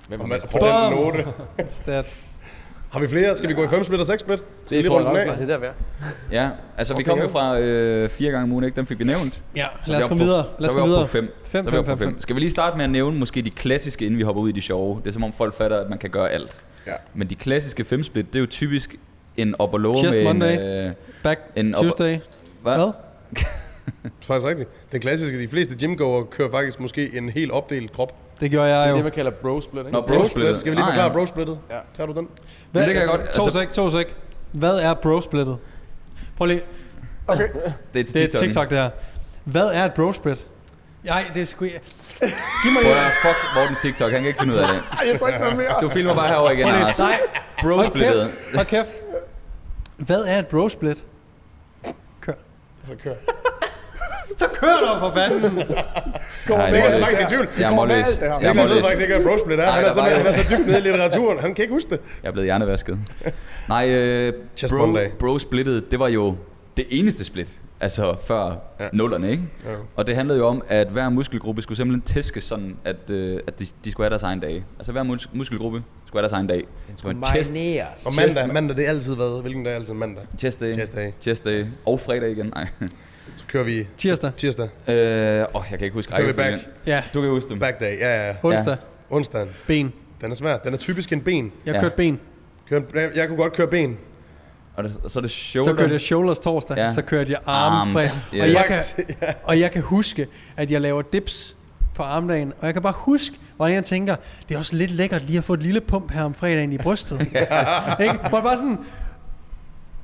Hvem 0.07 0.21
er 0.21 0.25
mest 0.25 0.49
på? 0.49 0.57
den 0.57 0.91
note. 0.91 1.27
Stat. 1.69 2.15
Har 2.91 2.99
vi 2.99 3.07
flere? 3.07 3.35
Skal 3.35 3.49
vi 3.49 3.53
gå 3.53 3.63
i 3.63 3.67
5 3.67 3.83
split 3.83 3.99
og 3.99 4.05
6 4.05 4.21
split? 4.21 4.39
Skal 4.65 4.77
vi 4.77 4.81
Det 4.81 4.89
tror 4.89 4.99
jeg 4.99 5.25
nok, 5.25 5.37
den? 5.39 5.47
Det 5.47 5.53
er 5.53 5.59
der, 5.59 5.59
vi 5.59 5.65
er. 5.65 5.71
Ja, 6.31 6.49
altså 6.77 6.93
vi 6.93 7.03
Okay, 7.03 7.09
kom 7.11 7.19
jo 7.19 7.27
fra 7.27 7.59
øh, 7.59 8.09
fire 8.09 8.31
gange 8.31 8.43
om 8.43 8.51
ugen, 8.51 8.63
ikke? 8.65 8.75
Dem 8.75 8.85
fik 8.85 8.99
vi 8.99 9.03
nævnt. 9.03 9.41
Ja, 9.55 9.65
lad 9.87 9.97
vi 9.97 10.03
os 10.03 10.07
komme 10.07 10.21
på- 10.21 10.25
videre. 10.25 10.45
Lad 10.59 10.69
os 10.69 10.75
komme 10.75 10.75
vi 10.75 10.79
oppe 10.81 10.89
videre. 10.89 11.01
på 11.05 11.11
fem. 11.11 11.33
Fem, 11.45 11.63
så 11.63 11.69
er 11.69 11.71
vi 11.71 11.75
fem, 11.75 11.79
oppe 11.79 11.91
på 11.91 11.97
fem, 11.97 12.07
fem. 12.13 12.21
Skal 12.21 12.35
vi 12.35 12.39
lige 12.39 12.51
starte 12.51 12.77
med 12.77 12.85
at 12.85 12.91
nævne 12.91 13.19
måske 13.19 13.41
de 13.41 13.49
klassiske, 13.49 14.05
inden 14.05 14.17
vi 14.17 14.23
hopper 14.23 14.41
ud 14.43 14.49
i 14.49 14.51
de 14.51 14.61
sjove? 14.61 15.01
Det 15.03 15.07
er 15.07 15.13
som 15.13 15.23
om 15.23 15.33
folk 15.33 15.53
fatter, 15.53 15.77
at 15.77 15.89
man 15.89 15.97
kan 15.99 16.09
gøre 16.09 16.29
alt. 16.29 16.61
Ja. 16.87 16.93
Men 17.13 17.29
de 17.29 17.35
klassiske 17.35 17.83
femsplit, 17.85 18.25
det 18.27 18.35
er 18.35 18.39
jo 18.39 18.45
typisk 18.45 18.95
en 19.37 19.55
op 19.59 19.73
og 19.73 19.79
lower 19.79 19.97
Chest 19.97 20.17
med 20.17 20.23
Monday. 20.23 20.53
en... 20.53 20.87
Øh, 20.87 20.93
Back 21.23 21.39
En 21.55 21.73
Tuesday. 21.73 22.17
hvad? 22.61 22.73
Hvad? 22.75 22.91
Det 23.33 23.43
er 24.05 24.09
faktisk 24.25 24.47
rigtigt. 24.47 24.69
Den 24.91 25.01
klassiske, 25.01 25.39
de 25.39 25.47
fleste 25.47 25.75
gymgoer 25.77 26.23
kører 26.23 26.51
faktisk 26.51 26.79
måske 26.79 27.17
en 27.17 27.29
helt 27.29 27.51
opdelt 27.51 27.91
krop. 27.91 28.13
Det 28.41 28.51
gjorde 28.51 28.67
jeg 28.69 28.77
Det 28.79 28.85
er 28.85 28.89
jo. 28.89 28.95
det, 28.95 29.03
man 29.03 29.11
kalder 29.13 29.31
bro 29.31 29.61
split, 29.61 29.79
ikke? 29.79 29.91
Nå, 29.91 30.01
bro 30.01 30.25
split. 30.25 30.59
Skal 30.59 30.71
vi 30.71 30.75
lige 30.75 30.83
Ah, 30.83 30.89
forklare 30.89 31.07
ja. 31.07 31.13
bro 31.13 31.25
splittet? 31.25 31.59
Ja. 31.69 31.75
Tager 31.97 32.07
du 32.07 32.13
den? 32.19 32.27
Hvad, 32.71 32.85
det 32.85 32.93
kan 32.93 33.01
jeg 33.01 33.09
godt. 33.09 33.21
To 33.33 33.43
Altså- 33.43 33.59
sek, 33.59 33.71
to 33.71 33.89
sek. 33.89 34.15
Hvad 34.51 34.79
er 34.79 34.93
bro-splittet? 34.93 35.57
Prøv 36.37 36.45
lige. 36.45 36.61
Okay. 37.27 37.47
Det 37.93 37.99
er 37.99 38.03
til 38.03 38.13
Det 38.13 38.33
er 38.35 38.37
TikTok. 38.39 38.69
Det 38.69 38.77
her. 38.77 38.89
Hvad 39.43 39.65
er 39.67 39.85
et 39.85 39.93
bro-split? 39.93 40.47
Nej, 41.03 41.25
det 41.33 41.41
er 41.41 41.45
sgu... 41.45 41.65
Giv 41.65 41.71
mig 42.71 42.81
Prøv 42.83 42.91
at 42.91 43.11
fuck 43.21 43.35
Mortens 43.55 43.77
TikTok, 43.77 44.11
han 44.11 44.19
kan 44.19 44.27
ikke 44.27 44.39
finde 44.39 44.53
ud 44.53 44.59
af 44.59 44.67
det. 44.67 44.83
Jeg 45.11 45.19
får 45.19 45.27
ikke 45.27 45.39
noget 45.39 45.57
mere. 45.57 45.81
Du 45.81 45.89
filmer 45.89 46.13
bare 46.15 46.27
herover 46.27 46.51
igen, 46.51 46.67
Anders. 46.67 46.99
Nej, 46.99 47.19
Bro 47.61 47.73
hold 47.75 47.85
splittet. 47.85 48.21
kæft. 48.23 48.55
Hold 48.55 48.65
kæft. 48.65 48.87
Hvad 49.97 50.23
er 50.27 50.39
et 50.39 50.47
bro 50.47 50.69
split? 50.69 51.05
Kør. 52.21 52.33
Så 52.85 52.91
kør. 53.03 53.13
Så 54.37 54.45
kør 54.53 54.67
du 54.67 54.99
for 54.99 55.13
fanden. 55.15 55.53
Nej, 56.49 56.71
Mikkel 56.71 56.87
er 56.87 56.91
så 56.91 56.99
faktisk 56.99 57.21
i 57.21 57.25
tvivl. 57.25 57.47
Jeg 57.59 57.71
er 57.71 57.75
målløs. 57.75 58.05
det 58.07 58.17
her. 58.19 58.39
Jeg 58.39 58.49
er 58.49 58.53
Mikkel 58.53 58.69
ved 58.75 58.81
faktisk 58.83 59.01
ikke, 59.01 59.15
hvad 59.15 59.25
brosplit 59.25 59.59
er. 59.59 59.65
Han 59.71 59.83
er, 59.83 59.87
der 59.87 59.93
så, 59.93 60.01
han 60.01 60.27
er 60.27 60.31
så 60.31 60.41
dybt 60.57 60.67
nede 60.67 60.79
i 60.79 60.81
litteraturen. 60.81 61.39
Han 61.39 61.53
kan 61.53 61.63
ikke 61.63 61.73
huske 61.73 61.89
det. 61.89 61.99
Jeg 62.23 62.27
er 62.29 62.31
blevet 62.33 62.47
hjernevasket. 62.47 62.99
Nej, 63.69 63.89
øh, 63.89 64.33
Chest 64.57 64.73
bro, 64.73 64.77
Monday. 64.85 65.09
bro 65.19 65.39
splittet, 65.39 65.91
det 65.91 65.99
var 65.99 66.07
jo 66.07 66.35
det 66.77 66.85
eneste 66.89 67.23
split. 67.25 67.61
Altså 67.79 68.15
før 68.25 68.55
Ja. 68.79 68.85
nullerne, 68.93 69.31
ikke? 69.31 69.43
Ja. 69.65 69.71
Og 69.95 70.07
det 70.07 70.15
handlede 70.15 70.39
jo 70.39 70.47
om, 70.47 70.63
at 70.67 70.87
hver 70.87 71.09
muskelgruppe 71.09 71.61
skulle 71.61 71.77
simpelthen 71.77 72.01
tæskes 72.01 72.43
sådan, 72.43 72.75
at, 72.85 73.11
øh, 73.11 73.39
at 73.47 73.59
de, 73.59 73.65
de 73.85 73.91
skulle 73.91 74.05
have 74.05 74.09
deres 74.09 74.23
egen 74.23 74.39
dag. 74.39 74.63
Altså 74.79 74.91
hver 74.91 75.03
mus- 75.03 75.29
muskelgruppe 75.33 75.83
skulle 76.07 76.19
have 76.19 76.21
deres 76.21 76.33
egen 76.33 76.47
dag. 76.47 76.57
Det 76.97 77.03
var 77.03 77.11
en 77.11 77.23
chest, 77.25 77.51
Og 78.07 78.13
mandag, 78.15 78.53
mandag 78.53 78.75
det 78.77 78.85
er 78.85 78.89
altid 78.89 79.15
hvad? 79.15 79.41
Hvilken 79.41 79.63
dag 79.63 79.71
er 79.71 79.75
altid 79.75 79.93
mandag? 79.93 80.23
chest 80.39 80.59
day, 80.59 80.73
Chest 80.73 80.95
day. 80.95 81.11
chest 81.21 81.45
day 81.45 81.63
og 81.85 81.99
fredag 81.99 82.31
igen. 82.31 82.53
Nej. 82.55 82.67
Kører 83.51 83.63
vi 83.63 83.87
Tirsdag. 83.97 84.31
tirsdag. 84.37 84.69
Øh, 84.87 85.45
åh, 85.55 85.63
jeg 85.71 85.79
kan 85.79 85.85
ikke 85.85 85.93
huske 85.93 86.09
Kører 86.11 86.21
vi 86.21 86.27
rækkefølgen. 86.27 86.59
back. 86.59 86.87
Ja, 86.87 87.03
Du 87.13 87.21
kan 87.21 87.29
huske 87.29 87.49
dem. 87.49 87.59
Back 87.59 87.79
day, 87.79 87.99
ja, 87.99 88.27
ja. 88.27 88.33
onsdag. 88.43 88.77
Onsdagen. 89.09 89.49
Ben. 89.67 89.93
Den 90.21 90.31
er 90.31 90.35
svær. 90.35 90.57
Den 90.57 90.73
er 90.73 90.77
typisk 90.77 91.13
en 91.13 91.21
ben. 91.21 91.51
Jeg 91.65 91.75
Ja. 91.75 91.81
kørte 91.81 91.95
ben. 91.95 92.19
Kør, 92.69 92.79
jeg, 92.95 93.09
jeg 93.15 93.27
kunne 93.27 93.37
godt 93.37 93.53
køre 93.53 93.67
ben. 93.67 93.97
Og, 94.75 94.83
det, 94.83 94.93
så 95.07 95.19
er 95.19 95.21
det 95.21 95.31
shoulder. 95.31 95.71
Så 95.71 95.77
kørte 95.77 95.91
jeg 95.91 96.01
shoulders 96.01 96.39
torsdag. 96.39 96.77
Ja. 96.77 96.91
Så 96.93 97.01
kørte 97.01 97.31
jeg 97.31 97.39
arm 97.45 97.73
Arms, 97.73 97.93
fredag. 97.93 98.09
yes. 98.33 98.41
Og, 98.41 98.47
jeg 98.53 98.63
kan, 98.67 99.15
ja. 99.21 99.33
og 99.43 99.59
jeg 99.59 99.71
kan 99.71 99.81
huske, 99.81 100.27
at 100.57 100.71
jeg 100.71 100.81
laver 100.81 101.01
dips 101.01 101.57
på 101.95 102.03
armdagen. 102.03 102.53
Og 102.59 102.65
jeg 102.65 102.73
kan 102.73 102.81
bare 102.83 102.93
huske, 102.97 103.35
hvordan 103.55 103.75
jeg 103.75 103.83
tænker, 103.83 104.15
det 104.49 104.55
er 104.55 104.59
også 104.59 104.75
lidt 104.75 104.91
lækkert 104.91 105.23
lige 105.23 105.37
at 105.37 105.43
få 105.43 105.53
et 105.53 105.63
lille 105.63 105.81
pump 105.81 106.11
her 106.11 106.23
om 106.23 106.33
fredagen 106.33 106.71
i 106.73 106.77
brystet. 106.77 107.21
ikke? 108.01 108.13
Hvor 108.29 108.41
bare 108.41 108.57
sådan, 108.57 108.77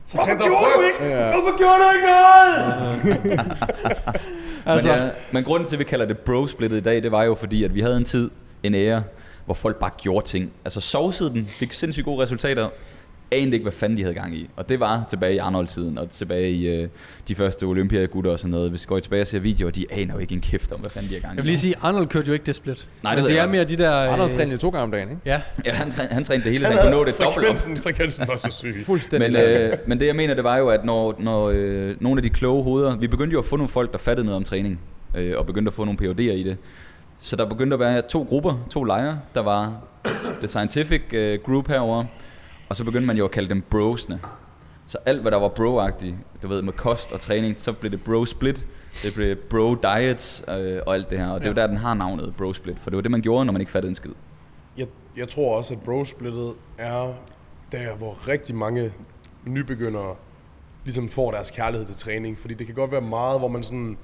Så 0.07 0.17
træn 0.17 0.37
dig 0.37 0.47
bryst. 0.47 0.99
hvorfor 0.99 1.57
gjorde 1.57 1.75
du 1.83 1.89
ikke 1.95 2.07
noget? 2.07 3.47
altså, 4.75 4.87
Men, 4.87 4.97
ja, 4.97 5.09
men 5.31 5.43
grunden 5.43 5.67
til, 5.69 5.75
at 5.75 5.79
vi 5.79 5.83
kalder 5.83 6.05
det 6.05 6.17
bro-splittet 6.17 6.77
i 6.77 6.81
dag, 6.81 7.03
det 7.03 7.11
var 7.11 7.23
jo 7.23 7.35
fordi, 7.35 7.63
at 7.63 7.75
vi 7.75 7.81
havde 7.81 7.97
en 7.97 8.05
tid, 8.05 8.29
en 8.63 8.75
ære, 8.75 9.03
hvor 9.45 9.53
folk 9.53 9.75
bare 9.75 9.91
gjorde 9.97 10.25
ting. 10.27 10.51
Altså 10.65 10.81
sovsede 10.81 11.29
den, 11.29 11.45
fik 11.45 11.73
sindssygt 11.73 12.05
gode 12.05 12.23
resultater, 12.23 12.69
anede 13.31 13.51
ikke, 13.53 13.63
hvad 13.63 13.71
fanden 13.71 13.97
de 13.97 14.03
havde 14.03 14.13
gang 14.15 14.35
i. 14.35 14.49
Og 14.55 14.69
det 14.69 14.79
var 14.79 15.05
tilbage 15.09 15.35
i 15.35 15.37
Arnold-tiden, 15.37 15.97
og 15.97 16.09
tilbage 16.09 16.51
i 16.51 16.67
øh, 16.67 16.89
de 17.27 17.35
første 17.35 17.63
Olympiagutter 17.63 18.31
og 18.31 18.39
sådan 18.39 18.51
noget. 18.51 18.69
Hvis 18.69 18.81
vi 18.83 18.85
går 18.87 18.99
tilbage 18.99 19.21
og 19.21 19.27
ser 19.27 19.39
videoer, 19.39 19.71
de 19.71 19.85
aner 19.91 20.13
jo 20.13 20.19
ikke 20.19 20.35
en 20.35 20.41
kæft 20.41 20.71
om, 20.71 20.79
hvad 20.79 20.89
fanden 20.91 21.09
de 21.09 21.15
har 21.15 21.21
gang 21.21 21.33
i. 21.33 21.35
jeg 21.35 21.43
vil 21.43 21.49
lige 21.49 21.59
sige, 21.59 21.75
Arnold 21.81 22.07
kørte 22.07 22.27
jo 22.27 22.33
ikke 22.33 22.45
det 22.45 22.55
split. 22.55 22.87
Nej, 23.03 23.15
det 23.15 23.23
ved 23.23 23.29
det 23.29 23.35
jeg 23.35 23.45
er 23.45 23.49
mere 23.49 23.63
de 23.63 23.75
der... 23.77 23.91
Arnold 23.91 24.29
øh, 24.31 24.35
træner 24.37 24.51
jo 24.51 24.57
to 24.57 24.69
gange 24.69 24.83
om 24.83 24.91
dagen, 24.91 25.09
ikke? 25.09 25.21
Ja, 25.25 25.41
Ja, 25.65 25.73
han, 25.73 25.91
træ, 25.91 26.03
han 26.11 26.23
trænede 26.23 26.43
det 26.43 26.51
hele, 26.51 26.65
Han 26.65 26.75
han, 26.75 26.83
kunne 26.85 26.91
nå 26.95 27.05
det 27.05 27.13
dobbelt 27.23 27.27
op. 27.27 27.33
frekvensen, 27.57 27.77
frekvensen 27.77 28.27
var 28.27 28.35
så 28.35 28.49
syg. 28.49 28.75
Fuldstændig. 28.85 29.31
Men, 29.31 29.41
øh, 29.41 29.77
men 29.87 29.99
det 29.99 30.05
jeg 30.07 30.15
mener, 30.15 30.33
det 30.33 30.43
var 30.43 30.57
jo, 30.57 30.69
at 30.69 30.85
når, 30.85 31.15
når 31.19 31.49
øh, 31.55 31.95
nogle 31.99 32.19
af 32.19 32.23
de 32.23 32.29
kloge 32.29 32.63
hoveder, 32.63 32.95
vi 32.97 33.07
begyndte 33.07 33.33
jo 33.33 33.39
at 33.39 33.45
få 33.45 33.55
nogle 33.55 33.69
folk, 33.69 33.91
der 33.91 33.97
fattede 33.97 34.25
noget 34.25 34.35
om 34.37 34.43
træning, 34.43 34.79
øh, 35.15 35.33
og 35.37 35.45
begyndte 35.45 35.69
at 35.69 35.73
få 35.73 35.85
nogle 35.85 35.99
PhD'er 36.01 36.33
i 36.33 36.43
det. 36.43 36.57
Så 37.19 37.35
der 37.35 37.45
begyndte 37.45 37.73
at 37.73 37.79
være 37.79 38.01
to 38.01 38.25
grupper, 38.29 38.65
to 38.69 38.83
lejre. 38.83 39.19
Der 39.35 39.41
var 39.41 39.73
The 40.39 40.47
Scientific 40.47 41.01
øh, 41.13 41.39
Group 41.45 41.67
herover, 41.67 42.05
og 42.69 42.75
så 42.75 42.83
begyndte 42.83 43.07
man 43.07 43.17
jo 43.17 43.25
at 43.25 43.31
kalde 43.31 43.49
dem 43.49 43.61
brosne. 43.61 44.19
Så 44.87 44.97
alt, 45.05 45.21
hvad 45.21 45.31
der 45.31 45.37
var 45.37 45.49
bro-agtigt, 45.49 46.15
du 46.41 46.47
ved, 46.47 46.61
med 46.61 46.73
kost 46.73 47.11
og 47.11 47.19
træning, 47.19 47.55
så 47.59 47.73
blev 47.73 47.91
det 47.91 48.03
bro-split, 48.03 48.65
det 49.03 49.13
blev 49.15 49.35
bro-diets 49.35 50.51
øh, 50.51 50.81
og 50.85 50.93
alt 50.93 51.09
det 51.09 51.19
her. 51.19 51.27
Og 51.27 51.39
det 51.39 51.45
er 51.45 51.49
jo 51.49 51.55
der, 51.55 51.67
den 51.67 51.77
har 51.77 51.93
navnet 51.93 52.33
bro-split, 52.37 52.79
for 52.79 52.89
det 52.89 52.97
var 52.97 53.01
det, 53.01 53.11
man 53.11 53.21
gjorde, 53.21 53.45
når 53.45 53.53
man 53.53 53.61
ikke 53.61 53.71
fattede 53.71 53.89
en 53.89 53.95
skid. 53.95 54.11
Jeg, 54.77 54.87
jeg 55.17 55.27
tror 55.27 55.57
også, 55.57 55.73
at 55.73 55.79
bro-splittet 55.81 56.53
er 56.77 57.13
der, 57.71 57.95
hvor 57.95 58.27
rigtig 58.27 58.55
mange 58.55 58.93
nybegyndere 59.45 60.15
ligesom 60.83 61.09
får 61.09 61.31
deres 61.31 61.51
kærlighed 61.51 61.87
til 61.87 61.95
træning. 61.95 62.39
Fordi 62.39 62.53
det 62.53 62.65
kan 62.65 62.75
godt 62.75 62.91
være 62.91 63.01
meget, 63.01 63.39
hvor 63.39 63.47
man 63.47 63.63
sådan... 63.63 63.97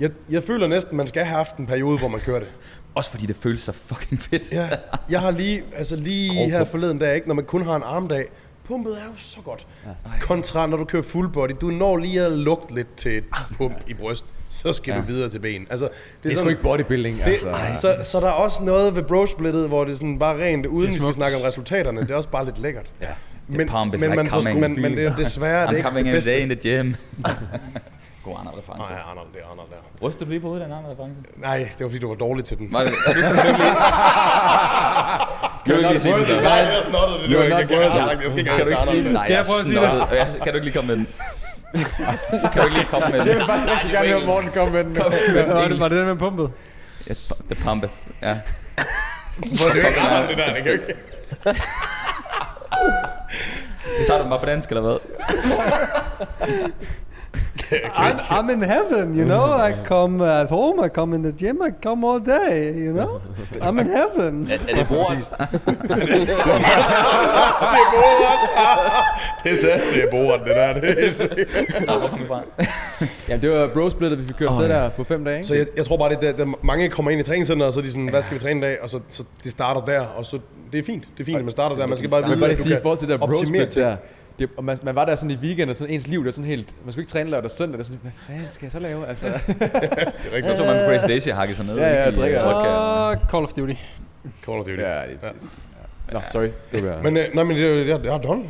Jeg, 0.00 0.10
jeg 0.30 0.42
føler 0.42 0.66
næsten, 0.66 0.96
man 0.96 1.06
skal 1.06 1.24
have 1.24 1.36
haft 1.36 1.56
en 1.56 1.66
periode, 1.66 1.98
hvor 1.98 2.08
man 2.08 2.20
kører 2.20 2.38
det. 2.38 2.48
Også 2.94 3.10
fordi 3.10 3.26
det 3.26 3.36
føles 3.40 3.60
så 3.60 3.72
fucking 3.72 4.22
fedt. 4.22 4.52
Ja, 4.52 4.68
jeg 5.10 5.20
har 5.20 5.30
lige, 5.30 5.62
altså 5.76 5.96
lige 5.96 6.50
her 6.50 6.64
forleden 6.64 6.98
dag, 6.98 7.14
ikke, 7.14 7.28
når 7.28 7.34
man 7.34 7.44
kun 7.44 7.62
har 7.64 7.76
en 7.76 7.82
armdag, 7.82 8.24
pumpet 8.64 8.92
er 8.92 9.04
jo 9.06 9.12
så 9.16 9.38
godt. 9.44 9.66
Kontra 10.20 10.66
når 10.66 10.76
du 10.76 10.84
kører 10.84 11.02
full 11.02 11.28
body, 11.28 11.50
du 11.60 11.66
når 11.70 11.96
lige 11.96 12.22
at 12.22 12.32
lugte 12.32 12.74
lidt 12.74 12.96
til 12.96 13.18
et 13.18 13.24
pump 13.56 13.74
i 13.86 13.94
bryst, 13.94 14.24
så 14.48 14.72
skal 14.72 14.92
Ja. 14.92 15.00
du 15.00 15.04
videre 15.06 15.30
til 15.30 15.38
ben. 15.38 15.66
Altså, 15.70 15.84
det, 15.86 16.22
Det 16.22 16.32
er 16.32 16.36
sgu 16.36 16.48
ikke 16.48 16.62
bodybuilding, 16.62 17.16
det, 17.18 17.24
altså. 17.24 17.80
så, 17.80 17.96
så 18.10 18.20
der 18.20 18.26
er 18.26 18.30
også 18.32 18.64
noget 18.64 18.94
ved 18.94 19.02
bro-splittet, 19.02 19.68
hvor 19.68 19.84
det 19.84 19.92
er 19.92 19.96
sådan 19.96 20.18
bare 20.18 20.44
rent, 20.44 20.66
uden 20.66 20.88
vi 20.94 20.98
skal 20.98 21.12
snakke 21.12 21.36
om 21.36 21.42
resultaterne, 21.42 22.00
det 22.00 22.10
er 22.10 22.14
også 22.14 22.28
bare 22.28 22.44
lidt 22.44 22.58
lækkert. 22.58 22.86
Ja. 23.00 23.06
Men, 23.48 23.56
men, 23.56 23.66
man 24.16 24.26
forstår, 24.26 24.52
men, 24.54 24.96
det 24.96 25.04
er 25.04 25.16
desværre 25.16 25.60
det 25.62 25.66
er 25.68 25.72
I'm 25.72 25.76
ikke 25.76 25.82
coming 25.88 26.06
det 26.06 26.14
bedste. 26.14 26.40
in 26.40 26.48
the 26.48 26.58
gym. 26.82 26.94
God 28.24 28.34
Arnold 28.38 28.56
reference. 28.58 28.92
Nej, 28.92 29.00
Arnold, 29.10 29.26
det 29.34 29.40
er 29.42 29.46
Arnold 29.52 29.68
der. 29.70 29.76
Rystede 30.06 30.24
du 30.24 30.30
lige 30.30 30.40
på 30.40 30.46
hovedet 30.46 30.62
af 30.62 30.66
en 30.66 30.72
Arnold 30.72 30.92
reference? 30.92 31.16
Nej, 31.36 31.58
det 31.58 31.80
var 31.84 31.88
fordi, 31.88 31.98
du 31.98 32.08
var 32.08 32.14
dårlig 32.14 32.44
til 32.44 32.58
den. 32.58 32.72
Var 32.72 32.80
det, 32.84 32.92
kan 33.06 33.14
du, 33.18 33.20
kan 35.64 35.74
du 35.74 35.78
ikke 35.78 35.80
lige... 35.80 35.90
ikke 35.90 36.00
sige 36.00 36.14
den? 36.14 36.42
Nej, 36.42 36.52
jeg 36.52 36.82
snottede 36.90 37.18
det. 37.22 37.26
You 37.30 37.38
nu. 37.38 37.44
are 37.54 37.80
Jeg 37.80 37.90
har 37.92 38.00
sagt, 38.08 38.22
jeg 38.22 38.30
skal 38.30 38.38
ikke 38.38 38.50
Kan 38.56 38.64
du 38.66 38.70
ikke 38.70 38.80
sige 38.80 39.04
den? 39.04 39.18
Skal 39.22 39.34
jeg 39.34 39.44
prøve 39.46 39.58
at 39.60 39.66
sige 39.66 39.80
det? 39.80 39.88
Kan 40.42 40.52
du 40.52 40.56
ikke 40.58 40.66
lige 40.68 40.74
komme 40.78 40.88
med 40.90 40.96
den? 40.96 41.06
Kan 42.52 42.58
du 42.60 42.66
ikke 42.68 42.74
lige 42.82 42.90
komme 42.94 43.06
med 43.10 43.18
den? 43.20 43.26
Jeg 43.28 43.36
vil 43.36 43.46
faktisk 43.46 43.70
rigtig 43.74 43.90
gerne 43.90 44.08
høre 44.08 44.26
Morten 44.26 44.50
komme 44.58 44.72
med 44.72 44.84
den. 44.84 44.96
Var 44.98 45.08
det, 45.68 45.80
var 45.80 45.88
det 45.88 45.98
den 45.98 46.06
med 46.06 46.16
pumpet? 46.16 46.50
Ja, 47.08 47.14
The 47.50 47.54
Pumpeth. 47.64 47.94
Ja. 48.22 48.38
Hvor 49.36 49.68
det 49.68 49.76
er 49.78 49.82
jo 49.82 49.88
ikke 49.88 50.00
Arnold, 50.00 50.28
det 50.28 50.38
der. 50.38 50.54
Det 50.54 50.62
kan 50.64 50.72
ikke. 50.72 50.94
Tager 54.06 54.18
du 54.18 54.22
den 54.22 54.30
bare 54.30 54.38
på 54.38 54.46
dansk, 54.46 54.68
eller 54.68 54.82
hvad? 54.82 54.98
I'm, 57.72 58.18
I'm 58.30 58.50
in 58.50 58.62
heaven, 58.62 59.14
you 59.18 59.24
know. 59.24 59.44
I 59.68 59.72
come 59.84 60.20
at 60.20 60.50
home, 60.50 60.80
I 60.80 60.88
come 60.88 61.14
in 61.16 61.22
the 61.22 61.32
gym, 61.32 61.62
I 61.62 61.70
come 61.86 62.04
all 62.04 62.20
day, 62.20 62.74
you 62.84 62.92
know. 62.92 63.20
I'm 63.60 63.78
in 63.78 63.86
heaven. 63.86 64.50
Er 64.50 64.74
det 64.76 64.86
bror? 64.88 65.12
Det 67.72 67.80
er 67.80 67.90
Borat. 67.92 68.40
Det 69.44 69.52
er 69.52 69.56
sandt, 69.56 69.84
det 69.94 70.04
er 70.04 70.10
Borat, 70.10 70.40
det 70.46 70.56
der. 70.56 70.72
Det 70.72 70.84
er? 71.88 72.42
Jamen, 73.28 73.42
det 73.42 73.50
var 73.50 73.68
bro-splittet, 73.68 74.18
vi 74.18 74.24
fik 74.26 74.36
kørt 74.38 74.52
ja. 74.52 74.68
der 74.68 74.88
på 74.88 75.04
fem 75.04 75.24
dage, 75.24 75.36
ikke? 75.36 75.48
Så 75.48 75.54
jeg, 75.54 75.66
jeg 75.76 75.86
tror 75.86 75.96
bare, 75.96 76.10
det 76.10 76.16
er, 76.16 76.20
der, 76.20 76.44
der, 76.44 76.52
mange 76.62 76.88
kommer 76.88 77.10
ind 77.10 77.20
i 77.20 77.24
træningscenteret, 77.24 77.66
og 77.66 77.72
så 77.72 77.80
er 77.80 77.84
de 77.84 77.90
sådan, 77.90 78.08
hvad 78.08 78.22
skal 78.22 78.34
vi 78.34 78.40
træne 78.40 78.58
i 78.58 78.62
dag? 78.62 78.82
Og 78.82 78.90
så, 78.90 79.00
så 79.08 79.24
de 79.44 79.50
starter 79.50 79.80
der, 79.80 80.00
og 80.00 80.26
så 80.26 80.38
det 80.72 80.78
er 80.78 80.84
fint. 80.84 81.08
Det 81.16 81.20
er 81.20 81.24
fint, 81.24 81.38
at 81.38 81.44
man 81.44 81.52
starter 81.52 81.76
der. 81.76 81.86
Man 81.86 81.96
skal 81.96 82.10
bare 82.10 82.22
vide, 82.22 82.46
at 82.46 82.58
du 82.58 82.68
kan 82.68 82.78
forhold 82.82 82.98
til 82.98 83.08
det 83.08 83.20
der 83.20 83.26
optimere 83.26 83.66
ting. 83.66 83.96
Det, 84.38 84.48
og 84.56 84.64
man, 84.64 84.78
man, 84.82 84.94
var 84.94 85.04
der 85.04 85.14
sådan 85.14 85.30
i 85.30 85.36
weekenden, 85.36 85.68
og 85.68 85.76
sådan 85.76 85.94
ens 85.94 86.06
liv, 86.06 86.22
der 86.22 86.28
er 86.28 86.32
sådan 86.32 86.44
helt, 86.50 86.76
man 86.84 86.92
skulle 86.92 87.02
ikke 87.02 87.12
træne 87.12 87.30
lørdag 87.30 87.44
og 87.44 87.50
søndag, 87.50 87.72
der 87.78 87.78
er 87.78 87.84
sådan, 87.84 87.98
hvad 88.02 88.12
fanden 88.26 88.46
skal 88.52 88.64
jeg 88.64 88.72
så 88.72 88.78
lave? 88.78 89.06
Altså, 89.06 89.26
Det 89.48 89.62
er 89.62 90.32
rigtig 90.32 90.50
Så 90.52 90.56
tog 90.56 90.66
man 90.66 90.84
på 90.84 90.90
Grace 90.90 91.06
Daisy 91.08 91.28
og 91.28 91.36
hakke 91.36 91.54
sig 91.54 91.64
ned. 91.64 91.76
Ja, 91.76 91.88
ja, 91.94 92.06
ikke, 92.06 92.18
i, 92.18 92.22
drikker. 92.22 92.40
øh. 92.48 93.10
Og 93.10 93.16
Call 93.30 93.44
of 93.44 93.52
Duty. 93.52 93.74
Call 94.44 94.58
of 94.58 94.64
Duty. 94.66 94.78
ja, 94.78 94.84
det 94.84 95.18
er 95.22 95.32
præcis. 95.32 95.62
Ja. 96.08 96.14
Nå, 96.14 96.20
sorry. 96.32 96.48
Det 96.72 96.84
var, 96.86 97.02
Men, 97.02 97.16
øh, 97.16 97.24
nej, 97.34 97.44
men 97.44 97.56
det, 97.56 97.86
det, 97.86 98.00
det, 98.04 98.04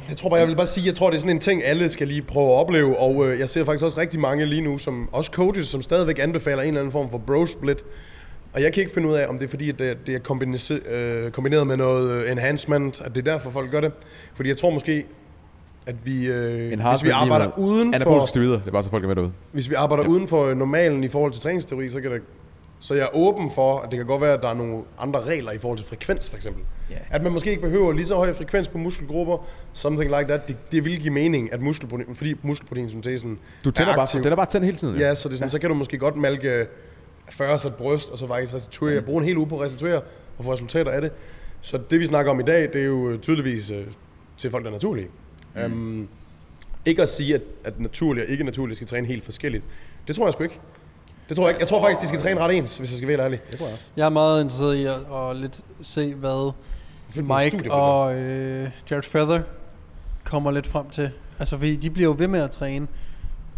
jeg 0.09 0.16
tror 0.16 0.28
bare, 0.28 0.39
jeg 0.41 0.49
vil 0.49 0.57
bare 0.57 0.66
sige, 0.66 0.87
jeg 0.87 0.95
tror, 0.95 1.11
det 1.11 1.16
er 1.16 1.20
sådan 1.20 1.37
en 1.37 1.41
ting, 1.41 1.64
alle 1.64 1.89
skal 1.89 2.09
lige 2.09 2.22
prøve 2.22 2.47
at 2.47 2.53
opleve, 2.59 2.99
og 2.99 3.28
øh, 3.28 3.41
jeg 3.41 3.49
ser 3.49 3.64
faktisk 3.64 3.85
også 3.85 4.01
rigtig 4.01 4.20
mange 4.20 4.47
lige 4.47 4.61
nu, 4.62 4.78
som 4.78 5.09
også 5.12 5.30
coaches, 5.30 5.66
som 5.66 5.83
stadigvæk 5.83 6.18
anbefaler 6.18 6.62
en 6.62 6.68
eller 6.68 6.80
anden 6.80 6.93
form 6.93 7.11
for 7.11 7.18
bro-split. 7.18 7.78
Og 8.55 8.62
jeg 8.62 8.72
kan 8.72 8.80
ikke 8.80 8.95
finde 8.95 9.09
ud 9.09 9.14
af, 9.14 9.26
om 9.28 9.39
det 9.39 9.45
er 9.47 9.51
fordi, 9.51 9.68
at 9.68 9.78
det, 9.78 9.97
det 10.07 10.14
er 10.14 10.18
kombinise- 10.18 10.89
øh, 10.95 11.30
kombineret 11.30 11.66
med 11.66 11.76
noget 11.76 12.11
øh, 12.12 12.33
enhancement, 12.33 13.01
at 13.01 13.14
det 13.14 13.28
er 13.28 13.33
derfor, 13.33 13.51
folk 13.51 13.70
gør 13.70 13.80
det. 13.80 13.93
Fordi 14.35 14.49
jeg 14.49 14.57
tror 14.57 14.70
måske, 14.70 15.05
at 15.87 16.07
vi, 16.07 16.26
øh, 16.26 16.80
hvis 16.80 17.05
vi 17.05 17.11
arbejder 17.11 17.59
uden 17.59 17.95
for, 18.03 18.26
steroider, 18.26 18.59
det 18.59 18.66
er 18.66 18.70
bare 18.70 18.83
så 18.83 18.91
folk 18.91 19.05
er 19.05 19.09
med 19.09 19.16
derude. 19.16 19.33
hvis 19.53 19.70
vi 19.70 19.74
arbejder 19.74 20.05
uden 20.05 20.28
for 20.28 20.55
normalen 20.55 21.05
i 21.05 21.09
forhold 21.09 21.33
til 21.33 21.43
træningsteori, 21.43 21.89
så 21.89 22.01
kan 22.01 22.11
det 22.11 22.22
så 22.83 22.95
jeg 22.95 23.03
er 23.03 23.16
åben 23.16 23.51
for, 23.51 23.78
at 23.78 23.91
det 23.91 23.97
kan 23.97 24.07
godt 24.07 24.22
være, 24.22 24.35
at 24.35 24.43
der 24.43 24.49
er 24.49 24.55
nogle 24.55 24.83
andre 24.99 25.22
regler 25.22 25.53
i 25.53 25.59
forhold 25.59 25.78
til 25.78 25.87
frekvens, 25.87 26.30
for 26.30 26.37
eksempel. 26.37 26.62
Ja. 26.91 26.97
At 27.11 27.22
man 27.22 27.33
måske 27.33 27.51
ikke 27.51 27.62
behøver 27.62 27.93
lige 27.93 28.07
så 28.07 28.16
høj 28.16 28.33
frekvens 28.33 28.68
på 28.68 28.78
muskelgrupper, 28.78 29.47
something 29.72 30.11
like 30.18 30.28
that. 30.28 30.49
Det, 30.49 30.57
det 30.72 30.85
vil 30.85 31.01
give 31.01 31.12
mening, 31.12 31.53
at 31.53 31.61
muskelprotein, 31.61 32.14
fordi 32.14 32.35
muskelproteinsyntesen 32.43 33.39
Du 33.64 33.70
tænder 33.70 33.93
er 33.93 33.97
bare, 33.97 34.22
den 34.22 34.33
er 34.33 34.37
bare 34.37 34.47
tændt 34.47 34.64
hele 34.64 34.76
tiden. 34.76 34.99
Ja, 34.99 35.14
så, 35.14 35.28
det 35.28 35.39
sådan, 35.39 35.51
så 35.51 35.59
kan 35.59 35.68
du 35.68 35.74
måske 35.74 35.99
godt 35.99 36.16
malke 36.16 36.66
40 37.30 37.59
sæt 37.59 37.74
bryst, 37.74 38.11
og 38.11 38.18
så 38.18 38.26
faktisk 38.26 38.55
restituere, 38.55 39.03
bruge 39.03 39.22
en 39.22 39.28
hel 39.28 39.37
uge 39.37 39.47
på 39.47 39.55
at 39.57 39.61
restituere, 39.61 40.01
og 40.39 40.45
få 40.45 40.53
resultater 40.53 40.91
af 40.91 41.01
det. 41.01 41.12
Så 41.61 41.80
det 41.91 42.01
vi 42.01 42.07
snakker 42.07 42.30
om 42.30 42.41
i 42.41 42.43
dag, 42.43 42.62
det 42.72 42.76
er 42.76 42.87
jo 42.87 43.18
tydeligvis 43.22 43.70
øh, 43.70 43.85
til 44.37 44.51
folk, 44.51 44.64
der 44.64 44.70
er 44.70 44.74
naturlige. 44.74 45.09
Mm. 45.55 45.62
Um, 45.62 46.09
ikke 46.86 47.03
at 47.03 47.09
sige, 47.09 47.34
at, 47.34 47.42
at 47.64 47.80
naturlige 47.80 48.24
og 48.24 48.30
ikke 48.30 48.44
naturlige 48.44 48.76
skal 48.76 48.88
træne 48.88 49.07
helt 49.07 49.24
forskelligt. 49.24 49.64
Det 50.09 50.16
tror 50.16 50.26
jeg 50.26 50.32
sgu 50.32 50.42
ikke. 50.42 50.59
Det 51.28 51.36
tror 51.36 51.46
jeg 51.46 51.50
ikke. 51.50 51.61
Jeg 51.61 51.68
tror 51.68 51.80
faktisk, 51.82 52.00
de 52.03 52.09
skal 52.09 52.20
træne 52.20 52.40
ret 52.40 52.55
ens, 52.57 52.78
hvis 52.78 52.90
jeg 52.90 52.96
skal 52.96 53.09
være 53.09 53.16
helt 53.16 53.24
ærlig. 53.24 53.40
Det 53.50 53.59
tror 53.59 53.66
jeg 53.66 53.72
også. 53.72 53.84
Jeg 53.96 54.05
er 54.05 54.11
meget 54.11 54.42
interesseret 54.42 54.76
i 54.76 54.84
at, 54.84 54.94
at 55.30 55.36
lidt 55.36 55.61
se, 55.82 56.14
hvad 56.14 56.53
Mike 57.16 57.72
og 57.72 58.14
øh, 58.14 58.70
Jared 58.90 59.03
Feather 59.03 59.40
kommer 60.24 60.50
lidt 60.50 60.66
frem 60.66 60.90
til. 60.90 61.11
Altså, 61.38 61.57
fordi 61.57 61.76
de 61.76 61.90
bliver 61.90 62.09
jo 62.09 62.14
ved 62.18 62.28
med 62.28 62.40
at 62.40 62.50
træne 62.50 62.86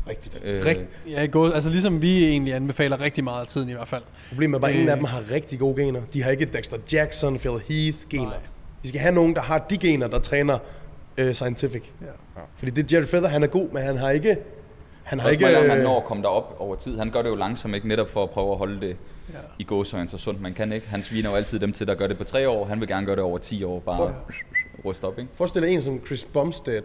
Rigtigt. 0.09 0.41
Øh, 0.45 0.65
Rigt, 0.65 0.81
ja, 1.09 1.27
gå, 1.27 1.51
altså 1.51 1.71
ligesom 1.71 2.03
vi 2.03 2.25
egentlig 2.25 2.55
anbefaler 2.55 3.01
rigtig 3.01 3.25
meget 3.25 3.41
af 3.41 3.47
tiden 3.47 3.69
i 3.69 3.73
hvert 3.73 3.89
fald. 3.89 4.03
Problemet 4.29 4.57
er 4.57 4.61
bare, 4.61 4.71
at 4.71 4.75
ingen 4.75 4.89
Øh. 4.89 4.93
af 4.93 4.99
dem 4.99 5.05
har 5.05 5.23
rigtig 5.31 5.59
gode 5.59 5.83
gener. 5.83 6.01
De 6.13 6.23
har 6.23 6.31
ikke 6.31 6.45
Dexter 6.45 6.77
Jackson, 6.93 7.39
Phil 7.39 7.61
Heath 7.69 7.99
gener. 8.11 8.25
Nej. 8.25 8.37
Vi 8.83 8.89
skal 8.89 9.01
have 9.01 9.15
nogen, 9.15 9.35
der 9.35 9.41
har 9.41 9.59
de 9.59 9.79
gener, 9.79 10.07
der 10.09 10.19
træner 10.19 10.59
øh, 11.19 11.35
scientific. 11.35 11.83
Ja. 12.01 12.41
Fordi 12.57 12.71
det 12.71 12.93
Jerry 12.93 13.05
Feather, 13.05 13.29
han 13.29 13.43
er 13.43 13.47
god, 13.47 13.69
men 13.73 13.83
han 13.83 13.97
har 13.97 14.11
ikke... 14.11 14.37
Han 15.03 15.21
har 15.21 15.29
ikke... 15.29 15.49
ikke, 15.49 15.61
han 15.71 15.79
øh, 15.79 15.85
når 15.85 15.97
at 16.01 16.05
komme 16.05 16.23
derop 16.23 16.57
over 16.59 16.77
tid. 16.77 16.99
Han 16.99 17.11
gør 17.11 17.23
det 17.23 17.29
jo 17.29 17.35
langsomt, 17.35 17.75
ikke 17.75 17.89
netop 17.89 18.11
for 18.11 18.23
at 18.23 18.31
prøve 18.31 18.53
at 18.53 18.59
holde 18.59 18.81
det 18.81 18.97
Ja. 19.33 19.39
i 19.59 19.65
gåsøjne 19.65 20.09
så 20.09 20.19
sundt 20.19 20.41
man 20.41 20.55
kan 20.55 20.73
ikke. 20.73 20.89
Han 20.89 21.03
sviner 21.03 21.31
jo 21.31 21.37
altid 21.37 21.59
dem 21.59 21.73
til, 21.73 21.87
der 21.87 21.95
gør 21.95 22.07
det 22.07 22.19
på 22.19 22.25
tre 22.25 22.49
år. 22.49 22.65
Han 22.65 22.81
vil 22.81 22.89
gerne 22.89 23.07
gøre 23.07 23.17
det 23.17 23.25
over 23.25 23.39
10 23.39 23.65
år, 23.65 23.81
bare 23.81 24.15
ryste 24.85 25.05
op, 25.05 25.19
ikke? 25.19 25.31
Forestil 25.35 25.63
dig 25.63 25.71
en 25.71 25.83
som 25.83 26.01
Chris 26.07 26.25
Bumstead, 26.25 26.83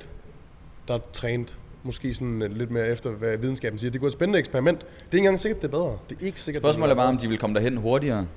der 0.87 0.93
er 0.93 0.99
trænet 1.13 1.57
måske 1.83 2.13
sådan 2.13 2.41
øh, 2.41 2.51
lidt 2.57 2.71
mere 2.71 2.87
efter, 2.87 3.09
hvad 3.09 3.37
videnskaben 3.37 3.79
siger. 3.79 3.91
Det 3.91 3.99
kunne 3.99 4.05
være 4.05 4.09
et 4.09 4.13
spændende 4.13 4.39
eksperiment. 4.39 4.79
Det 4.79 4.87
er 4.87 4.95
ikke 5.13 5.17
engang 5.17 5.39
sikkert, 5.39 5.61
det 5.61 5.67
er 5.67 5.71
bedre. 5.71 5.97
Det 6.09 6.17
er 6.21 6.25
ikke 6.25 6.41
sikkert, 6.41 6.61
Spørgsmålet 6.61 6.91
er 6.91 6.95
bare, 6.95 7.07
om 7.07 7.17
de 7.17 7.27
vil 7.29 7.37
komme 7.37 7.55
derhen 7.55 7.77
hurtigere. 7.77 8.27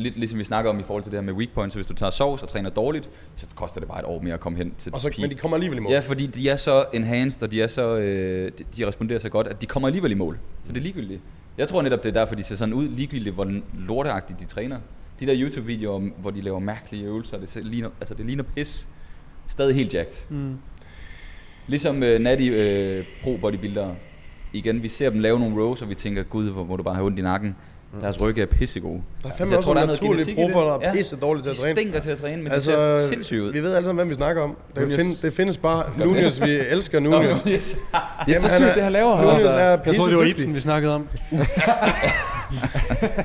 Lidt 0.00 0.16
ligesom 0.16 0.38
vi 0.38 0.44
snakker 0.44 0.70
om 0.70 0.80
i 0.80 0.82
forhold 0.82 1.02
til 1.02 1.12
det 1.12 1.18
her 1.20 1.24
med 1.24 1.32
weak 1.32 1.48
points. 1.54 1.72
Så 1.72 1.78
hvis 1.78 1.86
du 1.86 1.94
tager 1.94 2.10
sovs 2.10 2.42
og 2.42 2.48
træner 2.48 2.70
dårligt, 2.70 3.10
så 3.36 3.46
koster 3.54 3.80
det 3.80 3.88
bare 3.88 3.98
et 3.98 4.04
år 4.04 4.20
mere 4.22 4.34
at 4.34 4.40
komme 4.40 4.58
hen 4.58 4.74
til 4.78 4.94
Og 4.94 5.00
så, 5.00 5.08
peak. 5.08 5.18
men 5.20 5.30
de 5.30 5.34
kommer 5.34 5.56
alligevel 5.56 5.78
i 5.78 5.80
mål. 5.80 5.92
Ja, 5.92 6.00
fordi 6.00 6.26
de 6.26 6.48
er 6.48 6.56
så 6.56 6.84
enhanced, 6.94 7.42
og 7.42 7.52
de, 7.52 7.62
er 7.62 7.66
så, 7.66 7.96
øh, 7.96 8.52
de- 8.58 8.64
de 8.76 8.86
responderer 8.86 9.18
så 9.18 9.28
godt, 9.28 9.46
at 9.46 9.60
de 9.62 9.66
kommer 9.66 9.88
alligevel 9.88 10.12
i 10.12 10.14
mål. 10.14 10.38
Så 10.64 10.72
det 10.72 10.78
er 10.78 10.82
ligegyldigt. 10.82 11.20
Jeg 11.58 11.68
tror 11.68 11.82
netop, 11.82 12.02
det 12.04 12.08
er 12.08 12.20
derfor, 12.20 12.34
de 12.34 12.42
ser 12.42 12.56
sådan 12.56 12.74
ud, 12.74 12.88
ligegyldigt 12.88 13.34
hvor 13.34 13.52
lorteagtigt 13.86 14.40
de 14.40 14.44
træner. 14.44 14.78
De 15.20 15.26
der 15.26 15.34
YouTube-videoer, 15.36 15.98
hvor 16.20 16.30
de 16.30 16.40
laver 16.40 16.58
mærkelige 16.58 17.04
øvelser, 17.04 17.38
det, 17.38 17.64
ligner, 17.64 17.88
altså 18.00 18.14
det 18.14 18.26
ligner 18.26 18.42
pis. 18.56 18.88
Stadig 19.48 19.74
helt 19.74 19.94
jacked. 19.94 20.26
Mm. 20.30 20.56
Ligesom 21.66 22.02
øh, 22.02 22.20
natty 22.20 22.44
øh, 22.52 23.04
pro 23.22 23.36
bodybuildere. 23.36 23.94
Igen, 24.52 24.82
vi 24.82 24.88
ser 24.88 25.10
dem 25.10 25.18
lave 25.20 25.38
nogle 25.38 25.62
rows, 25.62 25.82
og 25.82 25.88
vi 25.88 25.94
tænker, 25.94 26.22
gud, 26.22 26.50
hvor 26.50 26.64
må 26.64 26.76
du 26.76 26.82
bare 26.82 26.94
have 26.94 27.06
ondt 27.06 27.18
i 27.18 27.22
nakken. 27.22 27.56
Deres 28.00 28.20
rygge 28.20 28.42
er 28.42 28.46
pissegode. 28.46 28.94
Der 28.94 29.00
er 29.00 29.28
Altså, 29.28 29.38
fandme 29.38 29.50
jeg 29.52 29.56
også 29.56 29.66
tror, 29.66 29.74
der 29.74 29.80
er 29.80 29.86
noget 29.86 30.00
genetik 30.00 30.38
i 30.38 30.42
det. 30.42 30.54
der 30.54 30.60
er 30.74 30.78
Ja. 30.82 30.92
pisse 30.92 31.16
dårlige 31.16 31.42
til 31.42 31.50
De 31.52 31.56
at 31.56 31.56
træne. 31.64 31.76
stinker 31.76 32.00
til 32.00 32.10
at 32.10 32.18
træne, 32.18 32.42
men 32.42 32.52
Altså, 32.52 32.92
det 32.94 33.02
ser 33.02 33.08
sindssygt 33.08 33.40
ud. 33.40 33.52
vi 33.52 33.62
ved 33.62 33.74
alle 33.74 33.84
sammen, 33.84 33.98
hvem 34.00 34.08
vi 34.08 34.14
snakker 34.14 34.42
om. 34.42 34.56
Der 34.74 34.80
Nunez. 34.80 34.96
find, 34.96 35.22
det 35.22 35.34
findes 35.34 35.56
bare. 35.58 35.84
Nunez, 35.98 36.40
vi 36.40 36.50
elsker 36.50 37.00
Nå, 37.00 37.10
Nunez. 37.10 37.44
men 37.44 37.54
yes. 37.54 37.78
Det 38.26 38.34
er 38.34 38.40
så 38.40 38.48
han 38.48 38.56
sygt, 38.60 38.74
det 38.74 38.82
han 38.82 38.92
laver. 38.92 39.16
Nunez 39.22 39.42
Altså. 39.42 39.48
er 39.58 39.78
Jeg 39.86 39.94
tror, 39.96 40.06
det 40.06 40.16
var. 40.16 40.22
Ibsen, 40.24 40.54
vi 40.54 40.60
snakkede 40.60 40.94
om. 40.94 41.08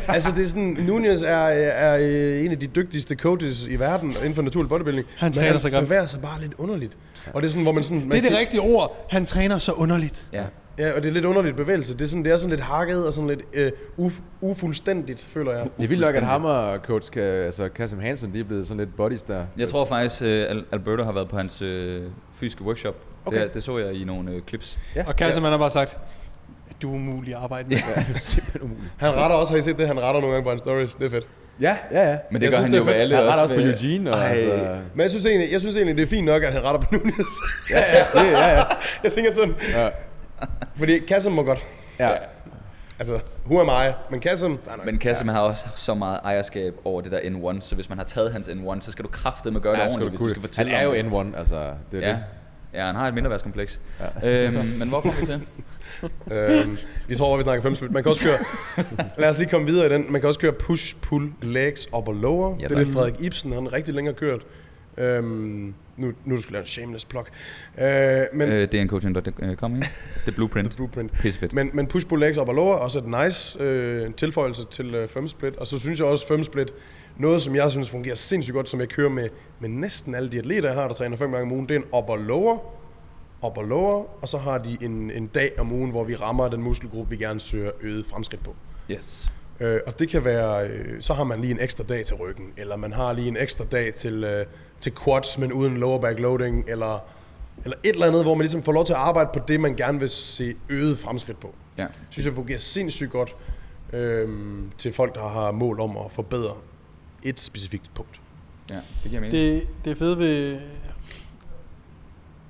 Altså, 0.07 0.32
det 0.36 0.43
er 0.43 0.47
sådan, 0.47 0.78
Nunez 0.88 1.22
er, 1.22 1.28
er 1.28 1.97
øh, 2.01 2.45
en 2.45 2.51
af 2.51 2.59
de 2.59 2.68
dygtigste 2.68 3.16
coaches 3.16 3.68
i 3.68 3.80
verden 3.80 4.09
inden 4.09 4.36
for 4.36 4.41
naturlig 4.41 4.70
bodybuilding. 4.70 5.07
Han 5.18 5.34
træner 5.34 5.51
han 5.51 5.59
så 5.59 5.70
godt. 5.70 5.84
bevæger 5.84 6.05
sig 6.05 6.22
bare 6.22 6.41
lidt 6.41 6.53
underligt. 6.57 6.93
Og 7.34 7.41
det 7.41 7.47
er 7.47 7.51
sådan, 7.51 7.63
hvor 7.63 7.72
man 7.72 7.84
sådan... 7.84 7.99
Man 7.99 8.11
Det 8.11 8.18
er 8.26 8.30
det 8.30 8.39
rigtige 8.39 8.61
ord. 8.61 9.05
Han 9.09 9.26
træner 9.26 9.57
så 9.57 9.72
underligt. 9.72 10.26
Ja. 10.34 10.43
Ja, 10.80 10.91
og 10.95 11.03
det 11.03 11.09
er 11.09 11.13
lidt 11.13 11.26
underligt 11.26 11.55
bevægelse. 11.55 11.93
Det 11.93 12.01
er 12.01 12.07
sådan, 12.07 12.26
det 12.26 12.32
er 12.32 12.38
sådan 12.38 12.49
lidt 12.49 12.61
hakket 12.61 13.07
og 13.07 13.13
sådan 13.13 13.28
lidt 13.28 13.41
øh, 13.53 13.71
uf, 13.97 14.13
ufuldstændigt, 14.41 15.28
føler 15.30 15.51
jeg. 15.51 15.63
Det 15.78 15.84
er 15.84 15.88
vildt 15.88 16.01
nok, 16.05 16.15
at 16.15 16.23
ham 16.23 16.45
og 16.45 16.78
coach, 16.84 17.11
kan, 17.11 17.21
altså 17.23 17.69
Kasim 17.69 17.99
Hansen, 17.99 18.34
de 18.34 18.39
er 18.39 18.43
blevet 18.43 18.67
sådan 18.67 18.80
lidt 18.80 18.95
buddies 18.97 19.23
der. 19.23 19.45
Jeg 19.57 19.69
tror 19.69 19.86
faktisk, 19.86 20.21
uh, 20.21 20.28
Alberto 20.71 21.03
har 21.03 21.11
været 21.11 21.30
på 21.30 21.38
hans 21.38 21.61
uh, 21.61 21.67
fysiske 22.36 22.63
workshop. 22.63 22.95
Okay. 23.26 23.41
Det, 23.43 23.53
det 23.53 23.63
så 23.63 23.78
jeg 23.78 23.93
i 23.93 24.03
nogle 24.03 24.36
uh, 24.36 24.41
clips. 24.47 24.80
Ja. 24.95 25.03
Og 25.07 25.15
Kasse, 25.15 25.41
man 25.41 25.51
har 25.51 25.57
bare 25.57 25.69
sagt, 25.69 25.97
du 26.82 26.91
er 26.91 26.95
umulig 26.95 27.36
at 27.36 27.41
arbejde 27.41 27.67
med. 27.69 27.78
Ja, 27.95 28.01
det 28.07 28.15
er 28.15 28.19
simpelthen 28.19 28.61
umuligt. 28.61 28.91
Han 28.97 29.11
retter 29.11 29.36
også, 29.36 29.53
har 29.53 29.57
I 29.59 29.61
set 29.61 29.78
det? 29.78 29.88
Han 29.88 29.99
retter 29.99 30.21
nogle 30.21 30.34
gange 30.34 30.43
på 30.43 30.49
hans 30.49 30.61
stories. 30.61 30.95
Det 30.95 31.05
er 31.05 31.09
fedt. 31.09 31.28
Ja, 31.61 31.78
ja, 31.91 32.09
ja. 32.09 32.17
Men 32.32 32.41
det 32.41 32.45
Jeg 32.45 32.51
gør 32.51 32.57
synes, 32.57 32.63
han 32.63 32.71
det 32.71 32.78
jo 32.78 32.84
ved 32.84 32.88
fedt. 32.88 33.01
alle 33.01 33.15
Han 33.15 33.26
retter 33.26 33.41
også 33.41 33.55
på 33.55 33.61
ved- 33.61 33.73
Eugene, 33.84 34.11
og 34.13 34.17
Ej. 34.19 34.28
altså... 34.28 34.78
Men 34.93 35.01
jeg 35.01 35.09
synes, 35.09 35.26
egentlig, 35.26 35.51
jeg 35.51 35.59
synes 35.61 35.76
egentlig, 35.76 35.97
det 35.97 36.03
er 36.03 36.07
fint 36.07 36.26
nok, 36.26 36.43
at 36.43 36.53
han 36.53 36.63
retter 36.63 36.82
på 36.88 36.95
Nunez. 36.95 37.34
Ja, 37.71 37.80
ja, 37.97 38.03
det, 38.21 38.32
ja, 38.32 38.47
ja. 38.57 38.63
jeg 39.03 39.11
tænker 39.11 39.32
sådan, 39.32 39.55
ja. 39.76 39.89
fordi 40.77 40.99
Kassem 40.99 41.31
må 41.33 41.43
godt. 41.43 41.63
ja. 41.99 42.11
Altså, 42.99 43.19
who 43.45 43.59
am 43.69 43.89
I? 43.89 43.93
Men 44.11 44.19
Kassem. 44.19 44.57
Men 44.86 44.97
Kasse, 44.97 45.25
man 45.25 45.36
har 45.36 45.41
også 45.41 45.65
så 45.75 45.93
meget 45.93 46.19
ejerskab 46.23 46.73
over 46.86 47.01
det 47.01 47.11
der 47.11 47.19
N1, 47.19 47.61
så 47.61 47.75
hvis 47.75 47.89
man 47.89 47.97
har 47.97 48.05
taget 48.05 48.31
hans 48.33 48.47
N1, 48.47 48.81
så 48.81 48.91
skal 48.91 49.05
du 49.05 49.09
kraftedeme 49.09 49.59
gøre 49.59 49.73
det 49.75 49.79
Ja, 49.79 49.88
skal 49.88 50.03
ordentligt, 50.03 50.19
du 50.19 50.25
hvis 50.27 50.36
du 50.36 50.41
skal 50.41 50.41
Han 50.41 50.49
fortælle 50.49 50.71
er 50.73 50.83
jo 51.03 51.09
om 51.19 51.25
det. 51.25 51.33
N1, 51.33 51.38
altså. 51.38 51.71
Det 51.91 52.03
er 52.03 52.07
Ja. 52.07 52.13
det. 52.13 52.23
ja, 52.73 52.86
han 52.86 52.95
har 52.95 53.07
et 53.07 53.13
mindreværdskompleks. 53.13 53.81
Ja. 54.23 54.29
Øhm, 54.47 54.65
men 54.79 54.89
hvor 54.89 55.01
kommer 55.01 55.19
vi 55.19 55.25
til? 55.25 55.41
øhm, 56.36 56.77
vi 57.07 57.15
tror, 57.15 57.38
vi 57.38 57.43
snakker 57.43 57.63
5 57.63 57.75
split. 57.75 57.91
Man 57.91 58.03
kan 58.03 58.09
også 58.09 58.21
køre, 58.23 58.38
lad 59.21 59.29
os 59.29 59.38
lige 59.38 59.49
komme 59.49 59.67
videre 59.67 59.86
i 59.86 59.89
den. 59.89 60.05
Man 60.11 60.21
kan 60.21 60.27
også 60.27 60.39
køre 60.39 60.51
push, 60.53 60.95
pull, 61.01 61.31
legs, 61.41 61.88
up 61.93 62.07
og 62.07 62.13
lower. 62.13 62.55
Ja, 62.59 62.67
det 62.67 62.73
er 62.75 62.77
det. 62.79 62.88
Frederik 62.93 63.21
Ibsen, 63.21 63.53
han 63.53 63.73
rigtig 63.73 63.93
længe 63.93 64.11
har 64.11 64.15
kørt. 64.19 64.41
Øhm, 64.97 65.73
nu, 65.97 66.13
nu 66.25 66.37
skal 66.37 66.47
jeg 66.47 66.53
lave 66.53 66.61
en 66.61 66.67
shameless 66.67 67.05
plug. 67.05 67.25
Øh, 67.77 68.21
men, 68.33 68.49
øh, 68.49 68.67
dncoaching.com, 68.71 69.75
ikke? 69.75 69.87
Det 70.25 70.31
er 70.31 70.35
Blueprint. 70.35 70.75
blueprint. 70.77 71.11
Pissefedt. 71.11 71.53
Men, 71.53 71.69
men 71.73 71.87
push, 71.87 72.07
pull, 72.07 72.21
legs, 72.21 72.37
up 72.37 72.47
og 72.47 72.55
lower, 72.55 72.75
også 72.75 72.99
et 72.99 73.23
nice 73.23 73.63
øh, 73.63 74.13
tilføjelse 74.13 74.65
til 74.71 74.95
øh, 74.95 75.07
5 75.07 75.27
split. 75.27 75.57
Og 75.57 75.67
så 75.67 75.79
synes 75.79 75.99
jeg 75.99 76.07
også 76.07 76.27
5 76.27 76.43
split, 76.43 76.73
noget 77.17 77.41
som 77.41 77.55
jeg 77.55 77.71
synes 77.71 77.89
fungerer 77.89 78.15
sindssygt 78.15 78.55
godt, 78.55 78.69
som 78.69 78.79
jeg 78.79 78.89
kører 78.89 79.09
med, 79.09 79.29
med 79.59 79.69
næsten 79.69 80.15
alle 80.15 80.29
de 80.29 80.39
atleter, 80.39 80.69
jeg 80.69 80.77
har, 80.77 80.87
der 80.87 80.95
træner 80.95 81.17
fem 81.17 81.31
gange 81.31 81.45
om 81.45 81.51
ugen, 81.51 81.69
det 81.69 81.75
er 81.75 81.79
en 81.79 81.85
up 81.97 82.09
og 82.09 82.19
lower, 82.19 82.57
up 83.45 83.57
og 83.57 83.63
lower, 83.63 84.21
og 84.21 84.29
så 84.29 84.37
har 84.37 84.57
de 84.57 84.77
en, 84.81 85.11
en 85.11 85.27
dag 85.27 85.51
om 85.59 85.71
ugen, 85.71 85.91
hvor 85.91 86.03
vi 86.03 86.15
rammer 86.15 86.49
den 86.49 86.61
muskelgruppe, 86.61 87.09
vi 87.09 87.17
gerne 87.17 87.39
søger 87.39 87.71
øget 87.81 88.05
fremskridt 88.05 88.43
på. 88.43 88.55
Yes. 88.91 89.31
Øh, 89.60 89.80
og 89.88 89.99
det 89.99 90.10
kan 90.10 90.26
være, 90.26 90.68
øh, 90.68 91.01
så 91.01 91.14
har 91.14 91.24
man 91.24 91.41
lige 91.41 91.51
en 91.51 91.60
ekstra 91.60 91.84
dag 91.84 92.06
til 92.06 92.16
ryggen, 92.16 92.45
eller 92.58 92.76
man 92.76 92.93
har 92.93 93.14
lige 93.14 93.28
en 93.28 93.38
ekstra 93.38 93.64
dag 93.64 93.93
til, 93.93 94.24
øh, 94.24 94.45
til 94.82 94.93
quads, 95.03 95.38
men 95.38 95.53
uden 95.53 95.78
lower 95.78 95.99
back 96.01 96.20
loading, 96.20 96.64
eller, 96.68 96.99
eller 97.64 97.78
et 97.84 97.93
eller 97.93 98.08
andet, 98.08 98.24
hvor 98.24 98.36
man 98.36 98.41
ligesom 98.41 98.64
får 98.64 98.72
lov 98.72 98.86
til 98.86 98.93
at 98.93 98.99
arbejde 98.99 99.30
på 99.34 99.39
det, 99.47 99.60
man 99.60 99.76
gerne 99.76 99.99
vil 99.99 100.10
se 100.10 100.56
øget 100.70 100.97
fremskridt 100.99 101.39
på. 101.39 101.56
Ja. 101.78 101.88
Synes 102.10 102.26
jeg 102.26 102.36
fungerer 102.36 102.60
sindssygt 102.60 103.12
godt 103.12 103.36
øh, 103.93 104.30
til 104.78 104.93
folk, 104.93 105.16
der 105.16 105.28
har 105.28 105.51
mål 105.51 105.80
om 105.80 105.97
at 105.97 106.12
forbedre 106.12 106.53
et 107.24 107.39
specifikt 107.39 107.91
punkt. 107.95 108.22
ja, 108.70 108.76
det 108.76 109.10
giver 109.10 109.22
mening. 109.22 109.32
Det, 109.32 109.68
det 109.86 109.97
fede 109.97 110.20
ved, 110.20 110.60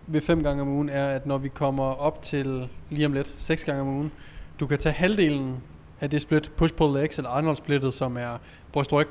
ved 0.08 0.22
fem 0.22 0.43
gange 0.43 0.62
om 0.62 0.68
ugen 0.68 0.89
er, 0.89 1.08
at 1.08 1.26
når 1.26 1.38
vi 1.38 1.47
kommer 1.47 1.84
op 1.84 2.22
til 2.22 2.70
lige 2.89 3.06
om 3.06 3.14
lidt, 3.14 3.36
seks 3.38 3.64
gange 3.64 3.82
om 3.82 3.88
ugen, 3.88 4.12
du 4.60 4.68
kan 4.68 4.78
tage 4.78 4.93
halvdelen 4.93 5.58
af 6.01 6.09
det 6.09 6.21
split, 6.21 6.51
push-pull 6.57 6.93
legs 6.93 7.17
eller 7.17 7.29
Arnold 7.29 7.55
splittet, 7.55 7.93
som 7.93 8.17
er 8.17 8.37
bryst, 8.71 8.93
ryg, 8.93 9.09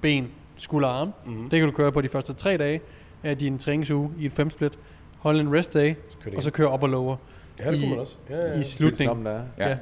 ben, 0.00 0.30
skulder 0.56 0.88
og 0.88 1.00
arm. 1.00 1.12
Mm-hmm. 1.26 1.50
Det 1.50 1.58
kan 1.58 1.68
du 1.68 1.74
køre 1.74 1.92
på 1.92 2.00
de 2.00 2.08
første 2.08 2.32
tre 2.32 2.56
dage 2.56 2.80
af 3.22 3.38
din 3.38 3.58
træningsuge 3.58 4.10
i 4.18 4.26
et 4.26 4.32
fem 4.32 4.50
split. 4.50 4.78
Hold 5.18 5.40
en 5.40 5.54
rest 5.54 5.74
day, 5.74 5.94
og 6.36 6.42
så 6.42 6.50
køre 6.50 6.68
op 6.68 6.82
og 6.82 6.88
lower. 6.88 7.16
Ja, 7.58 7.70
det 7.70 7.76
i, 7.76 7.80
kunne 7.80 7.90
man 7.90 7.98
også. 7.98 8.16
Ja, 8.30 8.36
ja. 8.36 8.60
I 8.60 8.62
slutningen. 8.62 9.26
Ja. 9.26 9.40
ja. 9.58 9.78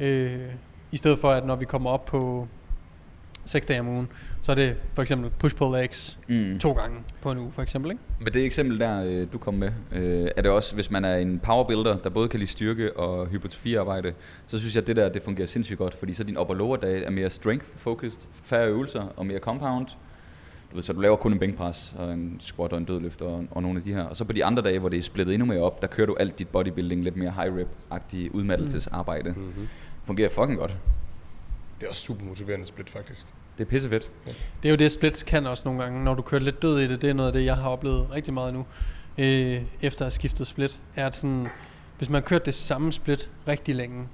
ja. 0.00 0.06
Øh, 0.06 0.52
I 0.92 0.96
stedet 0.96 1.18
for, 1.18 1.30
at 1.30 1.46
når 1.46 1.56
vi 1.56 1.64
kommer 1.64 1.90
op 1.90 2.04
på 2.04 2.48
seks 3.46 3.66
dage 3.66 3.80
om 3.80 3.88
ugen, 3.88 4.08
så 4.42 4.52
er 4.52 4.56
det 4.56 4.76
for 4.94 5.02
eksempel 5.02 5.30
push-pull 5.44 5.72
legs 5.80 6.18
Mm. 6.28 6.58
to 6.58 6.72
gange 6.72 6.96
på 7.22 7.30
en 7.30 7.38
uge, 7.38 7.52
for 7.52 7.62
eksempel. 7.62 7.90
Ikke? 7.90 8.02
Med 8.20 8.30
det 8.32 8.44
eksempel 8.44 8.80
der, 8.80 9.04
øh, 9.04 9.26
du 9.32 9.38
kom 9.38 9.54
med, 9.54 9.70
øh, 9.92 10.28
er 10.36 10.42
det 10.42 10.50
også, 10.50 10.74
hvis 10.74 10.90
man 10.90 11.04
er 11.04 11.16
en 11.16 11.38
powerbuilder, 11.38 11.96
der 11.98 12.10
både 12.10 12.28
kan 12.28 12.40
lide 12.40 12.50
styrke 12.50 12.96
og 12.96 13.26
hypotrofiarbejde, 13.26 14.12
så 14.46 14.58
synes 14.58 14.74
jeg, 14.74 14.80
at 14.82 14.86
det 14.86 14.96
der 14.96 15.08
det 15.08 15.22
fungerer 15.22 15.46
sindssygt 15.46 15.78
godt, 15.78 15.94
fordi 15.94 16.12
så 16.12 16.24
din 16.24 16.38
upper 16.38 16.54
lower 16.54 16.76
dag 16.76 17.02
er 17.04 17.10
mere 17.10 17.30
strength-focused, 17.30 18.26
færre 18.44 18.68
øvelser 18.68 19.02
og 19.16 19.26
mere 19.26 19.38
compound. 19.38 19.86
Du 20.70 20.76
ved, 20.76 20.82
så 20.82 20.92
du 20.92 21.00
laver 21.00 21.16
kun 21.16 21.32
en 21.32 21.38
bænkpres 21.38 21.94
og 21.98 22.12
en 22.12 22.36
squat 22.40 22.72
og 22.72 22.78
en 22.78 22.84
dødløft 22.84 23.22
og, 23.22 23.44
og 23.50 23.62
nogle 23.62 23.78
af 23.78 23.84
de 23.84 23.92
her. 23.94 24.02
Og 24.04 24.16
så 24.16 24.24
på 24.24 24.32
de 24.32 24.44
andre 24.44 24.62
dage, 24.62 24.78
hvor 24.78 24.88
det 24.88 24.96
er 24.98 25.02
splittet 25.02 25.34
endnu 25.34 25.46
mere 25.46 25.60
op, 25.60 25.82
der 25.82 25.88
kører 25.88 26.06
du 26.06 26.16
alt 26.20 26.38
dit 26.38 26.48
bodybuilding 26.48 27.04
lidt 27.04 27.16
mere 27.16 27.30
high 27.30 27.54
rep-agtige 27.60 28.30
udmattelsesarbejde. 28.34 29.30
Mm-hmm. 29.30 29.68
Fungerer 30.04 30.28
fucking 30.30 30.58
godt. 30.58 30.76
Det 31.80 31.86
er 31.86 31.88
også 31.90 32.02
super 32.02 32.24
motiverende 32.24 32.66
split, 32.66 32.90
faktisk. 32.90 33.26
Det 33.58 33.64
er 33.64 33.68
pissefedt. 33.68 34.10
Det 34.62 34.68
er 34.68 34.70
jo 34.70 34.76
det, 34.76 34.92
splits 34.92 35.22
kan 35.22 35.46
også 35.46 35.62
nogle 35.64 35.82
gange, 35.82 36.04
når 36.04 36.14
du 36.14 36.22
kører 36.22 36.40
lidt 36.42 36.62
død 36.62 36.80
i 36.80 36.86
det. 36.88 37.02
Det 37.02 37.10
er 37.10 37.14
noget 37.14 37.26
af 37.28 37.32
det, 37.32 37.44
jeg 37.44 37.56
har 37.56 37.70
oplevet 37.70 38.08
rigtig 38.14 38.34
meget 38.34 38.54
nu, 38.54 38.66
øh, 39.18 39.62
efter 39.82 40.00
at 40.02 40.06
have 40.06 40.10
skiftet 40.10 40.46
split. 40.46 40.80
Er 40.96 41.06
at 41.06 41.16
sådan, 41.16 41.46
hvis 41.98 42.08
man 42.08 42.22
har 42.22 42.26
kørt 42.28 42.46
det 42.46 42.54
samme 42.54 42.92
split 42.92 43.30
rigtig 43.48 43.74
længe, 43.74 44.04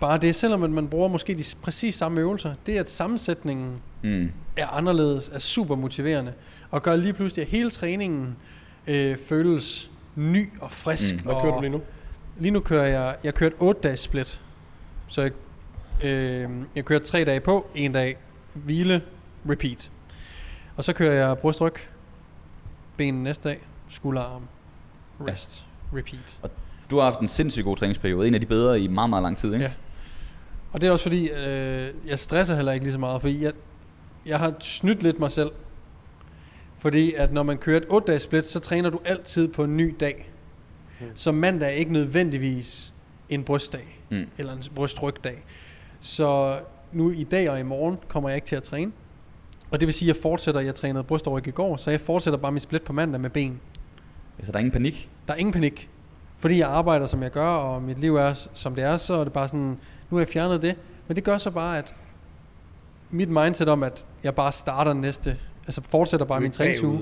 bare 0.00 0.18
det, 0.18 0.34
selvom 0.34 0.62
at 0.62 0.70
man 0.70 0.88
bruger 0.88 1.08
måske 1.08 1.34
de 1.34 1.44
præcis 1.62 1.94
samme 1.94 2.20
øvelser, 2.20 2.54
det 2.66 2.76
er, 2.76 2.80
at 2.80 2.90
sammensætningen 2.90 3.76
Mm. 4.02 4.30
er 4.56 4.66
anderledes, 4.66 5.28
er 5.28 5.38
super 5.38 5.76
motiverende, 5.76 6.32
og 6.70 6.82
gør 6.82 6.96
lige 6.96 7.12
pludselig, 7.12 7.42
at 7.42 7.48
hele 7.48 7.70
træningen 7.70 8.36
øh, 8.86 9.16
føles 9.16 9.90
ny 10.16 10.48
og 10.60 10.72
frisk. 10.72 11.14
Mm. 11.16 11.20
Hvad 11.22 11.34
og 11.34 11.42
kører 11.42 11.54
du 11.54 11.60
lige 11.60 11.70
nu? 11.70 11.80
Lige 12.36 12.50
nu 12.50 12.60
kører 12.60 12.86
jeg, 12.86 13.16
jeg 13.24 13.34
kører 13.34 13.50
et 13.50 13.56
8 13.58 13.80
dages 13.80 14.00
split. 14.00 14.40
Så 15.08 15.22
jeg, 15.22 15.30
øh, 16.04 16.50
jeg 16.76 16.84
kører 16.84 17.00
tre 17.00 17.24
dage 17.24 17.40
på, 17.40 17.66
en 17.74 17.92
dag 17.92 18.16
hvile, 18.54 19.02
repeat. 19.50 19.90
Og 20.76 20.84
så 20.84 20.92
kører 20.92 21.26
jeg 21.26 21.38
brystryg, 21.38 21.72
ben 22.96 23.14
næste 23.22 23.48
dag, 23.48 23.58
skulderarm, 23.88 24.42
rest, 25.28 25.66
repeat. 25.94 26.40
Du 26.90 26.96
har 26.96 27.04
haft 27.04 27.20
en 27.20 27.28
sindssygt 27.28 27.64
god 27.64 27.76
træningsperiode. 27.76 28.28
En 28.28 28.34
af 28.34 28.40
de 28.40 28.46
bedre 28.46 28.80
i 28.80 28.86
meget, 28.86 29.10
meget 29.10 29.22
lang 29.22 29.36
tid, 29.36 29.52
ikke? 29.52 29.64
Ja. 29.64 29.72
Og 30.72 30.80
det 30.80 30.86
er 30.86 30.92
også 30.92 31.02
fordi, 31.02 31.30
øh, 31.30 31.90
jeg 32.06 32.18
stresser 32.18 32.56
heller 32.56 32.72
ikke 32.72 32.84
lige 32.84 32.92
så 32.92 32.98
meget, 32.98 33.20
fordi 33.20 33.44
jeg, 33.44 33.52
jeg 34.26 34.38
har 34.38 34.54
snydt 34.60 35.02
lidt 35.02 35.18
mig 35.18 35.30
selv. 35.32 35.50
Fordi 36.78 37.12
at 37.14 37.32
når 37.32 37.42
man 37.42 37.58
kører 37.58 37.76
et 37.76 37.86
8 37.88 38.06
dages 38.06 38.22
split, 38.22 38.46
så 38.46 38.60
træner 38.60 38.90
du 38.90 39.00
altid 39.04 39.48
på 39.48 39.64
en 39.64 39.76
ny 39.76 39.96
dag. 40.00 40.30
Så 41.14 41.32
mandag 41.32 41.68
er 41.68 41.72
ikke 41.72 41.92
nødvendigvis 41.92 42.92
en 43.28 43.44
brystdag, 43.44 43.94
Mm. 44.10 44.26
eller 44.38 44.52
en 44.52 44.62
brystrygdag. 44.74 45.42
Så 46.00 46.58
nu 46.92 47.10
i 47.10 47.24
dag 47.24 47.50
og 47.50 47.60
i 47.60 47.62
morgen 47.62 47.98
kommer 48.08 48.28
jeg 48.28 48.36
ikke 48.36 48.46
til 48.46 48.56
at 48.56 48.62
træne. 48.62 48.92
Og 49.70 49.80
det 49.80 49.86
vil 49.86 49.94
sige, 49.94 50.10
at 50.10 50.16
jeg 50.16 50.22
fortsætter, 50.22 50.60
jeg 50.60 50.74
trænede 50.74 51.04
bryst 51.04 51.26
og 51.26 51.32
ryg 51.32 51.48
i 51.48 51.50
går, 51.50 51.76
så 51.76 51.90
jeg 51.90 52.00
fortsætter 52.00 52.38
bare 52.38 52.52
mit 52.52 52.62
split 52.62 52.82
på 52.82 52.92
mandag 52.92 53.20
med 53.20 53.30
ben. 53.30 53.60
Så 54.42 54.46
der 54.46 54.52
er 54.52 54.58
ingen 54.58 54.72
panik. 54.72 55.10
Der 55.26 55.34
er 55.34 55.38
ingen 55.38 55.52
panik. 55.52 55.90
Fordi 56.38 56.58
jeg 56.58 56.68
arbejder, 56.68 57.06
som 57.06 57.22
jeg 57.22 57.30
gør, 57.30 57.46
og 57.46 57.82
mit 57.82 57.98
liv 57.98 58.16
er, 58.16 58.48
som 58.52 58.74
det 58.74 58.84
er, 58.84 58.96
så 58.96 59.14
er 59.14 59.24
det 59.24 59.32
bare 59.32 59.48
sådan, 59.48 59.78
nu 60.10 60.16
har 60.16 60.18
jeg 60.18 60.28
fjernet 60.28 60.62
det. 60.62 60.74
Men 61.08 61.16
det 61.16 61.24
gør 61.24 61.38
så 61.38 61.50
bare, 61.50 61.78
at 61.78 61.94
mit 63.10 63.28
mindset 63.28 63.68
om, 63.68 63.82
at 63.82 64.04
jeg 64.24 64.34
bare 64.34 64.52
starter 64.52 64.92
næste, 64.92 65.36
altså 65.66 65.82
fortsætter 65.82 66.26
bare 66.26 66.40
min 66.40 66.50
træningsuge. 66.50 67.00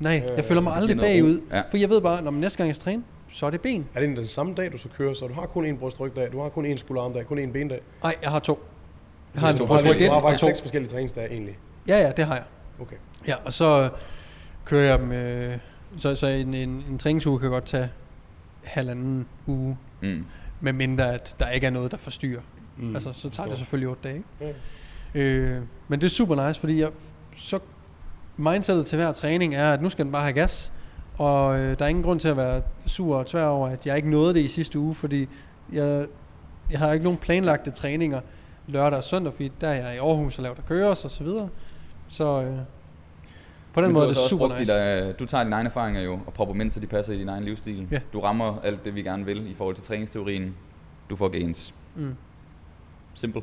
Nej, 0.00 0.30
jeg 0.36 0.44
føler 0.44 0.60
mig 0.60 0.76
aldrig 0.76 0.96
bagud. 0.96 1.40
Ja. 1.52 1.62
For 1.70 1.76
jeg 1.76 1.90
ved 1.90 2.00
bare, 2.00 2.22
når 2.22 2.30
næste 2.30 2.58
gang 2.58 2.68
jeg 2.68 2.76
skal 2.76 2.84
træne, 2.84 3.02
så 3.30 3.46
er 3.46 3.50
det 3.50 3.60
ben. 3.60 3.88
Er 3.94 4.00
det 4.00 4.16
den 4.16 4.26
samme 4.26 4.54
dag, 4.54 4.72
du 4.72 4.78
så 4.78 4.88
kører, 4.96 5.14
så 5.14 5.26
du 5.26 5.34
har 5.34 5.46
kun 5.46 5.66
én 5.70 5.76
brystrygdag, 5.78 6.32
du 6.32 6.40
har 6.42 6.48
kun 6.48 6.66
én 6.66 6.76
skulderarmdag, 6.76 7.26
kun 7.26 7.38
én 7.38 7.50
bendag? 7.52 7.80
Nej, 8.02 8.16
jeg 8.22 8.30
har 8.30 8.38
to. 8.38 8.58
Jeg 9.34 9.40
har 9.40 9.50
en 9.50 9.56
du 9.56 9.64
har, 9.66 9.82
du 9.82 10.04
har 10.04 10.10
og 10.10 10.22
faktisk 10.22 10.40
to. 10.40 10.46
seks 10.46 10.60
forskellige 10.60 10.90
træningsdage 10.90 11.30
egentlig. 11.32 11.58
Ja, 11.88 11.98
ja, 12.00 12.12
det 12.16 12.24
har 12.26 12.34
jeg. 12.34 12.44
Okay. 12.80 12.96
Ja, 13.26 13.34
og 13.44 13.52
så 13.52 13.90
kører 14.64 14.84
jeg 14.90 14.98
dem, 14.98 15.12
øh, 15.12 15.58
så, 15.98 16.14
så 16.16 16.26
en, 16.26 16.54
en, 16.54 16.84
en 16.90 16.98
træningsuge 16.98 17.38
kan 17.40 17.50
godt 17.50 17.64
tage 17.64 17.88
halvanden 18.64 19.26
uge, 19.46 19.78
Mm. 20.00 20.24
med 20.60 20.72
mindre 20.72 21.14
at 21.14 21.36
der 21.40 21.50
ikke 21.50 21.66
er 21.66 21.70
noget, 21.70 21.90
der 21.92 21.96
forstyrrer. 21.98 22.40
Mm, 22.76 22.94
altså, 22.94 23.12
så 23.12 23.30
tager 23.30 23.48
det 23.48 23.58
selvfølgelig 23.58 23.88
otte 23.88 24.02
dage. 24.02 24.14
Ikke? 24.40 24.54
Ja. 25.14 25.20
Øh, 25.20 25.62
men 25.88 26.00
det 26.00 26.06
er 26.06 26.10
super 26.10 26.46
nice, 26.48 26.60
fordi 26.60 26.80
jeg, 26.80 26.90
så 27.36 27.58
mindsetet 28.36 28.86
til 28.86 28.96
hver 28.96 29.12
træning 29.12 29.54
er, 29.54 29.72
at 29.72 29.82
nu 29.82 29.88
skal 29.88 30.04
den 30.04 30.12
bare 30.12 30.22
have 30.22 30.32
gas, 30.32 30.72
og 31.18 31.58
øh, 31.58 31.78
der 31.78 31.84
er 31.84 31.88
ingen 31.88 32.04
grund 32.04 32.20
til 32.20 32.28
at 32.28 32.36
være 32.36 32.62
sur 32.86 33.16
og 33.16 33.26
tvær 33.26 33.44
over, 33.44 33.68
at 33.68 33.86
jeg 33.86 33.96
ikke 33.96 34.10
nåede 34.10 34.34
det 34.34 34.40
i 34.40 34.48
sidste 34.48 34.78
uge, 34.78 34.94
fordi 34.94 35.28
jeg, 35.72 36.06
jeg 36.70 36.78
har 36.78 36.92
ikke 36.92 37.04
nogen 37.04 37.18
planlagte 37.18 37.70
træninger 37.70 38.20
lørdag 38.66 38.96
og 38.96 39.04
søndag, 39.04 39.32
fordi 39.32 39.52
der 39.60 39.68
er 39.68 39.86
jeg 39.86 39.94
i 39.94 39.98
Aarhus 39.98 40.38
og 40.38 40.42
laver 40.42 40.54
der 40.54 40.62
køres 40.62 41.04
og 41.04 41.10
så 41.10 41.24
videre. 41.24 41.48
Så 42.08 42.42
øh, 42.42 42.58
på 43.72 43.80
den 43.80 43.88
Men 43.88 43.92
måde 43.92 44.04
er 44.04 44.08
det 44.08 44.18
super 44.18 44.48
nice. 44.48 44.64
De 44.64 44.78
der, 44.78 45.12
du 45.12 45.26
tager 45.26 45.44
dine 45.44 45.56
egne 45.56 45.68
erfaringer 45.68 46.00
jo, 46.00 46.18
og 46.26 46.32
propper 46.32 46.54
ind, 46.54 46.70
så 46.70 46.80
de 46.80 46.86
passer 46.86 47.12
i 47.12 47.18
din 47.18 47.28
egen 47.28 47.44
livsstil. 47.44 47.88
Ja. 47.90 48.00
Du 48.12 48.20
rammer 48.20 48.60
alt 48.62 48.84
det, 48.84 48.94
vi 48.94 49.02
gerne 49.02 49.24
vil 49.24 49.50
i 49.50 49.54
forhold 49.54 49.74
til 49.74 49.84
træningsteorien. 49.84 50.54
Du 51.10 51.16
får 51.16 51.28
gains. 51.28 51.74
Mm. 51.94 52.14
Simple. 53.14 53.42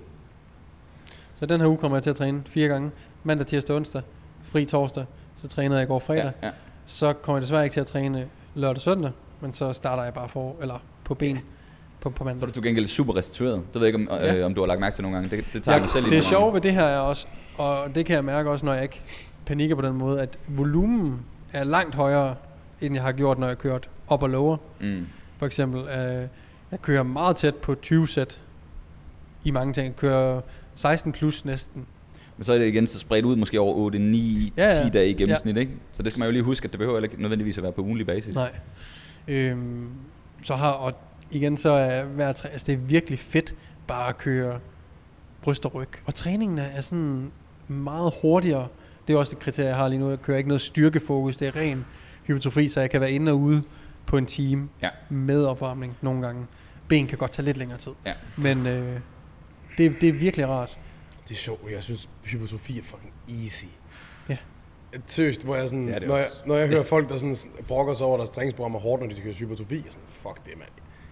Så 1.35 1.45
den 1.45 1.61
her 1.61 1.67
uge 1.67 1.77
kommer 1.77 1.97
jeg 1.97 2.03
til 2.03 2.09
at 2.09 2.15
træne 2.15 2.41
fire 2.45 2.67
gange. 2.67 2.91
Mandag, 3.23 3.47
tirsdag, 3.47 3.75
onsdag. 3.75 4.01
Fri 4.43 4.65
torsdag. 4.65 5.05
Så 5.33 5.47
trænede 5.47 5.79
jeg 5.79 5.85
i 5.85 5.87
går 5.87 5.99
fredag. 5.99 6.31
Ja, 6.41 6.47
ja. 6.47 6.53
Så 6.85 7.13
kommer 7.13 7.37
jeg 7.37 7.41
desværre 7.41 7.63
ikke 7.63 7.73
til 7.73 7.79
at 7.79 7.87
træne 7.87 8.27
lørdag 8.55 8.75
og 8.75 8.81
søndag. 8.81 9.11
Men 9.41 9.53
så 9.53 9.73
starter 9.73 10.03
jeg 10.03 10.13
bare 10.13 10.29
for, 10.29 10.55
eller 10.61 10.79
på 11.03 11.13
ben 11.15 11.39
på, 11.99 12.09
på 12.09 12.23
mandag. 12.23 12.39
Så 12.39 12.45
er 12.45 12.47
du 12.47 12.53
til 12.53 12.63
gengæld 12.63 12.87
super 12.87 13.15
restitueret. 13.15 13.61
Det 13.73 13.81
ved 13.81 13.87
jeg 13.87 13.95
ikke, 13.99 14.11
om, 14.11 14.17
Ja. 14.21 14.35
øh, 14.35 14.45
om 14.45 14.53
du 14.55 14.61
har 14.61 14.67
lagt 14.67 14.79
mærke 14.79 14.95
til 14.95 15.01
nogle 15.03 15.17
gange. 15.17 15.37
Det, 15.37 15.45
det 15.53 15.63
tager 15.63 15.73
Ja, 15.73 15.75
jeg 15.75 15.81
mig 15.81 15.89
selv 15.89 16.05
det 16.05 16.17
er 16.33 16.39
gange. 16.39 16.53
ved 16.53 16.61
det 16.61 16.73
her 16.73 16.83
er 16.85 16.99
også, 16.99 17.27
og 17.57 17.95
det 17.95 18.05
kan 18.05 18.15
jeg 18.15 18.25
mærke 18.25 18.49
også, 18.49 18.65
når 18.65 18.73
jeg 18.73 18.83
ikke 18.83 19.01
panikker 19.45 19.75
på 19.75 19.81
den 19.81 19.93
måde, 19.93 20.21
at 20.21 20.39
volumen 20.47 21.19
er 21.53 21.63
langt 21.63 21.95
højere, 21.95 22.35
end 22.81 22.95
jeg 22.95 23.03
har 23.03 23.11
gjort, 23.11 23.39
når 23.39 23.47
jeg 23.47 23.51
har 23.51 23.61
kørt 23.61 23.89
op 24.07 24.23
og 24.23 24.29
lower. 24.29 24.57
Mm. 24.81 25.07
For 25.37 25.45
eksempel, 25.45 25.81
øh, 25.81 26.27
jeg 26.71 26.81
kører 26.81 27.03
meget 27.03 27.35
tæt 27.35 27.55
på 27.55 27.75
20 27.75 28.07
sæt 28.07 28.41
i 29.43 29.51
mange 29.51 29.73
ting. 29.73 29.85
Jeg 29.87 29.95
kører 29.95 30.41
16 30.75 31.11
plus 31.11 31.45
næsten. 31.45 31.85
Men 32.37 32.43
så 32.45 32.53
er 32.53 32.57
det 32.57 32.67
igen 32.67 32.87
så 32.87 32.99
spredt 32.99 33.25
ud 33.25 33.35
måske 33.35 33.59
over 33.59 33.75
8, 33.75 33.99
9, 33.99 34.53
Ja, 34.57 34.63
ja. 34.77 34.83
10 34.83 34.89
dage 34.89 35.09
i 35.09 35.13
gennemsnit, 35.13 35.57
ikke? 35.57 35.71
Så 35.93 36.03
det 36.03 36.11
skal 36.11 36.19
man 36.19 36.27
jo 36.27 36.31
lige 36.31 36.43
huske, 36.43 36.65
at 36.65 36.71
det 36.71 36.79
behøver 36.79 37.01
ikke 37.03 37.21
nødvendigvis 37.21 37.57
at 37.57 37.63
være 37.63 37.71
på 37.71 37.81
ugenlig 37.81 38.05
basis. 38.05 38.35
Nej. 38.35 38.51
Øhm, 39.27 39.89
så 40.43 40.55
har, 40.55 40.71
og 40.71 40.93
igen 41.31 41.57
så 41.57 41.69
er 41.69 42.03
hver 42.03 42.33
træ, 42.33 42.49
altså 42.49 42.65
det 42.67 42.73
er 42.73 42.77
virkelig 42.77 43.19
fedt 43.19 43.55
bare 43.87 44.09
at 44.09 44.17
køre 44.17 44.59
bryst 45.41 45.65
og 45.65 45.75
ryg. 45.75 45.89
Og 46.05 46.15
træningen 46.15 46.57
er, 46.57 46.63
er 46.75 46.81
sådan 46.81 47.31
meget 47.67 48.13
hurtigere. 48.21 48.67
Det 49.07 49.13
er 49.13 49.17
også 49.17 49.35
et 49.35 49.39
kriterie, 49.39 49.69
jeg 49.69 49.77
har 49.77 49.87
lige 49.87 49.99
nu. 49.99 50.09
Jeg 50.09 50.21
kører 50.21 50.37
ikke 50.37 50.47
noget 50.47 50.61
styrkefokus. 50.61 51.37
Det 51.37 51.47
er 51.47 51.55
ren 51.55 51.85
hypertrofi, 52.27 52.67
så 52.67 52.79
jeg 52.79 52.89
kan 52.89 53.01
være 53.01 53.11
inde 53.11 53.31
og 53.31 53.39
ude 53.39 53.63
på 54.05 54.17
en 54.17 54.25
time 54.25 54.69
Ja. 54.81 54.89
med 55.09 55.45
opvarmning 55.45 55.97
nogle 56.01 56.21
gange. 56.21 56.45
Ben 56.87 57.07
kan 57.07 57.17
godt 57.17 57.31
tage 57.31 57.45
lidt 57.45 57.57
længere 57.57 57.77
tid. 57.79 57.91
Ja. 58.05 58.13
Men 58.37 58.67
øh, 58.67 58.99
det, 59.77 59.95
det 60.01 60.09
er 60.09 60.13
virkelig 60.13 60.47
rart. 60.47 60.77
Det 61.23 61.31
er 61.31 61.35
sjovt, 61.35 61.71
jeg 61.71 61.83
synes, 61.83 62.09
hypertrofi 62.23 62.79
er 62.79 62.83
fucking 62.83 63.13
easy. 63.43 63.65
Ja. 64.29 64.37
Seriøst, 65.05 65.43
hvor 65.43 65.55
jeg 65.55 65.69
sådan, 65.69 65.87
Ja, 65.87 65.93
ja, 65.93 65.95
det 65.99 66.03
er 66.03 66.07
når, 66.07 66.17
jeg, 66.17 66.25
når 66.45 66.55
jeg 66.55 66.67
hører 66.67 66.83
folk, 66.83 67.09
der 67.09 67.17
sådan 67.17 67.35
brokker 67.67 67.93
sig 67.93 68.07
over, 68.07 68.17
deres 68.17 68.29
træningsprogram 68.29 68.75
er 68.75 68.79
hårdt, 68.79 69.01
når 69.03 69.09
de 69.09 69.21
kører 69.21 69.33
hypertrofi, 69.33 69.75
jeg 69.75 69.81
er 69.87 69.91
sådan, 69.91 70.07
fuck 70.07 70.45
det, 70.45 70.53
mand. 70.57 70.69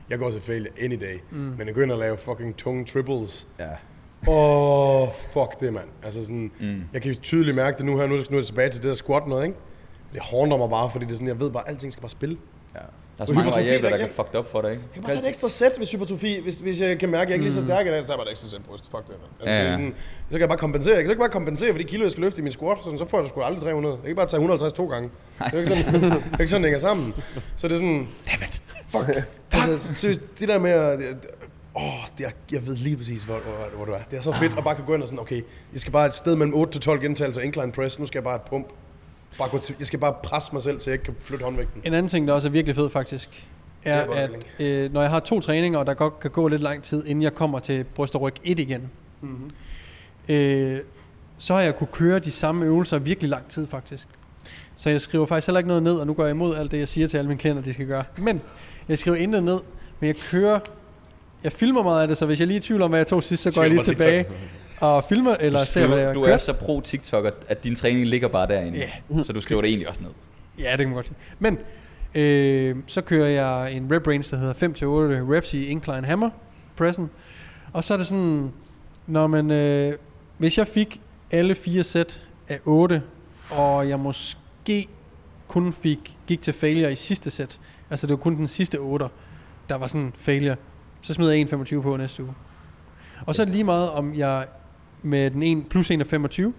Jeg 0.09 0.19
går 0.19 0.31
til 0.31 0.41
failure 0.41 0.73
any 0.81 1.01
day. 1.01 1.19
Mm. 1.31 1.37
Men 1.37 1.67
jeg 1.67 1.75
går 1.75 1.81
at 1.81 1.99
lave 1.99 2.17
fucking 2.17 2.57
tunge 2.57 2.85
triples. 2.85 3.47
Ja. 3.59 3.69
Åh, 4.27 5.01
oh, 5.01 5.07
fuck 5.33 5.59
det, 5.59 5.73
mand. 5.73 5.87
Altså 6.03 6.21
sådan, 6.21 6.51
Mm. 6.59 6.83
jeg 6.93 7.01
kan 7.01 7.15
tydeligt 7.15 7.55
mærke 7.55 7.77
det 7.77 7.85
nu 7.85 7.97
her, 7.97 8.07
nu 8.07 8.15
er 8.15 8.23
jeg 8.31 8.45
tilbage 8.45 8.69
til 8.69 8.83
det 8.83 8.89
der 8.89 8.95
squat 8.95 9.27
noget, 9.27 9.45
ikke? 9.45 9.57
Det 10.13 10.21
håndter 10.21 10.57
mig 10.57 10.69
bare, 10.69 10.89
fordi 10.89 11.05
det 11.05 11.11
er 11.11 11.15
sådan, 11.15 11.27
jeg 11.27 11.39
ved 11.39 11.51
bare, 11.51 11.63
at 11.63 11.69
alting 11.69 11.91
skal 11.93 12.01
bare 12.01 12.09
spille. 12.09 12.37
ja. 12.75 12.79
Der 13.21 13.27
er 13.27 13.27
så 13.27 13.33
mange 13.33 13.51
variabler, 13.51 13.89
der 13.89 13.97
der- 13.97 14.05
kan 14.05 14.15
fucked 14.15 14.35
up 14.39 14.51
for 14.51 14.61
dig, 14.61 14.71
ikke? 14.71 14.83
Jeg 14.83 14.93
kan 14.93 15.03
bare 15.03 15.11
tage 15.11 15.23
et 15.23 15.27
ekstra 15.29 15.47
sæt, 15.47 15.71
hvis 15.77 15.91
hypertrofi, 15.91 16.39
hvis, 16.43 16.55
hvis 16.57 16.81
jeg 16.81 16.99
kan 16.99 17.09
mærke, 17.09 17.21
at 17.21 17.29
jeg 17.29 17.35
ikke 17.35 17.43
er 17.43 17.51
lige 17.51 17.61
så 17.61 17.67
stærk 17.67 17.85
i 17.85 17.89
dag, 17.89 18.01
så 18.01 18.07
tager 18.07 18.13
jeg 18.15 18.19
bare 18.19 18.27
et 18.27 18.31
ekstra 18.31 18.49
sæt 18.49 18.61
bryst. 18.69 18.83
Fuck 18.91 19.07
det. 19.07 19.13
Altså, 19.39 19.53
Ja, 19.55 19.59
ja, 19.59 19.65
ja. 19.65 19.71
Sådan, 19.71 19.93
så 20.29 20.31
kan 20.31 20.39
jeg 20.39 20.47
bare 20.49 20.57
kompensere. 20.57 20.95
Jeg 20.95 21.03
kan 21.03 21.11
ikke 21.11 21.19
bare 21.19 21.29
kompensere 21.29 21.71
for 21.71 21.77
de 21.77 21.83
kilo, 21.83 22.03
jeg 22.03 22.11
skal 22.11 22.23
løfte 22.23 22.39
i 22.39 22.43
min 22.43 22.51
squat, 22.51 22.77
sådan, 22.83 22.99
så 22.99 23.05
får 23.07 23.19
jeg 23.19 23.29
sgu 23.29 23.41
aldrig 23.41 23.61
300. 23.63 23.95
Jeg 24.01 24.07
kan 24.07 24.15
bare 24.15 24.27
tage 24.27 24.37
150 24.39 24.73
to 24.73 24.85
gange. 24.87 25.09
Det 25.45 25.53
er 25.53 25.57
ikke 25.57 25.67
sådan, 25.83 26.01
det 26.11 26.11
er 26.33 26.39
ikke 26.39 26.47
sådan, 26.47 26.63
det 26.63 26.69
hænger 26.69 26.79
sammen. 26.79 27.13
Så 27.57 27.67
det 27.67 27.73
er 27.73 27.77
sådan, 27.77 28.07
dammit, 28.31 28.61
fuck. 28.91 29.25
Altså, 29.53 29.93
seriøst, 29.95 30.21
det 30.39 30.47
der 30.47 30.59
med 30.59 30.71
at, 30.71 30.99
det- 30.99 31.17
Åh, 31.75 31.83
oh, 31.83 32.03
det 32.17 32.25
er, 32.25 32.29
jeg 32.51 32.67
ved 32.67 32.75
lige 32.75 32.97
præcis, 32.97 33.23
hvor, 33.23 33.33
hvor, 33.35 33.75
hvor 33.75 33.85
du 33.85 33.91
er. 33.91 33.99
Det 34.11 34.17
er 34.17 34.21
så 34.21 34.33
fedt 34.33 34.57
at 34.57 34.63
bare 34.63 34.75
kunne 34.75 34.85
gå 34.85 34.93
ind 34.93 35.01
og 35.01 35.07
sådan, 35.07 35.19
okay, 35.19 35.41
jeg 35.73 35.81
skal 35.81 35.93
bare 35.93 36.05
et 36.05 36.15
sted 36.15 36.35
mellem 36.35 36.53
8 36.53 36.71
til 36.73 36.81
12 36.81 37.01
gentagelser 37.01 37.41
incline 37.41 37.71
press, 37.71 37.99
nu 37.99 38.05
skal 38.05 38.19
jeg 38.19 38.23
bare 38.23 38.33
have 38.33 38.49
pump. 38.49 38.67
Bare 39.41 39.49
gå 39.49 39.57
til, 39.57 39.75
jeg 39.79 39.87
skal 39.87 39.99
bare 39.99 40.13
presse 40.23 40.53
mig 40.53 40.61
selv, 40.61 40.79
så 40.79 40.89
jeg 40.89 40.93
ikke 40.93 41.05
kan 41.05 41.15
flytte 41.21 41.45
håndvægten. 41.45 41.81
En 41.85 41.93
anden 41.93 42.09
ting, 42.09 42.27
der 42.27 42.33
også 42.33 42.47
er 42.47 42.51
virkelig 42.51 42.75
fed 42.75 42.89
faktisk, 42.89 43.47
er, 43.83 43.95
er 43.95 44.05
at 44.05 44.29
øh, 44.59 44.93
når 44.93 45.01
jeg 45.01 45.09
har 45.09 45.19
to 45.19 45.39
træninger, 45.39 45.79
og 45.79 45.85
der 45.85 45.93
godt 45.93 46.19
kan 46.19 46.31
gå 46.31 46.47
lidt 46.47 46.61
lang 46.61 46.83
tid, 46.83 47.05
inden 47.05 47.21
jeg 47.21 47.33
kommer 47.33 47.59
til 47.59 47.83
bryst 47.83 48.15
og 48.15 48.21
ryg 48.21 48.33
1 48.43 48.59
igen, 48.59 48.89
mm-hmm. 49.21 49.51
øh, 50.29 50.79
så 51.37 51.53
har 51.53 51.61
jeg 51.61 51.75
kunne 51.75 51.87
køre 51.91 52.19
de 52.19 52.31
samme 52.31 52.65
øvelser 52.65 52.99
virkelig 52.99 53.29
lang 53.29 53.47
tid 53.47 53.67
faktisk. 53.67 54.07
Så 54.75 54.89
jeg 54.89 55.01
skriver 55.01 55.25
faktisk 55.25 55.47
heller 55.47 55.59
ikke 55.59 55.67
noget 55.67 55.83
ned, 55.83 55.95
og 55.95 56.07
nu 56.07 56.13
går 56.13 56.23
jeg 56.23 56.31
imod 56.31 56.55
alt 56.55 56.71
det, 56.71 56.79
jeg 56.79 56.87
siger 56.87 57.07
til 57.07 57.17
alle 57.17 57.27
mine 57.27 57.39
klienter, 57.39 57.63
de 57.63 57.73
skal 57.73 57.87
gøre. 57.87 58.03
Men 58.17 58.41
jeg 58.89 58.99
skriver 58.99 59.17
intet 59.17 59.43
ned, 59.43 59.59
men 59.99 60.07
jeg 60.07 60.15
kører, 60.15 60.59
jeg 61.43 61.51
filmer 61.51 61.83
meget 61.83 62.01
af 62.01 62.07
det, 62.07 62.17
så 62.17 62.25
hvis 62.25 62.39
jeg 62.39 62.47
lige 62.47 62.57
er 62.57 62.61
i 62.61 62.63
tvivl 62.63 62.81
om, 62.81 62.89
hvad 62.89 62.99
jeg 62.99 63.07
tog 63.07 63.23
sidst, 63.23 63.43
så 63.43 63.51
går 63.55 63.61
jeg 63.61 63.71
lige 63.71 63.83
tilbage 63.83 64.25
og 64.81 65.03
filmer, 65.03 65.35
eller 65.39 65.63
ser, 65.63 65.87
hvad 65.87 65.97
jeg 65.97 66.15
du, 66.15 66.23
er 66.23 66.37
så 66.37 66.53
pro 66.53 66.81
TikToker, 66.81 67.31
at 67.47 67.63
din 67.63 67.75
træning 67.75 68.05
ligger 68.05 68.27
bare 68.27 68.47
derinde. 68.47 68.77
Ja. 68.77 69.23
Så 69.23 69.33
du 69.33 69.41
skriver 69.41 69.61
det 69.61 69.69
egentlig 69.69 69.89
også 69.89 70.03
ned. 70.03 70.11
Ja, 70.59 70.71
det 70.71 70.77
kan 70.77 70.87
man 70.87 70.95
godt 70.95 71.05
sige. 71.05 71.17
Men 71.39 71.57
øh, 72.15 72.75
så 72.87 73.01
kører 73.01 73.27
jeg 73.27 73.73
en 73.73 73.87
rep 73.91 74.07
range, 74.07 74.31
der 74.31 74.37
hedder 74.37 75.23
5-8 75.23 75.33
reps 75.33 75.53
i 75.53 75.65
incline 75.65 76.05
hammer 76.05 76.29
pressen. 76.77 77.09
Og 77.73 77.83
så 77.83 77.93
er 77.93 77.97
det 77.97 78.07
sådan, 78.07 78.51
når 79.07 79.27
man, 79.27 79.51
øh, 79.51 79.93
hvis 80.37 80.57
jeg 80.57 80.67
fik 80.67 81.01
alle 81.31 81.55
fire 81.55 81.83
sæt 81.83 82.21
af 82.49 82.59
8, 82.65 83.01
og 83.49 83.89
jeg 83.89 83.99
måske 83.99 84.87
kun 85.47 85.73
fik, 85.73 86.17
gik 86.27 86.41
til 86.41 86.53
failure 86.53 86.91
i 86.91 86.95
sidste 86.95 87.31
sæt, 87.31 87.59
altså 87.89 88.07
det 88.07 88.13
var 88.13 88.17
kun 88.17 88.35
den 88.35 88.47
sidste 88.47 88.77
8, 88.77 89.05
der 89.69 89.75
var 89.75 89.87
sådan 89.87 90.11
failure, 90.15 90.55
så 91.01 91.13
smider 91.13 91.31
jeg 91.31 91.53
1,25 91.53 91.81
på 91.81 91.97
næste 91.97 92.23
uge. 92.23 92.33
Og 93.25 93.35
så 93.35 93.41
er 93.41 93.45
det 93.45 93.53
lige 93.53 93.63
meget, 93.63 93.89
om 93.89 94.15
jeg 94.15 94.45
med 95.01 95.31
den 95.31 95.43
1 95.43 95.67
plus 95.69 95.91
1 95.91 95.99
af 95.99 96.07
25 96.07 96.53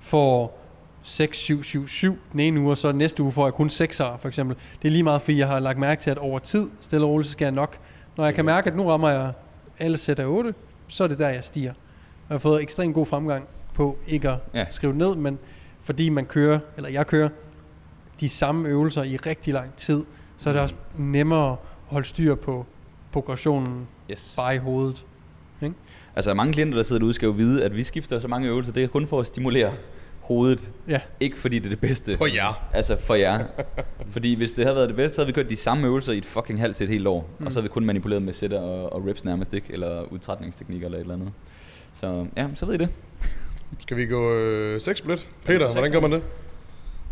får 0.00 0.58
6, 1.02 1.38
7, 1.38 1.62
7, 1.62 1.86
7 1.88 2.18
den 2.32 2.40
ene 2.40 2.60
uge, 2.60 2.70
og 2.70 2.76
så 2.76 2.92
næste 2.92 3.22
uge 3.22 3.32
får 3.32 3.46
jeg 3.46 3.54
kun 3.54 3.66
6'er 3.66 4.16
for 4.18 4.26
eksempel. 4.26 4.56
Det 4.82 4.88
er 4.88 4.92
lige 4.92 5.02
meget, 5.02 5.22
fordi 5.22 5.38
jeg 5.38 5.48
har 5.48 5.60
lagt 5.60 5.78
mærke 5.78 6.02
til, 6.02 6.10
at 6.10 6.18
over 6.18 6.38
tid, 6.38 6.70
stille 6.80 7.06
og 7.06 7.10
roligt, 7.10 7.26
så 7.26 7.32
skal 7.32 7.44
jeg 7.44 7.52
nok. 7.52 7.78
Når 8.16 8.24
jeg 8.24 8.34
kan 8.34 8.44
mærke, 8.44 8.70
at 8.70 8.76
nu 8.76 8.88
rammer 8.88 9.08
jeg 9.08 9.32
alle 9.78 9.96
sæt 9.96 10.18
af 10.18 10.26
8, 10.26 10.54
så 10.88 11.04
er 11.04 11.08
det 11.08 11.18
der, 11.18 11.28
jeg 11.28 11.44
stiger. 11.44 11.70
Og 11.70 11.76
jeg 12.28 12.34
har 12.34 12.38
fået 12.38 12.62
ekstremt 12.62 12.94
god 12.94 13.06
fremgang 13.06 13.44
på 13.74 13.96
ikke 14.06 14.30
at 14.30 14.38
Ja. 14.54 14.64
skrive 14.70 14.94
ned, 14.94 15.16
men 15.16 15.38
fordi 15.80 16.08
man 16.08 16.26
kører, 16.26 16.58
eller 16.76 16.90
jeg 16.90 17.06
kører, 17.06 17.28
de 18.20 18.28
samme 18.28 18.68
øvelser 18.68 19.02
i 19.02 19.16
rigtig 19.16 19.54
lang 19.54 19.74
tid, 19.76 20.04
så 20.38 20.48
er 20.48 20.52
det 20.52 20.62
også 20.62 20.74
nemmere 20.98 21.52
at 21.52 21.56
holde 21.86 22.06
styr 22.06 22.34
på 22.34 22.66
progressionen 23.12 23.86
Yes. 24.10 24.32
bare 24.36 24.54
i 24.54 24.58
hovedet. 24.58 25.06
Altså 26.16 26.34
mange 26.34 26.52
klienter, 26.52 26.76
der 26.76 26.82
sidder 26.82 27.00
derude, 27.00 27.14
skal 27.14 27.26
jo 27.26 27.32
vide, 27.32 27.64
at 27.64 27.76
vi 27.76 27.82
skifter 27.82 28.20
så 28.20 28.28
mange 28.28 28.48
øvelser. 28.48 28.72
Det 28.72 28.84
er 28.84 28.88
kun 28.88 29.06
for 29.06 29.20
at 29.20 29.26
stimulere 29.26 29.72
hovedet. 30.20 30.70
Ja. 30.88 31.00
Ikke 31.20 31.38
fordi 31.38 31.58
det 31.58 31.66
er 31.66 31.70
det 31.70 31.80
bedste. 31.80 32.16
For 32.16 32.26
jer. 32.26 32.68
Altså 32.72 32.96
for 32.96 33.14
jer. 33.14 33.44
fordi 34.10 34.34
hvis 34.34 34.52
det 34.52 34.64
havde 34.64 34.76
været 34.76 34.88
det 34.88 34.96
bedste, 34.96 35.14
så 35.14 35.20
havde 35.22 35.26
vi 35.26 35.32
kørt 35.32 35.50
de 35.50 35.56
samme 35.56 35.86
øvelser 35.86 36.12
i 36.12 36.18
et 36.18 36.24
fucking 36.24 36.60
halvt 36.60 36.76
til 36.76 36.84
et 36.84 36.90
helt 36.90 37.06
år. 37.06 37.30
Mm. 37.38 37.46
Og 37.46 37.52
så 37.52 37.58
havde 37.58 37.62
vi 37.64 37.68
kun 37.68 37.84
manipuleret 37.84 38.22
med 38.22 38.32
sætter 38.32 38.60
og, 38.60 38.92
og 38.92 39.06
reps 39.08 39.24
nærmest 39.24 39.54
ikke. 39.54 39.66
Eller 39.70 40.12
udtrætningsteknikker 40.12 40.86
eller 40.86 40.98
et 40.98 41.02
eller 41.02 41.14
andet. 41.14 41.32
Så 41.92 42.26
ja, 42.36 42.46
så 42.54 42.66
ved 42.66 42.74
I 42.74 42.78
det. 42.78 42.88
Skal 43.80 43.96
vi 43.96 44.06
gå 44.06 44.34
øh, 44.34 44.80
6 44.80 44.98
split? 44.98 45.28
Peter, 45.44 45.72
hvordan 45.72 45.92
gør 45.92 46.00
man 46.00 46.12
det? 46.12 46.22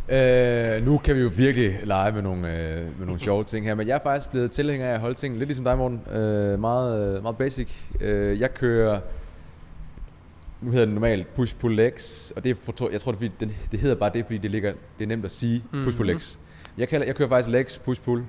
Øh, 0.09 0.85
nu 0.87 0.99
kan 0.99 1.17
vi 1.17 1.21
jo 1.21 1.31
virkelig 1.37 1.81
lege 1.85 2.13
med 2.13 2.23
nogle, 2.23 2.39
øh, 2.39 2.99
med 2.99 3.07
nogle 3.07 3.21
sjove 3.21 3.45
ting 3.45 3.67
her, 3.67 3.75
men 3.75 3.89
jeg 3.89 3.95
er 3.95 4.03
faktisk 4.03 4.31
blevet 4.31 4.51
tilhænger 4.51 4.89
af 4.89 4.95
at 4.95 5.01
holde 5.01 5.15
ting 5.15 5.37
lidt 5.37 5.49
ligesom 5.49 5.65
dig, 5.65 5.79
Morten. 5.79 6.01
Øh, 6.13 6.61
meget, 6.61 7.17
øh, 7.17 7.23
meget 7.23 7.37
basic. 7.37 7.69
Øh, 8.01 8.41
jeg 8.41 8.55
kører, 8.55 9.01
nu 10.61 10.71
hedder 10.71 10.85
det 10.85 10.95
normalt 10.95 11.27
push-pull 11.39 11.75
legs, 11.75 12.33
og 12.37 12.45
det 12.45 12.51
er, 12.51 12.55
for, 12.55 12.91
jeg 12.93 13.01
tror, 13.01 13.13
det, 13.13 13.19
fordi, 13.19 13.33
det, 13.41 13.51
det 13.73 13.81
hedder 13.81 13.97
bare 13.97 14.11
det, 14.15 14.25
fordi 14.25 14.39
det, 14.39 14.51
ligger, 14.51 14.73
det 14.99 15.05
er 15.05 15.09
nemt 15.09 15.25
at 15.25 15.31
sige 15.31 15.65
push-pull 15.73 16.07
legs. 16.07 16.39
Jeg, 16.79 16.89
kalder, 16.89 17.07
jeg 17.07 17.15
kører 17.15 17.29
faktisk 17.29 17.49
legs 17.49 17.79
push-pull, 17.89 18.23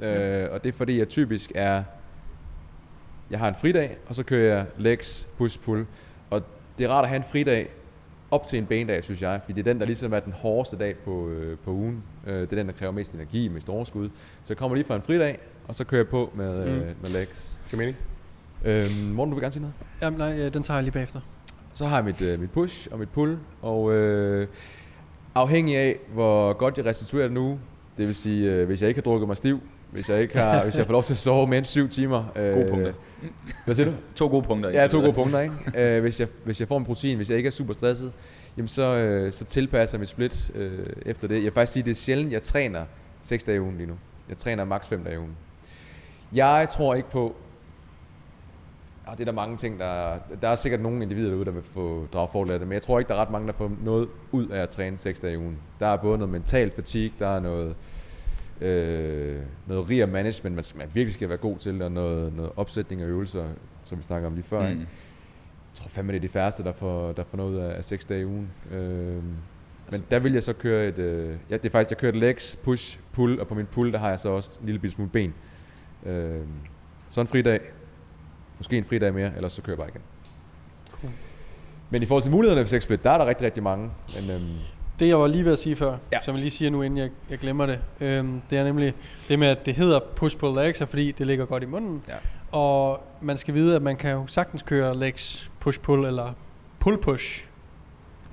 øh, 0.00 0.48
og 0.50 0.64
det 0.64 0.68
er 0.68 0.76
fordi, 0.76 0.98
jeg 0.98 1.08
typisk 1.08 1.52
er, 1.54 1.82
jeg 3.30 3.38
har 3.38 3.48
en 3.48 3.54
fridag, 3.54 3.96
og 4.06 4.14
så 4.14 4.22
kører 4.22 4.56
jeg 4.56 4.66
legs 4.78 5.28
push-pull, 5.40 5.84
og 6.30 6.42
det 6.78 6.84
er 6.84 6.90
rart 6.90 7.04
at 7.04 7.08
have 7.08 7.16
en 7.16 7.24
fridag, 7.30 7.68
op 8.30 8.46
til 8.46 8.58
en 8.58 8.66
banedag, 8.66 9.04
synes 9.04 9.22
jeg, 9.22 9.40
fordi 9.44 9.52
det 9.62 9.68
er 9.68 9.72
den, 9.72 9.80
der 9.80 9.86
ligesom 9.86 10.12
er 10.12 10.20
den 10.20 10.32
hårdeste 10.32 10.78
dag 10.78 10.96
på, 11.04 11.28
øh, 11.28 11.58
på 11.64 11.70
ugen. 11.70 12.02
Øh, 12.26 12.34
det 12.34 12.52
er 12.52 12.56
den, 12.56 12.66
der 12.66 12.72
kræver 12.72 12.92
mest 12.92 13.14
energi, 13.14 13.48
mest 13.48 13.68
overskud. 13.68 14.08
Så 14.08 14.44
jeg 14.48 14.56
kommer 14.56 14.74
lige 14.74 14.84
fra 14.86 14.96
en 14.96 15.02
fridag, 15.02 15.38
og 15.68 15.74
så 15.74 15.84
kører 15.84 16.00
jeg 16.00 16.08
på 16.08 16.30
med, 16.34 16.68
øh, 16.68 16.86
med 17.02 17.10
legs. 17.10 17.60
Giver 17.70 17.78
mening? 17.78 17.96
Øhm, 18.64 19.14
Morten, 19.14 19.30
du 19.30 19.34
vil 19.36 19.42
gerne 19.42 19.52
sige 19.52 19.62
noget? 19.62 19.74
Jamen 20.02 20.18
nej, 20.18 20.38
øh, 20.38 20.54
den 20.54 20.62
tager 20.62 20.78
jeg 20.78 20.84
lige 20.84 20.92
bagefter. 20.92 21.20
Så 21.74 21.86
har 21.86 21.96
jeg 21.96 22.04
mit, 22.04 22.20
øh, 22.20 22.40
mit 22.40 22.50
push 22.50 22.88
og 22.90 22.98
mit 22.98 23.08
pull, 23.08 23.38
og 23.62 23.92
øh, 23.92 24.48
afhængig 25.34 25.76
af, 25.76 25.96
hvor 26.12 26.52
godt 26.52 26.78
jeg 26.78 26.86
restituerer 26.86 27.28
nu, 27.28 27.58
det 27.98 28.06
vil 28.06 28.14
sige, 28.14 28.52
øh, 28.52 28.66
hvis 28.66 28.82
jeg 28.82 28.88
ikke 28.88 28.98
har 28.98 29.02
drukket 29.02 29.28
mig 29.28 29.36
stiv, 29.36 29.60
hvis 29.90 30.08
jeg 30.08 30.22
ikke 30.22 30.38
har, 30.38 30.62
hvis 30.62 30.78
jeg 30.78 30.86
får 30.86 30.92
lov 30.92 31.02
til 31.02 31.12
at 31.12 31.18
sove 31.18 31.46
mere 31.46 31.58
end 31.58 31.64
syv 31.64 31.88
timer. 31.88 32.24
Øh, 32.36 32.54
Gode 32.54 32.68
punkter. 32.70 32.92
Hvad 33.64 33.74
siger 33.74 33.86
du? 33.86 33.92
To 34.14 34.28
gode 34.28 34.42
punkter. 34.42 34.70
Ja, 34.70 34.86
to 34.86 35.00
gode 35.00 35.12
punkter, 35.12 35.40
ikke? 35.40 35.54
Øh, 35.76 36.00
hvis, 36.00 36.20
jeg, 36.20 36.28
hvis 36.44 36.60
jeg 36.60 36.68
får 36.68 36.78
en 36.78 36.84
protein, 36.84 37.16
hvis 37.16 37.28
jeg 37.28 37.36
ikke 37.36 37.46
er 37.46 37.50
super 37.50 37.72
stresset, 37.72 38.12
jamen 38.56 38.68
så, 38.68 38.96
øh, 38.96 39.32
så 39.32 39.44
tilpasser 39.44 39.96
jeg 39.96 40.00
mit 40.00 40.08
split 40.08 40.50
øh, 40.54 40.86
efter 41.06 41.28
det. 41.28 41.34
Jeg 41.34 41.44
vil 41.44 41.52
faktisk 41.52 41.72
sige, 41.72 41.82
det 41.82 41.90
er 41.90 41.94
sjældent, 41.94 42.32
jeg 42.32 42.42
træner 42.42 42.84
6 43.22 43.44
dage 43.44 43.56
i 43.56 43.60
ugen 43.60 43.76
lige 43.76 43.86
nu. 43.86 43.94
Jeg 44.28 44.38
træner 44.38 44.64
maks 44.64 44.88
5 44.88 45.04
dage 45.04 45.14
i 45.14 45.18
ugen. 45.18 45.36
Jeg 46.32 46.66
tror 46.70 46.94
ikke 46.94 47.10
på, 47.10 47.36
og 49.06 49.12
det 49.18 49.20
er 49.20 49.24
der 49.24 49.32
mange 49.32 49.56
ting, 49.56 49.78
der... 49.80 50.14
Der 50.42 50.48
er 50.48 50.54
sikkert 50.54 50.80
nogle 50.80 51.02
individer 51.02 51.28
derude, 51.30 51.44
der 51.44 51.50
vil 51.50 51.62
få 51.74 52.06
drage 52.12 52.28
fordel 52.32 52.52
af 52.52 52.58
det, 52.58 52.68
men 52.68 52.74
jeg 52.74 52.82
tror 52.82 52.98
ikke, 52.98 53.08
der 53.08 53.14
er 53.14 53.20
ret 53.20 53.30
mange, 53.30 53.46
der 53.46 53.52
får 53.52 53.72
noget 53.84 54.08
ud 54.32 54.48
af 54.48 54.62
at 54.62 54.68
træne 54.70 54.98
6 54.98 55.20
dage 55.20 55.34
i 55.34 55.36
ugen. 55.36 55.58
Der 55.80 55.86
er 55.86 55.96
både 55.96 56.18
noget 56.18 56.32
mental 56.32 56.70
fatigue, 56.70 57.14
der 57.18 57.28
er 57.28 57.40
noget, 57.40 57.74
øh, 58.60 59.40
noget 59.66 59.90
rear 59.90 60.06
management, 60.06 60.56
man, 60.56 60.64
man 60.74 60.90
virkelig 60.94 61.14
skal 61.14 61.28
være 61.28 61.38
god 61.38 61.58
til, 61.58 61.82
og 61.82 61.92
noget, 61.92 62.32
noget 62.36 62.52
opsætning 62.56 63.02
af 63.02 63.06
øvelser, 63.06 63.48
som 63.84 63.98
vi 63.98 64.02
snakker 64.02 64.28
om 64.28 64.34
lige 64.34 64.44
før. 64.44 64.60
Mm. 64.60 64.68
Ikke? 64.68 64.80
Jeg 64.80 65.74
tror 65.74 65.88
fandme, 65.88 66.12
det 66.12 66.18
er 66.18 66.22
de 66.22 66.28
færreste, 66.28 66.64
der 66.64 66.72
får, 66.72 67.12
der 67.12 67.24
får 67.24 67.36
noget 67.36 67.50
ud 67.50 67.56
af, 67.56 67.76
af 67.76 67.84
6 67.84 68.04
dage 68.04 68.20
i 68.20 68.24
ugen. 68.24 68.50
Øh, 68.70 69.22
men 69.90 70.04
der 70.10 70.18
vil 70.18 70.32
jeg 70.32 70.42
så 70.42 70.52
køre 70.52 70.88
et... 70.88 70.98
Øh, 70.98 71.36
ja, 71.50 71.56
det 71.56 71.64
er 71.66 71.70
faktisk, 71.70 71.90
jeg 71.90 71.98
kører 71.98 72.12
et 72.12 72.18
legs, 72.18 72.56
push, 72.64 73.00
pull, 73.12 73.40
og 73.40 73.48
på 73.48 73.54
min 73.54 73.66
pull, 73.66 73.92
der 73.92 73.98
har 73.98 74.08
jeg 74.08 74.20
så 74.20 74.28
også 74.28 74.58
en 74.60 74.66
lille 74.66 74.78
bitte 74.78 74.94
smule 74.94 75.10
ben. 75.10 75.34
Øh, 76.06 76.40
så 77.10 77.20
en 77.20 77.26
fridag, 77.26 77.60
Måske 78.58 78.78
en 78.78 78.84
fridag 78.84 79.14
mere, 79.14 79.32
eller 79.36 79.48
så 79.48 79.62
kører 79.62 79.74
jeg 79.74 79.78
bare 79.78 79.88
igen. 79.88 80.02
Cool. 80.90 81.12
Men 81.90 82.02
i 82.02 82.06
forhold 82.06 82.22
til 82.22 82.32
mulighederne 82.32 82.64
for 82.64 82.68
sexsplit, 82.68 83.04
der 83.04 83.10
er 83.10 83.18
der 83.18 83.26
rigtig, 83.26 83.46
rigtig 83.46 83.62
mange. 83.62 83.90
Men, 84.20 84.30
øhm, 84.30 84.56
Det 84.98 85.08
jeg 85.08 85.18
var 85.18 85.26
lige 85.26 85.44
ved 85.44 85.52
at 85.52 85.58
sige 85.58 85.76
før, 85.76 85.96
ja. 86.12 86.18
som 86.24 86.34
jeg 86.34 86.40
lige 86.40 86.50
siger 86.50 86.70
nu, 86.70 86.82
inden 86.82 86.98
jeg, 86.98 87.10
jeg 87.30 87.38
glemmer 87.38 87.66
det, 87.66 87.78
øhm, 88.00 88.40
det 88.50 88.58
er 88.58 88.64
nemlig 88.64 88.94
det 89.28 89.38
med, 89.38 89.48
at 89.48 89.66
det 89.66 89.74
hedder 89.74 90.00
push-pull 90.16 90.54
legs, 90.54 90.82
fordi 90.88 91.12
det 91.12 91.26
ligger 91.26 91.44
godt 91.44 91.62
i 91.62 91.66
munden. 91.66 92.02
Ja. 92.08 92.14
Og 92.58 93.02
man 93.20 93.38
skal 93.38 93.54
vide, 93.54 93.76
at 93.76 93.82
man 93.82 93.96
kan 93.96 94.10
jo 94.12 94.26
sagtens 94.26 94.62
køre 94.62 94.98
legs 94.98 95.50
push-pull 95.60 96.06
eller 96.06 96.32
pull-push. 96.86 97.44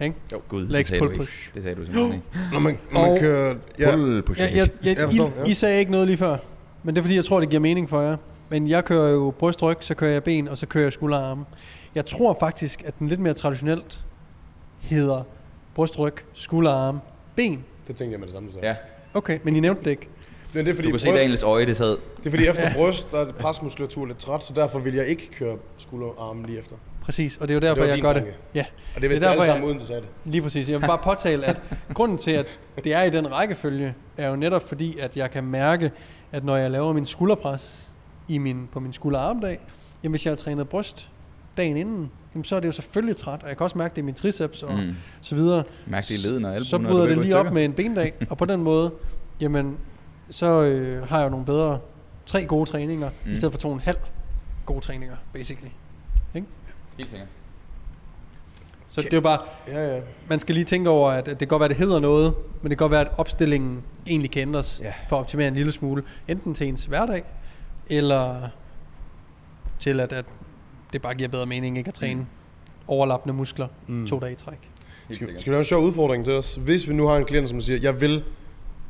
Ikke? 0.02 0.16
Jo, 0.32 0.42
gud, 0.48 0.68
Legs 0.68 0.78
det 0.78 0.88
sagde 0.88 1.00
pull 1.08 1.18
push. 1.18 1.54
Det 1.54 1.64
sagde 1.64 1.76
du 1.76 1.84
simpelthen 1.86 2.14
ikke. 2.14 2.26
Når 2.54 2.60
man, 2.60 2.78
når 2.92 3.02
man 3.02 3.12
Og- 3.12 3.20
kører... 3.20 3.56
Ja, 3.80 3.96
Pull 3.96 4.24
push. 4.24 4.42
Jeg, 4.42 4.52
jeg, 4.56 4.70
jeg, 4.84 4.98
Jeg 4.98 5.06
forstår, 5.08 5.28
I, 5.28 5.32
ja. 5.38 5.44
I 5.46 5.54
sagde 5.54 5.80
ikke 5.80 5.92
noget 5.92 6.08
lige 6.08 6.18
før, 6.18 6.38
men 6.84 6.96
det 6.96 7.02
er 7.02 7.04
fordi, 7.04 7.16
jeg 7.16 7.26
tror, 7.26 7.40
det 7.40 7.50
giver 7.50 7.60
mening 7.62 7.90
for 7.90 8.02
jer. 8.02 8.18
Men 8.50 8.68
jeg 8.68 8.86
kører 8.86 9.10
jo 9.12 9.34
brystryg, 9.40 9.78
så 9.80 9.94
kører 9.96 10.12
jeg 10.12 10.24
ben, 10.24 10.48
og 10.48 10.58
så 10.58 10.66
kører 10.68 10.84
jeg 10.86 10.94
skulder 10.94 11.18
og 11.18 11.30
arme. 11.30 11.46
Jeg 11.96 12.06
tror 12.06 12.38
faktisk, 12.40 12.84
at 12.86 13.00
den 13.00 13.08
lidt 13.08 13.20
mere 13.20 13.34
traditionelt 13.34 14.04
hedder 14.80 15.24
brystryg, 15.76 16.14
skulder 16.34 16.72
og 16.72 16.88
arme, 16.88 17.00
ben. 17.36 17.64
det 17.88 17.96
tænkte 17.96 18.12
jeg 18.12 18.20
med 18.20 18.28
det 18.28 18.34
samme. 18.36 18.50
Så. 18.54 18.60
Ja, 18.64 18.76
Okay, 19.14 19.40
men 19.44 19.56
I 19.56 19.60
nævnte 19.60 19.84
det 19.84 19.92
ikke. 19.92 20.08
Men 20.54 20.66
det 20.66 20.72
er 20.72 20.76
fordi, 20.76 20.88
du 20.88 20.92
kan 20.92 21.00
se 21.00 21.08
bryst, 21.10 21.22
Daniels 21.22 21.44
øje, 21.44 21.66
det 21.66 21.78
sad. 21.78 21.90
det 22.18 22.26
er 22.26 22.30
fordi 22.30 22.48
efter 22.48 22.74
bryst, 22.80 23.12
der 23.12 23.18
er 23.20 23.32
presmuskulatur 23.32 24.06
lidt 24.06 24.18
træt, 24.18 24.44
så 24.44 24.54
derfor 24.54 24.80
vil 24.80 24.94
jeg 24.94 25.06
ikke 25.08 25.30
køre 25.38 25.58
skulder 25.78 26.08
og 26.08 26.30
arme 26.30 26.46
lige 26.46 26.60
efter. 26.60 26.76
Præcis, 27.02 27.38
og 27.38 27.48
det 27.48 27.54
er 27.54 27.56
jo 27.56 27.68
derfor, 27.68 27.84
jeg 27.84 28.02
gør 28.02 28.14
tanke. 28.14 28.28
det. 28.30 28.36
Ja, 28.56 28.66
Og 28.96 29.02
det 29.02 29.06
er 29.06 29.10
vist 29.10 29.22
Det 29.22 29.28
er 29.28 29.34
det 29.34 29.40
alle 29.40 29.42
derfor, 29.42 29.46
sammen, 29.54 29.62
jeg- 29.64 29.68
uden 29.70 29.80
du 29.80 29.86
sagde 29.86 30.02
det. 30.02 30.10
lige 30.26 30.42
præcis. 30.42 30.70
Jeg 30.70 30.82
vil 30.82 30.88
bare 30.88 30.98
påtale, 31.04 31.46
at 31.46 31.62
grunden 31.94 32.18
til, 32.18 32.32
at 32.32 32.46
det 32.84 32.94
er 32.94 33.04
i 33.04 33.10
den 33.10 33.32
rækkefølge, 33.32 33.94
er 34.18 34.30
jo 34.30 34.36
netop 34.36 34.68
fordi, 34.68 35.00
at 35.00 35.18
jeg 35.18 35.32
kan 35.32 35.44
mærke, 35.44 35.92
at 36.32 36.44
når 36.46 36.56
jeg 36.58 36.72
laver 36.72 36.94
min 36.94 37.06
skulderpres 37.06 37.90
i 38.28 38.38
min, 38.38 38.68
på 38.72 38.80
min 38.80 38.94
skulder- 38.94 39.20
og 39.20 39.26
armdag, 39.30 39.60
jamen 40.04 40.12
hvis 40.12 40.26
jeg 40.26 40.32
har 40.32 40.36
trænet 40.36 40.70
bryst 40.70 41.10
dagen 41.58 41.78
inden, 41.78 42.12
jamen 42.34 42.44
så 42.44 42.56
er 42.56 42.60
det 42.60 42.68
jo 42.68 42.72
selvfølgelig 42.72 43.18
træt, 43.18 43.44
og 43.44 43.50
jeg 43.50 43.58
kan 43.58 43.64
også 43.64 43.78
mærke 43.78 43.92
det 43.96 44.02
i 44.02 44.06
min 44.06 44.14
triceps 44.14 44.64
og 44.64 44.78
Mm. 44.78 44.96
så 45.22 45.36
videre. 45.36 45.64
Mærk 45.88 46.08
det 46.08 46.24
i 46.24 46.28
leden 46.28 46.46
og 46.46 46.52
albuen. 46.52 46.66
så 46.66 46.78
bryder 46.80 47.08
det 47.08 47.18
lige 47.18 47.38
op 47.38 47.54
med 47.54 47.66
en 47.66 47.74
bendag, 47.74 48.14
og 48.30 48.38
på 48.38 48.46
den 48.46 48.64
måde, 48.64 48.92
jamen, 49.40 49.78
så 50.30 50.64
øh, 50.64 51.08
har 51.08 51.18
jeg 51.18 51.26
jo 51.26 51.30
nogle 51.30 51.46
bedre, 51.46 51.80
tre 52.26 52.46
gode 52.46 52.70
træninger, 52.70 53.10
mm. 53.26 53.32
i 53.32 53.36
stedet 53.36 53.54
for 53.54 53.60
to 53.60 53.68
og 53.68 53.74
en 53.74 53.80
halv 53.80 53.98
gode 54.66 54.82
træninger, 54.82 55.16
basically. 55.34 55.70
Helt 56.98 57.10
sikkert. 57.10 57.28
Så 58.90 59.02
det 59.02 59.14
er 59.14 59.18
jo 59.18 59.22
bare, 59.22 59.40
Ja, 59.68 59.96
ja. 59.96 60.02
man 60.30 60.40
skal 60.40 60.56
lige 60.56 60.66
tænke 60.66 60.90
over, 60.90 61.12
at 61.12 61.26
det 61.26 61.38
kan 61.40 61.48
godt 61.48 61.60
være, 61.60 61.66
at 61.66 61.70
det 61.70 61.78
hedder 61.78 62.00
noget, 62.00 62.34
men 62.62 62.70
det 62.70 62.78
kan 62.78 62.84
godt 62.86 62.92
være, 62.92 63.02
at 63.02 63.12
opstillingen 63.18 63.84
egentlig 64.08 64.32
kan 64.32 64.42
ændres 64.42 64.82
Ja. 64.84 64.94
for 65.10 65.16
at 65.16 65.20
optimere 65.20 65.48
en 65.48 65.54
lille 65.54 65.72
smule. 65.72 66.04
Enten 66.28 66.54
til 66.54 66.68
ens 66.68 66.86
hverdag, 66.86 67.24
eller 67.90 68.42
til 69.80 70.00
at, 70.00 70.14
at 70.14 70.26
det 70.96 71.02
bare 71.02 71.16
giver 71.16 71.30
bedre 71.30 71.46
mening 71.46 71.78
ikke 71.78 71.88
at 71.88 71.94
træne 71.94 72.20
mm. 72.20 72.26
overlappende 72.88 73.34
muskler 73.34 73.68
mm. 73.88 74.08
to 74.08 74.20
dage 74.20 74.32
i 74.32 74.36
træk. 74.36 74.70
Skal, 75.12 75.28
skal 75.28 75.52
vi 75.52 75.56
have 75.56 75.58
en 75.60 75.66
sjov 75.66 75.84
udfordring 75.84 76.26
til 76.26 76.34
os? 76.34 76.56
Hvis 76.56 76.90
vi 76.90 76.94
nu 76.94 77.08
har 77.08 77.18
en 77.18 77.26
klient, 77.26 77.50
som 77.50 77.62
siger, 77.62 77.80
jeg 77.80 78.02
vil... 78.02 78.24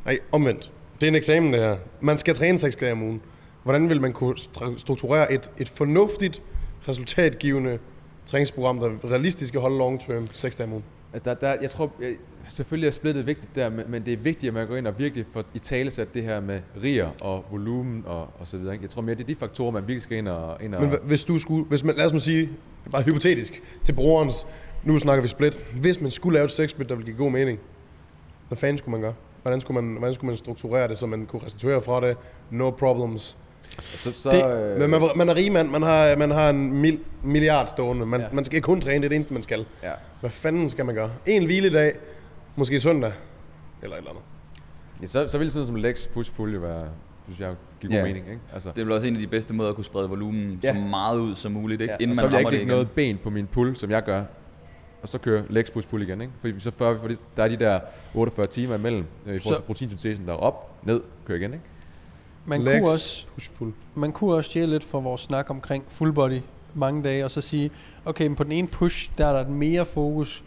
Nej, 0.06 0.19
omvendt. 0.32 0.72
Det 1.02 1.07
er 1.07 1.11
en 1.11 1.15
eksamen, 1.15 1.53
det 1.53 1.61
her. 1.61 1.77
Man 2.02 2.18
skal 2.18 2.36
træne 2.36 2.57
6 2.57 2.76
dage 2.76 2.91
om 2.91 3.02
ugen. 3.02 3.22
Hvordan 3.64 3.90
vil 3.90 4.02
man 4.02 4.14
kunne 4.14 4.36
stru- 4.38 4.77
strukturere 4.77 5.34
et, 5.34 5.52
et 5.57 5.69
fornuftigt, 5.69 6.41
resultatgivende 6.88 7.80
træningsprogram, 8.26 8.80
der 8.80 8.88
er 8.88 9.11
realistisk 9.11 9.56
at 9.56 9.61
holde 9.61 9.77
long 9.77 10.02
term 10.02 10.27
6 10.34 10.56
dage 10.56 10.68
om 10.68 10.72
ugen? 10.72 10.84
At 11.16 11.26
der, 11.26 11.34
der, 11.34 11.56
jeg 11.62 11.70
tror, 11.70 11.92
jeg, 12.00 12.08
selvfølgelig 12.50 12.88
er 12.88 12.92
splittet 12.92 13.26
vigtigt 13.26 13.56
der, 13.56 13.70
men, 13.70 13.86
men 13.88 14.06
det 14.06 14.14
er 14.14 14.18
vigtigt, 14.18 14.48
at 14.48 14.54
man 14.54 14.68
går 14.68 14.76
ind 14.76 14.88
og 14.88 15.00
virkelig 15.00 15.26
får 15.34 15.44
i 15.54 15.60
tale 15.60 15.92
sat 15.92 16.14
det 16.14 16.24
her 16.24 16.40
med 16.40 16.62
riger 16.84 17.10
og 17.22 17.46
volumen 17.52 18.04
og, 18.06 18.30
og 18.40 18.48
så 18.48 18.58
videre. 18.58 18.74
Ikke? 18.74 18.84
Jeg 18.84 18.90
tror 18.90 19.02
mere, 19.02 19.16
det 19.16 19.22
er 19.22 19.28
de 19.28 19.36
faktorer, 19.36 19.72
man 19.72 19.82
virkelig 19.82 20.02
skal 20.02 20.18
ind 20.18 20.28
og... 20.28 20.64
Ind 20.64 20.76
og 20.76 20.82
Men 20.82 20.98
hvis 21.04 21.24
du 21.24 21.40
skulle, 21.40 21.66
hvis 21.66 21.84
man, 21.84 21.96
lad 21.96 22.06
os 22.06 22.14
nu 22.14 22.20
sige, 22.20 22.50
bare 22.92 23.02
hypotetisk, 23.02 23.62
til 23.84 23.94
brugerens, 23.94 24.48
nu 24.84 25.00
snakker 25.00 25.22
vi 25.22 25.28
split, 25.28 25.60
hvis 25.82 26.02
man 26.02 26.12
skulle 26.12 26.34
lave 26.34 26.46
et 26.46 26.52
6 26.52 26.72
split, 26.72 26.90
der 26.90 26.96
ville 26.96 27.12
give 27.12 27.18
god 27.18 27.32
mening, 27.32 27.60
hvad 28.48 28.58
fanden 28.58 28.78
skulle 28.78 28.92
man 28.92 29.02
gøre? 29.02 29.14
Hvordan 29.42 29.62
skulle 29.62 29.82
man, 29.82 29.98
hvordan 29.98 30.14
skulle 30.14 30.30
man 30.30 30.38
strukturere 30.38 30.88
det, 30.88 30.98
så 30.98 31.08
man 31.08 31.26
kunne 31.26 31.46
restituere 31.46 31.82
fra 31.82 32.08
det, 32.08 32.18
no 32.52 32.70
problems? 32.70 33.38
Så, 33.98 34.14
så, 34.14 34.32
det- 34.32 34.46
øh, 34.74 34.80
Men 34.80 34.90
man, 34.90 35.02
man 35.16 35.30
er 35.30 35.36
rig 35.36 35.52
mand, 35.52 35.70
man 35.70 35.82
har, 35.84 36.16
man 36.16 36.32
har 36.32 36.50
en 36.50 36.72
mil, 36.74 37.00
milliard 37.24 37.68
stående, 37.68 38.06
man, 38.06 38.20
Ja. 38.22 38.28
man 38.32 38.46
skal 38.46 38.62
kun 38.62 38.82
træne, 38.82 38.98
det 38.98 39.06
er 39.06 39.10
det 39.10 39.16
eneste, 39.16 39.34
man 39.34 39.44
skal. 39.44 39.66
ja. 39.84 39.92
Hvad 40.20 40.30
fanden 40.30 40.70
skal 40.70 40.86
man 40.86 40.96
gøre? 40.96 41.12
En 41.26 41.46
hviledag, 41.46 41.94
måske 42.56 42.80
søndag, 42.80 43.12
eller 43.84 43.96
et 43.96 43.98
eller 43.98 44.10
andet. 44.12 44.24
Ja, 45.02 45.08
så, 45.08 45.28
så 45.28 45.38
vil 45.38 45.52
sådan 45.52 45.58
noget 45.60 45.68
som 45.68 45.76
legs 45.76 46.08
push 46.08 46.32
pull 46.34 46.54
jo 46.54 46.60
være, 46.60 46.86
synes 47.24 47.40
jeg, 47.40 47.56
give 47.82 47.92
god 47.92 47.98
Ja. 47.98 48.04
mening. 48.04 48.26
Ikke? 48.28 48.40
Altså, 48.54 48.70
Det 48.70 48.82
er 48.82 48.86
vel 48.86 48.94
også 48.94 49.08
en 49.08 49.16
af 49.16 49.22
de 49.22 49.28
bedste 49.28 49.54
måder 49.54 49.70
at 49.70 49.76
kunne 49.76 49.86
sprede 49.86 50.10
volumen 50.10 50.60
Ja. 50.64 50.74
så 50.74 50.80
meget 50.80 51.20
ud 51.20 51.36
som 51.36 51.52
muligt, 51.52 51.82
ikke? 51.82 51.92
ja, 51.94 51.98
inden 52.04 52.10
og 52.10 52.16
man 52.16 52.16
så 52.24 52.28
vil 52.28 52.32
jeg 52.34 52.40
ikke 52.42 52.52
lægge 52.52 52.66
noget 52.66 52.92
ben 52.92 53.18
på 53.24 53.30
min 53.30 53.48
pull, 53.48 53.76
som 53.76 53.92
jeg 53.92 54.04
gør, 54.04 54.24
og 55.02 55.10
så 55.10 55.18
kører 55.18 55.44
legs 55.50 55.72
push 55.72 55.88
pull 55.88 56.02
igen. 56.04 56.22
Ikke? 56.22 56.34
Fordi 56.42 56.60
så 56.60 56.72
før, 56.72 56.98
fordi 57.00 57.16
der 57.38 57.44
er 57.44 57.48
de 57.48 57.58
der 57.58 57.80
48 58.14 58.46
timer 58.46 58.76
imellem, 58.76 59.06
øh, 59.26 59.36
i 59.36 59.40
forhold 59.40 59.56
Så- 59.56 59.62
til 59.62 59.66
proteinsyntesen, 59.66 60.26
der 60.28 60.34
er 60.34 60.38
op, 60.38 60.72
ned, 60.86 61.02
kører 61.28 61.38
igen. 61.38 61.54
Ikke? 61.54 61.66
Man 62.45 62.63
Legs, 62.63 62.80
kunne 62.80 62.91
også 62.91 63.26
push 63.34 63.51
pull. 63.51 63.73
man 63.95 64.11
kunne 64.11 64.35
også 64.35 64.49
stjæle 64.49 64.72
lidt 64.72 64.84
for 64.84 64.99
vores 65.01 65.22
snak 65.22 65.49
omkring 65.49 65.84
full 65.89 66.13
body 66.13 66.41
mange 66.73 67.03
dage, 67.03 67.26
og 67.26 67.31
så 67.31 67.41
sige, 67.41 67.72
okay, 68.05 68.27
men 68.27 68.35
på 68.35 68.43
den 68.43 68.51
ene 68.51 68.67
push, 68.67 69.11
der 69.17 69.26
er 69.27 69.43
der 69.43 69.49
mere 69.49 69.85
fokus 69.85 70.43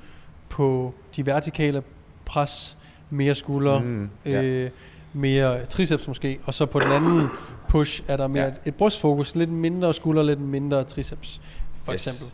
på 0.48 0.94
de 1.16 1.26
vertikale 1.26 1.82
pres, 2.24 2.76
mere 3.10 3.34
skulder, 3.34 3.80
Mm, 3.82 4.10
ja. 4.26 4.42
øh, 4.42 4.70
mere 5.12 5.64
triceps 5.66 6.08
måske, 6.08 6.38
og 6.44 6.54
så 6.54 6.66
på 6.66 6.80
den 6.80 6.88
anden 6.92 7.26
push 7.68 8.02
er 8.08 8.16
der 8.16 8.26
mere 8.26 8.42
Ja. 8.44 8.48
ja. 8.48 8.54
et 8.64 8.74
brystfokus, 8.74 9.34
lidt 9.34 9.50
mindre 9.50 9.94
skulder, 9.94 10.22
lidt 10.22 10.40
mindre 10.40 10.84
triceps, 10.84 11.40
for 11.84 11.92
Yes. 11.92 12.06
eksempel. 12.06 12.32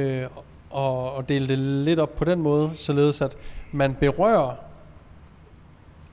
Øh, 0.00 0.26
og, 0.70 1.12
og 1.12 1.28
dele 1.28 1.48
det 1.48 1.58
lidt 1.58 1.98
op 2.00 2.14
på 2.16 2.24
den 2.24 2.40
måde, 2.42 2.70
således 2.74 3.20
at 3.20 3.36
man 3.72 3.94
berører 4.00 4.54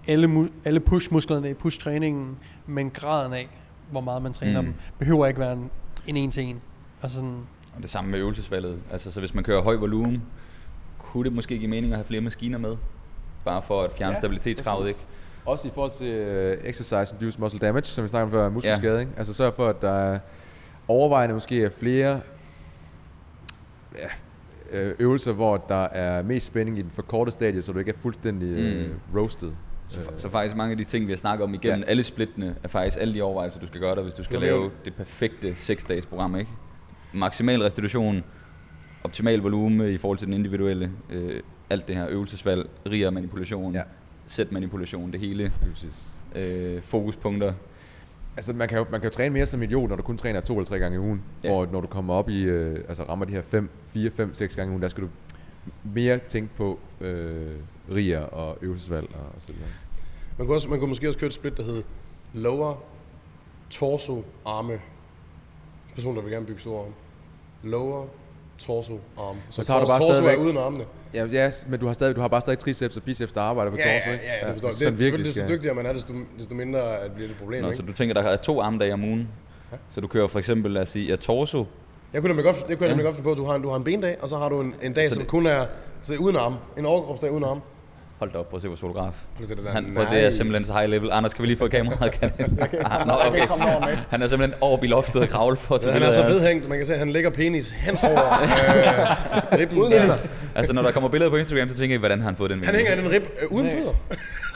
alle, 0.07 0.49
alle 0.65 0.79
push-musklerne 0.79 1.49
i 1.49 1.53
push-træningen, 1.53 2.37
men 2.65 2.89
graden 2.89 3.33
af, 3.33 3.49
hvor 3.91 4.01
meget 4.01 4.21
man 4.21 4.33
træner 4.33 4.61
Mm. 4.61 4.65
dem, 4.67 4.75
behøver 4.99 5.27
ikke 5.27 5.39
være 5.39 5.53
en, 5.53 5.69
en 6.07 6.17
en 6.17 6.31
til 6.31 6.43
en. 6.43 6.61
Altså 7.03 7.17
sådan, 7.17 7.39
Og 7.75 7.81
det 7.81 7.89
samme 7.89 8.11
med 8.11 8.19
øvelsesvalget. 8.19 8.79
Altså, 8.91 9.11
så 9.11 9.19
hvis 9.19 9.33
man 9.33 9.43
kører 9.43 9.61
høj 9.61 9.75
volumen, 9.75 10.23
kunne 10.99 11.23
det 11.23 11.33
måske 11.33 11.57
give 11.57 11.69
mening 11.69 11.93
at 11.93 11.97
have 11.97 12.05
flere 12.05 12.21
maskiner 12.21 12.57
med? 12.57 12.75
bare 13.45 13.61
for 13.61 13.81
at 13.83 13.91
fjerne 13.93 14.11
Ja, 14.13 14.19
stabilitetskravet, 14.19 14.87
ikke? 14.87 14.99
Også 15.45 15.67
i 15.67 15.71
forhold 15.73 15.91
til 15.91 16.21
uh, 16.59 16.65
exercise 16.69 17.15
induced 17.15 17.39
muscle 17.41 17.59
damage, 17.59 17.83
som 17.85 18.03
vi 18.03 18.09
snakkede 18.09 18.25
om 18.25 18.31
før, 18.31 18.49
muskelskade. 18.49 18.93
Ja. 18.93 18.99
Ikke? 18.99 19.11
Altså 19.17 19.33
sørg 19.33 19.53
for, 19.53 19.67
at 19.67 19.81
der 19.81 19.91
er 19.91 20.19
overvejende 20.87 21.33
måske 21.35 21.63
er 21.63 21.69
flere 21.69 22.21
ja, 23.95 24.07
øh, 24.71 24.95
øvelser, 24.99 25.31
hvor 25.33 25.57
der 25.57 25.83
er 25.83 26.21
mest 26.23 26.45
spænding 26.47 26.79
i 26.79 26.81
den 26.81 26.91
for 26.91 27.01
korte 27.01 27.31
stadie, 27.31 27.61
så 27.61 27.71
du 27.71 27.79
ikke 27.79 27.91
er 27.91 27.97
fuldstændig 28.01 28.49
mm. 28.49 28.91
Mm. 28.91 29.19
roasted. 29.19 29.51
Så, 29.93 30.11
så 30.15 30.29
faktisk 30.29 30.55
mange 30.55 30.71
af 30.71 30.77
de 30.77 30.83
ting, 30.83 31.07
vi 31.07 31.11
har 31.11 31.17
snakket 31.17 31.43
om 31.43 31.53
igennem, 31.53 31.79
Ja. 31.79 31.85
alle 31.89 32.03
splittene, 32.03 32.55
er 32.63 32.67
faktisk 32.67 32.97
alle 33.01 33.13
de 33.13 33.21
overvejelser, 33.21 33.59
du 33.59 33.67
skal 33.67 33.79
gøre 33.79 33.95
der, 33.95 34.01
hvis 34.03 34.13
du 34.13 34.23
skal 34.23 34.33
Jamen, 34.33 34.47
lave 34.49 34.71
det 34.85 34.93
perfekte 34.95 35.51
6-dages 35.51 36.05
program, 36.05 36.35
ikke? 36.35 36.51
Maksimal 37.13 37.61
restitution, 37.63 38.23
optimal 39.03 39.39
volume 39.39 39.93
i 39.93 39.97
forhold 39.97 40.17
til 40.17 40.27
den 40.27 40.33
individuelle, 40.33 40.91
øh, 41.09 41.39
alt 41.69 41.87
det 41.87 41.95
her 41.95 42.07
øvelsesvalg, 42.09 42.69
riger 42.89 43.09
manipulation, 43.09 43.73
Ja. 43.73 43.81
sæt 44.27 44.51
manipulation, 44.51 45.11
det 45.11 45.19
hele, 45.19 45.51
Præcis. 45.71 46.03
øh, 46.35 46.81
fokuspunkter. 46.81 47.53
Altså 48.37 48.53
man 48.53 48.67
kan, 48.67 48.77
jo, 48.77 48.85
man 48.91 48.99
kan 49.01 49.09
jo 49.09 49.13
træne 49.13 49.33
mere 49.33 49.45
som 49.45 49.63
idiot, 49.63 49.89
når 49.89 49.95
du 49.95 50.01
kun 50.01 50.17
træner 50.17 50.39
to 50.41 50.53
eller 50.53 50.65
tre 50.65 50.79
gange 50.79 50.95
i 50.95 50.99
ugen. 50.99 51.21
Ja. 51.43 51.47
Ja. 51.49 51.53
Hvor 51.55 51.65
når 51.71 51.81
du 51.81 51.87
kommer 51.87 52.13
op 52.13 52.29
i, 52.29 52.41
øh, 52.43 52.79
altså 52.89 53.03
rammer 53.03 53.25
de 53.25 53.31
her 53.31 53.41
5, 53.41 53.69
4, 53.93 54.11
5, 54.11 54.33
6 54.33 54.55
gange 54.55 54.69
i 54.69 54.71
ugen, 54.71 54.81
der 54.81 54.87
skal 54.87 55.03
du 55.03 55.09
mere 55.83 56.17
tænke 56.17 56.49
på 56.57 56.79
øh, 57.01 57.51
riger 57.91 58.19
og 58.19 58.57
øvelsesvalg 58.61 59.07
og, 59.13 59.25
og 59.35 59.41
så 59.41 59.51
videre. 59.51 59.67
Man 60.37 60.47
kunne, 60.47 60.57
også, 60.57 60.69
man 60.69 60.79
kunne 60.79 60.87
måske 60.89 61.07
også 61.07 61.19
køre 61.19 61.27
et 61.27 61.33
split, 61.33 61.57
der 61.57 61.63
hed 61.63 61.83
lower 62.33 62.75
torso 63.69 64.23
arme. 64.45 64.79
Person, 65.95 66.15
der 66.15 66.21
vil 66.21 66.31
gerne 66.31 66.45
bygge 66.45 66.61
store 66.61 66.79
arme. 66.81 66.93
Lower 67.63 68.05
torso 68.57 68.99
arm. 69.17 69.37
Så 69.49 69.71
har 69.73 69.81
du 69.81 69.87
bare 69.87 69.99
torso 69.99 70.13
stadigvæk- 70.13 70.33
er 70.39 70.43
uden 70.43 70.57
armene. 70.57 70.85
Ja, 71.13 71.25
ja, 71.25 71.51
men 71.67 71.79
du 71.79 71.85
har, 71.85 71.93
stadig, 71.93 72.15
du 72.15 72.21
har 72.21 72.27
bare 72.27 72.41
stadig 72.41 72.59
triceps 72.59 72.97
og 72.97 73.03
biceps, 73.03 73.31
der 73.33 73.41
arbejder 73.41 73.71
på 73.71 73.77
Ja, 73.77 73.83
torso, 73.83 74.09
ja, 74.09 74.13
ikke? 74.13 74.25
ja, 74.25 74.33
ja, 74.47 74.53
det 74.53 74.61
forstår 74.61 74.67
jeg. 74.67 74.79
Det 74.79 74.85
er 74.87 74.97
selvfølgelig, 74.97 75.35
desto 75.35 75.47
dygtigere 75.53 75.75
man 75.75 75.85
er, 75.85 75.93
desto, 75.93 76.13
desto 76.39 76.55
mindre 76.55 76.99
at 76.99 77.11
bliver 77.11 77.27
det 77.27 77.33
et 77.33 77.39
problem, 77.39 77.61
Nå, 77.61 77.67
ikke? 77.67 77.77
så 77.77 77.83
du 77.83 77.93
tænker, 77.93 78.13
der 78.13 78.21
er 78.21 78.35
to 78.37 78.61
armdage 78.61 78.93
om 78.93 79.03
ugen, 79.03 79.27
så 79.91 80.01
du 80.01 80.07
kører 80.07 80.27
for 80.27 80.39
eksempel, 80.39 80.71
lad 80.71 80.81
os 80.81 80.89
sige, 80.89 81.07
ja, 81.09 81.15
torso, 81.15 81.65
Jeg 82.13 82.21
kunne 82.21 82.27
nemlig 82.29 82.43
godt, 82.45 82.55
det 82.55 82.65
kunne 82.65 82.71
jeg 82.71 82.81
Ja. 82.81 82.87
nemlig 82.87 83.03
godt 83.05 83.15
finde 83.15 83.23
på, 83.23 83.31
at 83.31 83.37
du 83.37 83.45
har 83.45 83.55
en, 83.55 83.61
du 83.61 83.69
har 83.69 83.75
en 83.77 83.83
bendag, 83.83 84.17
og 84.21 84.29
så 84.29 84.37
har 84.37 84.49
du 84.49 84.61
en, 84.61 84.75
en 84.81 84.93
dag, 84.93 85.09
Så 85.09 85.15
som 85.15 85.21
det- 85.23 85.29
kun 85.29 85.45
er 85.45 85.65
så 86.03 86.15
uden 86.15 86.35
arm. 86.35 86.55
En 86.77 86.85
overkropsdag 86.85 87.31
uden 87.31 87.43
arm. 87.43 87.61
Hold 88.23 88.33
da 88.33 88.37
op, 88.39 88.49
prøv 88.49 88.57
at 88.57 88.61
se 88.61 88.67
vores 88.67 88.79
fotograf. 88.79 89.13
Prøv 89.35 89.41
at 89.41 89.47
se 89.47 89.55
det 89.55 89.63
der. 89.63 89.71
Han, 89.71 89.91
prøv, 89.95 90.05
det 90.11 90.25
er 90.25 90.29
simpelthen 90.29 90.65
så 90.65 90.73
high 90.73 90.89
level. 90.89 91.09
Anders, 91.11 91.33
kan 91.33 91.41
vi 91.41 91.47
lige 91.47 91.57
få 91.57 91.67
kameraet? 91.67 92.11
Kan 92.19 92.31
ah, 92.85 93.07
nå, 93.07 93.13
okay. 93.27 93.47
Han 94.09 94.21
er 94.21 94.27
simpelthen 94.27 94.53
over 94.61 94.83
i 94.83 94.87
loftet 94.87 95.21
og 95.21 95.29
kravle 95.29 95.57
for 95.57 95.75
at 95.75 95.81
tage 95.81 95.93
Han 95.93 96.03
er 96.03 96.11
så 96.11 96.23
vedhængt, 96.23 96.69
man 96.69 96.77
kan 96.77 96.87
se, 96.87 96.93
at 96.93 96.99
han 96.99 97.11
lægger 97.11 97.29
penis 97.29 97.69
hen 97.69 97.97
over 98.03 98.41
øh, 98.41 99.59
ribben. 99.59 99.91
Der. 99.91 100.17
Altså, 100.55 100.73
når 100.73 100.81
der 100.81 100.91
kommer 100.91 101.09
billeder 101.09 101.31
på 101.31 101.37
Instagram, 101.37 101.69
så 101.69 101.77
tænker 101.77 101.93
jeg, 101.93 101.99
hvordan 101.99 102.19
har 102.19 102.25
han 102.25 102.35
fået 102.35 102.51
den 102.51 102.63
Han 102.63 102.75
hænger 102.75 102.93
i 102.93 102.97
den 102.97 103.11
rib 103.11 103.23
øh, 103.41 103.51
uden 103.51 103.71
fødder. 103.71 103.93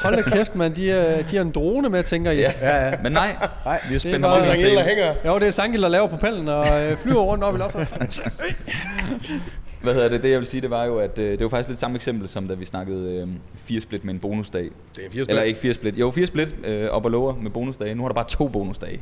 Hold 0.01 0.15
da 0.15 0.21
kæft, 0.21 0.55
mand. 0.55 0.73
De, 0.73 0.91
er, 0.91 1.23
de 1.23 1.35
har 1.35 1.43
en 1.43 1.51
drone 1.51 1.89
med, 1.89 2.03
tænker 2.03 2.31
I. 2.31 2.39
Ja. 2.39 2.51
Ja, 2.61 2.85
ja. 2.85 2.93
Men 3.03 3.11
nej, 3.11 3.35
Nej, 3.65 3.79
vi 3.89 3.95
er 3.95 3.99
spændt 3.99 4.21
bare 4.21 4.45
er 4.45 4.51
Angela, 4.51 4.75
der 4.75 4.87
hænger. 4.87 5.13
Jo, 5.25 5.39
det 5.39 5.47
er 5.47 5.51
Sangil, 5.51 5.81
der 5.81 5.89
laver 5.89 6.07
propellen 6.07 6.47
og 6.47 6.83
øh, 6.83 6.97
flyver 6.97 7.21
rundt 7.21 7.43
op 7.43 7.55
i 7.55 7.57
loftet. 7.57 7.87
Hvad 9.81 9.93
hedder 9.93 10.09
det? 10.09 10.23
Det 10.23 10.31
jeg 10.31 10.39
vil 10.39 10.47
sige, 10.47 10.61
det 10.61 10.69
var 10.69 10.83
jo, 10.85 10.97
at 10.99 11.19
øh, 11.19 11.31
det 11.31 11.39
var 11.39 11.49
faktisk 11.49 11.69
lidt 11.69 11.79
samme 11.79 11.95
eksempel, 11.95 12.29
som 12.29 12.47
da 12.47 12.53
vi 12.53 12.65
snakkede 12.65 13.13
øh, 13.21 13.27
fire 13.55 13.81
split 13.81 14.03
med 14.05 14.13
en 14.13 14.19
bonusdag. 14.19 14.63
Det 14.95 15.05
er 15.05 15.09
fire 15.11 15.23
spil. 15.23 15.29
Eller 15.29 15.43
ikke 15.43 15.59
fire 15.59 15.73
split. 15.73 15.97
Jo, 15.99 16.11
fire 16.11 16.27
split 16.27 16.55
øh, 16.63 16.89
op 16.89 17.05
og 17.05 17.11
lower 17.11 17.35
med 17.35 17.51
bonusdage. 17.51 17.95
Nu 17.95 18.01
har 18.01 18.07
der 18.09 18.13
bare 18.15 18.27
to 18.27 18.47
bonusdage. 18.47 19.01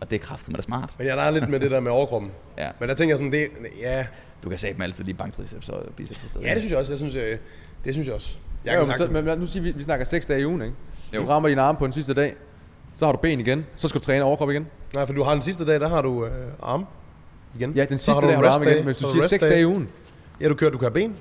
Og 0.00 0.10
det 0.10 0.16
er 0.20 0.24
kraftigt, 0.24 0.48
men 0.48 0.54
det 0.54 0.60
er 0.60 0.62
smart. 0.66 0.90
Men 0.98 1.06
jeg 1.06 1.26
er 1.26 1.30
lidt 1.30 1.48
med 1.48 1.60
det 1.60 1.70
der 1.70 1.80
med 1.80 1.90
overkroppen. 1.92 2.30
Ja. 2.58 2.68
Men 2.80 2.88
der 2.88 2.94
tænker 2.94 3.10
jeg 3.12 3.18
sådan, 3.18 3.32
det, 3.32 3.48
ja, 3.80 4.06
Du 4.44 4.48
kan 4.48 4.58
sætte 4.58 4.74
dem 4.74 4.82
altid 4.82 5.04
lige 5.04 5.14
banktriceps 5.14 5.68
og 5.68 5.82
biceps 5.96 6.24
i 6.24 6.28
stedet. 6.28 6.46
ja, 6.46 6.50
det 6.54 6.58
synes 6.58 6.70
jeg 6.70 6.78
også. 6.78 6.92
Jeg 6.92 6.98
synes, 6.98 7.14
jeg, 7.14 7.38
det 7.84 7.92
synes 7.94 8.06
jeg 8.06 8.14
også. 8.14 8.36
Jeg 8.64 8.70
Ja, 8.72 8.76
kan 8.76 8.80
jo, 8.82 9.06
men, 9.08 9.24
så, 9.24 9.30
men 9.30 9.38
nu 9.38 9.46
siger 9.46 9.62
vi, 9.62 9.72
vi 9.72 9.82
snakker 9.82 10.04
6 10.04 10.26
dage 10.26 10.40
i 10.40 10.46
ugen, 10.46 10.62
ikke? 10.62 10.74
Jo. 11.14 11.22
Du 11.22 11.26
rammer 11.26 11.48
din 11.48 11.58
arm 11.58 11.76
på 11.76 11.84
den 11.84 11.92
sidste 11.92 12.14
dag, 12.14 12.34
så 12.94 13.04
har 13.06 13.12
du 13.12 13.18
ben 13.18 13.40
igen, 13.40 13.66
så 13.76 13.88
skal 13.88 14.00
du 14.00 14.04
træne 14.04 14.24
overkrop 14.24 14.50
igen. 14.50 14.66
Nej, 14.94 15.06
for 15.06 15.12
du 15.12 15.22
har 15.22 15.32
den 15.32 15.42
sidste 15.42 15.66
dag, 15.66 15.80
der 15.80 15.88
har 15.88 16.02
du 16.02 16.24
øh, 16.26 16.32
arm 16.62 16.86
igen. 17.54 17.72
Ja, 17.72 17.84
den 17.84 17.98
Så 17.98 18.04
sidste 18.04 18.26
dag 18.26 18.34
har 18.34 18.42
du 18.42 18.48
arm 18.48 18.62
igen, 18.62 18.84
hvis 18.84 18.96
så 18.96 19.06
du 19.06 19.12
siger 19.12 19.22
rest 19.22 19.30
6 19.30 19.44
day. 19.44 19.50
dage 19.50 19.60
i 19.60 19.66
ugen, 19.66 19.88
Ja, 20.40 20.48
du 20.48 20.54
kører, 20.54 20.70
du 20.70 20.78
kører 20.78 20.90
ben, 20.90 21.14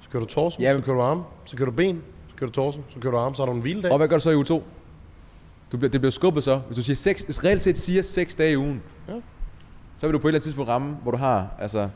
så 0.00 0.08
kører 0.10 0.20
du 0.24 0.28
torso, 0.28 0.62
Ja, 0.62 0.74
så 0.74 0.80
kører 0.80 0.96
du 0.96 1.02
arm, 1.02 1.22
så 1.44 1.56
kører 1.56 1.70
du 1.70 1.76
ben, 1.76 2.02
så 2.28 2.34
kører 2.36 2.50
du 2.50 2.54
torso, 2.54 2.80
så 2.88 2.98
kører 3.00 3.10
du 3.12 3.18
arm, 3.18 3.34
så 3.34 3.42
har 3.42 3.46
du 3.46 3.56
en 3.56 3.60
hviledag. 3.62 3.90
og 3.92 3.98
hvad 3.98 4.08
gør 4.08 4.16
du 4.16 4.20
så 4.22 4.30
i 4.30 4.34
uge 4.36 4.44
2? 4.44 4.62
Du 5.72 5.76
bliver, 5.76 5.90
det 5.90 6.00
bliver 6.00 6.10
skubbet 6.10 6.44
så. 6.44 6.60
Hvis 6.66 6.76
du 6.76 6.82
siger 6.82 6.96
6, 6.96 7.22
hvis 7.22 7.44
reelt 7.44 7.62
set 7.62 7.78
siger 7.78 8.02
6 8.02 8.34
dage 8.34 8.52
i 8.52 8.56
ugen, 8.56 8.82
Ja. 9.08 9.12
så 9.96 10.06
vil 10.06 10.14
du 10.14 10.18
på 10.18 10.28
et 10.28 10.30
eller 10.30 10.36
andet 10.36 10.42
tidspunkt 10.42 10.68
ramme, 10.68 10.96
hvor 11.02 11.10
du 11.10 11.16
har, 11.16 11.48
altså, 11.58 11.88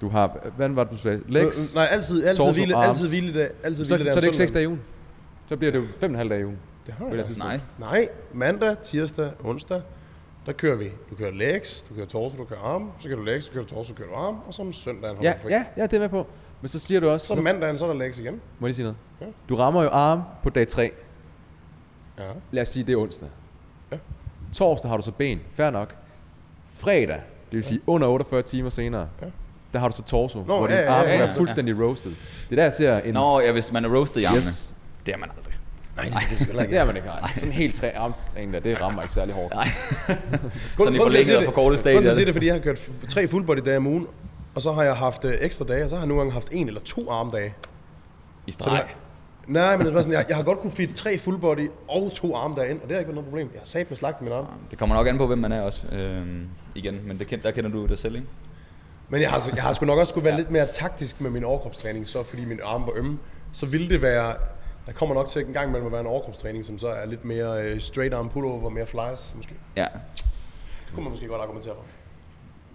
du 0.00 0.08
har, 0.08 0.36
hvad 0.56 0.68
var 0.68 0.84
det, 0.84 0.92
du 0.92 0.98
sagde? 0.98 1.20
Legs, 1.28 1.74
Nej, 1.74 1.88
altid, 1.90 2.24
altid 2.24 2.44
torso, 2.44 2.52
hvile, 2.52 2.74
arms. 2.74 2.88
altid 2.88 3.08
hviledag, 3.08 3.50
altid 3.64 3.84
så, 3.84 3.88
så 3.88 3.94
hviledag 3.96 4.16
er 4.16 4.20
det 4.20 4.26
ikke 4.26 4.36
6 4.36 4.50
søndagen. 4.50 4.54
dage 4.54 4.62
i 4.62 4.66
ugen. 4.66 4.80
Så 5.46 5.56
bliver 5.56 5.72
det 5.72 5.78
jo 5.78 5.84
5,5 6.08 6.28
dage 6.28 6.40
i 6.40 6.44
ugen. 6.44 6.58
Det 6.86 6.94
har 6.94 7.06
jeg. 7.14 7.26
Nej. 7.38 7.60
Nej, 7.78 8.08
mandag, 8.34 8.76
tirsdag, 8.82 9.30
onsdag, 9.44 9.80
der 10.48 10.54
kører 10.54 10.76
vi. 10.76 10.90
Du 11.10 11.14
kører 11.14 11.30
legs, 11.32 11.84
du 11.88 11.94
kører 11.94 12.06
torso, 12.06 12.36
du 12.36 12.44
kører 12.44 12.60
arm, 12.60 12.90
så 13.00 13.08
kører 13.08 13.18
du 13.18 13.24
legs, 13.24 13.44
så 13.44 13.52
kører 13.52 13.64
du 13.64 13.70
torso, 13.74 13.88
så 13.88 13.94
kører 13.94 14.08
du 14.08 14.14
arm, 14.14 14.38
og 14.46 14.54
så 14.54 14.62
om 14.62 14.72
søndagen 14.72 15.16
har 15.16 15.22
Ja, 15.24 15.32
du 15.32 15.38
fri. 15.42 15.50
ja, 15.52 15.64
ja, 15.76 15.82
det 15.82 15.94
er 15.94 16.00
med 16.00 16.08
på. 16.08 16.26
Men 16.60 16.68
så 16.68 16.78
siger 16.78 17.00
du 17.00 17.08
også, 17.08 17.26
Så 17.26 17.34
så, 17.34 17.40
mandagen, 17.40 17.78
så 17.78 17.84
er 17.84 17.88
der 17.92 17.98
legs 17.98 18.18
igen. 18.18 18.34
må 18.34 18.66
jeg 18.66 18.68
lige 18.68 18.74
sige 18.74 18.84
noget? 18.84 18.96
Ja. 19.20 19.26
Du 19.48 19.56
rammer 19.56 19.82
jo 19.82 19.88
arm 19.88 20.22
på 20.42 20.50
dag 20.50 20.68
3. 20.68 20.90
Ja. 22.18 22.24
Lad 22.50 22.62
os 22.62 22.68
sige, 22.68 22.82
det 22.86 22.92
er 22.92 22.96
onsdag. 22.96 23.28
Ja. 23.92 23.96
Torsdag 24.54 24.90
har 24.90 24.96
du 24.96 25.02
så 25.02 25.12
ben. 25.12 25.40
Fair 25.52 25.70
nok. 25.70 25.96
Fredag, 26.72 27.20
det 27.50 27.56
vil 27.56 27.64
sige 27.64 27.80
under 27.86 28.08
48 28.08 28.42
timer 28.42 28.70
senere, 28.70 29.08
Ja. 29.22 29.26
der 29.72 29.78
har 29.78 29.88
du 29.88 29.96
så 29.96 30.02
torso, 30.02 30.40
hvor 30.40 30.66
din 30.66 30.76
ja, 30.76 30.82
ja, 30.82 30.92
arm 30.92 31.04
ja, 31.04 31.10
kan 31.10 31.20
ja. 31.20 31.26
være 31.26 31.34
fuldstændig 31.36 31.80
roasted. 31.80 32.10
Det 32.10 32.52
er 32.52 32.56
der, 32.56 32.62
jeg 32.62 32.72
ser 32.72 32.98
en... 32.98 33.14
Nå, 33.14 33.40
ja, 33.40 33.52
hvis 33.52 33.72
man 33.72 33.84
er 33.84 33.88
roasted 33.96 34.20
i 34.20 34.24
armene. 34.24 34.38
yes. 34.38 34.74
Det 35.06 35.14
er 35.14 35.18
man 35.18 35.30
aldrig. 35.36 35.47
Nej, 36.10 36.22
det 36.30 36.58
er 36.58 36.62
Det 36.62 36.76
er 36.76 36.84
man 36.84 36.96
ikke. 36.96 37.08
Nej. 37.08 37.30
Sådan 37.34 37.48
en 37.48 37.52
helt 37.52 37.74
tre 37.74 37.96
armstræning 37.96 38.52
der, 38.54 38.60
det 38.60 38.80
rammer 38.80 39.02
ikke 39.02 39.14
særlig 39.14 39.34
hårdt. 39.34 39.54
Nej. 39.54 39.68
Sådan 40.78 40.94
i 40.94 41.24
sige 41.24 41.36
og 41.36 41.40
det- 41.40 41.44
forkortet 41.44 41.78
stadie 41.78 41.94
Grunden 41.94 42.04
til 42.04 42.10
at 42.10 42.16
sige 42.16 42.26
det. 42.26 42.34
fordi 42.34 42.46
jeg 42.46 42.54
har 42.54 42.60
kørt 42.60 42.88
tre 43.08 43.28
full 43.28 43.44
body 43.44 43.58
dage 43.58 43.76
om 43.76 43.86
ugen, 43.86 44.06
og 44.54 44.62
så 44.62 44.72
har 44.72 44.82
jeg 44.82 44.96
haft 44.96 45.24
øh, 45.24 45.38
ekstra 45.40 45.64
dage, 45.64 45.84
og 45.84 45.90
så 45.90 45.96
har 45.96 46.02
jeg 46.02 46.08
nogle 46.08 46.20
gange 46.20 46.32
haft 46.32 46.48
en 46.50 46.66
eller 46.68 46.80
to 46.80 47.10
armdage. 47.10 47.54
I 48.46 48.52
streg. 48.52 48.84
nej, 49.46 49.76
men 49.76 49.86
det 49.86 49.94
var 49.94 50.00
sådan, 50.02 50.12
jeg, 50.12 50.24
jeg 50.28 50.36
har 50.36 50.44
godt 50.44 50.58
kunne 50.60 50.70
fit 50.72 50.94
tre 50.96 51.18
full 51.18 51.38
body 51.38 51.70
og 51.88 52.10
to 52.14 52.36
armdage 52.36 52.70
ind, 52.70 52.80
og 52.82 52.88
det 52.88 52.94
har 52.94 52.98
ikke 52.98 53.08
været 53.08 53.14
noget 53.14 53.28
problem. 53.28 53.50
Jeg 53.54 53.60
har 53.60 53.66
sat 53.66 53.90
med 53.90 53.96
slagt 53.96 54.22
min 54.22 54.32
arm. 54.32 54.46
Det 54.70 54.78
kommer 54.78 54.96
nok 54.96 55.06
an 55.08 55.18
på, 55.18 55.26
hvem 55.26 55.38
man 55.38 55.52
er 55.52 55.60
også. 55.62 55.86
Øhm, 55.92 56.46
igen, 56.74 57.00
men 57.06 57.18
det, 57.18 57.42
der 57.42 57.50
kender 57.50 57.70
du 57.70 57.86
dig 57.86 57.98
selv, 57.98 58.14
ikke? 58.14 58.26
Men 59.08 59.20
jeg 59.22 59.30
har, 59.30 59.50
jeg 59.54 59.62
har 59.62 59.72
sgu 59.72 59.86
nok 59.86 59.98
også 59.98 60.10
skulle 60.10 60.24
være 60.24 60.34
ja. 60.34 60.38
lidt 60.40 60.50
mere 60.50 60.66
taktisk 60.72 61.20
med 61.20 61.30
min 61.30 61.44
overkropstræning, 61.44 62.08
så 62.08 62.22
fordi 62.22 62.44
min 62.44 62.60
arme 62.64 62.86
var 62.86 62.92
ømme, 62.96 63.18
så 63.52 63.66
ville 63.66 63.88
det 63.88 64.02
være, 64.02 64.34
der 64.88 64.94
kommer 64.94 65.14
nok 65.14 65.28
til 65.28 65.46
en 65.46 65.52
gang 65.52 65.68
imellem 65.68 65.86
at 65.86 65.92
være 65.92 66.00
en 66.00 66.06
overkropstræning, 66.06 66.64
som 66.64 66.78
så 66.78 66.88
er 66.88 67.06
lidt 67.06 67.24
mere 67.24 67.62
øh, 67.62 67.80
straight 67.80 68.14
arm 68.14 68.28
pullover, 68.28 68.70
mere 68.70 68.86
flies 68.86 69.32
måske. 69.36 69.54
Ja. 69.76 69.86
Det 70.14 70.94
kunne 70.94 71.02
man 71.04 71.10
måske 71.10 71.26
godt 71.26 71.42
argumentere 71.42 71.74
for. 71.74 71.84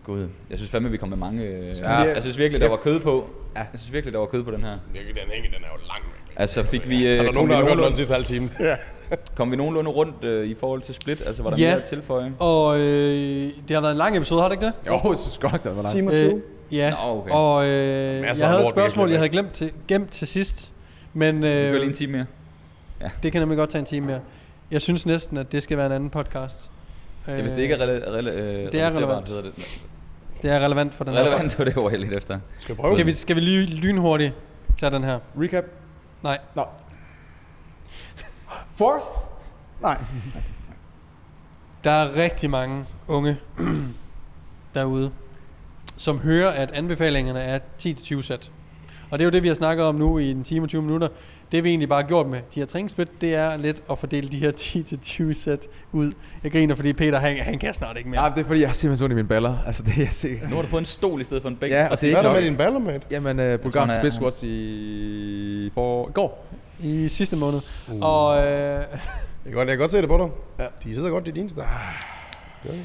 Gud. 0.06 0.28
Jeg 0.50 0.58
synes 0.58 0.72
fandme, 0.72 0.92
vi 0.92 0.98
kom 0.98 1.10
med 1.10 1.18
mange... 1.18 1.44
Øh, 1.44 1.68
Ja. 1.82 1.90
Jeg 1.90 2.22
synes 2.22 2.38
virkelig, 2.38 2.62
der 2.62 2.70
var 2.70 2.76
kød 2.76 3.00
på. 3.00 3.26
Ja. 3.56 3.60
Jeg 3.60 3.80
synes 3.80 3.94
virkelig, 3.94 4.14
der 4.14 4.20
var 4.20 4.26
kød 4.26 4.44
på 4.44 4.52
den 4.52 4.62
her. 4.64 4.70
Den 4.70 4.80
hænger, 4.94 5.50
den 5.50 5.64
er 5.64 5.68
jo 5.74 5.88
lang. 5.88 6.04
Altså 6.36 6.64
fik 6.64 6.90
vi... 6.90 7.08
Er 7.08 7.12
Øh, 7.14 7.18
der 7.20 7.26
kom, 7.26 7.34
nogen, 7.34 7.50
vi 7.50 7.54
der 7.54 7.58
har 7.58 7.64
hørt 7.64 7.70
den 7.72 7.78
nogenlunde, 7.78 7.98
sidste 7.98 8.14
halve 8.14 8.26
time? 8.26 8.50
Ja. 8.60 8.76
kom 9.38 9.52
vi 9.52 9.56
nogenlunde 9.56 9.92
rundt 9.92 10.24
øh, 10.24 10.48
i 10.48 10.56
forhold 10.56 10.82
til 10.82 10.96
split? 10.96 11.24
Altså 11.26 11.44
var 11.44 11.50
der 11.50 11.58
Ja. 11.58 11.70
mere 11.70 11.82
at 11.82 11.84
tilføje? 11.84 12.34
Og 12.40 12.80
øh, 12.80 13.52
det 13.68 13.76
har 13.76 13.82
været 13.82 13.92
en 13.92 13.98
lang 13.98 14.18
episode, 14.18 14.42
har 14.42 14.50
det 14.50 14.56
ikke 14.56 14.66
det? 14.66 14.74
Jo, 14.88 15.10
jeg 15.10 15.18
synes 15.18 15.38
godt 15.38 15.52
nok, 15.52 15.64
det 15.64 15.76
var 15.76 15.82
langt. 15.82 15.96
Time 15.96 16.08
og 16.08 16.14
20. 16.14 16.42
ja, 16.72 16.90
Nå, 16.92 16.98
okay. 17.20 17.32
og 17.32 17.66
øh, 17.68 18.22
Masser 18.22 18.46
jeg 18.46 18.52
havde 18.52 18.64
et 18.64 18.70
spørgsmål, 18.70 19.10
jeg 19.10 19.20
havde 19.20 19.30
glemt 19.30 19.52
til, 19.54 19.72
gemt 19.88 20.12
til 20.12 20.28
sidst. 20.28 20.73
Men 21.14 21.36
Vi 21.36 21.42
kører 21.42 21.72
lige 21.72 21.82
øh, 21.82 21.88
en 21.88 21.94
time 21.94 22.12
mere. 22.12 22.26
det 23.24 23.32
kan 23.32 23.42
nemlig 23.42 23.58
godt 23.58 23.70
tage 23.70 23.80
en 23.80 23.86
time 23.86 24.06
mere. 24.08 24.20
Jeg 24.72 24.82
synes 24.82 25.06
næsten, 25.06 25.38
at 25.38 25.52
det 25.52 25.64
skal 25.64 25.78
være 25.78 25.86
en 25.86 25.92
anden 25.92 26.10
podcast. 26.10 26.72
Ja, 27.28 27.42
hvis 27.42 27.52
det 27.52 27.62
ikke 27.62 27.76
er 27.76 27.78
rela- 27.80 28.06
rela- 28.08 28.30
øh, 28.30 28.72
det 28.72 28.82
er 28.82 28.92
relevant. 28.98 29.28
hedder 29.30 29.42
det. 29.42 29.82
Det 30.42 30.52
er 30.52 30.60
relevant 30.60 30.94
for 30.94 31.04
den 31.04 31.14
her. 31.14 31.22
Relevant 31.22 31.60
var 31.60 31.66
det 31.66 31.78
ord, 31.78 31.92
jeg 31.92 32.00
lidt 32.00 32.14
efter. 32.14 32.40
Skal 32.60 32.76
vi 32.76 32.82
prøve 32.82 32.92
Skal 32.92 33.06
vi, 33.06 33.12
skal 33.12 33.36
vi 33.36 33.42
lige 33.42 33.66
lynhurtigt 33.66 34.34
tage 34.78 34.92
den 34.92 35.04
her? 35.04 35.20
Recap. 35.40 35.64
Nej. 36.24 36.38
Nå. 36.56 36.66
Forrest? 38.76 39.08
Nej. 39.82 39.98
Der 41.84 41.92
er 41.92 42.16
rigtig 42.16 42.50
mange 42.50 42.86
unge 43.08 43.38
derude, 44.76 45.12
som 45.98 46.20
hører, 46.20 46.52
at 46.52 46.72
anbefalingerne 46.72 47.40
er 47.40 47.60
10-20 47.82 48.22
sæt. 48.22 48.52
Og 49.14 49.20
det 49.20 49.24
er 49.24 49.26
jo 49.26 49.32
det, 49.32 49.44
vi 49.44 49.48
har 49.48 49.56
snakket 49.56 49.86
om 49.86 49.96
nu 49.96 50.18
i 50.18 50.32
en 50.32 50.44
time 50.44 50.66
og 50.66 50.70
20 50.70 50.82
minutter. 50.82 51.08
Det 51.52 51.64
vi 51.64 51.70
egentlig 51.70 51.90
bare 51.90 52.02
har 52.02 52.08
gjort 52.08 52.28
med 52.28 52.40
de 52.56 52.60
her 52.60 52.66
træningssplit, 52.66 53.22
det 53.22 53.36
er 53.36 53.58
lidt 53.58 53.84
at 53.92 53.98
fordele 53.98 54.30
de 54.30 54.38
her 54.38 54.52
10-20 55.32 55.34
sæt 55.34 55.68
ud. 55.92 56.12
Jeg 56.44 56.52
griner, 56.52 56.76
fordi 56.76 56.94
Peter, 56.94 57.20
han, 57.20 57.38
han 57.38 57.60
kan 57.60 57.74
snart 57.74 57.98
ikke 57.98 58.10
mere. 58.10 58.24
Ja, 58.24 58.30
det 58.30 58.42
er 58.42 58.46
fordi, 58.46 58.60
jeg 58.60 58.70
har 58.70 58.74
simpelthen 58.74 59.04
ondt 59.06 59.12
i 59.12 59.16
mine 59.16 59.28
baller. 59.28 59.58
Altså, 59.66 59.84
det 59.84 59.94
er 59.98 60.02
jeg 60.02 60.14
sikker. 60.14 60.50
Nu 60.50 60.56
har 60.56 60.62
du 60.62 60.68
fået 60.68 60.82
en 60.82 60.86
stol 60.86 61.22
i 61.22 61.24
stedet 61.24 61.42
for 61.42 61.50
en 61.50 61.56
bænk. 61.56 61.74
Ja, 61.74 61.88
og 61.88 62.02
det 62.02 62.12
er 62.12 62.22
Hvad 62.22 62.24
er 62.24 62.24
ikke 62.24 62.28
der 62.28 62.34
med 62.34 62.44
dine 62.44 62.58
baller, 62.58 62.80
mate? 62.80 63.06
Jamen, 63.12 63.54
uh, 63.54 63.60
bulgarske 63.60 63.96
split 63.96 64.14
squats 64.14 64.44
i 64.44 65.72
for... 65.74 66.10
i 66.10 66.12
går. 66.12 66.48
I 66.84 67.08
sidste 67.08 67.36
måned. 67.38 67.60
Uh. 67.92 67.98
Og 68.02 68.38
øh, 68.38 68.44
Jeg 68.44 68.86
kan 69.46 69.54
godt, 69.54 69.68
jeg 69.68 69.78
kan 69.78 69.78
godt 69.78 69.92
se 69.92 69.98
det 69.98 70.10
på 70.10 70.18
dig. 70.18 70.30
Ja. 70.60 70.90
De 70.90 70.96
sidder 70.96 71.10
godt 71.10 71.28
i 71.28 71.32
dine 71.32 71.50
steder. 71.50 71.66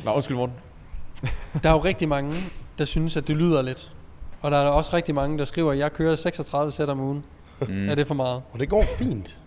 Nå, 0.05 0.13
undskyld, 0.13 0.37
Morten. 0.37 0.55
der 1.63 1.69
er 1.69 1.73
jo 1.73 1.79
rigtig 1.79 2.09
mange, 2.09 2.35
der 2.79 2.85
synes, 2.85 3.17
at 3.17 3.29
det 3.29 3.37
lyder 3.37 3.63
lidt. 3.63 3.93
Og 4.43 4.51
der 4.51 4.57
er 4.57 4.69
også 4.69 4.97
rigtig 4.97 5.15
mange, 5.15 5.39
der 5.39 5.45
skriver, 5.45 5.73
at 5.73 5.79
jeg 5.79 5.93
kører 5.93 6.17
36 6.17 6.73
sæt 6.73 6.89
om 6.89 7.01
ugen. 7.01 7.25
Mm. 7.69 7.89
Er 7.89 7.95
det 7.95 8.07
for 8.07 8.15
meget? 8.15 8.43
Og 8.53 8.61
det 8.61 8.69
går 8.69 8.85
fint. 8.99 9.39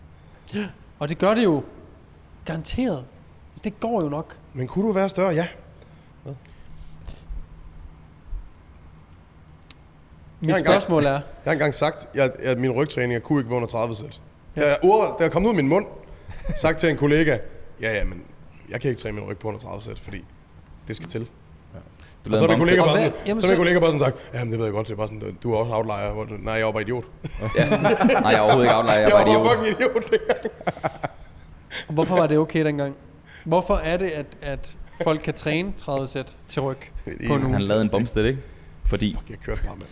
Og 1.00 1.10
det 1.10 1.18
gør 1.18 1.34
det 1.36 1.44
jo 1.44 1.64
garanteret. 2.46 3.06
Det 3.64 3.80
går 3.80 4.04
jo 4.04 4.10
nok. 4.10 4.38
Men 4.54 4.68
kunne 4.68 4.88
du 4.88 4.92
være 4.94 5.10
større? 5.10 5.34
Ja. 5.34 5.48
Mit 10.40 10.48
Jeg 10.48 10.54
har 10.56 10.60
engang- 10.60 10.74
spørgsmål 10.82 11.06
er, 11.06 11.12
Jeg 11.12 11.22
har 11.46 11.52
engang 11.52 11.74
sagt, 11.74 12.18
at, 12.18 12.32
at 12.32 12.58
min 12.58 12.72
rygtræning 12.72 13.14
jeg 13.14 13.24
kunne 13.24 13.40
ikke 13.40 13.50
være 13.50 13.58
under 13.58 13.68
30 13.70 13.96
sæt. 13.96 14.22
Ja. 14.56 14.62
Ja. 14.62 14.68
Jeg, 14.68 14.78
ord, 14.84 15.16
der 15.20 15.26
er 15.26 15.30
kommet 15.30 15.48
ud 15.50 15.52
af 15.54 15.56
min 15.56 15.68
mund, 15.68 15.86
sagt 16.56 16.78
til 16.80 16.90
en 16.90 16.98
kollega, 16.98 17.38
ja, 17.82 17.94
ja, 17.98 18.04
men 18.04 18.24
jeg 18.70 18.82
kan 18.82 18.90
ikke 18.90 19.02
træne 19.02 19.16
min 19.20 19.26
ryg 19.30 19.38
på 19.38 19.48
under 19.48 19.60
30 19.60 19.82
sæt, 19.82 20.00
fordi 20.00 20.26
det 20.88 20.96
skal 20.96 21.10
til. 21.10 21.28
Du 22.26 22.32
Og 22.32 22.38
så 22.38 22.46
er 22.46 22.50
min 22.50 22.60
kollega 22.60 22.82
bare 22.82 22.96
sådan, 22.98 23.12
jamen 23.28 23.42
så 23.42 23.48
er 23.48 23.50
min 23.50 23.56
så- 23.56 23.62
kollega 23.62 23.80
bare 23.80 23.92
sådan 23.92 24.00
sagt, 24.00 24.16
ja, 24.34 24.40
det 24.40 24.58
ved 24.58 24.64
jeg 24.66 24.74
godt, 24.74 24.88
det 24.88 24.94
er 24.94 24.98
bare 24.98 25.08
sådan, 25.08 25.38
du 25.44 25.54
er 25.54 25.58
også 25.58 25.74
outlier. 25.74 26.14
Hvor 26.14 26.24
du, 26.24 26.34
nej, 26.40 26.54
jeg 26.54 26.66
var 26.66 26.72
bare 26.72 26.82
idiot. 26.82 27.04
Ja. 27.58 27.70
Nej, 27.70 27.96
jeg 28.24 28.34
er 28.34 28.40
overhovedet 28.40 28.66
ikke 28.66 28.76
outlier, 28.76 28.94
jeg 28.96 29.04
er 29.04 29.08
Jeg 29.08 29.12
bare 29.12 29.26
var 29.26 29.32
idiot. 29.32 29.46
bare 29.48 29.58
fucking 29.58 29.76
idiot 29.80 30.12
dengang. 30.12 30.40
hvorfor 31.96 32.16
var 32.16 32.28
det 32.28 32.38
okay 32.38 32.66
dengang? 32.66 32.96
Hvorfor 33.46 33.76
er 33.76 33.98
det, 33.98 34.10
at, 34.10 34.26
at 34.42 34.78
folk 35.04 35.22
kan 35.24 35.34
træne 35.34 35.74
30 35.78 36.08
sæt 36.08 36.36
til 36.48 36.62
ryg 36.62 36.78
på 37.28 37.38
nu? 37.38 37.52
Han 37.52 37.62
lavede 37.62 37.84
en 37.84 37.90
bomsted, 37.90 38.26
ikke? 38.26 38.40
Fordi, 38.86 39.16
Fuck, 39.20 39.30
jeg 39.30 39.38
kørte 39.46 39.62
bare 39.66 39.76
med. 39.76 39.86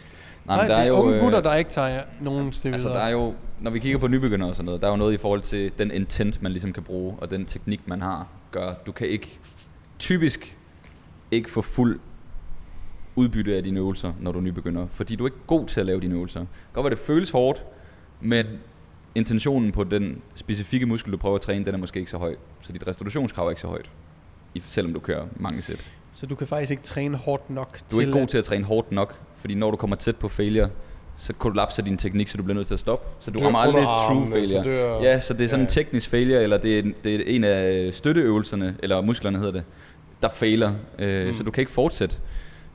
nej, 0.45 0.57
Nej, 0.57 0.67
der 0.67 0.73
er 0.75 0.79
det 0.79 0.85
er 0.85 0.95
jo, 0.97 1.01
unge 1.03 1.15
øh, 1.15 1.21
gutter, 1.21 1.41
der 1.41 1.55
ikke 1.55 1.69
tager 1.71 2.01
nogen 2.21 2.53
sted 2.53 2.73
altså 2.73 2.89
der 2.89 2.99
er 2.99 3.09
jo, 3.09 3.33
når 3.59 3.71
vi 3.71 3.79
kigger 3.79 3.97
på 3.99 4.07
nybegynder 4.07 4.47
og 4.47 4.55
sådan 4.55 4.65
noget, 4.65 4.81
der 4.81 4.87
er 4.87 4.91
jo 4.91 4.97
noget 4.97 5.13
i 5.13 5.17
forhold 5.17 5.41
til 5.41 5.71
den 5.77 5.91
intent, 5.91 6.41
man 6.41 6.51
ligesom 6.51 6.73
kan 6.73 6.83
bruge, 6.83 7.15
og 7.17 7.31
den 7.31 7.45
teknik, 7.45 7.81
man 7.87 8.01
har, 8.01 8.27
gør, 8.51 8.73
du 8.85 8.91
kan 8.91 9.07
ikke, 9.07 9.39
typisk 9.99 10.57
ikke 11.31 11.49
få 11.51 11.61
fuld 11.61 11.99
udbytte 13.19 13.55
af 13.57 13.63
dine 13.63 13.79
øvelser, 13.79 14.13
når 14.19 14.31
du 14.31 14.37
er 14.39 14.43
nybegynder, 14.43 14.87
fordi 14.91 15.15
du 15.15 15.23
er 15.23 15.27
ikke 15.27 15.37
god 15.47 15.67
til 15.67 15.79
at 15.79 15.85
lave 15.85 15.99
dine 16.01 16.13
øvelser. 16.15 16.45
Godt 16.73 16.83
være, 16.83 16.89
det 16.91 16.99
føles 16.99 17.29
hårdt, 17.29 17.63
men 18.21 18.45
intentionen 19.15 19.71
på 19.71 19.83
den 19.83 20.21
specifikke 20.35 20.85
muskel, 20.85 21.11
du 21.11 21.17
prøver 21.17 21.35
at 21.35 21.41
træne, 21.41 21.65
den 21.65 21.73
er 21.73 21.77
måske 21.77 21.99
ikke 21.99 22.11
så 22.11 22.17
høj. 22.17 22.35
Så 22.61 22.71
dit 22.73 22.87
restitutionskrav 22.87 23.45
er 23.45 23.49
ikke 23.49 23.61
så 23.61 23.67
højt, 23.67 23.89
i- 24.55 24.63
selvom 24.65 24.93
du 24.93 24.99
kører 24.99 25.25
mange 25.35 25.61
sæt. 25.61 25.91
Så 26.13 26.25
du 26.25 26.35
kan 26.35 26.47
faktisk 26.47 26.71
ikke 26.71 26.83
træne 26.83 27.17
hårdt 27.17 27.49
nok 27.49 27.79
Du 27.91 27.97
er 27.97 28.01
ikke 28.01 28.13
god 28.13 28.27
til 28.27 28.37
at 28.37 28.43
træne 28.43 28.65
hårdt 28.65 28.91
nok, 28.91 29.15
fordi 29.37 29.53
når 29.55 29.71
du 29.71 29.77
kommer 29.77 29.95
tæt 29.95 30.15
på 30.15 30.27
failure, 30.27 30.69
så 31.17 31.33
kollapser 31.33 31.83
din 31.83 31.97
teknik, 31.97 32.27
så 32.27 32.37
du 32.37 32.43
bliver 32.43 32.55
nødt 32.55 32.67
til 32.67 32.73
at 32.73 32.79
stoppe. 32.79 33.07
Så 33.19 33.31
du 33.31 33.39
rammer 33.39 33.59
aldrig 33.59 33.83
true 33.83 34.27
failure. 34.31 34.63
så 34.63 34.69
dør- 34.69 35.03
Ja, 35.03 35.19
så 35.19 35.33
det 35.33 35.43
er 35.43 35.47
sådan 35.47 35.59
en 35.65 35.65
Ja. 35.67 35.69
teknisk 35.73 36.09
failure, 36.09 36.43
eller 36.43 36.57
det 36.57 36.79
er, 36.79 36.83
det 37.03 37.15
er 37.15 37.23
en 37.35 37.43
af 37.43 37.93
støtteøvelserne, 37.93 38.75
eller 38.83 39.01
musklerne 39.01 39.37
hedder 39.37 39.51
det, 39.51 39.63
der 40.21 40.29
failer. 40.29 40.73
Øh, 40.99 41.27
mm. 41.27 41.33
Så 41.33 41.43
du 41.43 41.51
kan 41.51 41.61
ikke 41.61 41.71
fortsætte. 41.71 42.17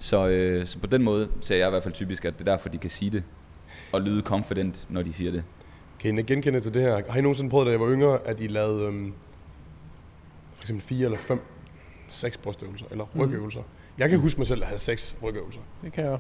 Så, 0.04 0.28
øh, 0.28 0.66
så 0.66 0.78
på 0.78 0.86
den 0.86 1.02
måde 1.02 1.28
ser 1.40 1.56
jeg 1.56 1.66
i 1.66 1.70
hvert 1.70 1.82
fald 1.82 1.94
typisk, 1.94 2.24
at 2.24 2.34
det 2.38 2.48
er 2.48 2.52
derfor, 2.52 2.68
de 2.68 2.78
kan 2.78 2.90
sige 2.90 3.10
det, 3.10 3.22
og 3.92 4.00
lyde 4.00 4.22
confident, 4.22 4.86
når 4.90 5.02
de 5.02 5.12
siger 5.12 5.30
det. 5.30 5.44
Kan 5.98 6.18
I 6.18 6.22
genkende 6.22 6.60
til 6.60 6.74
det 6.74 6.82
her? 6.82 7.02
Har 7.08 7.18
I 7.18 7.20
nogensinde 7.20 7.50
prøvet, 7.50 7.66
da 7.66 7.70
jeg 7.70 7.80
var 7.80 7.90
yngre, 7.90 8.18
at 8.26 8.40
I 8.40 8.46
lavede 8.46 8.84
øhm, 8.84 9.12
for 10.54 10.62
eksempel 10.62 10.84
fire 10.86 11.04
eller 11.04 11.18
fem, 11.18 11.40
seks 12.08 12.36
brystøvelser, 12.36 12.86
eller 12.90 13.04
rygøvelser? 13.18 13.62
Jeg 13.98 14.10
kan 14.10 14.18
huske 14.18 14.40
mig 14.40 14.46
selv 14.46 14.62
at 14.62 14.68
have 14.68 14.78
seks 14.78 15.16
rygøvelser. 15.22 15.60
Det 15.84 15.92
kan 15.92 16.04
jeg 16.04 16.18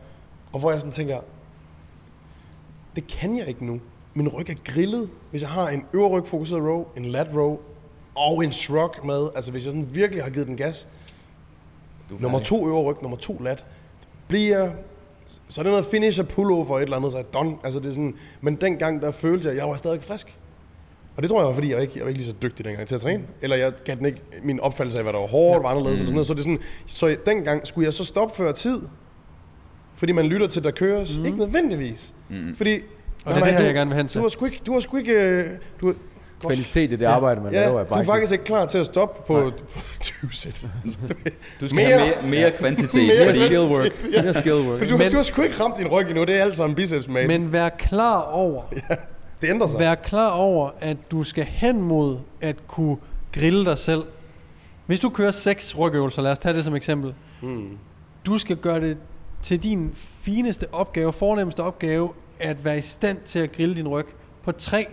Og 0.52 0.58
hvor 0.58 0.70
jeg 0.70 0.80
sådan 0.80 0.92
tænker, 0.92 1.20
det 2.96 3.06
kan 3.06 3.38
jeg 3.38 3.48
ikke 3.48 3.66
nu. 3.66 3.80
Min 4.14 4.28
ryg 4.28 4.50
er 4.50 4.54
grillet, 4.64 5.10
hvis 5.30 5.42
jeg 5.42 5.50
har 5.50 5.68
en 5.68 5.86
øvre 5.92 6.08
ryg 6.08 6.26
fokuseret 6.26 6.62
row, 6.62 6.86
en 6.96 7.04
lat 7.04 7.28
row 7.34 7.58
og 8.14 8.44
en 8.44 8.52
shrug 8.52 9.06
med. 9.06 9.28
Altså 9.34 9.50
hvis 9.50 9.64
jeg 9.64 9.72
sådan 9.72 9.94
virkelig 9.94 10.24
har 10.24 10.30
givet 10.30 10.46
den 10.46 10.56
gas. 10.56 10.88
Du 12.10 12.16
er 12.16 12.20
Nummer 12.20 12.40
to 12.40 12.68
øvre 12.68 12.82
ryg, 12.82 13.02
nummer 13.02 13.16
to 13.16 13.38
lat. 13.38 13.64
Bliver 14.28 14.70
så 15.48 15.60
er 15.60 15.62
det 15.62 15.70
noget 15.70 15.86
finisher 15.86 16.24
pullover 16.24 16.78
et 16.78 16.82
eller 16.82 16.96
andet, 16.96 17.12
så 17.12 17.18
er 17.18 17.22
jeg 17.22 17.34
done. 17.34 17.56
Altså 17.64 17.80
det 17.80 17.86
er 17.86 17.90
sådan, 17.90 18.14
men 18.40 18.54
dengang 18.56 19.02
der 19.02 19.10
følte 19.10 19.44
jeg, 19.44 19.52
at 19.52 19.58
jeg 19.58 19.68
var 19.68 19.76
stadig 19.76 20.02
frisk. 20.02 20.36
Og 21.16 21.22
det 21.22 21.30
tror 21.30 21.40
jeg 21.40 21.46
var, 21.48 21.54
fordi 21.54 21.68
jeg 21.68 21.76
var 21.76 21.82
ikke, 21.82 21.92
jeg 21.96 22.02
var 22.02 22.08
ikke 22.08 22.18
lige 22.20 22.30
så 22.30 22.36
dygtig 22.42 22.64
dengang 22.64 22.88
til 22.88 22.94
at 22.94 23.00
træne. 23.00 23.22
Eller 23.42 23.56
jeg 23.56 23.72
gav 23.84 23.96
den 23.96 24.06
ikke 24.06 24.20
min 24.42 24.60
opfattelse 24.60 24.98
af, 24.98 25.04
hvad 25.04 25.12
der 25.12 25.18
var 25.18 25.26
hårdt, 25.26 25.62
var 25.62 25.68
anderledes. 25.70 26.00
Eller 26.00 26.06
sådan 26.08 26.14
noget. 26.14 26.26
Så, 26.26 26.34
det 26.34 26.40
er 26.40 26.42
sådan, 26.42 26.58
så 26.86 27.16
dengang 27.26 27.66
skulle 27.66 27.84
jeg 27.84 27.94
så 27.94 28.04
stoppe 28.04 28.36
før 28.36 28.52
tid. 28.52 28.80
Fordi 29.94 30.12
man 30.12 30.26
lytter 30.26 30.46
til, 30.46 30.64
der 30.64 30.70
køres. 30.70 31.18
Mm. 31.18 31.24
Ikke 31.24 31.38
nødvendigvis. 31.38 32.14
Mm. 32.30 32.54
Fordi... 32.56 32.80
Og 33.24 33.34
det 33.34 33.40
er 33.40 33.44
det 33.44 33.54
her, 33.54 33.64
jeg 33.64 33.74
gerne 33.74 33.90
vil 33.90 33.96
hen 33.96 34.08
til. 34.08 34.18
Du 34.18 34.24
har 34.24 34.28
sgu 34.28 34.44
ikke... 34.44 34.60
Du 34.66 34.72
har 34.72 34.80
sgu 34.80 34.96
ikke 34.96 35.12
øh, 35.12 35.50
du, 35.80 35.86
har- 35.86 35.94
Kvalitet 36.40 36.92
i 36.92 36.96
det 36.96 37.04
arbejde, 37.06 37.40
man 37.40 37.52
ja, 37.52 37.60
laver, 37.60 37.80
er 37.80 37.84
du 37.84 37.90
bare 37.90 38.00
er 38.00 38.04
faktisk 38.06 38.32
ikke 38.32 38.44
klar 38.44 38.66
til 38.66 38.78
at 38.78 38.86
stoppe 38.86 39.22
på, 39.26 39.50
på 39.74 39.80
20 40.00 40.32
sæt. 40.32 40.66
Du 41.60 41.66
skal 41.68 41.74
Mere- 41.74 41.86
have 41.98 42.14
mere, 42.22 42.30
mere 42.30 42.50
kvantitet. 42.58 43.06
Mere 43.06 43.26
fordi, 43.26 43.38
skill 43.38 43.58
work. 43.60 43.92
Ja. 44.12 44.22
Mere 44.22 44.34
skill 44.34 44.54
work. 44.54 44.78
For 44.78 44.86
du, 44.86 44.96
Men- 44.96 45.10
du 45.10 45.16
har 45.16 45.22
sgu 45.22 45.42
ikke 45.42 45.60
ramt 45.60 45.78
din 45.78 45.88
ryg 45.88 46.06
endnu. 46.08 46.24
Det 46.24 46.36
er 46.36 46.42
alt 46.42 46.56
sammen 46.56 46.76
biceps, 46.76 47.08
man. 47.08 47.26
Men 47.26 47.52
vær 47.52 47.68
klar 47.68 48.20
over, 48.20 48.62
det 49.40 49.50
ændrer 49.50 49.66
sig. 49.66 49.80
vær 49.80 49.94
klar 49.94 50.30
over, 50.30 50.70
at 50.80 50.96
du 51.10 51.22
skal 51.22 51.44
hen 51.44 51.82
mod 51.82 52.18
at 52.40 52.66
kunne 52.66 52.96
grille 53.32 53.64
dig 53.64 53.78
selv. 53.78 54.02
Hvis 54.86 55.00
du 55.00 55.08
kører 55.08 55.30
seks 55.30 55.78
rygøvelser, 55.78 56.22
lad 56.22 56.32
os 56.32 56.38
tage 56.38 56.54
det 56.56 56.64
som 56.64 56.76
eksempel. 56.76 57.14
Mm. 57.42 57.68
Du 58.26 58.38
skal 58.38 58.56
gøre 58.56 58.80
det 58.80 58.96
til 59.42 59.62
din 59.62 59.90
fineste 59.94 60.66
opgave, 60.72 61.12
fornemmeste 61.12 61.60
opgave, 61.62 62.10
at 62.40 62.64
være 62.64 62.78
i 62.78 62.82
stand 62.82 63.18
til 63.24 63.38
at 63.38 63.52
grille 63.52 63.74
din 63.74 63.88
ryg 63.88 64.06
på 64.44 64.52
tre, 64.52 64.86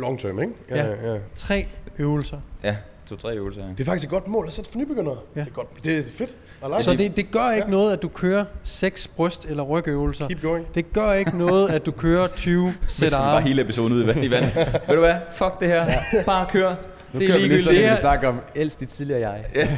Long 0.00 0.18
term, 0.20 0.40
ikke? 0.40 0.52
Ja. 0.70 0.86
ja. 1.12 1.18
tre 1.34 1.66
øvelser. 1.98 2.36
ja, 2.64 2.76
to-tre 3.08 3.34
øvelser. 3.36 3.62
Ja. 3.62 3.68
Det 3.68 3.80
er 3.80 3.84
faktisk 3.84 4.04
et 4.04 4.10
godt 4.10 4.28
mål 4.28 4.46
at 4.46 4.52
sætte 4.52 4.70
for 4.70 4.78
nybegyndere. 4.78 5.16
Ja. 5.36 5.40
Det 5.40 5.46
er 5.48 5.52
godt. 5.52 5.84
Det 5.84 5.98
er 5.98 6.02
fedt. 6.14 6.36
Like 6.62 6.82
Så 6.84 6.94
det, 6.94 7.16
det 7.16 7.30
gør 7.30 7.50
ikke 7.50 7.64
Ja. 7.64 7.70
noget, 7.70 7.92
at 7.92 8.02
du 8.02 8.08
kører 8.08 8.44
seks 8.62 9.08
bryst- 9.08 9.46
eller 9.48 9.62
rygøvelser. 9.62 10.28
Keep 10.28 10.42
going. 10.42 10.66
Det 10.74 10.92
gør 10.92 11.12
ikke 11.12 11.38
noget, 11.38 11.68
at 11.70 11.86
du 11.86 11.90
kører 11.90 12.26
20 12.28 12.74
Så 12.86 12.94
sæt 12.94 13.10
skal 13.10 13.20
vi 13.20 13.22
bare 13.24 13.36
arme. 13.36 13.46
hele 13.46 13.62
episoden 13.62 13.92
ud 13.92 14.04
i 14.04 14.06
vand. 14.06 14.24
i 14.24 14.30
vand. 14.30 14.44
Ved 14.88 14.94
du 14.94 15.00
hvad? 15.00 15.14
Fuck 15.32 15.60
det 15.60 15.68
her. 15.68 15.86
Bare 16.26 16.46
kør. 16.52 16.74
Nu 17.12 17.20
Det 17.20 17.26
er 17.26 17.30
kører 17.32 17.42
vi 17.42 17.48
lige 17.48 17.62
sådan, 17.62 17.92
vi 17.92 17.96
snakker 17.96 18.28
om 18.28 18.40
elsk 18.54 18.80
dit 18.80 18.88
tidligere 18.88 19.30
jeg. 19.30 19.44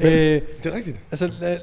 Øh, 0.00 0.10
Det 0.10 0.42
er 0.64 0.74
rigtigt. 0.74 0.96
Altså, 1.10 1.30
lad, 1.40 1.58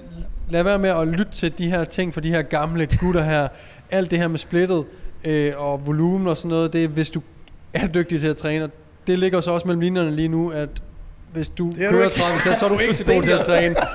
lad 0.50 0.64
være 0.64 0.80
med 0.80 0.90
at 0.90 1.08
lytte 1.08 1.32
til 1.32 1.58
de 1.58 1.70
her 1.70 1.84
ting 1.84 2.14
for 2.14 2.22
de 2.22 2.30
her 2.30 2.42
gamle 2.42 2.88
gutter 3.00 3.24
her. 3.24 3.48
Alt 3.92 4.12
det 4.12 4.20
her 4.20 4.28
med 4.28 4.40
splittet 4.40 4.86
øh, 5.26 5.54
og 5.58 5.86
volumen 5.86 6.28
og 6.28 6.38
sådan 6.38 6.50
noget, 6.50 6.74
det 6.74 6.84
er, 6.84 6.88
hvis 6.88 7.10
du 7.10 7.22
er 7.74 7.88
dygtig 7.88 8.20
til 8.20 8.28
at 8.28 8.38
træne. 8.38 8.64
Og 8.64 8.72
det 9.08 9.20
ligger 9.20 9.42
så 9.42 9.52
også 9.52 9.68
mellem 9.68 9.82
linjerne 9.82 10.16
lige 10.16 10.28
nu, 10.28 10.50
at 10.50 10.70
hvis 11.34 11.50
du 11.50 11.70
du 11.70 11.76
kører 11.76 12.04
ikke. 12.04 12.16
30 12.16 12.40
sæt, 12.40 12.60
så 12.60 12.66
er 12.66 12.70
du 12.70 12.78
ikke 12.84 12.94
så 12.94 13.06
god 13.06 13.24
til 13.24 13.32
at 13.32 13.46
træne. 13.46 13.76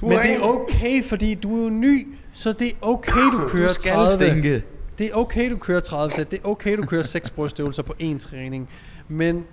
Du 0.00 0.08
Men 0.08 0.18
det 0.18 0.32
er 0.32 0.40
okay, 0.40 1.04
fordi 1.04 1.34
du 1.34 1.58
er 1.58 1.64
jo 1.64 1.70
ny, 1.70 2.08
så 2.32 2.52
det 2.52 2.68
er 2.68 2.72
okay, 2.82 3.30
du 3.32 3.48
kører 3.52 3.72
30. 3.72 4.62
Det 4.98 5.06
er 5.06 5.14
okay, 5.14 5.50
du 5.50 5.56
kører 5.56 5.80
30 5.80 6.14
sæt. 6.14 6.30
Det 6.30 6.40
er 6.44 6.48
okay, 6.48 6.76
du 6.76 6.86
kører 6.86 7.02
6 7.02 7.30
brystøvelser 7.30 7.82
på 7.82 7.94
én 8.00 8.18
træning. 8.18 8.68
Men 9.08 9.44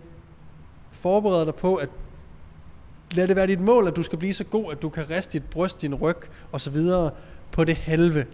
forbered 0.91 1.45
dig 1.45 1.55
på, 1.55 1.75
at 1.75 1.89
lad 3.11 3.27
det 3.27 3.35
være 3.35 3.47
dit 3.47 3.59
mål, 3.59 3.87
at 3.87 3.95
du 3.95 4.03
skal 4.03 4.19
blive 4.19 4.33
så 4.33 4.43
god, 4.43 4.71
at 4.71 4.81
du 4.81 4.89
kan 4.89 5.09
riste 5.09 5.39
dit 5.39 5.49
bryst, 5.49 5.81
din 5.81 5.95
ryg 5.95 6.17
og 6.51 6.61
så 6.61 6.69
videre 6.69 7.11
på 7.51 7.63
det 7.63 7.75
halve 7.75 8.25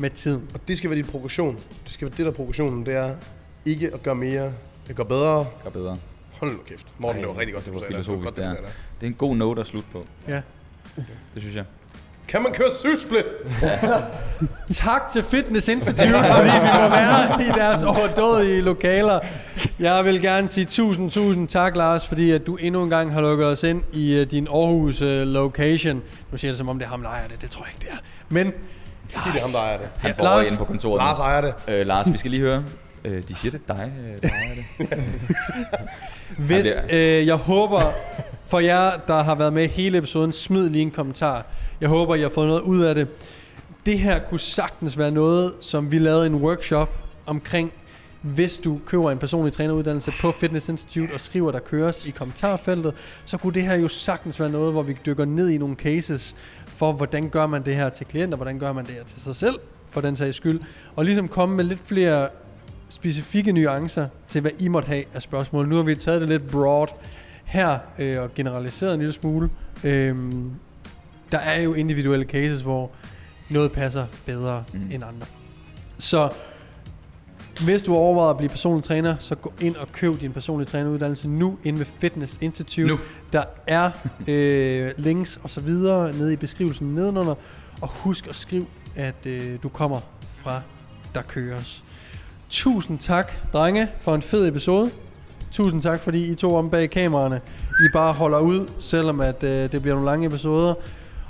med 0.00 0.10
tiden. 0.10 0.50
Og 0.54 0.60
det 0.68 0.78
skal 0.78 0.90
være 0.90 0.96
din 0.96 1.06
progression. 1.06 1.54
Det 1.84 1.92
skal 1.92 2.04
være 2.04 2.16
det, 2.16 2.26
der 2.26 2.32
er 2.32 2.36
progressionen. 2.36 2.86
Det 2.86 2.94
er 2.94 3.14
ikke 3.64 3.90
at 3.94 4.02
gøre 4.02 4.14
mere. 4.14 4.52
Det 4.88 4.96
går 4.96 5.04
bedre. 5.04 5.46
Gør 5.64 5.70
bedre. 5.70 5.98
Hold 6.32 6.52
nu 6.52 6.58
kæft. 6.68 6.86
Morten, 6.98 7.20
det 7.20 7.28
var 7.28 7.38
rigtig 7.38 7.54
godt. 7.54 7.64
Det 7.64 7.74
var 7.74 7.80
filosofisk, 7.86 8.24
godt, 8.24 8.36
det 8.36 8.44
er. 8.44 8.50
Det 8.50 8.60
er 9.00 9.06
en 9.06 9.14
god 9.14 9.36
note 9.36 9.60
at 9.60 9.66
slutte 9.66 9.88
på. 9.92 10.06
Ja. 10.28 10.40
Det 11.34 11.42
synes 11.42 11.56
jeg. 11.56 11.64
Kan 12.28 12.42
man 12.42 12.52
køre 12.52 12.70
syvsplit? 12.70 13.24
Tak 14.70 15.08
til 15.12 15.22
Fitness 15.24 15.68
Institute, 15.68 16.24
fordi 16.34 16.48
vi 16.48 16.70
må 16.74 16.88
være 16.88 17.42
i 17.42 17.46
deres 17.46 17.82
overdådige 17.82 18.60
lokaler. 18.60 19.20
Jeg 19.78 20.04
vil 20.04 20.22
gerne 20.22 20.48
sige 20.48 20.64
tusind, 20.64 21.10
tusind 21.10 21.48
tak, 21.48 21.76
Lars, 21.76 22.06
fordi 22.08 22.30
at 22.30 22.46
du 22.46 22.56
endnu 22.56 22.82
en 22.82 22.90
gang 22.90 23.12
har 23.12 23.20
lukket 23.20 23.46
os 23.46 23.62
ind 23.62 23.82
i 23.92 24.20
uh, 24.20 24.26
din 24.26 24.48
Aarhus 24.48 25.02
uh, 25.02 25.08
location. 25.08 26.02
Nu 26.32 26.38
siger 26.38 26.48
jeg 26.48 26.52
det, 26.52 26.58
som 26.58 26.68
om 26.68 26.78
det 26.78 26.86
er 26.86 26.90
ham, 26.90 27.02
der 27.02 27.08
ejer 27.08 27.28
det. 27.28 27.42
Det 27.42 27.50
tror 27.50 27.64
jeg 27.64 27.74
ikke, 27.74 27.86
det 27.86 27.92
er. 27.92 28.02
Men 28.28 28.52
Sig 29.12 29.32
det 29.32 29.40
ham, 29.42 29.50
der 29.52 29.58
ejer 29.58 29.76
det. 29.78 29.88
Han 29.98 30.14
får 30.16 30.24
Lars. 30.24 30.46
inde 30.46 30.58
på 30.58 30.64
kontoret. 30.64 30.98
Lars 30.98 31.18
ejer 31.18 31.40
det. 31.40 31.54
Øh, 31.68 31.86
Lars, 31.86 32.12
vi 32.12 32.18
skal 32.18 32.30
lige 32.30 32.40
høre. 32.40 32.64
Øh, 33.04 33.22
de 33.28 33.34
siger 33.34 33.52
det 33.52 33.60
er 33.68 33.74
dig, 33.74 33.92
øh, 34.06 34.22
der 34.22 34.28
ejer 34.28 34.54
det. 34.54 34.98
Hvis 36.46 36.66
Ja, 36.90 37.18
øh, 37.20 37.26
jeg 37.26 37.34
håber 37.36 37.92
for 38.46 38.58
jer, 38.60 38.90
der 39.08 39.22
har 39.22 39.34
været 39.34 39.52
med 39.52 39.68
hele 39.68 39.98
episoden, 39.98 40.32
smid 40.32 40.68
lige 40.70 40.82
en 40.82 40.90
kommentar. 40.90 41.46
Jeg 41.80 41.88
håber, 41.88 42.14
I 42.14 42.20
har 42.22 42.28
fået 42.28 42.48
noget 42.48 42.60
ud 42.60 42.80
af 42.82 42.94
det. 42.94 43.08
Det 43.86 43.98
her 43.98 44.18
kunne 44.18 44.40
sagtens 44.40 44.98
være 44.98 45.10
noget, 45.10 45.52
som 45.60 45.90
vi 45.90 45.98
lavede 45.98 46.26
en 46.26 46.34
workshop 46.34 46.90
omkring, 47.26 47.72
hvis 48.22 48.58
du 48.58 48.80
køber 48.86 49.10
en 49.10 49.18
personlig 49.18 49.52
træneruddannelse 49.52 50.12
på 50.20 50.32
Fitness 50.32 50.68
Institute 50.68 51.12
og 51.14 51.20
skriver, 51.20 51.52
der 51.52 51.58
køres 51.58 52.06
i 52.06 52.10
kommentarfeltet, 52.10 52.94
så 53.24 53.36
kunne 53.38 53.52
det 53.54 53.62
her 53.62 53.74
jo 53.74 53.88
sagtens 53.88 54.40
være 54.40 54.50
noget, 54.50 54.72
hvor 54.72 54.82
vi 54.82 54.96
dykker 55.06 55.24
ned 55.24 55.48
i 55.48 55.58
nogle 55.58 55.76
cases 55.76 56.36
for, 56.80 56.92
hvordan 56.92 57.28
gør 57.28 57.46
man 57.46 57.64
det 57.64 57.76
her 57.76 57.88
til 57.88 58.06
klienter, 58.06 58.36
hvordan 58.36 58.58
gør 58.58 58.72
man 58.72 58.86
det 58.86 58.94
her 58.94 59.04
til 59.04 59.22
sig 59.22 59.34
selv, 59.34 59.58
for 59.90 60.00
den 60.00 60.16
sags 60.16 60.36
skyld, 60.36 60.60
og 60.96 61.04
ligesom 61.04 61.28
komme 61.28 61.56
med 61.56 61.64
lidt 61.64 61.80
flere 61.80 62.28
specifikke 62.88 63.52
nuancer 63.52 64.08
til, 64.28 64.40
hvad 64.40 64.50
I 64.58 64.68
måtte 64.68 64.86
have 64.86 65.04
af 65.14 65.22
spørgsmål. 65.22 65.68
Nu 65.68 65.76
har 65.76 65.82
vi 65.82 65.94
taget 65.94 66.20
det 66.20 66.28
lidt 66.28 66.50
broad 66.50 66.86
her 67.44 67.78
øh, 67.98 68.22
og 68.22 68.34
generaliseret 68.34 68.94
en 68.94 69.00
lille 69.00 69.12
smule. 69.12 69.50
Øhm, 69.84 70.50
der 71.32 71.38
er 71.38 71.62
jo 71.62 71.74
individuelle 71.74 72.24
cases, 72.24 72.60
hvor 72.60 72.90
noget 73.50 73.72
passer 73.72 74.06
bedre 74.26 74.64
mm. 74.72 74.90
end 74.92 75.04
andre. 75.04 75.26
Så 75.98 76.32
hvis 77.64 77.82
du 77.82 77.94
overvejer 77.94 78.30
at 78.30 78.36
blive 78.36 78.48
personlig 78.48 78.84
træner, 78.84 79.16
så 79.18 79.34
gå 79.34 79.52
ind 79.60 79.76
og 79.76 79.92
køb 79.92 80.20
din 80.20 80.32
personlige 80.32 80.68
træneruddannelse 80.68 81.28
nu 81.28 81.58
inde 81.64 81.78
ved 81.78 81.86
Fitness 81.86 82.38
Institute. 82.40 82.88
Nu. 82.88 82.98
Der 83.32 83.42
er 83.66 83.90
øh, 84.28 84.90
links 84.96 85.40
og 85.42 85.50
så 85.50 85.60
videre 85.60 86.12
nede 86.12 86.32
i 86.32 86.36
beskrivelsen 86.36 86.94
nedenunder. 86.94 87.34
Og 87.80 87.88
husk 87.88 88.26
at 88.26 88.34
skrive, 88.34 88.66
at 88.96 89.26
øh, 89.26 89.58
du 89.62 89.68
kommer 89.68 90.00
fra 90.36 90.60
Der 91.14 91.22
Køres. 91.22 91.84
Tusind 92.50 92.98
tak, 92.98 93.32
drenge, 93.52 93.88
for 93.98 94.14
en 94.14 94.22
fed 94.22 94.48
episode. 94.48 94.90
Tusind 95.50 95.82
tak, 95.82 96.00
fordi 96.00 96.30
I 96.30 96.34
to 96.34 96.56
om 96.56 96.70
bag 96.70 96.90
kameraerne. 96.90 97.40
I 97.84 97.88
bare 97.92 98.12
holder 98.12 98.38
ud, 98.38 98.68
selvom 98.78 99.20
at 99.20 99.42
øh, 99.44 99.72
det 99.72 99.82
bliver 99.82 99.94
nogle 99.94 100.10
lange 100.10 100.26
episoder. 100.26 100.74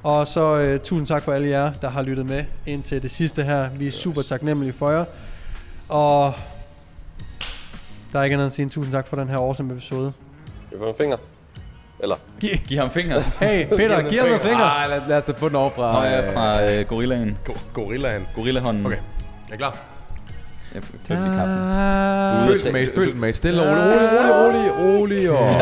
Og 0.02 0.26
så 0.26 0.58
øh, 0.58 0.80
tusind 0.80 1.06
tak 1.06 1.22
for 1.22 1.32
alle 1.32 1.48
jer, 1.48 1.72
der 1.72 1.88
har 1.88 2.02
lyttet 2.02 2.26
med 2.26 2.44
indtil 2.66 3.02
det 3.02 3.10
sidste 3.10 3.42
her. 3.42 3.70
Vi 3.70 3.86
er 3.86 3.90
super 3.90 4.22
taknemmelige 4.22 4.72
for 4.72 4.90
jer. 4.90 5.04
Og 5.90 6.34
der 8.12 8.18
er 8.18 8.24
ikke 8.24 8.34
andet 8.34 8.46
at 8.46 8.52
sige 8.52 8.62
end 8.62 8.70
tusind 8.70 8.92
tak 8.94 9.06
for 9.06 9.16
den 9.16 9.28
her 9.28 9.36
awesome 9.38 9.72
episode. 9.72 10.12
Vi 10.72 10.76
får 10.78 10.88
en 10.88 10.94
finger. 11.00 11.16
Eller? 12.02 12.16
Gi- 12.40 12.56
Giv 12.68 12.78
ham 12.78 12.90
fingeren. 12.90 13.22
hey, 13.40 13.66
Peter, 13.68 14.08
giv 14.10 14.18
ham 14.18 14.28
nogle 14.28 14.42
fingre. 14.42 14.62
Ej, 14.64 14.86
lad, 14.88 15.00
lad 15.08 15.16
os 15.16 15.24
da 15.24 15.32
få 15.32 15.48
den 15.48 15.56
over 15.56 15.70
fra... 15.70 15.92
Nå 15.92 16.02
ja, 16.08 16.26
øh, 16.28 16.34
fra 16.34 16.62
øh, 16.70 16.86
gorillaen. 16.86 17.38
Go- 17.44 17.52
gorillaen. 17.72 18.26
Gorillahånden. 18.34 18.86
Okay. 18.86 18.96
Jeg 19.48 19.54
er 19.54 19.56
klar. 19.58 19.76
Jeg 20.74 20.82
tager 21.08 21.20
lige 21.26 21.36
kaffen. 21.36 21.58
Ah. 21.58 22.46
Følg 22.48 22.72
med, 22.72 22.94
følg 22.94 23.16
med. 23.16 23.34
Stille 23.34 23.62
og 23.62 23.68
roligt, 23.68 24.00
roligt, 24.12 24.72
roligt, 24.78 25.30
roligt. 25.30 25.30
Og... 25.30 25.60